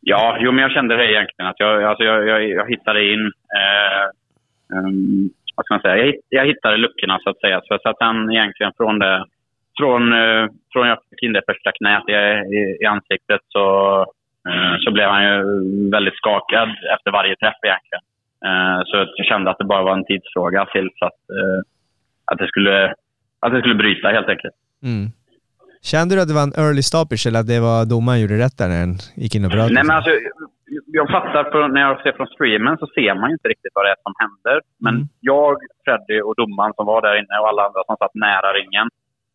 Ja, 0.00 0.36
jo, 0.40 0.52
men 0.52 0.62
jag 0.62 0.72
kände 0.72 0.96
det 0.96 1.12
egentligen. 1.12 1.50
Att 1.50 1.60
jag, 1.60 1.84
alltså, 1.84 2.04
jag, 2.04 2.28
jag, 2.28 2.48
jag 2.48 2.68
hittade 2.68 3.12
in... 3.12 3.22
Eh, 3.58 4.04
ehm, 4.78 5.30
vad 5.56 5.64
ska 5.64 5.74
man 5.74 5.82
säga? 5.82 5.96
Jag, 5.96 6.14
jag 6.28 6.46
hittade 6.46 6.76
luckorna, 6.76 7.18
så 7.22 7.30
att 7.30 7.40
säga. 7.40 7.60
Så, 7.64 7.78
så 7.82 7.88
att 7.88 7.98
sen 7.98 8.30
egentligen 8.30 8.72
från 8.76 8.98
det... 8.98 9.24
Från, 9.78 10.12
eh, 10.12 10.46
från 10.72 10.88
jag 10.88 10.98
fick 11.10 11.22
in 11.22 11.32
det 11.32 11.42
första 11.46 11.72
knät 11.72 12.08
i, 12.08 12.12
i, 12.56 12.60
i 12.82 12.84
ansiktet 12.86 13.40
så, 13.48 13.66
så 14.84 14.90
blev 14.96 15.08
han 15.08 15.22
ju 15.28 15.36
väldigt 15.90 16.16
skakad 16.16 16.68
efter 16.94 17.10
varje 17.18 17.36
träff 17.36 17.58
egentligen. 17.68 18.04
Eh, 18.46 18.78
så 18.86 18.92
jag 19.16 19.26
kände 19.26 19.50
att 19.50 19.58
det 19.58 19.64
bara 19.64 19.82
var 19.82 19.94
en 19.96 20.04
tidsfråga 20.04 20.66
tills 20.74 20.96
att, 21.08 21.20
eh, 21.38 21.60
att, 22.30 22.38
det 22.38 22.46
skulle, 22.46 22.94
att 23.40 23.52
det 23.52 23.60
skulle 23.60 23.74
bryta 23.74 24.08
helt 24.08 24.28
enkelt. 24.28 24.54
Mm. 24.82 25.06
Kände 25.92 26.14
du 26.14 26.20
att 26.22 26.28
det 26.28 26.38
var 26.40 26.46
en 26.48 26.58
early 26.64 26.82
stoppage 26.90 27.24
eller 27.26 27.40
att 27.40 27.50
det 27.54 27.60
var 27.70 27.80
domaren 27.94 28.20
gjorde 28.22 28.38
rätt 28.44 28.58
där 28.58 28.68
när 28.68 28.80
den 28.86 28.94
gick 29.22 29.34
in 29.34 29.44
och 29.46 29.50
bröt? 29.54 29.70
Nej, 29.72 29.84
men 29.88 29.96
alltså, 29.96 30.12
jag 30.98 31.06
fattar, 31.16 31.42
för 31.52 31.68
när 31.68 31.80
jag 31.80 32.02
ser 32.02 32.12
från 32.18 32.26
streamen 32.34 32.74
så 32.80 32.86
ser 32.96 33.14
man 33.20 33.26
ju 33.30 33.34
inte 33.38 33.48
riktigt 33.54 33.74
vad 33.74 33.84
det 33.84 33.90
är 33.96 34.00
som 34.06 34.14
händer. 34.24 34.56
Men 34.84 34.94
Mm. 34.94 35.08
jag, 35.20 35.50
Freddy 35.84 36.18
och 36.26 36.34
domaren 36.42 36.72
som 36.76 36.86
var 36.92 37.00
där 37.06 37.16
inne 37.20 37.36
och 37.40 37.48
alla 37.48 37.62
andra 37.66 37.80
som 37.86 37.96
satt 37.96 38.14
nära 38.14 38.48
ringen 38.58 38.88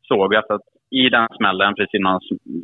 såg 0.09 0.34
ju 0.34 0.39
att 0.39 0.51
att 0.57 0.68
i 1.01 1.09
den 1.09 1.28
smällen 1.38 1.76
precis 1.76 1.93
innan 1.99 2.20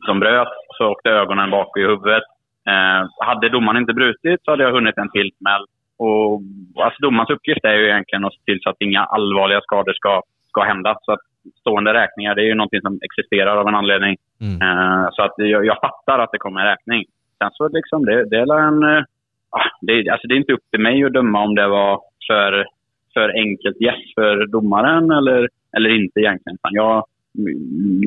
som 0.08 0.20
bröt 0.20 0.54
så 0.78 0.84
åkte 0.92 1.10
ögonen 1.10 1.50
bak 1.52 1.78
i 1.78 1.82
huvudet. 1.92 2.28
Eh, 2.68 3.08
hade 3.28 3.50
domaren 3.50 3.82
inte 3.82 3.94
brutit 3.94 4.40
så 4.44 4.52
hade 4.52 4.64
jag 4.64 4.72
hunnit 4.72 4.98
en 4.98 5.12
till 5.12 5.32
smäll. 5.38 5.66
Och, 6.00 6.42
alltså, 6.84 7.02
domarens 7.02 7.30
uppgift 7.30 7.66
är 7.66 7.74
ju 7.74 7.86
egentligen 7.86 8.26
att 8.26 8.34
se 8.34 8.40
till 8.46 8.60
så 8.62 8.70
att 8.70 8.82
inga 8.82 9.04
allvarliga 9.04 9.62
skador 9.62 9.94
ska, 9.94 10.22
ska 10.50 10.62
hända. 10.64 10.96
Så 11.02 11.12
att 11.12 11.20
stående 11.60 11.94
räkningar, 11.94 12.36
det 12.36 12.42
är 12.42 12.46
ju 12.46 12.56
någonting 12.56 12.82
som 12.82 13.00
existerar 13.08 13.58
av 13.58 13.68
en 13.68 13.76
anledning. 13.76 14.16
Mm. 14.42 14.62
Eh, 14.62 15.08
så 15.12 15.24
att 15.24 15.34
jag, 15.38 15.66
jag 15.66 15.78
fattar 15.82 16.20
att 16.20 16.32
det 16.32 16.38
kommer 16.38 16.62
en 16.62 16.68
räkning. 16.68 17.04
Sen 17.38 17.50
så 17.54 17.68
liksom, 17.68 18.06
det, 18.06 18.30
det 18.30 18.38
är 18.38 18.68
en... 18.68 18.84
eh, 18.84 19.04
ah, 19.50 19.70
det, 19.82 20.10
alltså 20.10 20.28
det 20.28 20.36
är 20.36 20.44
inte 20.44 20.54
upp 20.54 20.70
till 20.72 20.82
mig 20.82 21.04
att 21.04 21.14
döma 21.14 21.44
om 21.44 21.56
det 21.56 21.68
var 21.68 22.02
för, 22.28 22.66
för 23.14 23.30
enkelt 23.30 23.82
yes 23.82 24.14
för 24.16 24.48
domaren 24.48 25.12
eller, 25.12 25.50
eller 25.78 25.90
inte 25.90 26.20
egentligen. 26.20 26.58
Jag, 26.62 27.06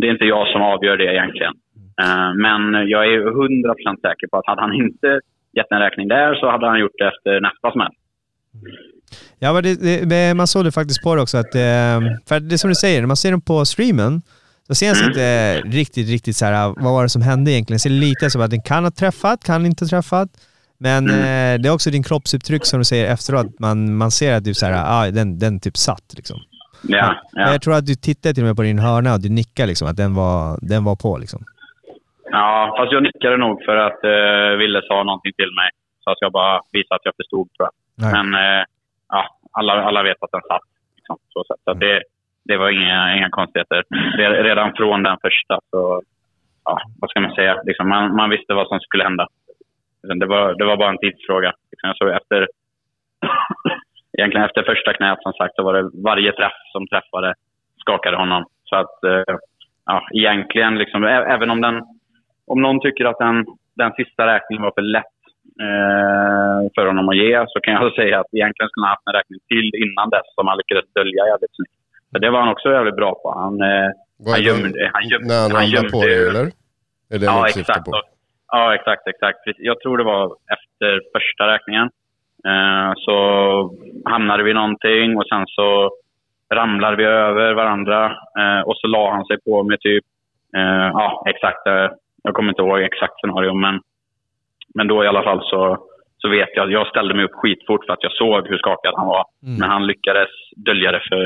det 0.00 0.06
är 0.06 0.10
inte 0.10 0.24
jag 0.24 0.48
som 0.48 0.62
avgör 0.62 0.96
det 0.96 1.12
egentligen. 1.14 1.54
Eh, 2.02 2.30
men 2.44 2.60
jag 2.88 3.02
är 3.12 3.18
100% 3.20 4.00
säker 4.06 4.26
på 4.30 4.36
att 4.38 4.46
hade 4.46 4.60
han 4.60 4.72
inte 4.84 5.20
gett 5.56 5.70
en 5.70 5.78
räkning 5.86 6.08
där 6.08 6.34
så 6.34 6.50
hade 6.50 6.66
han 6.66 6.80
gjort 6.80 6.98
det 6.98 7.08
efter 7.08 7.40
nästa 7.40 7.72
smäll. 7.72 7.94
Ja, 9.38 9.52
men 9.52 9.62
det, 9.62 10.04
det, 10.10 10.34
man 10.34 10.46
såg 10.46 10.64
det 10.64 10.72
faktiskt 10.72 11.02
på 11.02 11.14
det 11.14 11.22
också. 11.22 11.38
Att, 11.38 11.54
eh, 11.54 11.98
för 12.28 12.40
det 12.40 12.54
är 12.54 12.56
som 12.56 12.70
du 12.70 12.74
säger, 12.74 13.00
när 13.00 13.06
man 13.06 13.16
ser 13.16 13.30
dem 13.30 13.40
på 13.40 13.64
streamen 13.64 14.22
så 14.66 14.74
syns 14.74 14.98
Mm. 15.00 15.08
inte 15.10 15.60
riktigt, 15.78 16.08
riktigt 16.08 16.36
så 16.36 16.44
här, 16.44 16.74
vad 16.82 16.92
var 16.92 17.02
det 17.02 17.08
som 17.08 17.22
hände 17.22 17.50
egentligen. 17.52 17.76
Det 17.76 17.80
ser 17.80 17.90
lite 17.90 18.30
som 18.30 18.40
att 18.42 18.50
den 18.50 18.62
kan 18.62 18.84
ha 18.84 18.90
träffat, 18.90 19.44
kan 19.44 19.66
inte 19.66 19.84
ha 19.84 19.88
träffat. 19.88 20.28
Men 20.78 21.04
Mm. 21.10 21.18
eh, 21.20 21.62
det 21.62 21.68
är 21.68 21.72
också 21.72 21.90
din 21.90 22.02
kroppsuttryck 22.02 22.66
som 22.66 22.78
du 22.78 22.84
säger 22.84 23.12
efteråt. 23.12 23.46
Man, 23.58 23.96
man 23.96 24.10
ser 24.10 24.34
att 24.34 24.44
du 24.44 24.54
så 24.54 24.66
här, 24.66 24.84
ah, 24.86 25.10
den, 25.10 25.38
den 25.38 25.60
typ 25.60 25.76
satt. 25.76 26.14
Liksom. 26.16 26.36
Ja, 26.82 27.14
ja. 27.32 27.52
Jag 27.52 27.62
tror 27.62 27.74
att 27.74 27.86
du 27.86 27.94
tittade 27.94 28.34
till 28.34 28.42
och 28.42 28.46
med 28.46 28.56
på 28.56 28.62
din 28.62 28.78
hörna 28.78 29.14
och 29.14 29.20
du 29.20 29.28
nickade 29.28 29.66
liksom, 29.66 29.88
att 29.88 29.96
den 29.96 30.14
var, 30.14 30.58
den 30.62 30.84
var 30.84 30.96
på. 30.96 31.18
Liksom. 31.18 31.44
Ja 32.30 32.74
fast 32.76 32.92
jag 32.92 33.02
nickade 33.02 33.36
nog 33.36 33.64
för 33.64 33.76
att 33.76 34.04
uh, 34.04 34.58
Ville 34.58 34.82
sa 34.82 35.02
någonting 35.02 35.32
till 35.32 35.52
mig. 35.60 35.70
Så 36.04 36.10
att 36.10 36.20
jag 36.20 36.32
bara 36.32 36.60
visade 36.72 36.96
att 36.96 37.04
jag 37.04 37.16
förstod 37.16 37.46
tror 37.52 37.68
jag. 37.68 37.74
Nej. 38.02 38.12
Men 38.16 38.26
eh, 38.34 38.64
ja, 39.08 39.22
alla, 39.52 39.72
alla 39.72 40.02
vet 40.02 40.22
att 40.22 40.32
den 40.32 40.48
satt. 40.48 40.66
Liksom, 40.96 41.16
så 41.28 41.44
sätt. 41.44 41.60
så 41.64 41.74
det, 41.74 42.02
det 42.44 42.56
var 42.56 42.70
inga, 42.70 43.16
inga 43.16 43.30
konstigheter. 43.30 43.82
Re- 44.18 44.42
Redan 44.42 44.72
från 44.74 45.02
den 45.02 45.16
första 45.22 45.58
så, 45.70 46.02
ja, 46.64 46.80
vad 47.00 47.10
ska 47.10 47.20
man 47.20 47.34
säga, 47.34 47.62
liksom, 47.64 47.88
man, 47.88 48.16
man 48.16 48.30
visste 48.30 48.54
vad 48.54 48.68
som 48.68 48.80
skulle 48.80 49.04
hända. 49.04 49.26
Det 50.02 50.26
var, 50.26 50.54
det 50.54 50.64
var 50.64 50.76
bara 50.76 50.90
en 50.90 50.98
tidsfråga. 50.98 51.52
Liksom, 51.70 51.86
jag 51.88 51.96
såg 51.96 52.08
efter, 52.08 52.48
egentligen 54.18 54.46
efter 54.46 54.62
första 54.62 54.92
knät 54.92 55.18
som 55.22 55.32
sagt 55.32 55.54
så 55.54 55.62
var 55.62 55.74
det 55.74 55.90
varje 56.04 56.32
träff 56.32 56.58
som 56.72 56.86
träffade 56.86 57.34
skakade 57.80 58.16
honom. 58.16 58.44
Så 58.64 58.76
att, 58.76 59.04
eh, 59.04 59.36
ja, 59.86 60.08
egentligen, 60.14 60.78
liksom, 60.78 61.04
även 61.04 61.50
om 61.50 61.60
den, 61.60 61.82
om 62.52 62.58
någon 62.62 62.80
tycker 62.80 63.04
att 63.04 63.18
den, 63.26 63.36
den 63.82 63.92
sista 63.98 64.26
räkningen 64.34 64.62
var 64.62 64.72
för 64.78 64.86
lätt 64.96 65.16
eh, 65.66 66.60
för 66.74 66.84
honom 66.90 67.08
att 67.08 67.16
ge 67.22 67.44
så 67.52 67.60
kan 67.60 67.74
jag 67.74 67.94
säga 68.00 68.20
att 68.20 68.30
egentligen 68.38 68.68
skulle 68.70 68.86
han 68.86 68.94
haft 68.96 69.06
en 69.08 69.18
räkning 69.18 69.40
till 69.52 69.68
innan 69.84 70.10
dess 70.14 70.28
som 70.36 70.46
han 70.48 70.56
lyckades 70.60 70.92
dölja 70.98 71.22
jävligt 71.32 71.54
snyggt. 71.56 71.76
Det 72.24 72.30
var 72.30 72.40
han 72.40 72.52
också 72.54 72.68
jävligt 72.72 72.96
bra 73.02 73.12
på. 73.22 73.26
Han, 73.42 73.54
eh, 73.70 73.88
han 74.32 74.40
det- 74.40 74.46
gömde... 74.48 74.90
Han 74.96 75.04
gömde, 75.12 75.28
När 75.28 75.40
han 75.42 75.50
han 75.56 75.60
ramlar 75.66 75.90
på 75.96 75.98
gömde- 75.98 76.08
dig 76.14 76.28
eller? 76.30 76.46
Är 77.14 77.18
det 77.20 77.26
Ja, 77.32 77.46
exakt. 77.48 77.84
på? 77.84 77.92
Ja, 78.52 78.74
exakt, 78.74 79.06
exakt. 79.12 79.38
Jag 79.70 79.80
tror 79.80 79.98
det 79.98 80.04
var 80.04 80.24
efter 80.56 80.90
första 81.14 81.42
räkningen. 81.54 81.86
Eh, 82.50 82.92
så 82.96 83.14
hamnade 84.04 84.42
vi 84.42 84.52
någonting 84.54 85.16
och 85.18 85.26
sen 85.32 85.44
så 85.46 85.90
ramlade 86.54 86.96
vi 86.96 87.04
över 87.04 87.52
varandra 87.54 88.04
eh, 88.40 88.60
och 88.66 88.76
så 88.76 88.86
la 88.86 89.10
han 89.10 89.24
sig 89.24 89.36
på 89.44 89.62
med 89.62 89.80
typ, 89.80 90.04
eh, 90.56 90.86
ja 91.00 91.24
exakt, 91.26 91.66
eh, 91.66 91.88
jag 92.22 92.34
kommer 92.34 92.48
inte 92.48 92.62
ihåg 92.62 92.80
exakt 92.80 93.14
scenario 93.20 93.54
men, 93.54 93.80
men 94.74 94.86
då 94.88 95.04
i 95.04 95.08
alla 95.08 95.22
fall 95.22 95.40
så, 95.50 95.60
så 96.18 96.28
vet 96.28 96.48
jag 96.54 96.64
att 96.66 96.72
jag 96.72 96.86
ställde 96.86 97.14
mig 97.14 97.24
upp 97.24 97.34
skitfort 97.34 97.84
för 97.86 97.92
att 97.92 98.02
jag 98.02 98.12
såg 98.12 98.48
hur 98.48 98.58
skakad 98.58 98.94
han 98.96 99.06
var. 99.06 99.24
Men 99.40 99.70
han 99.70 99.86
lyckades 99.86 100.28
dölja 100.56 100.92
det 100.92 101.02
för, 101.08 101.24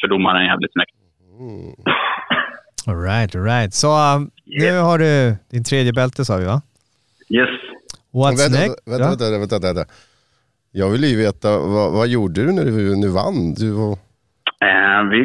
för 0.00 0.08
domaren 0.08 0.44
jävligt 0.46 0.72
snyggt. 0.72 0.96
All 2.86 3.02
right, 3.02 3.36
all 3.36 3.42
right. 3.42 3.74
Så 3.74 3.88
um, 3.88 4.30
nu 4.44 4.78
har 4.78 4.98
du 4.98 5.36
din 5.50 5.64
tredje 5.64 5.92
bälte 5.92 6.24
sa 6.24 6.36
vi 6.36 6.46
va? 6.46 6.62
Yes. 7.28 7.48
What's 8.12 8.38
vänta, 8.38 8.58
next? 8.60 8.82
Vänta, 8.86 9.08
vänta, 9.08 9.38
vänta, 9.38 9.58
vänta. 9.58 9.84
Jag 10.72 10.90
vill 10.90 11.04
ju 11.04 11.16
veta, 11.16 11.58
vad, 11.58 11.92
vad 11.92 12.08
gjorde 12.08 12.40
du 12.44 12.52
när 12.52 12.64
du 12.64 12.96
nu 12.96 13.08
vann? 13.08 13.54
Du 13.54 13.70
var... 13.70 13.98
Eh, 14.66 15.00
vi 15.10 15.16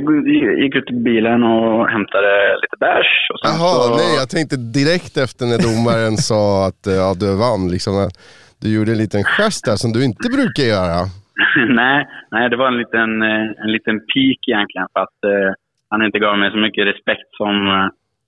gick 0.63 0.75
ut 0.75 0.91
i 0.91 0.93
bilen 0.93 1.43
och 1.43 1.89
hämtade 1.89 2.31
lite 2.61 2.77
bärs. 2.79 3.11
och 3.33 3.39
Jaha, 3.43 3.73
så... 3.83 3.95
nej 3.95 4.15
jag 4.21 4.29
tänkte 4.29 4.55
direkt 4.79 5.17
efter 5.25 5.45
när 5.45 5.59
domaren 5.69 6.17
sa 6.31 6.67
att 6.67 6.87
eh, 6.87 6.93
ja, 6.93 7.13
du 7.21 7.29
vann, 7.45 7.63
liksom, 7.75 7.93
att 8.05 8.15
du 8.61 8.67
gjorde 8.75 8.91
en 8.91 9.03
liten 9.05 9.23
gest 9.23 9.65
där 9.65 9.77
som 9.83 9.91
du 9.95 9.99
inte 10.09 10.27
brukar 10.37 10.63
göra. 10.75 10.99
nej, 11.81 11.99
nej, 12.31 12.49
det 12.49 12.57
var 12.61 12.67
en 12.67 12.81
liten, 12.83 13.11
eh, 13.21 13.63
en 13.63 13.71
liten 13.75 13.97
peak 14.11 14.39
egentligen 14.51 14.87
för 14.93 14.99
att 15.07 15.19
eh, 15.31 15.51
han 15.89 16.05
inte 16.05 16.19
gav 16.19 16.37
mig 16.37 16.51
så 16.51 16.57
mycket 16.57 16.87
respekt 16.91 17.29
som 17.39 17.53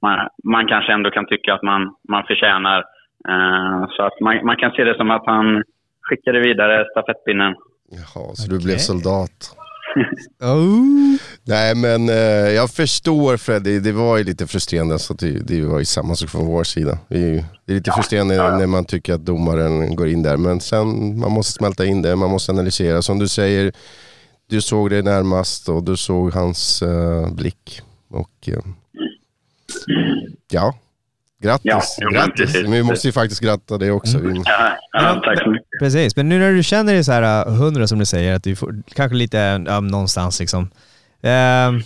man, 0.01 0.17
man 0.43 0.67
kanske 0.67 0.93
ändå 0.93 1.09
kan 1.11 1.25
tycka 1.25 1.53
att 1.53 1.63
man, 1.63 1.81
man 2.09 2.23
förtjänar. 2.29 2.79
Eh, 3.31 3.79
så 3.95 4.03
att 4.03 4.17
man, 4.25 4.45
man 4.45 4.57
kan 4.61 4.71
se 4.71 4.83
det 4.83 4.97
som 4.97 5.11
att 5.11 5.25
han 5.25 5.63
skickade 6.01 6.39
vidare 6.39 6.85
stafettpinnen. 6.91 7.55
Jaha, 7.91 8.35
så 8.35 8.51
du 8.51 8.57
blev 8.65 8.77
soldat. 8.77 9.58
Oh. 10.41 11.15
Nej 11.43 11.75
men 11.75 12.09
eh, 12.09 12.15
jag 12.51 12.71
förstår 12.71 13.37
Freddy, 13.37 13.79
det 13.79 13.91
var 13.91 14.17
ju 14.17 14.23
lite 14.23 14.47
frustrerande 14.47 14.99
så 14.99 15.13
att 15.13 15.19
det, 15.19 15.31
det 15.31 15.61
var 15.61 15.79
ju 15.79 15.85
samma 15.85 16.15
sak 16.15 16.29
från 16.29 16.45
vår 16.45 16.63
sida. 16.63 16.97
Det 17.07 17.15
är, 17.15 17.19
ju- 17.19 17.43
det 17.65 17.71
är 17.73 17.75
lite 17.75 17.91
frustrerande 17.91 18.57
när 18.57 18.67
man 18.67 18.85
tycker 18.85 19.13
att 19.13 19.25
domaren 19.25 19.95
går 19.95 20.07
in 20.07 20.23
där 20.23 20.37
men 20.37 20.59
sen 20.61 21.19
man 21.19 21.31
måste 21.31 21.53
smälta 21.53 21.85
in 21.85 22.01
det, 22.01 22.15
man 22.15 22.29
måste 22.29 22.51
analysera. 22.51 23.01
Som 23.01 23.19
du 23.19 23.27
säger, 23.27 23.71
du 24.49 24.61
såg 24.61 24.89
det 24.89 25.01
närmast 25.01 25.69
och 25.69 25.83
du 25.83 25.97
såg 25.97 26.33
hans 26.33 26.81
eh, 26.81 27.33
blick. 27.33 27.81
Och 28.09 28.49
eh, 28.49 28.59
ja, 30.51 30.73
grattis. 31.43 31.65
Ja, 31.65 31.81
jo, 32.01 32.09
grattis. 32.09 32.61
Men 32.63 32.71
vi 32.71 32.83
måste 32.83 33.07
ju 33.07 33.11
faktiskt 33.13 33.41
gratta 33.43 33.77
det 33.77 33.91
också. 33.91 34.17
Vi- 34.19 34.41
Ja, 34.45 34.77
ja, 34.91 35.21
tack 35.25 35.39
så 35.43 35.49
mycket. 35.49 35.67
Precis, 35.81 36.15
men 36.15 36.29
nu 36.29 36.39
när 36.39 36.51
du 36.51 36.63
känner 36.63 36.93
dig 36.93 37.03
så 37.03 37.11
här 37.11 37.47
uh, 37.47 37.53
hundra 37.55 37.87
som 37.87 37.99
du 37.99 38.05
säger, 38.05 38.35
att 38.35 38.43
du 38.43 38.55
får 38.55 38.73
kanske 38.95 39.15
lite 39.17 39.65
um, 39.69 39.87
någonstans 39.87 40.39
liksom. 40.39 40.69
Ehm, 41.23 41.79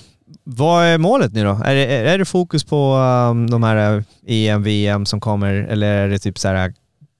vad 0.43 0.85
är 0.85 0.97
målet 0.97 1.33
nu 1.33 1.43
då? 1.43 1.59
Är 1.65 1.75
det, 1.75 1.85
är 2.13 2.17
det 2.17 2.25
fokus 2.25 2.63
på 2.63 2.95
um, 3.31 3.49
de 3.49 3.63
här 3.63 3.95
uh, 3.95 4.03
EM, 4.27 4.63
VM 4.63 5.05
som 5.05 5.19
kommer 5.19 5.53
eller 5.69 5.87
är 6.03 6.07
det 6.09 6.19
typ 6.19 6.37
så 6.37 6.47
här 6.47 6.73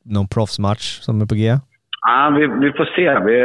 någon 0.06 0.28
proffsmatch 0.28 1.00
som 1.00 1.22
är 1.22 1.26
på 1.26 1.36
G? 1.36 1.58
Ja, 2.06 2.30
vi, 2.38 2.42
vi 2.66 2.72
får 2.78 2.86
se. 2.98 3.08
Vi 3.30 3.38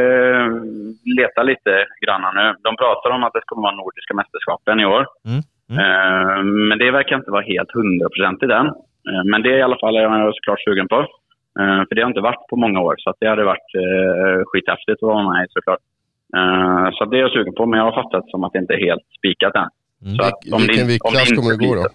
letar 1.21 1.45
lite 1.45 1.71
grann 2.07 2.23
nu. 2.35 2.47
De 2.67 2.77
pratar 2.83 3.11
om 3.17 3.23
att 3.25 3.33
det 3.33 3.41
kommer 3.47 3.63
vara 3.63 3.77
Nordiska 3.83 4.15
mästerskapen 4.15 4.81
i 4.81 4.85
år. 4.85 5.05
Mm. 5.27 5.43
Eh, 5.71 6.43
Men 6.69 6.79
det 6.79 6.91
verkar 6.91 7.17
inte 7.17 7.31
vara 7.31 7.43
helt 7.53 7.71
hundraprocentigt 7.75 8.53
än. 8.53 8.67
Eh, 9.11 9.23
Men 9.31 9.43
det 9.43 9.49
är 9.53 9.59
i 9.59 9.63
alla 9.63 9.79
fall 9.83 9.95
jag 9.95 10.35
såklart 10.35 10.61
sugen 10.61 10.89
på. 10.89 10.99
Eh, 11.61 11.81
För 11.89 11.95
det 11.95 12.03
har 12.03 12.09
inte 12.09 12.21
varit 12.31 12.47
på 12.51 12.57
många 12.57 12.81
år, 12.81 12.95
så 12.99 13.11
att 13.11 13.17
det 13.21 13.29
hade 13.29 13.45
varit 13.45 13.71
eh, 13.85 14.39
skithäftigt 14.47 15.03
att 15.03 15.07
vara 15.15 15.31
med 15.33 15.45
i 15.45 15.49
såklart. 15.51 15.83
Så 16.97 17.05
det 17.05 17.17
är 17.17 17.21
jag 17.21 17.33
sugen 17.33 17.55
på, 17.55 17.67
men 17.67 17.79
jag 17.79 17.87
har 17.91 18.03
fattat 18.03 18.31
som 18.31 18.45
att 18.45 18.53
det 18.53 18.59
inte 18.59 18.75
är 18.75 18.83
helt 18.89 19.07
spikat 19.19 19.55
än. 19.63 19.71
Så 20.17 20.23
att 20.29 20.39
om 20.53 20.61
Vilken 20.63 20.87
viktklass 20.87 21.31
kommer 21.37 21.51
det 21.57 21.67
gå 21.67 21.75
då? 21.75 21.87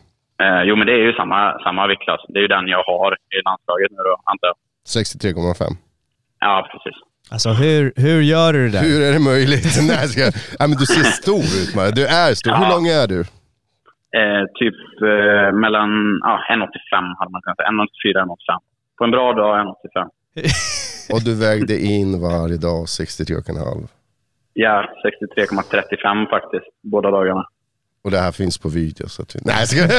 Eh, 0.46 0.62
Jo, 0.64 0.76
men 0.76 0.88
det 0.88 0.94
är 0.94 1.04
ju 1.10 1.14
samma, 1.14 1.60
samma 1.66 1.88
viktklass. 1.88 2.22
Det 2.28 2.38
är 2.40 2.42
ju 2.42 2.48
den 2.48 2.68
jag 2.68 2.84
har 2.84 3.12
i 3.14 3.38
landslaget 3.46 3.92
nu 3.92 3.98
då, 4.10 4.16
antar 4.32 4.48
jag. 4.52 4.58
63,5. 4.98 5.64
Ja, 6.40 6.68
precis. 6.72 6.98
Alltså 7.32 7.50
hur, 7.50 7.94
hur 7.96 8.22
gör 8.22 8.54
du 8.54 8.62
det 8.66 8.72
där? 8.78 8.84
Hur 8.90 9.02
är 9.08 9.12
det 9.14 9.20
möjligt? 9.20 9.66
Nej, 9.88 9.98
jag 10.02 10.10
ska... 10.10 10.22
Nej, 10.60 10.68
men 10.70 10.78
du 10.84 10.86
ser 10.86 11.04
stor 11.22 11.44
ut 11.62 11.76
Maja. 11.76 11.92
Du 11.92 12.06
är 12.08 12.34
stor. 12.34 12.52
Hur 12.52 12.66
Ja. 12.66 12.76
lång 12.76 12.86
är 12.88 13.08
du? 13.08 13.20
Eh, 14.18 14.44
typ 14.60 14.76
eh, 15.02 15.52
mellan 15.64 15.90
ja, 16.22 16.34
1,85 16.50 17.16
hade 17.20 17.32
man 17.32 17.42
kunnat 17.42 17.58
säga. 17.58 17.70
1,84, 17.70 18.26
1,85. 18.26 18.60
På 18.98 19.04
en 19.04 19.12
bra 19.12 19.34
dag 19.34 19.60
1,85. 19.60 20.10
Och 21.14 21.22
du 21.26 21.40
vägde 21.40 21.78
in 21.78 22.22
varje 22.22 22.58
dag 22.58 22.86
63,5. 22.86 23.88
Ja, 24.54 24.86
63,35 25.38 26.30
faktiskt, 26.30 26.68
båda 26.82 27.12
dagarna. 27.12 27.46
Och 28.06 28.12
det 28.12 28.20
här 28.20 28.32
finns 28.32 28.58
på 28.58 28.70
video. 28.70 29.10
Så 29.10 29.22
att... 29.22 29.36
Nej, 29.42 29.56
jag 29.60 29.68
ska... 29.68 29.80
jag, 29.82 29.90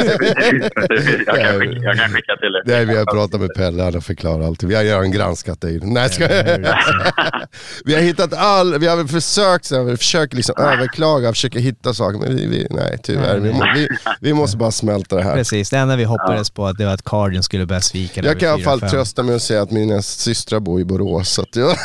kan 1.41 1.61
skicka, 1.61 1.81
jag 1.83 1.97
kan 1.97 2.11
skicka 2.11 2.37
till 2.37 2.55
er. 2.55 2.63
Nej, 2.67 2.85
vi 2.85 2.97
har 2.97 3.05
pratat 3.05 3.41
med 3.41 3.51
Pelle, 3.57 3.83
han 3.83 4.03
förklarat 4.03 4.47
allt. 4.47 4.63
Vi 4.63 4.75
har 4.75 4.85
redan 4.85 5.11
granskat 5.13 5.61
dig. 5.61 5.81
Nej, 5.83 6.09
ska... 6.09 6.29
Vi 7.85 7.95
har 7.95 8.01
hittat 8.01 8.33
all... 8.33 8.79
Vi 8.79 8.87
har 8.87 9.05
försökt, 9.05 9.65
så 9.65 9.77
här, 9.77 9.83
vi 9.83 9.97
försöker 9.97 10.37
liksom 10.37 10.55
överklaga, 10.59 11.33
försöker 11.33 11.61
hitta 11.61 11.95
saker. 11.95 12.19
Men 12.19 12.37
vi, 12.37 12.47
vi, 12.47 12.67
nej, 12.71 12.99
tyvärr. 13.03 13.39
Vi, 13.39 13.53
vi, 13.75 13.89
vi 14.21 14.35
måste 14.35 14.57
bara 14.57 14.71
smälta 14.71 15.17
det 15.17 15.23
här. 15.23 15.35
Precis, 15.35 15.71
det 15.71 15.79
enda 15.79 15.97
vi 15.97 16.05
hoppades 16.05 16.51
på 16.51 16.67
att 16.67 16.79
det 16.79 16.85
var 16.85 16.93
att 16.93 17.05
Cardion 17.05 17.43
skulle 17.43 17.67
börja 17.67 17.81
svika. 17.81 18.25
Jag 18.25 18.41
kan 18.41 18.49
i 18.49 18.53
alla 18.53 18.63
fall 18.65 18.81
4-5. 18.81 18.91
trösta 18.91 19.23
mig 19.23 19.35
och 19.35 19.43
säga 19.43 19.63
att 19.63 19.71
mina 19.71 20.03
systrar 20.03 20.61
bor 20.61 20.81
i 20.81 20.85
Borås. 20.85 21.29
Så 21.29 21.43
att 21.43 21.57
jag... 21.57 21.77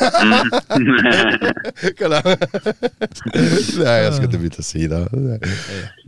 Kolla. 2.00 2.22
Nej, 3.78 4.04
jag 4.04 4.14
ska 4.14 4.24
inte 4.24 4.38
byta 4.38 4.62
sida. 4.62 5.08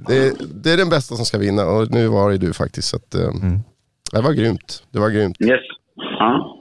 Det, 0.08 0.34
det 0.64 0.72
är 0.74 0.78
den 0.78 0.89
bästa 0.89 1.16
som 1.16 1.26
ska 1.26 1.38
vinna 1.38 1.66
och 1.66 1.91
nu 1.91 2.08
var 2.08 2.32
det 2.32 2.38
du 2.38 2.54
faktiskt. 2.54 2.88
Så 2.88 2.95
att, 2.97 3.16
eh, 3.16 3.30
Det 4.14 4.22
var 4.22 4.34
grymt. 4.34 4.84
Det 4.91 4.99
var 4.99 5.10
grymt. 5.10 5.41
Yes. 5.41 5.60
Ja. 5.95 6.58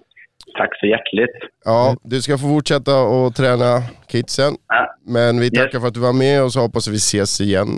Tack 0.59 0.70
så 0.80 0.86
hjärtligt. 0.86 1.36
Ja, 1.64 1.97
du 2.03 2.22
ska 2.22 2.38
få 2.38 2.49
fortsätta 2.49 2.93
att 3.03 3.36
träna 3.36 3.82
kidsen. 4.07 4.53
Ja. 4.68 4.95
Men 5.07 5.41
vi 5.41 5.51
tackar 5.51 5.64
Yes. 5.74 5.80
för 5.80 5.88
att 5.88 5.95
du 5.95 6.01
var 6.01 6.12
med 6.12 6.43
och 6.45 6.53
så 6.53 6.61
hoppas 6.61 6.88
vi 6.88 6.97
ses 6.97 7.41
igen 7.41 7.68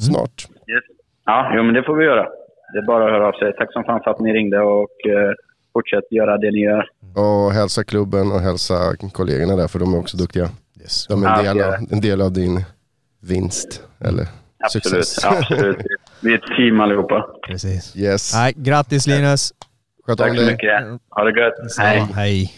snart. 0.00 0.46
Yes. 0.48 0.84
Ja, 1.26 1.52
jo, 1.56 1.62
men 1.62 1.74
det 1.74 1.82
får 1.82 1.96
vi 1.96 2.04
göra. 2.04 2.26
Det 2.72 2.78
är 2.78 2.86
bara 2.86 3.04
att 3.04 3.10
höra 3.10 3.28
av 3.28 3.32
sig. 3.32 3.52
Tack 3.58 3.72
som 3.72 3.84
fan 3.84 4.00
för 4.04 4.10
att 4.10 4.20
ni 4.20 4.32
ringde 4.32 4.60
och 4.60 5.06
eh, 5.06 5.32
fortsätt 5.72 6.04
göra 6.10 6.38
det 6.38 6.50
ni 6.50 6.60
gör. 6.60 6.84
Och 7.16 7.52
hälsa 7.52 7.84
klubben 7.84 8.32
och 8.32 8.40
hälsa 8.40 8.74
kollegorna 9.12 9.56
där 9.56 9.68
för 9.68 9.78
de 9.78 9.94
är 9.94 9.98
också 9.98 10.16
duktiga. 10.16 10.48
De 11.08 11.22
är 11.24 11.38
en 11.38 11.44
Ja, 11.44 11.54
del, 11.54 11.62
av, 11.64 11.74
en 11.90 12.00
del 12.00 12.20
av 12.20 12.32
din 12.32 12.64
vinst. 13.20 13.82
Eller 14.00 14.26
Absolut. 14.64 15.06
success. 15.06 15.24
Absolut. 15.24 15.78
Vi 16.20 16.32
är 16.32 16.38
ett 16.38 16.56
team 16.56 16.80
allihopa. 16.80 17.26
Precis. 17.46 17.96
yes. 17.96 18.34
Nej, 18.34 18.54
grattis 18.56 19.06
Linus. 19.06 19.52
Sköt 20.06 20.20
om 20.20 20.26
Tack 20.28 20.38
så 20.38 20.44
mycket. 20.44 20.70
Ha 21.10 21.24
det 21.24 21.40
gött. 21.40 21.54
Hej. 21.78 22.06
Hej. 22.14 22.54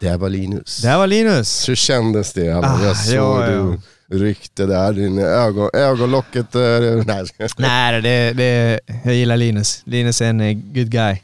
Det 0.00 0.16
var 0.16 0.28
Linus. 0.28 0.82
Det 0.82 0.96
var 0.96 1.06
Linus. 1.06 1.68
Hur 1.68 1.74
kändes 1.74 2.32
det? 2.32 2.50
Alla? 2.50 2.68
Ah, 2.68 2.84
jag 2.84 2.96
såg 2.96 3.16
ja, 3.16 3.50
ja. 3.50 3.76
du 4.06 4.18
ryckte 4.18 4.66
där, 4.66 4.92
din 4.92 5.18
ögon, 5.18 5.70
ögonlocket. 5.72 6.54
eh, 6.54 6.60
nej. 7.06 7.24
Nej, 7.58 8.02
det, 8.02 8.32
det, 8.32 8.80
jag 9.04 9.14
gillar 9.14 9.36
Linus. 9.36 9.82
Linus 9.84 10.20
är 10.20 10.26
en 10.30 10.40
eh, 10.40 10.52
good 10.52 10.90
guy. 10.90 11.16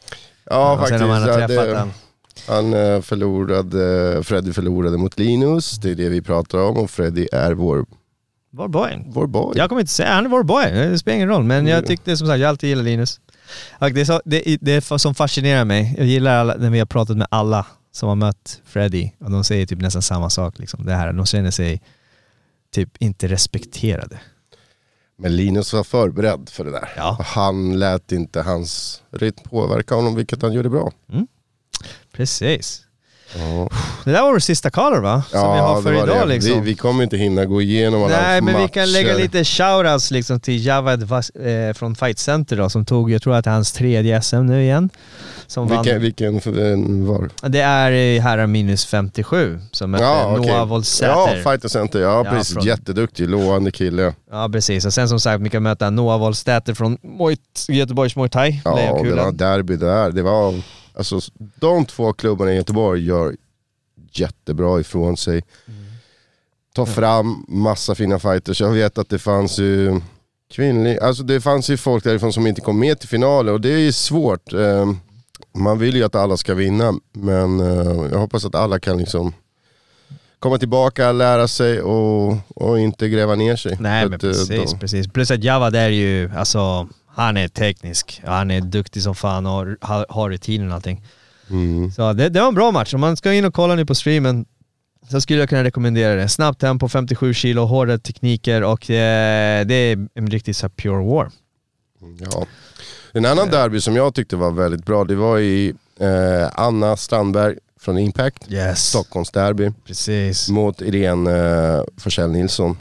Ja, 0.50 0.72
Och 0.72 0.78
faktiskt. 0.78 0.98
Sen 0.98 1.08
när 1.08 1.14
man 1.14 1.22
har 1.22 1.40
ja, 1.40 1.46
träffat 1.48 1.66
det, 1.66 1.76
han. 1.78 1.92
Han 2.46 2.74
eh, 2.74 3.00
förlorade, 3.00 4.22
Freddy 4.24 4.52
förlorade 4.52 4.96
mot 4.96 5.18
Linus, 5.18 5.78
det 5.78 5.90
är 5.90 5.94
det 5.94 6.08
vi 6.08 6.22
pratar 6.22 6.58
om 6.58 6.76
och 6.76 6.90
Freddy 6.90 7.28
är 7.32 7.52
vår, 7.52 7.86
Vår 8.50 8.68
boy. 8.68 9.04
vår 9.06 9.26
boy. 9.26 9.54
Jag 9.58 9.68
kommer 9.68 9.80
inte 9.80 9.92
säga, 9.92 10.12
han 10.12 10.24
är 10.24 10.28
vår 10.30 10.42
boy. 10.42 10.64
Det 10.70 10.98
spelar 10.98 11.16
ingen 11.16 11.28
roll. 11.28 11.44
Men 11.44 11.66
jag 11.66 11.86
tyckte 11.86 12.16
som 12.16 12.26
sagt, 12.26 12.40
jag 12.40 12.48
alltid 12.48 12.68
gillar 12.68 12.82
Linus. 12.82 13.20
Och 13.78 13.92
det, 13.92 14.00
är 14.00 14.04
så, 14.04 14.20
det, 14.24 14.58
det 14.60 14.72
är 14.72 14.98
som 14.98 15.14
fascinerar 15.14 15.64
mig. 15.64 15.94
Jag 15.98 16.06
gillar 16.06 16.36
alla, 16.36 16.54
när 16.56 16.70
vi 16.70 16.78
har 16.78 16.86
pratat 16.86 17.16
med 17.16 17.26
alla 17.30 17.66
som 17.92 18.08
har 18.08 18.16
mött 18.16 18.60
Freddy 18.64 19.10
och 19.18 19.30
de 19.30 19.44
säger 19.44 19.66
typ 19.66 19.80
nästan 19.80 20.02
samma 20.02 20.30
sak. 20.30 20.58
Liksom. 20.58 20.86
Det 20.86 20.92
här, 20.92 21.12
de 21.12 21.26
känner 21.26 21.50
sig 21.50 21.82
typ 22.74 22.96
inte 22.98 23.28
respekterade. 23.28 24.20
Men 25.18 25.36
Linus 25.36 25.72
var 25.72 25.84
förberedd 25.84 26.48
för 26.52 26.64
det 26.64 26.70
där. 26.70 26.92
Ja. 26.96 27.18
Han 27.24 27.78
lät 27.78 28.12
inte 28.12 28.42
hans 28.42 29.02
rytm 29.10 29.36
påverka 29.50 29.94
honom, 29.94 30.14
vilket 30.14 30.42
han 30.42 30.52
gjorde 30.52 30.68
bra. 30.70 30.92
Precis. 32.16 32.80
Ja, 33.38 33.68
Det 34.04 34.10
där 34.12 34.22
var 34.22 34.32
vår 34.32 34.38
sista 34.38 34.70
caller 34.70 35.00
va? 35.00 35.22
Som 35.30 35.40
vi 35.52 35.58
har 35.58 35.76
det 35.76 35.82
för 35.82 35.92
var 35.92 36.04
idag 36.04 36.28
det. 36.28 36.34
liksom. 36.34 36.52
Vi, 36.60 36.60
vi 36.60 36.74
kommer 36.74 37.02
inte 37.04 37.16
hinna 37.16 37.44
gå 37.44 37.62
igenom 37.62 38.02
alla 38.04 38.20
Nej 38.20 38.40
men 38.40 38.52
matcher. 38.54 38.62
vi 38.62 38.68
kan 38.68 38.92
lägga 38.92 39.14
lite 39.14 39.44
shoutouts 39.44 40.10
liksom 40.10 40.40
till 40.40 40.66
Javad 40.66 41.02
eh, 41.02 41.74
från 41.74 41.94
Fight 41.94 42.18
Center 42.18 42.56
då, 42.56 42.70
som 42.70 42.84
tog, 42.84 43.10
jag 43.10 43.22
tror 43.22 43.34
att 43.34 43.44
det 43.44 43.50
är 43.50 43.54
hans 43.54 43.72
tredje 43.72 44.22
SM 44.22 44.46
nu 44.46 44.62
igen. 44.62 44.90
Som 45.46 45.68
vann. 45.68 45.82
Vilken, 45.82 46.00
vilken 46.02 46.34
eh, 46.36 47.06
var? 47.12 47.30
Det 47.48 47.60
är 47.60 48.20
herrar 48.20 48.46
minus 48.46 48.86
57 48.86 49.60
som 49.70 49.90
mötte 49.90 50.04
Ja, 50.04 50.36
okej. 50.38 50.52
Noah 50.52 50.66
Wolsäter. 50.68 51.12
Ja, 51.12 51.28
Fighter 51.50 51.68
Center. 51.68 52.00
Ja, 52.00 52.24
Ja, 52.24 52.30
precis. 52.30 52.54
från- 52.54 52.64
Jätteduktig, 52.64 53.28
lovande 53.28 53.70
kille. 53.70 54.14
Ja 54.30 54.48
precis, 54.52 54.84
och 54.84 54.92
sen 54.92 55.08
som 55.08 55.20
sagt 55.20 55.42
vi 55.42 55.50
kan 55.50 55.62
möta 55.62 55.90
Noah 55.90 56.18
Wolsäter 56.20 56.74
från 56.74 56.98
Muay, 57.18 57.36
Göteborgs 57.68 58.16
Muay 58.16 58.28
Thai, 58.28 58.60
Ja, 58.64 59.00
det 59.04 59.10
var 59.14 59.32
derby 59.32 59.76
där. 59.76 60.10
Det 60.10 60.22
var, 60.22 60.54
alltså, 60.96 61.20
de 61.60 61.84
två 61.86 62.12
klubbarna 62.12 62.52
i 62.52 62.56
Göteborg 62.56 63.04
gör 63.04 63.36
jättebra 64.12 64.80
ifrån 64.80 65.16
sig. 65.16 65.42
Ta 66.74 66.86
fram 66.86 67.44
massa 67.48 67.94
fina 67.94 68.18
fighters. 68.18 68.60
Jag 68.60 68.70
vet 68.70 68.98
att 68.98 69.08
det 69.08 69.18
fanns 69.18 69.58
ju 69.58 70.00
kvinnlig, 70.50 70.98
alltså 70.98 71.22
det 71.22 71.40
fanns 71.40 71.70
ju 71.70 71.76
folk 71.76 72.04
därifrån 72.04 72.32
som 72.32 72.46
inte 72.46 72.60
kom 72.60 72.78
med 72.80 73.00
till 73.00 73.08
finaler 73.08 73.52
och 73.52 73.60
det 73.60 73.72
är 73.72 73.78
ju 73.78 73.92
svårt. 73.92 74.52
Eh, 74.52 74.92
Man 75.56 75.78
vill 75.78 75.96
ju 75.96 76.04
att 76.04 76.14
alla 76.14 76.36
ska 76.36 76.54
vinna 76.54 76.92
men 77.12 77.60
eh, 77.60 78.08
jag 78.12 78.18
hoppas 78.18 78.44
att 78.44 78.54
alla 78.54 78.78
kan 78.80 78.98
liksom 78.98 79.32
komma 80.38 80.58
tillbaka, 80.58 81.12
lära 81.12 81.48
sig 81.48 81.80
och, 81.82 82.36
och 82.54 82.80
inte 82.80 83.08
gräva 83.08 83.34
ner 83.34 83.56
sig. 83.56 83.76
Nej 83.80 84.02
För 84.02 84.10
men 84.10 84.14
eh, 84.14 84.18
precis, 84.18 84.74
precis. 84.74 85.08
Plus 85.08 85.30
att 85.30 85.44
Javad 85.44 85.74
är 85.76 85.88
ju, 85.88 86.30
alltså 86.36 86.88
han 87.14 87.36
är 87.36 87.48
teknisk, 87.48 88.22
han 88.24 88.50
är 88.50 88.60
duktig 88.60 89.02
som 89.02 89.14
fan 89.14 89.46
och 89.46 89.66
har, 89.80 90.06
har 90.08 90.30
rutinen 90.30 90.68
och 90.68 90.74
allting. 90.74 91.04
Mm. 91.50 91.90
Så 91.92 92.12
det, 92.12 92.28
det 92.28 92.40
var 92.40 92.48
en 92.48 92.54
bra 92.54 92.70
match. 92.70 92.94
Om 92.94 93.00
man 93.00 93.16
ska 93.16 93.32
in 93.32 93.44
och 93.44 93.54
kolla 93.54 93.74
nu 93.74 93.86
på 93.86 93.94
streamen 93.94 94.46
så 95.10 95.20
skulle 95.20 95.40
jag 95.40 95.48
kunna 95.48 95.64
rekommendera 95.64 96.14
det. 96.14 96.28
Snabbt 96.28 96.60
tempo, 96.60 96.88
57 96.88 97.34
kilo, 97.34 97.64
hårda 97.64 97.98
tekniker 97.98 98.62
och 98.62 98.90
eh, 98.90 99.66
det 99.66 99.74
är 99.74 100.08
en 100.14 100.26
riktigt 100.30 100.56
så 100.56 100.68
pure 100.68 101.04
war. 101.04 101.30
Ja. 102.18 102.46
En 103.12 103.24
annan 103.24 103.50
derby 103.50 103.80
som 103.80 103.96
jag 103.96 104.14
tyckte 104.14 104.36
var 104.36 104.50
väldigt 104.50 104.84
bra, 104.84 105.04
det 105.04 105.14
var 105.14 105.38
i 105.38 105.74
eh, 106.00 106.50
Anna 106.54 106.96
Strandberg 106.96 107.56
från 107.80 107.98
Impact. 107.98 108.52
Yes. 108.52 108.88
Stockholmsderby 108.88 109.72
Precis. 109.86 110.48
mot 110.48 110.80
Irene 110.80 111.30
eh, 111.30 111.82
Forsell 111.96 112.30
Nilsson. 112.30 112.76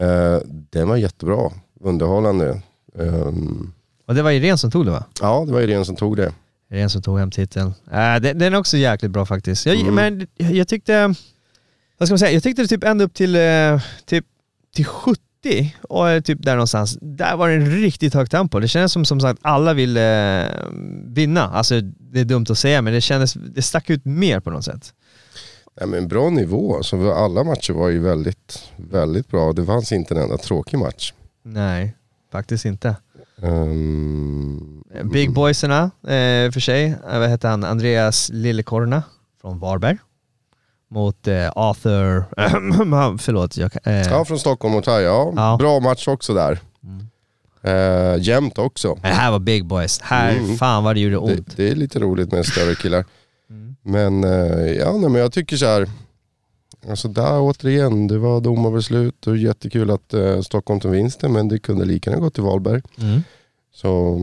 Eh, 0.00 0.38
den 0.70 0.88
var 0.88 0.96
jättebra, 0.96 1.50
underhållande. 1.80 2.62
Ehm, 3.00 3.72
Och 4.06 4.14
det 4.14 4.22
var 4.22 4.30
Irene 4.30 4.58
som 4.58 4.70
tog 4.70 4.84
det 4.84 4.90
va? 4.90 5.04
ja, 5.20 5.44
det 5.46 5.52
var 5.52 5.60
Irene 5.60 5.84
som 5.84 5.96
tog 5.96 6.16
det. 6.16 6.32
Irene 6.70 6.88
som 6.88 7.02
tog 7.02 7.18
hem 7.18 7.30
titeln. 7.30 7.74
Äh, 7.92 8.20
den, 8.20 8.38
den 8.38 8.42
är 8.54 8.58
också 8.58 8.76
jäkligt 8.76 9.10
bra 9.10 9.26
faktiskt. 9.26 9.66
Jag, 9.66 9.76
Mm. 9.80 9.94
Men 9.94 10.26
jag, 10.56 10.68
tyckte, 10.68 11.14
vad 11.98 12.08
ska 12.08 12.12
man 12.12 12.18
säga, 12.18 12.32
jag 12.32 12.42
tyckte 12.42 12.62
det 12.62 12.68
typ 12.68 12.84
ända 12.84 13.04
upp 13.04 13.14
till, 13.14 13.36
eh, 13.36 13.80
typ, 14.06 14.24
till 14.74 14.84
70 14.84 15.20
och 15.82 16.10
eh, 16.10 16.20
typ 16.20 16.42
där 16.42 16.52
någonstans. 16.54 16.98
Där 17.00 17.36
var 17.36 17.48
det 17.48 17.54
en 17.54 17.70
riktigt 17.80 18.14
högt 18.14 18.30
tempo. 18.30 18.60
Det 18.60 18.68
kändes 18.68 18.92
som 18.92 19.04
som 19.04 19.20
sagt 19.20 19.40
alla 19.42 19.74
ville 19.74 20.40
eh, 20.46 20.64
vinna. 21.06 21.42
Alltså 21.42 21.80
det 21.80 22.20
är 22.20 22.24
dumt 22.24 22.46
att 22.50 22.58
säga 22.58 22.82
men 22.82 22.92
det 22.92 23.00
kändes, 23.00 23.32
det 23.34 23.62
stack 23.62 23.90
ut 23.90 24.04
mer 24.04 24.40
på 24.40 24.50
något 24.50 24.64
sätt. 24.64 24.92
Ja, 25.80 25.86
men 25.86 26.08
bra 26.08 26.30
nivå, 26.30 26.76
alltså, 26.76 27.12
alla 27.12 27.44
matcher 27.44 27.72
var 27.72 27.88
ju 27.88 27.98
väldigt, 27.98 28.62
väldigt 28.76 29.28
bra. 29.28 29.52
Det 29.52 29.66
fanns 29.66 29.92
inte 29.92 30.14
en 30.14 30.20
enda 30.22 30.36
tråkig 30.38 30.78
match. 30.78 31.12
Nej, 31.44 31.94
faktiskt 32.32 32.64
inte. 32.64 32.96
Ehm, 33.42 34.82
Big 35.04 35.32
boyserna 35.32 35.82
eh, 36.02 36.50
för 36.52 36.60
sig, 36.60 36.84
eh, 37.10 37.18
vad 37.18 37.28
heter 37.28 37.48
han, 37.48 37.64
Andreas 37.64 38.30
Lillekorna 38.32 39.02
från 39.40 39.58
Varberg. 39.58 39.98
Mot 40.90 41.26
eh, 41.28 41.48
Arthur, 41.56 42.24
förlåt, 43.18 43.56
jag, 43.56 43.70
eh, 43.84 43.92
ja, 43.94 44.24
från 44.24 44.38
Stockholm 44.38 44.74
och 44.74 44.84
Thai, 44.84 45.02
ja. 45.02 45.32
Ja. 45.36 45.56
Bra 45.58 45.80
match 45.80 46.08
också 46.08 46.34
där. 46.34 46.58
Eh, 47.62 48.16
jämnt 48.22 48.58
också. 48.58 48.98
det 49.02 49.08
här 49.08 49.30
var 49.30 49.38
big 49.38 49.66
boys. 49.66 50.00
Här, 50.00 50.36
Mm. 50.36 50.56
fan 50.56 50.84
vad 50.84 50.96
det 50.96 51.00
gjorde 51.00 51.14
Det, 51.14 51.18
ont. 51.38 51.56
det 51.56 51.70
är 51.70 51.74
lite 51.74 51.98
roligt 51.98 52.32
med 52.32 52.46
större 52.46 52.74
killar. 52.74 53.04
Mm. 53.50 53.76
Men 53.82 54.24
eh, 54.24 54.72
ja, 54.72 54.92
nej, 54.92 55.10
men 55.10 55.20
jag 55.20 55.32
tycker 55.32 55.56
så 55.56 55.66
här. 55.66 55.88
Alltså 56.88 57.08
där 57.08 57.40
återigen, 57.40 58.06
det 58.06 58.18
var 58.18 58.40
domarbeslut 58.40 59.26
och 59.26 59.36
jättekul 59.36 59.90
att 59.90 60.14
eh, 60.14 60.40
Stockholm 60.40 60.80
tog 60.80 60.92
vinsten 60.92 61.32
men 61.32 61.48
det 61.48 61.58
kunde 61.58 61.84
lika 61.84 62.10
gärna 62.10 62.22
gå 62.22 62.30
till 62.30 62.42
Valberg. 62.42 62.82
Mm. 63.00 63.22
Så, 63.74 64.18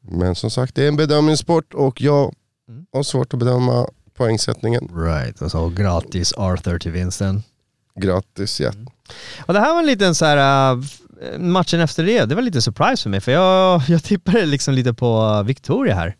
men 0.00 0.34
som 0.34 0.50
sagt, 0.50 0.74
det 0.74 0.84
är 0.84 0.88
en 0.88 0.96
bedömningssport 0.96 1.74
och 1.74 2.00
jag 2.00 2.34
Mm. 2.68 2.86
har 2.92 3.02
svårt 3.02 3.34
att 3.34 3.40
bedöma 3.40 3.86
poängsättningen. 4.16 4.90
Right, 4.96 5.42
och 5.42 5.50
så 5.50 5.68
gratis 5.68 6.32
Arthur 6.32 6.78
till 6.78 6.92
vinsten. 6.92 7.42
Grattis, 7.94 8.60
ja. 8.60 8.70
Och 9.46 9.54
det 9.54 9.60
här 9.60 9.72
var 9.72 9.80
en 9.80 9.86
liten 9.86 10.14
så 10.14 10.24
här 10.24 10.72
uh, 10.74 10.84
matchen 11.38 11.80
efter 11.80 12.04
det, 12.04 12.24
det 12.24 12.34
var 12.34 12.42
lite 12.42 12.62
surprise 12.62 13.02
för 13.02 13.10
mig 13.10 13.20
för 13.20 13.32
jag, 13.32 13.82
jag 13.88 14.04
tippade 14.04 14.46
liksom 14.46 14.74
lite 14.74 14.94
på 14.94 15.42
Victoria 15.42 15.94
här. 15.94 16.16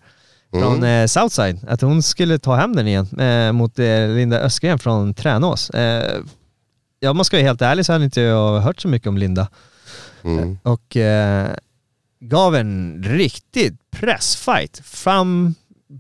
Från 0.53 0.77
Mm. 0.77 1.03
eh, 1.03 1.07
Southside, 1.07 1.59
att 1.69 1.81
hon 1.81 2.03
skulle 2.03 2.39
ta 2.39 2.55
hem 2.57 2.77
den 2.77 2.87
igen 2.89 3.07
eh, 3.21 3.53
mot 3.53 3.79
eh, 3.79 4.09
Linda 4.09 4.39
Östgren 4.41 4.79
från 4.79 5.15
Tränås. 5.15 5.70
Eh, 5.70 6.16
ja, 7.01 7.12
man 7.12 7.25
ska 7.25 7.37
vara 7.37 7.47
helt 7.47 7.62
ärlig 7.62 7.87
så 7.87 7.93
hade 7.93 8.05
inte 8.05 8.20
jag 8.20 8.61
hört 8.61 8.81
så 8.81 8.89
mycket 8.89 9.09
om 9.09 9.19
Linda. 9.19 9.49
Mm. 10.25 10.59
och 10.62 10.97
eh, 10.97 11.49
gav 12.20 12.57
en 12.57 13.03
riktigt 13.07 13.91
pressfight. 13.91 14.81
Fram, 14.85 15.55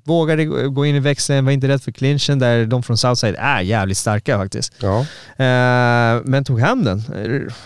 vågade 0.04 0.44
gå 0.68 0.86
in 0.86 0.96
i 0.96 1.00
växeln, 1.00 1.44
var 1.44 1.52
inte 1.52 1.68
rädd 1.68 1.82
för 1.82 1.92
clinchen 1.92 2.38
där 2.38 2.66
de 2.66 2.82
från 2.82 2.98
Southside 2.98 3.34
är 3.38 3.60
jävligt 3.60 3.98
starka 3.98 4.38
faktiskt. 4.38 4.72
Ja. 4.82 4.98
Eh, 5.44 6.20
men 6.24 6.44
tog 6.44 6.60
hem 6.60 6.84
den. 6.84 6.98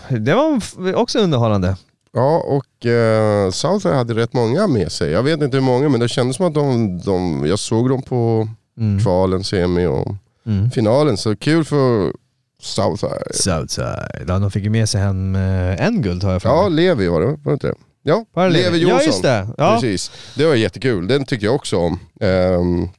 Eh, 0.09 0.17
Det 0.19 0.33
var 0.33 0.61
också 0.95 1.19
underhållande. 1.19 1.77
Ja, 2.13 2.37
och 2.37 2.85
eh, 2.85 3.49
Southside 3.51 3.95
hade 3.95 4.13
rätt 4.13 4.33
många 4.33 4.67
med 4.67 4.91
sig. 4.91 5.11
Jag 5.11 5.23
vet 5.23 5.41
inte 5.41 5.57
hur 5.57 5.63
många 5.63 5.89
men 5.89 5.99
det 5.99 6.07
kändes 6.07 6.35
som 6.37 6.45
att 6.45 6.53
de, 6.53 6.97
de 7.05 7.45
jag 7.47 7.59
såg 7.59 7.89
dem 7.89 8.01
på 8.01 8.47
Mm. 8.77 8.99
kvalen, 9.03 9.43
semi 9.43 9.85
och 9.85 10.15
Mm. 10.45 10.71
finalen. 10.71 11.17
Så 11.17 11.35
kul 11.35 11.63
för 11.65 12.13
Southside. 12.61 13.35
Southside. 13.35 14.25
Ja, 14.27 14.39
de 14.39 14.51
fick 14.51 14.63
ju 14.63 14.69
med 14.69 14.89
sig 14.89 15.01
hem 15.01 15.35
eh, 15.35 15.85
en 15.85 16.01
guld 16.01 16.23
har 16.23 16.31
jag 16.31 16.41
för 16.41 16.49
Ja. 16.49 16.67
Levi 16.67 17.07
var 17.07 17.21
det, 17.21 17.25
var 17.27 17.37
det 17.43 17.53
inte 17.53 17.67
det? 17.67 17.75
Ja, 18.03 18.25
Var 18.33 18.43
det 18.43 18.49
Levi? 18.53 18.77
Jonsson. 18.77 18.97
Ja, 18.99 19.05
just 19.05 19.21
det. 19.23 19.47
Ja. 19.57 19.73
Precis. 19.81 20.11
Det 20.37 20.45
var 20.45 20.55
jättekul, 20.55 21.07
den 21.07 21.25
tycker 21.25 21.45
jag 21.45 21.55
också 21.55 21.77
om. 21.77 21.99
Um, 22.21 22.89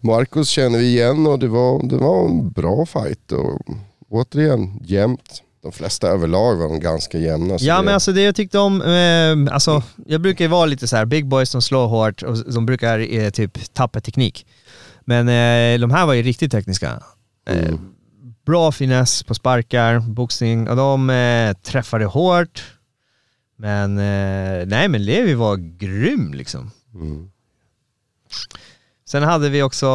Marcus 0.00 0.48
känner 0.48 0.78
vi 0.78 0.84
igen 0.86 1.26
och 1.26 1.38
det 1.38 1.48
var, 1.48 1.82
det 1.88 1.96
var 1.96 2.24
en 2.24 2.50
bra 2.50 2.86
fight. 2.86 3.32
Och, 3.32 3.60
återigen, 4.10 4.80
jämnt. 4.84 5.42
De 5.62 5.72
flesta 5.72 6.08
överlag 6.08 6.56
var 6.56 6.68
de 6.68 6.80
ganska 6.80 7.18
jämna. 7.18 7.58
så 7.58 7.64
Ja 7.64 7.76
det, 7.76 7.82
men 7.84 7.94
alltså 7.94 8.12
det 8.12 8.22
jag 8.22 8.34
tyckte 8.34 8.58
om, 8.58 8.82
eh, 8.82 9.54
alltså 9.54 9.82
jag 10.06 10.20
brukar 10.20 10.44
ju 10.44 10.48
vara 10.48 10.66
lite 10.66 10.88
så 10.88 10.96
här 10.96 11.04
big 11.04 11.26
boys 11.26 11.50
som 11.50 11.62
slår 11.62 11.86
hårt 11.86 12.22
och 12.22 12.52
de 12.52 12.66
brukar 12.66 13.14
eh, 13.14 13.30
typ 13.30 13.74
tappa 13.74 14.00
teknik. 14.00 14.46
Men 15.04 15.28
eh, 15.28 15.80
de 15.80 15.90
här 15.90 16.06
var 16.06 16.14
ju 16.14 16.22
riktigt 16.22 16.50
tekniska. 16.52 17.02
Eh, 17.48 17.58
Mm. 17.58 17.78
Bra 18.46 18.72
finess 18.72 19.22
på 19.22 19.34
sparkar, 19.34 20.00
boxning 20.00 20.68
och 20.68 20.76
de 20.76 21.10
eh, 21.10 21.52
träffade 21.62 22.04
hårt. 22.04 22.64
Men 23.56 23.98
eh, 23.98 24.66
nej 24.66 24.88
men 24.88 25.04
Levi 25.04 25.34
var 25.34 25.56
grym 25.56 26.34
liksom. 26.34 26.70
Mm. 26.94 27.30
Sen 29.10 29.22
hade 29.22 29.48
vi 29.48 29.62
också, 29.62 29.86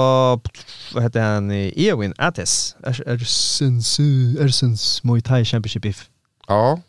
vad 0.94 1.04
hette 1.04 1.20
han, 1.20 1.52
Ewin? 1.52 2.14
Ates, 2.18 2.76
Ers- 2.84 3.02
Ersens, 3.08 4.00
Ersens 4.40 5.04
Muay 5.04 5.22
Thai 5.22 5.46
Championship 5.46 5.86
if 5.86 6.10
Ja, 6.48 6.80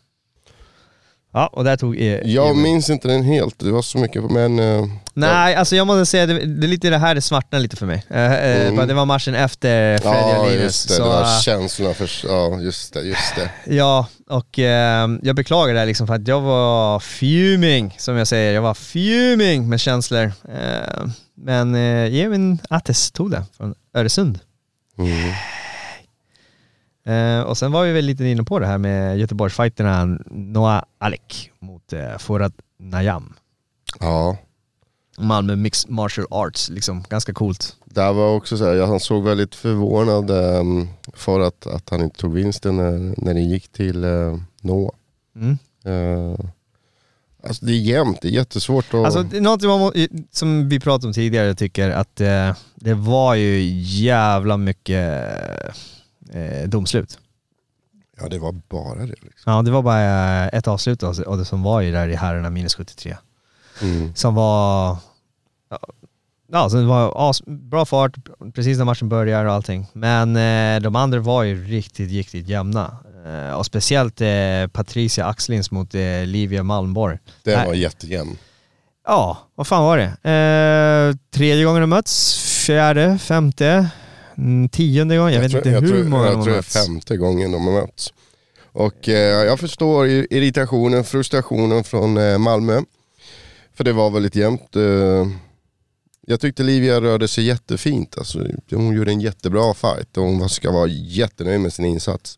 Ja, 1.37 1.47
och 1.47 1.63
där 1.63 1.77
tog... 1.77 1.95
E- 2.01 2.21
Jag 2.25 2.55
minns 2.57 2.89
inte 2.89 3.07
den 3.07 3.23
helt, 3.23 3.59
det 3.59 3.71
var 3.71 3.81
så 3.81 3.97
mycket 3.97 4.23
men... 4.31 4.59
eh, 4.59 4.85
Nej, 5.13 5.55
alltså 5.55 5.75
jag 5.75 5.87
måste 5.87 6.05
säga, 6.05 6.25
det, 6.25 6.33
det 6.45 6.65
är 6.65 6.67
lite 6.67 6.89
det 6.89 6.97
här 6.97 7.15
det 7.15 7.21
svartnar 7.21 7.59
lite 7.59 7.75
för 7.75 7.85
mig. 7.85 8.03
Eh, 8.09 8.33
eh, 8.33 8.67
Mm. 8.67 8.87
Det 8.87 8.93
var 8.93 9.05
matchen 9.05 9.35
efter 9.35 9.97
Freddy 9.97 10.17
Ja, 10.17 10.37
och 10.39 10.45
Linus. 10.49 10.63
just 10.63 10.87
det. 10.87 10.93
så, 10.93 11.03
det 11.03 11.09
var 11.09 11.39
känslorna 11.41 11.93
för... 11.93 12.09
Ja, 12.27 12.59
just 12.61 12.93
det, 12.93 13.01
just 13.01 13.35
det. 13.35 13.49
Ja, 13.75 14.07
och 14.29 14.59
eh, 14.59 15.07
jag 15.21 15.35
beklagar 15.35 15.73
det 15.73 15.79
här 15.79 15.85
liksom 15.87 16.07
för 16.07 16.13
att 16.13 16.27
jag 16.27 16.41
var 16.41 16.99
fuming, 16.99 17.95
som 17.99 18.15
jag 18.17 18.27
säger. 18.27 18.53
Jag 18.53 18.61
var 18.61 18.73
fuming 18.73 19.69
med 19.69 19.79
känslor. 19.79 20.31
Eh, 20.49 21.07
men 21.37 21.75
eh, 21.75 22.15
Emin 22.21 22.59
Attes 22.69 23.11
tog 23.11 23.31
det 23.31 23.43
från 23.57 23.75
Öresund. 23.95 24.39
Mm. 24.99 25.31
Eh, 27.07 27.41
och 27.41 27.57
sen 27.57 27.71
var 27.71 27.83
vi 27.83 27.91
väl 27.91 28.05
lite 28.05 28.25
inne 28.25 28.43
på 28.43 28.59
det 28.59 28.67
här 28.67 28.77
med 28.77 29.19
Göteborgsfighterna 29.19 30.05
Noah 30.25 30.83
Alec 30.97 31.49
mot 31.59 31.93
eh, 31.93 32.17
Forad 32.17 32.53
Najam. 32.79 33.33
Ja, 33.99 34.37
Malmö 35.17 35.55
Mixed 35.55 35.91
Martial 35.91 36.27
Arts, 36.29 36.69
liksom 36.69 37.03
ganska 37.09 37.33
coolt. 37.33 37.75
där 37.85 38.13
var 38.13 38.35
också 38.35 38.57
så 38.57 38.65
här, 38.65 38.85
han 38.85 38.99
såg 38.99 39.23
väldigt 39.23 39.55
förvånad 39.55 40.31
um, 40.31 40.87
för 41.13 41.39
att, 41.39 41.67
att 41.67 41.89
han 41.89 42.01
inte 42.01 42.19
tog 42.19 42.33
vinsten 42.33 42.77
när, 42.77 43.25
när 43.25 43.33
det 43.33 43.41
gick 43.41 43.67
till 43.67 44.05
uh, 44.05 44.37
Noah. 44.61 44.93
Mm. 45.35 45.57
Eh, 45.85 46.45
alltså 47.43 47.65
det 47.65 47.71
är 47.71 47.81
jämnt, 47.81 48.21
det 48.21 48.27
är 48.27 48.31
jättesvårt 48.31 48.93
att... 48.93 49.05
Alltså 49.05 49.23
det 49.23 49.37
är 49.37 49.41
något 49.41 49.93
som 50.31 50.69
vi 50.69 50.79
pratade 50.79 51.07
om 51.07 51.13
tidigare, 51.13 51.47
jag 51.47 51.57
tycker 51.57 51.89
att 51.89 52.21
eh, 52.21 52.55
det 52.75 52.93
var 52.93 53.35
ju 53.35 53.61
jävla 53.81 54.57
mycket 54.57 55.23
eh, 56.33 56.69
domslut. 56.69 57.19
ja, 58.19 58.27
det 58.27 58.39
var 58.39 58.51
bara 58.51 58.99
det. 58.99 59.15
Liksom. 59.21 59.53
Ja, 59.53 59.61
det 59.61 59.71
var 59.71 59.81
bara 59.81 60.43
eh, 60.45 60.57
ett 60.57 60.67
avslut 60.67 61.03
av 61.03 61.23
av 61.27 61.37
det 61.37 61.45
som 61.45 61.63
var 61.63 61.81
ju 61.81 61.91
där 61.91 62.07
i 62.07 62.15
herrarna 62.15 62.49
minus 62.49 62.75
73. 62.75 63.17
Mm. 63.81 64.15
Som 64.15 64.35
var... 64.35 64.97
ja, 65.69 65.79
Ja, 66.51 66.69
så 66.69 66.77
det 66.77 66.85
var 66.85 67.49
bra 67.69 67.85
fart 67.85 68.15
precis 68.53 68.77
när 68.77 68.85
matchen 68.85 69.09
börjar 69.09 69.45
och 69.45 69.53
allting. 69.53 69.87
Men 69.93 70.35
eh, 70.35 70.81
de 70.81 70.95
andra 70.95 71.19
var 71.19 71.43
ju 71.43 71.65
riktigt, 71.65 72.11
riktigt 72.11 72.47
jämna. 72.47 72.97
Eh, 73.25 73.53
och 73.53 73.65
speciellt 73.65 74.21
eh, 74.21 74.27
Patricia 74.71 75.25
Axlins 75.25 75.71
mot 75.71 75.95
eh, 75.95 76.25
Livia 76.25 76.63
Malmborg. 76.63 77.17
Nej. 77.43 77.67
var 77.67 77.73
jättejämn. 77.73 78.37
Ja, 79.07 79.37
vad 79.55 79.67
fan 79.67 79.83
var 79.83 79.97
det? 79.97 80.29
Eh, 80.31 81.31
tredje 81.31 81.65
gången 81.65 81.81
de 81.81 81.87
möts, 81.87 82.39
fjärde, 82.65 83.17
femte, 83.17 83.89
tionde 84.71 85.17
gången. 85.17 85.33
Jag, 85.33 85.41
vet 85.41 85.51
tror, 85.51 85.59
inte 85.59 85.69
jag 85.69 85.81
hur 85.81 85.87
tror, 85.87 86.03
många 86.03 86.23
jag 86.23 86.33
de 86.33 86.37
har 86.37 86.43
tror 86.43 86.53
det 86.53 86.57
är 86.57 86.61
mötts. 86.61 86.73
femte 86.85 87.17
gången 87.17 87.51
de 87.51 87.65
har 87.67 87.73
mötts. 87.81 88.13
Och 88.71 89.09
eh, 89.09 89.45
jag 89.45 89.59
förstår 89.59 90.07
irritationen, 90.07 91.03
frustrationen 91.03 91.83
från 91.83 92.17
eh, 92.17 92.37
Malmö. 92.37 92.81
För 93.73 93.83
det 93.83 93.93
var 93.93 94.09
väldigt 94.09 94.35
jämnt. 94.35 94.75
Eh, 94.75 95.27
jag 96.27 96.39
tyckte 96.39 96.63
Livia 96.63 97.01
rörde 97.01 97.27
sig 97.27 97.43
jättefint. 97.43 98.17
Alltså, 98.17 98.39
hon 98.71 98.95
gjorde 98.95 99.11
en 99.11 99.21
jättebra 99.21 99.73
fight 99.73 100.17
och 100.17 100.23
hon 100.23 100.49
ska 100.49 100.71
vara 100.71 100.87
jättenöjd 100.87 101.59
med 101.61 101.73
sin 101.73 101.85
insats. 101.85 102.37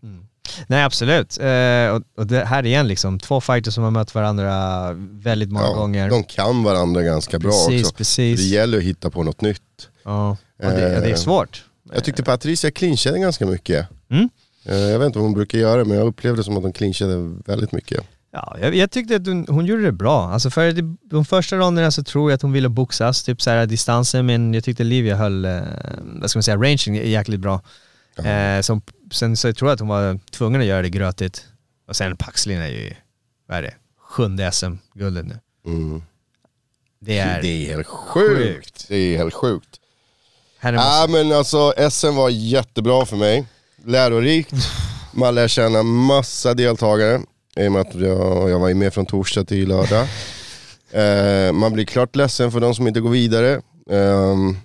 Nej 0.67 0.84
absolut. 0.84 1.38
Eh, 1.39 1.88
och, 1.95 2.01
och 2.17 2.27
det 2.27 2.45
här 2.45 2.65
igen 2.65 2.88
liksom, 2.88 3.19
två 3.19 3.41
fighters 3.41 3.73
som 3.73 3.84
har 3.84 3.91
mött 3.91 4.15
varandra 4.15 4.89
väldigt 5.11 5.51
många 5.51 5.65
Ja, 5.65 5.73
gånger. 5.73 6.09
De 6.09 6.23
kan 6.23 6.63
varandra 6.63 7.01
ganska 7.01 7.39
bra 7.39 7.51
precis, 7.51 7.84
också. 7.84 7.95
precis. 7.95 8.39
Det 8.39 8.47
gäller 8.47 8.77
att 8.77 8.84
hitta 8.84 9.09
på 9.09 9.23
något 9.23 9.41
nytt. 9.41 9.61
Ja, 10.03 10.30
och 10.30 10.38
det, 10.71 10.76
det 10.76 10.95
är 11.05 11.09
Eh, 11.09 11.15
svårt. 11.15 11.65
Jag 11.94 12.03
tyckte 12.03 12.24
Patricia 12.24 12.72
clinchade 12.72 13.20
ganska 13.20 13.45
mycket. 13.45 13.88
Mm. 14.10 14.30
Eh, 14.66 14.78
Jag 14.78 14.99
vet 14.99 15.06
inte 15.06 15.20
vad 15.20 15.26
hon 15.26 15.34
brukar 15.34 15.57
göra 15.60 15.86
men 15.86 15.98
jag 15.98 16.07
upplevde 16.07 16.44
som 16.44 16.57
att 16.57 16.64
hon 16.64 16.74
clinchade 16.74 17.16
väldigt 17.45 17.72
mycket. 17.72 18.03
Ja, 18.32 18.57
jag, 18.61 18.76
jag 18.76 18.91
tyckte 18.91 19.16
att 19.16 19.28
hon, 19.28 19.45
hon 19.49 19.66
gjorde 19.66 19.82
det 19.84 19.91
bra. 19.91 20.30
Alltså 20.30 20.49
för 20.49 20.72
de, 20.72 20.98
de 21.03 21.26
första 21.26 21.56
ronderna 21.57 21.91
så 21.91 22.03
tror 22.03 22.32
jag 22.32 22.36
att 22.36 22.41
hon 22.41 22.52
ville 22.52 22.70
boxas, 22.70 23.24
typ 23.24 23.41
så 23.41 23.49
här 23.49 23.66
distansen, 23.66 24.26
men 24.26 24.53
jag 24.53 24.64
tyckte 24.64 24.84
Livia 24.84 25.16
höll, 25.16 25.45
eh, 25.45 25.61
vad 26.02 26.30
ska 26.30 26.38
man 26.38 26.44
säga, 26.44 26.57
ranging 26.57 26.98
är 26.98 27.03
jäkligt 27.03 27.40
bra. 27.40 27.61
Eh, 28.18 28.61
som, 28.61 28.82
sen 29.11 29.38
så 29.38 29.53
tror 29.53 29.70
jag 29.70 29.74
att 29.74 29.80
hon 29.80 29.90
var 29.90 30.20
tvungen 30.32 30.61
att 30.61 30.68
göra 30.68 30.82
det 30.82 30.90
grötigt. 30.90 31.45
Och 31.88 31.95
sen 31.95 32.18
Paxlin 32.18 32.60
är 32.60 32.68
ju, 32.68 32.94
vad 33.48 33.57
är 33.57 33.61
det, 33.61 33.74
sjunde 33.99 34.52
SM-guldet 34.52 35.26
nu. 35.26 35.40
Mm. 35.66 36.02
Det 36.99 37.18
är, 37.20 37.41
Det 37.41 37.48
är 37.48 37.76
helt 37.76 37.88
sjukt. 37.88 38.86
Det 38.88 38.95
är 38.95 39.18
helt 39.18 39.34
sjukt. 39.34 39.78
Ja 40.61 41.06
men 41.10 41.31
alltså 41.31 41.73
SM 41.90 42.15
var 42.15 42.30
jättebra 42.30 43.06
för 43.06 43.18
mig. 43.18 43.45
Lärorikt. 43.86 44.53
Man 45.11 45.36
lär 45.36 45.48
känna 45.48 45.84
massa 45.84 46.53
deltagare. 46.53 47.22
I 47.56 47.68
och 47.68 47.72
med 47.72 47.81
att 47.81 47.95
jag, 47.95 48.49
jag 48.49 48.60
var 48.60 48.73
med 48.73 48.94
från 48.94 49.06
torsdag 49.06 49.45
till 49.45 49.68
lördag. 49.68 50.07
Eh, 50.91 51.52
man 51.52 51.73
blir 51.73 51.86
klart 51.86 52.15
ledsen 52.15 52.52
för 52.52 52.60
de 52.60 52.76
som 52.76 52.88
inte 52.88 52.99
går 52.99 53.10
vidare. 53.10 53.61
Ehm, 53.91 54.57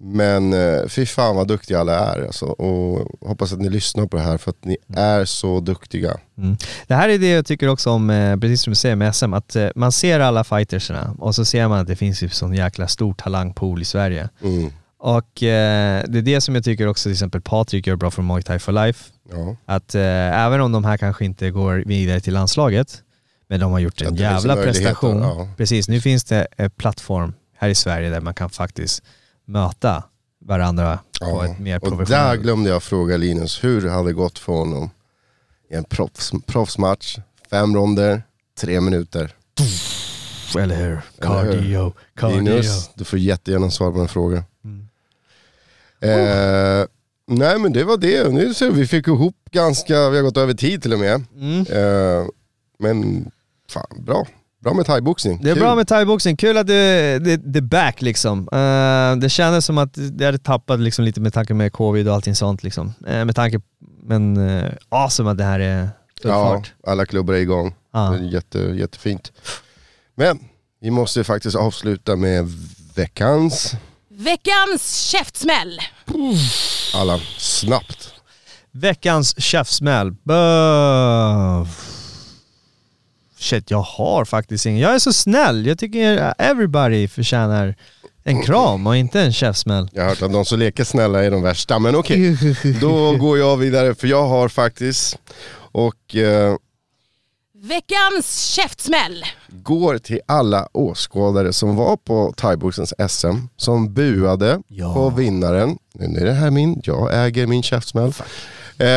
men 0.00 0.52
eh, 0.52 0.86
fy 0.88 1.06
fan 1.06 1.36
vad 1.36 1.48
duktiga 1.48 1.80
alla 1.80 2.14
är 2.14 2.26
alltså. 2.26 2.46
Och 2.46 3.08
hoppas 3.28 3.52
att 3.52 3.58
ni 3.58 3.68
lyssnar 3.68 4.06
på 4.06 4.16
det 4.16 4.22
här 4.22 4.38
för 4.38 4.50
att 4.50 4.64
ni 4.64 4.76
är 4.96 5.24
så 5.24 5.60
duktiga. 5.60 6.16
Mm. 6.38 6.56
Det 6.86 6.94
här 6.94 7.08
är 7.08 7.18
det 7.18 7.28
jag 7.28 7.46
tycker 7.46 7.68
också 7.68 7.90
om, 7.90 8.10
eh, 8.10 8.36
precis 8.36 8.62
som 8.62 8.70
du 8.70 8.74
säger 8.74 8.96
med 8.96 9.14
SM, 9.14 9.34
att 9.34 9.56
eh, 9.56 9.68
man 9.74 9.92
ser 9.92 10.20
alla 10.20 10.44
fightersarna 10.44 11.16
och 11.18 11.34
så 11.34 11.44
ser 11.44 11.68
man 11.68 11.78
att 11.78 11.86
det 11.86 11.96
finns 11.96 12.22
ju 12.22 12.28
sån 12.28 12.54
jäkla 12.54 12.88
stor 12.88 13.14
talangpool 13.14 13.82
i 13.82 13.84
Sverige. 13.84 14.28
Mm. 14.42 14.72
Och 15.00 15.42
eh, 15.42 16.04
det 16.08 16.18
är 16.18 16.22
det 16.22 16.40
som 16.40 16.54
jag 16.54 16.64
tycker 16.64 16.86
också 16.86 17.02
till 17.02 17.12
exempel 17.12 17.40
Patrik 17.40 17.86
gör 17.86 17.96
bra 17.96 18.10
från 18.10 18.26
Muay 18.26 18.42
Thai 18.42 18.58
for 18.58 18.72
Life. 18.72 19.04
Ja. 19.30 19.56
Att 19.66 19.94
eh, 19.94 20.02
även 20.44 20.60
om 20.60 20.72
de 20.72 20.84
här 20.84 20.96
kanske 20.96 21.24
inte 21.24 21.50
går 21.50 21.82
vidare 21.86 22.20
till 22.20 22.34
landslaget, 22.34 23.02
men 23.48 23.60
de 23.60 23.72
har 23.72 23.78
gjort 23.78 24.00
en 24.02 24.14
jävla 24.16 24.56
prestation. 24.56 25.18
ja. 25.22 25.48
Precis, 25.56 25.88
nu 25.88 26.00
finns 26.00 26.24
det 26.24 26.46
en 26.56 26.70
plattform 26.70 27.34
här 27.56 27.68
i 27.68 27.74
Sverige 27.74 28.10
där 28.10 28.20
man 28.20 28.34
kan 28.34 28.50
faktiskt 28.50 29.02
möta 29.44 30.02
varandra 30.44 30.98
på 31.20 31.26
Ja. 31.26 31.44
ett 31.46 31.58
mer 31.58 31.76
Och 31.76 31.90
där 31.90 31.96
professionellt 31.96 32.42
glömde 32.42 32.70
jag 32.70 32.82
fråga 32.82 33.16
Linus, 33.16 33.64
hur 33.64 33.80
det 33.80 33.90
hade 33.90 34.12
gått 34.12 34.38
för 34.38 34.52
honom 34.52 34.90
i 35.70 35.74
en 35.74 35.84
proffs, 35.84 36.32
proffsmatch, 36.46 37.18
fem 37.50 37.76
ronder, 37.76 38.22
tre 38.60 38.80
minuter. 38.80 39.34
Eller 40.58 40.76
hur? 40.76 41.00
Eller 41.20 41.42
hur? 41.44 41.52
Cardio, 41.52 41.92
cardio. 42.16 42.36
Linus, 42.40 42.90
du 42.94 43.04
får 43.04 43.18
jättegärna 43.18 43.70
svara 43.70 43.92
på 43.92 43.98
en 44.00 44.08
fråga. 44.08 44.44
Eh, 46.00 46.86
nej 47.26 47.58
men 47.58 47.72
det 47.72 47.84
var 47.84 47.96
det, 47.96 48.32
nu 48.32 48.54
ser 48.54 48.70
vi, 48.70 48.80
vi 48.80 48.86
fick 48.86 49.06
ihop 49.08 49.36
ganska, 49.50 50.10
vi 50.10 50.16
har 50.16 50.24
gått 50.24 50.36
över 50.36 50.54
tid 50.54 50.82
till 50.82 50.92
och 50.92 50.98
med. 50.98 51.24
Mm. 51.36 51.60
Eh, 51.60 52.26
men 52.78 53.30
fan, 53.70 53.86
bra. 53.98 54.26
Bra 54.62 54.74
med 54.74 54.86
thaiboxning. 54.86 55.40
Det 55.42 55.50
är 55.50 55.54
Kul. 55.54 55.62
bra 55.62 55.74
med 55.74 55.88
thaiboxning, 55.88 56.36
kul 56.36 56.56
att 56.56 56.66
det, 56.66 57.18
det, 57.18 57.36
det 57.36 57.58
är 57.58 57.62
back 57.62 58.02
liksom. 58.02 58.48
Eh, 58.52 59.20
det 59.20 59.28
kändes 59.28 59.64
som 59.64 59.78
att 59.78 59.90
det 59.94 60.24
hade 60.24 60.38
tappat 60.38 60.80
liksom 60.80 61.04
lite 61.04 61.20
med 61.20 61.32
tanke 61.34 61.54
med 61.54 61.72
covid 61.72 62.08
och 62.08 62.14
allting 62.14 62.34
sånt 62.34 62.62
liksom. 62.62 62.94
Eh, 63.06 63.24
med 63.24 63.36
tanke, 63.36 63.60
men 64.02 64.36
uh, 64.36 64.70
awesome 64.88 65.30
att 65.30 65.38
det 65.38 65.44
här 65.44 65.60
är 65.60 65.88
full 66.22 66.30
Ja, 66.30 66.54
fart. 66.56 66.72
alla 66.86 67.06
klubbar 67.06 67.34
är 67.34 67.38
igång. 67.38 67.74
Ja. 67.92 68.10
Det 68.10 68.18
är 68.18 68.30
jätte, 68.32 68.58
jättefint. 68.58 69.32
Men 70.14 70.38
vi 70.80 70.90
måste 70.90 71.24
faktiskt 71.24 71.56
avsluta 71.56 72.16
med 72.16 72.48
veckans 72.94 73.74
Veckans 74.20 74.96
käftsmäll. 74.96 75.80
Allan, 76.94 77.20
snabbt. 77.36 78.12
Veckans 78.72 79.40
käftsmäll. 79.42 80.12
Bö. 80.22 81.64
Shit, 83.38 83.70
jag 83.70 83.82
har 83.82 84.24
faktiskt 84.24 84.66
ingen. 84.66 84.80
Jag 84.80 84.94
är 84.94 84.98
så 84.98 85.12
snäll. 85.12 85.66
Jag 85.66 85.78
tycker 85.78 86.34
everybody 86.38 87.08
förtjänar 87.08 87.74
en 88.24 88.42
kram 88.42 88.86
och 88.86 88.96
inte 88.96 89.20
en 89.20 89.32
käftsmäll. 89.32 89.90
Jag 89.92 90.02
har 90.02 90.08
hört 90.08 90.22
att 90.22 90.32
de 90.32 90.44
som 90.44 90.58
leker 90.58 90.84
snälla 90.84 91.24
är 91.24 91.30
de 91.30 91.42
värsta, 91.42 91.78
men 91.78 91.96
okej. 91.96 92.36
Då 92.80 93.16
går 93.16 93.38
jag 93.38 93.56
vidare, 93.56 93.94
för 93.94 94.06
jag 94.08 94.26
har 94.26 94.48
faktiskt, 94.48 95.18
och 95.72 96.16
eh, 96.16 96.56
Veckans 97.60 98.38
käftsmäll. 98.54 99.24
går 99.48 99.98
till 99.98 100.20
alla 100.26 100.68
åskådare 100.72 101.52
som 101.52 101.76
var 101.76 101.96
på 101.96 102.34
thaiboxens 102.36 102.94
SM, 103.08 103.36
som 103.56 103.94
buade 103.94 104.62
Ja. 104.68 104.94
på 104.94 105.10
vinnaren. 105.10 105.78
Nu 105.94 106.20
är 106.20 106.24
det 106.24 106.32
här 106.32 106.50
min, 106.50 106.80
jag 106.84 107.26
äger 107.26 107.46
min 107.46 107.62
käftsmäll. 107.62 108.12
Eh, 108.78 108.88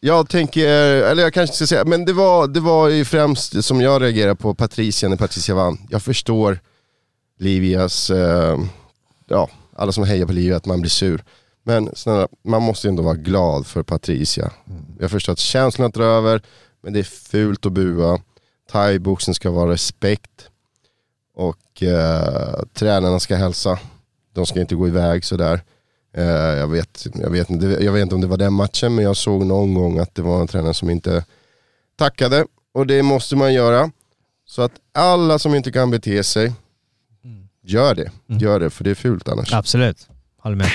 jag 0.00 0.28
tänker, 0.28 0.68
eller 1.02 1.22
jag 1.22 1.34
kanske 1.34 1.56
ska 1.56 1.66
säga, 1.66 1.84
men 1.84 2.04
det 2.04 2.12
var, 2.12 2.46
det 2.48 2.60
var 2.60 2.88
ju 2.88 3.04
främst 3.04 3.64
som 3.64 3.80
jag 3.80 4.02
reagerade 4.02 4.34
på 4.34 4.54
Patricia 4.54 5.08
när 5.08 5.16
Patricia 5.16 5.54
vann. 5.54 5.78
Jag 5.90 6.02
förstår 6.02 6.58
Livias, 7.38 8.10
eh, 8.10 8.58
ja, 9.28 9.48
alla 9.76 9.92
som 9.92 10.04
hejar 10.04 10.26
på 10.26 10.32
Livia 10.32 10.56
att 10.56 10.66
man 10.66 10.80
blir 10.80 10.90
sur. 10.90 11.24
Men 11.64 11.90
snälla, 11.94 12.28
man 12.44 12.62
måste 12.62 12.86
ju 12.86 12.88
ändå 12.88 13.02
vara 13.02 13.14
glad 13.14 13.66
för 13.66 13.82
Patricia. 13.82 14.50
Jag 15.00 15.10
förstår 15.10 15.32
att 15.32 15.38
känslorna 15.38 15.88
drar 15.88 16.04
över, 16.04 16.42
men 16.82 16.92
det 16.92 16.98
är 16.98 17.02
fult 17.04 17.66
att 17.66 17.72
bua. 17.72 18.20
Thaiboxen 18.72 19.34
ska 19.34 19.50
vara 19.50 19.70
respekt. 19.72 20.48
Och 21.34 21.82
eh, 21.82 22.62
tränarna 22.74 23.20
ska 23.20 23.36
hälsa. 23.36 23.78
De 24.34 24.46
ska 24.46 24.60
inte 24.60 24.74
gå 24.74 24.88
iväg 24.88 25.24
sådär. 25.24 25.60
Eh, 26.16 26.24
jag, 26.24 26.66
vet, 26.68 27.06
jag, 27.14 27.30
vet, 27.30 27.50
inte- 27.50 27.66
jag 27.84 27.92
vet 27.92 28.02
inte 28.02 28.14
om 28.14 28.20
det 28.20 28.26
var 28.26 28.36
den 28.36 28.52
matchen, 28.52 28.94
men 28.94 29.04
jag 29.04 29.16
såg 29.16 29.46
någon 29.46 29.74
gång 29.74 29.98
att 29.98 30.14
det 30.14 30.22
var 30.22 30.40
en 30.40 30.46
tränare 30.46 30.74
som 30.74 30.90
inte 30.90 31.24
tackade. 31.96 32.46
och 32.74 32.86
det 32.86 33.02
måste 33.02 33.36
man 33.36 33.54
göra. 33.54 33.90
Så 34.46 34.62
att 34.62 34.72
alla 34.94 35.38
som 35.38 35.54
inte 35.54 35.72
kan 35.72 35.90
bete 35.90 36.22
sig, 36.24 36.52
gör 37.62 37.94
det. 37.94 38.10
Gör 38.26 38.60
det, 38.60 38.70
för 38.70 38.84
det 38.84 38.90
är 38.90 38.94
fult 38.94 39.28
annars. 39.28 39.52
Absolut. 39.52 40.08
Håller 40.38 40.56
med. 40.56 40.68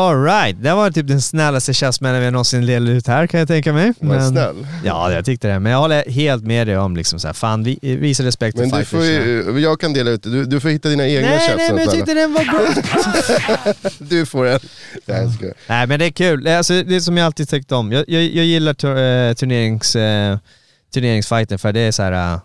Alright, 0.00 0.62
det 0.62 0.74
var 0.74 0.90
typ 0.90 1.06
den 1.08 1.20
snällaste 1.22 1.74
käftsmällen 1.74 2.20
vi 2.22 2.30
någonsin 2.30 2.66
delat 2.66 2.88
ut 2.88 3.06
här 3.06 3.26
kan 3.26 3.40
jag 3.40 3.48
tänka 3.48 3.72
mig. 3.72 3.92
Var 4.00 4.14
jag 4.14 4.28
snäll? 4.28 4.66
Ja, 4.84 5.12
jag 5.12 5.24
tyckte 5.24 5.48
det. 5.48 5.58
Men 5.60 5.72
jag 5.72 5.78
håller 5.78 6.10
helt 6.10 6.44
med 6.44 6.66
dig 6.66 6.78
om 6.78 6.96
liksom 6.96 7.20
så 7.20 7.26
här, 7.28 7.34
fan 7.34 7.64
vi, 7.64 7.78
visa 7.82 8.22
respekt 8.22 8.58
Men 8.58 8.70
för 8.70 8.78
du 8.78 8.84
får 8.84 8.98
fighters. 8.98 9.56
ju, 9.56 9.58
jag 9.60 9.80
kan 9.80 9.92
dela 9.92 10.10
ut 10.10 10.22
det. 10.22 10.30
Du, 10.30 10.44
du 10.44 10.60
får 10.60 10.68
hitta 10.68 10.88
dina 10.88 11.06
egna 11.08 11.28
Nej, 11.28 11.38
nej, 11.38 11.48
käftsmäll. 11.48 11.74
men 11.74 11.84
jag 11.84 11.94
tyckte 11.94 12.14
den 12.14 12.32
var 12.32 12.44
bra. 12.44 13.84
Du 13.98 14.26
får 14.26 14.46
en. 14.46 14.60
Nej, 15.06 15.22
jag 15.22 15.34
skojar. 15.34 15.54
Nej 15.66 15.86
men 15.86 15.98
det 15.98 16.04
är 16.06 16.10
kul. 16.10 16.44
Det 16.44 16.50
är 16.50 16.56
Alltså, 16.56 16.82
det 16.82 16.96
är 16.96 17.00
som 17.00 17.16
jag 17.16 17.26
alltid 17.26 17.48
tyckt 17.48 17.72
om. 17.72 17.92
Jag, 17.92 18.04
jag, 18.08 18.22
jag 18.22 18.44
gillar 18.44 18.74
tur, 18.74 18.90
eh, 18.96 19.32
turnerings, 19.34 19.96
uh, 19.96 20.38
turneringsfighter 20.94 21.56
för 21.58 21.72
det 21.72 21.80
är 21.80 21.92
så 21.92 22.02
här. 22.02 22.40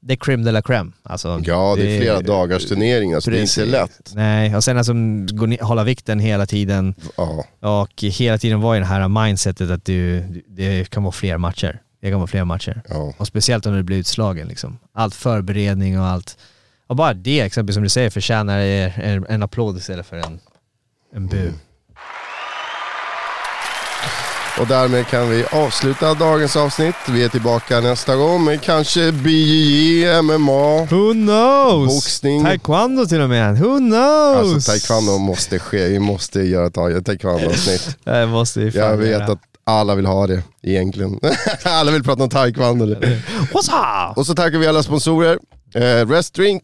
Det 0.00 0.14
är 0.14 0.16
crème 0.16 0.44
de 0.44 0.52
la 0.52 0.60
crème. 0.60 0.92
Alltså, 1.02 1.40
Ja, 1.44 1.74
det 1.76 1.96
är 1.96 2.00
flera 2.00 2.20
dagars 2.20 2.66
turneringar, 2.66 3.20
så 3.20 3.30
det 3.30 3.38
är 3.38 3.42
inte 3.42 3.64
lätt. 3.64 4.12
Nej, 4.14 4.56
och 4.56 4.64
sen 4.64 4.78
alltså 4.78 4.92
gå 5.34 5.64
hålla 5.64 5.84
vikten 5.84 6.20
hela 6.20 6.46
tiden. 6.46 6.94
Ja. 7.16 7.44
Och 7.60 8.02
hela 8.02 8.38
tiden 8.38 8.60
vara 8.60 8.76
i 8.76 8.80
det 8.80 8.86
här 8.86 9.08
mindsetet 9.08 9.70
att 9.70 9.84
du, 9.84 10.20
det 10.48 10.90
kan 10.90 11.02
vara 11.02 11.12
fler 11.12 11.38
matcher. 11.38 11.80
Det 12.00 12.10
kan 12.10 12.18
vara 12.18 12.26
fler 12.26 12.44
matcher. 12.44 12.82
Ja. 12.88 13.14
Och 13.16 13.26
speciellt 13.26 13.66
om 13.66 13.74
du 13.74 13.82
blir 13.82 13.96
utslagen 13.96 14.48
liksom. 14.48 14.78
Allt 14.92 15.14
förberedning 15.14 16.00
och 16.00 16.06
allt. 16.06 16.38
Och 16.86 16.96
bara 16.96 17.14
det 17.14 17.40
exempel 17.40 17.74
som 17.74 17.82
du 17.82 17.88
säger 17.88 18.10
förtjänar 18.10 18.58
en, 18.58 19.26
en 19.28 19.42
applåd 19.42 19.76
istället 19.76 20.06
för 20.06 20.16
en, 20.16 20.40
en 21.14 21.26
bu. 21.26 21.52
Och 24.58 24.66
därmed 24.66 25.06
kan 25.06 25.30
vi 25.30 25.44
avsluta 25.52 26.14
dagens 26.14 26.56
avsnitt. 26.56 26.94
Vi 27.08 27.24
är 27.24 27.28
tillbaka 27.28 27.80
nästa 27.80 28.16
gång 28.16 28.44
med 28.44 28.62
kanske 28.62 29.12
BJJ, 29.12 30.22
MMA. 30.22 30.84
Who 30.90 31.12
knows? 31.12 31.94
Boxning. 31.94 32.44
Taekwondo 32.44 33.06
till 33.06 33.20
och 33.20 33.28
med. 33.28 33.58
Who 33.58 33.78
knows? 33.78 34.54
Alltså 34.54 34.70
taekwondo 34.72 35.18
måste 35.18 35.58
ske. 35.58 35.88
Vi 35.88 35.98
måste 35.98 36.40
göra 36.40 36.66
ett 36.66 36.74
ta- 36.74 36.90
ett 36.90 37.04
taekwondo-avsnitt. 37.06 37.96
Det 38.04 38.26
måste 38.26 38.60
vi 38.60 38.70
fan 38.72 38.80
Jag 38.82 38.96
vet 38.96 39.08
göra. 39.10 39.24
att 39.24 39.38
alla 39.66 39.94
vill 39.94 40.06
ha 40.06 40.26
det 40.26 40.42
egentligen. 40.62 41.20
alla 41.64 41.90
vill 41.92 42.04
prata 42.04 42.22
om 42.22 42.28
taekwondo. 42.30 42.84
What's 43.52 44.10
up? 44.10 44.18
Och 44.18 44.26
så 44.26 44.34
tackar 44.34 44.58
vi 44.58 44.66
alla 44.66 44.82
sponsorer. 44.82 45.38
Eh, 45.74 46.08
Rest 46.08 46.34
Drink, 46.34 46.62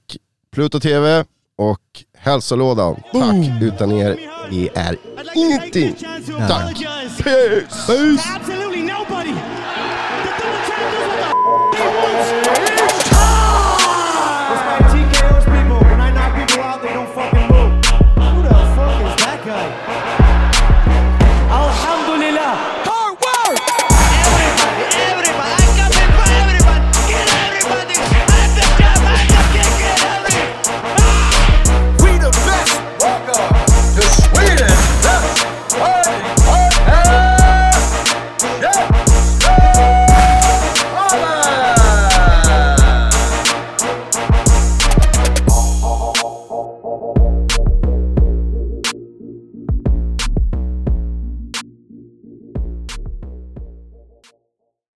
Pluto 0.54 0.80
TV 0.80 1.24
och 1.58 1.80
hälsolådan. 2.18 3.00
Boom. 3.12 3.44
Tack, 3.44 3.62
utan 3.62 3.92
er, 3.92 4.18
vi 4.50 4.68
är 4.74 4.96
ingenting. 5.34 5.96
Tack. 6.48 6.84
Peace. 7.22 7.86
Peace. 7.86 8.22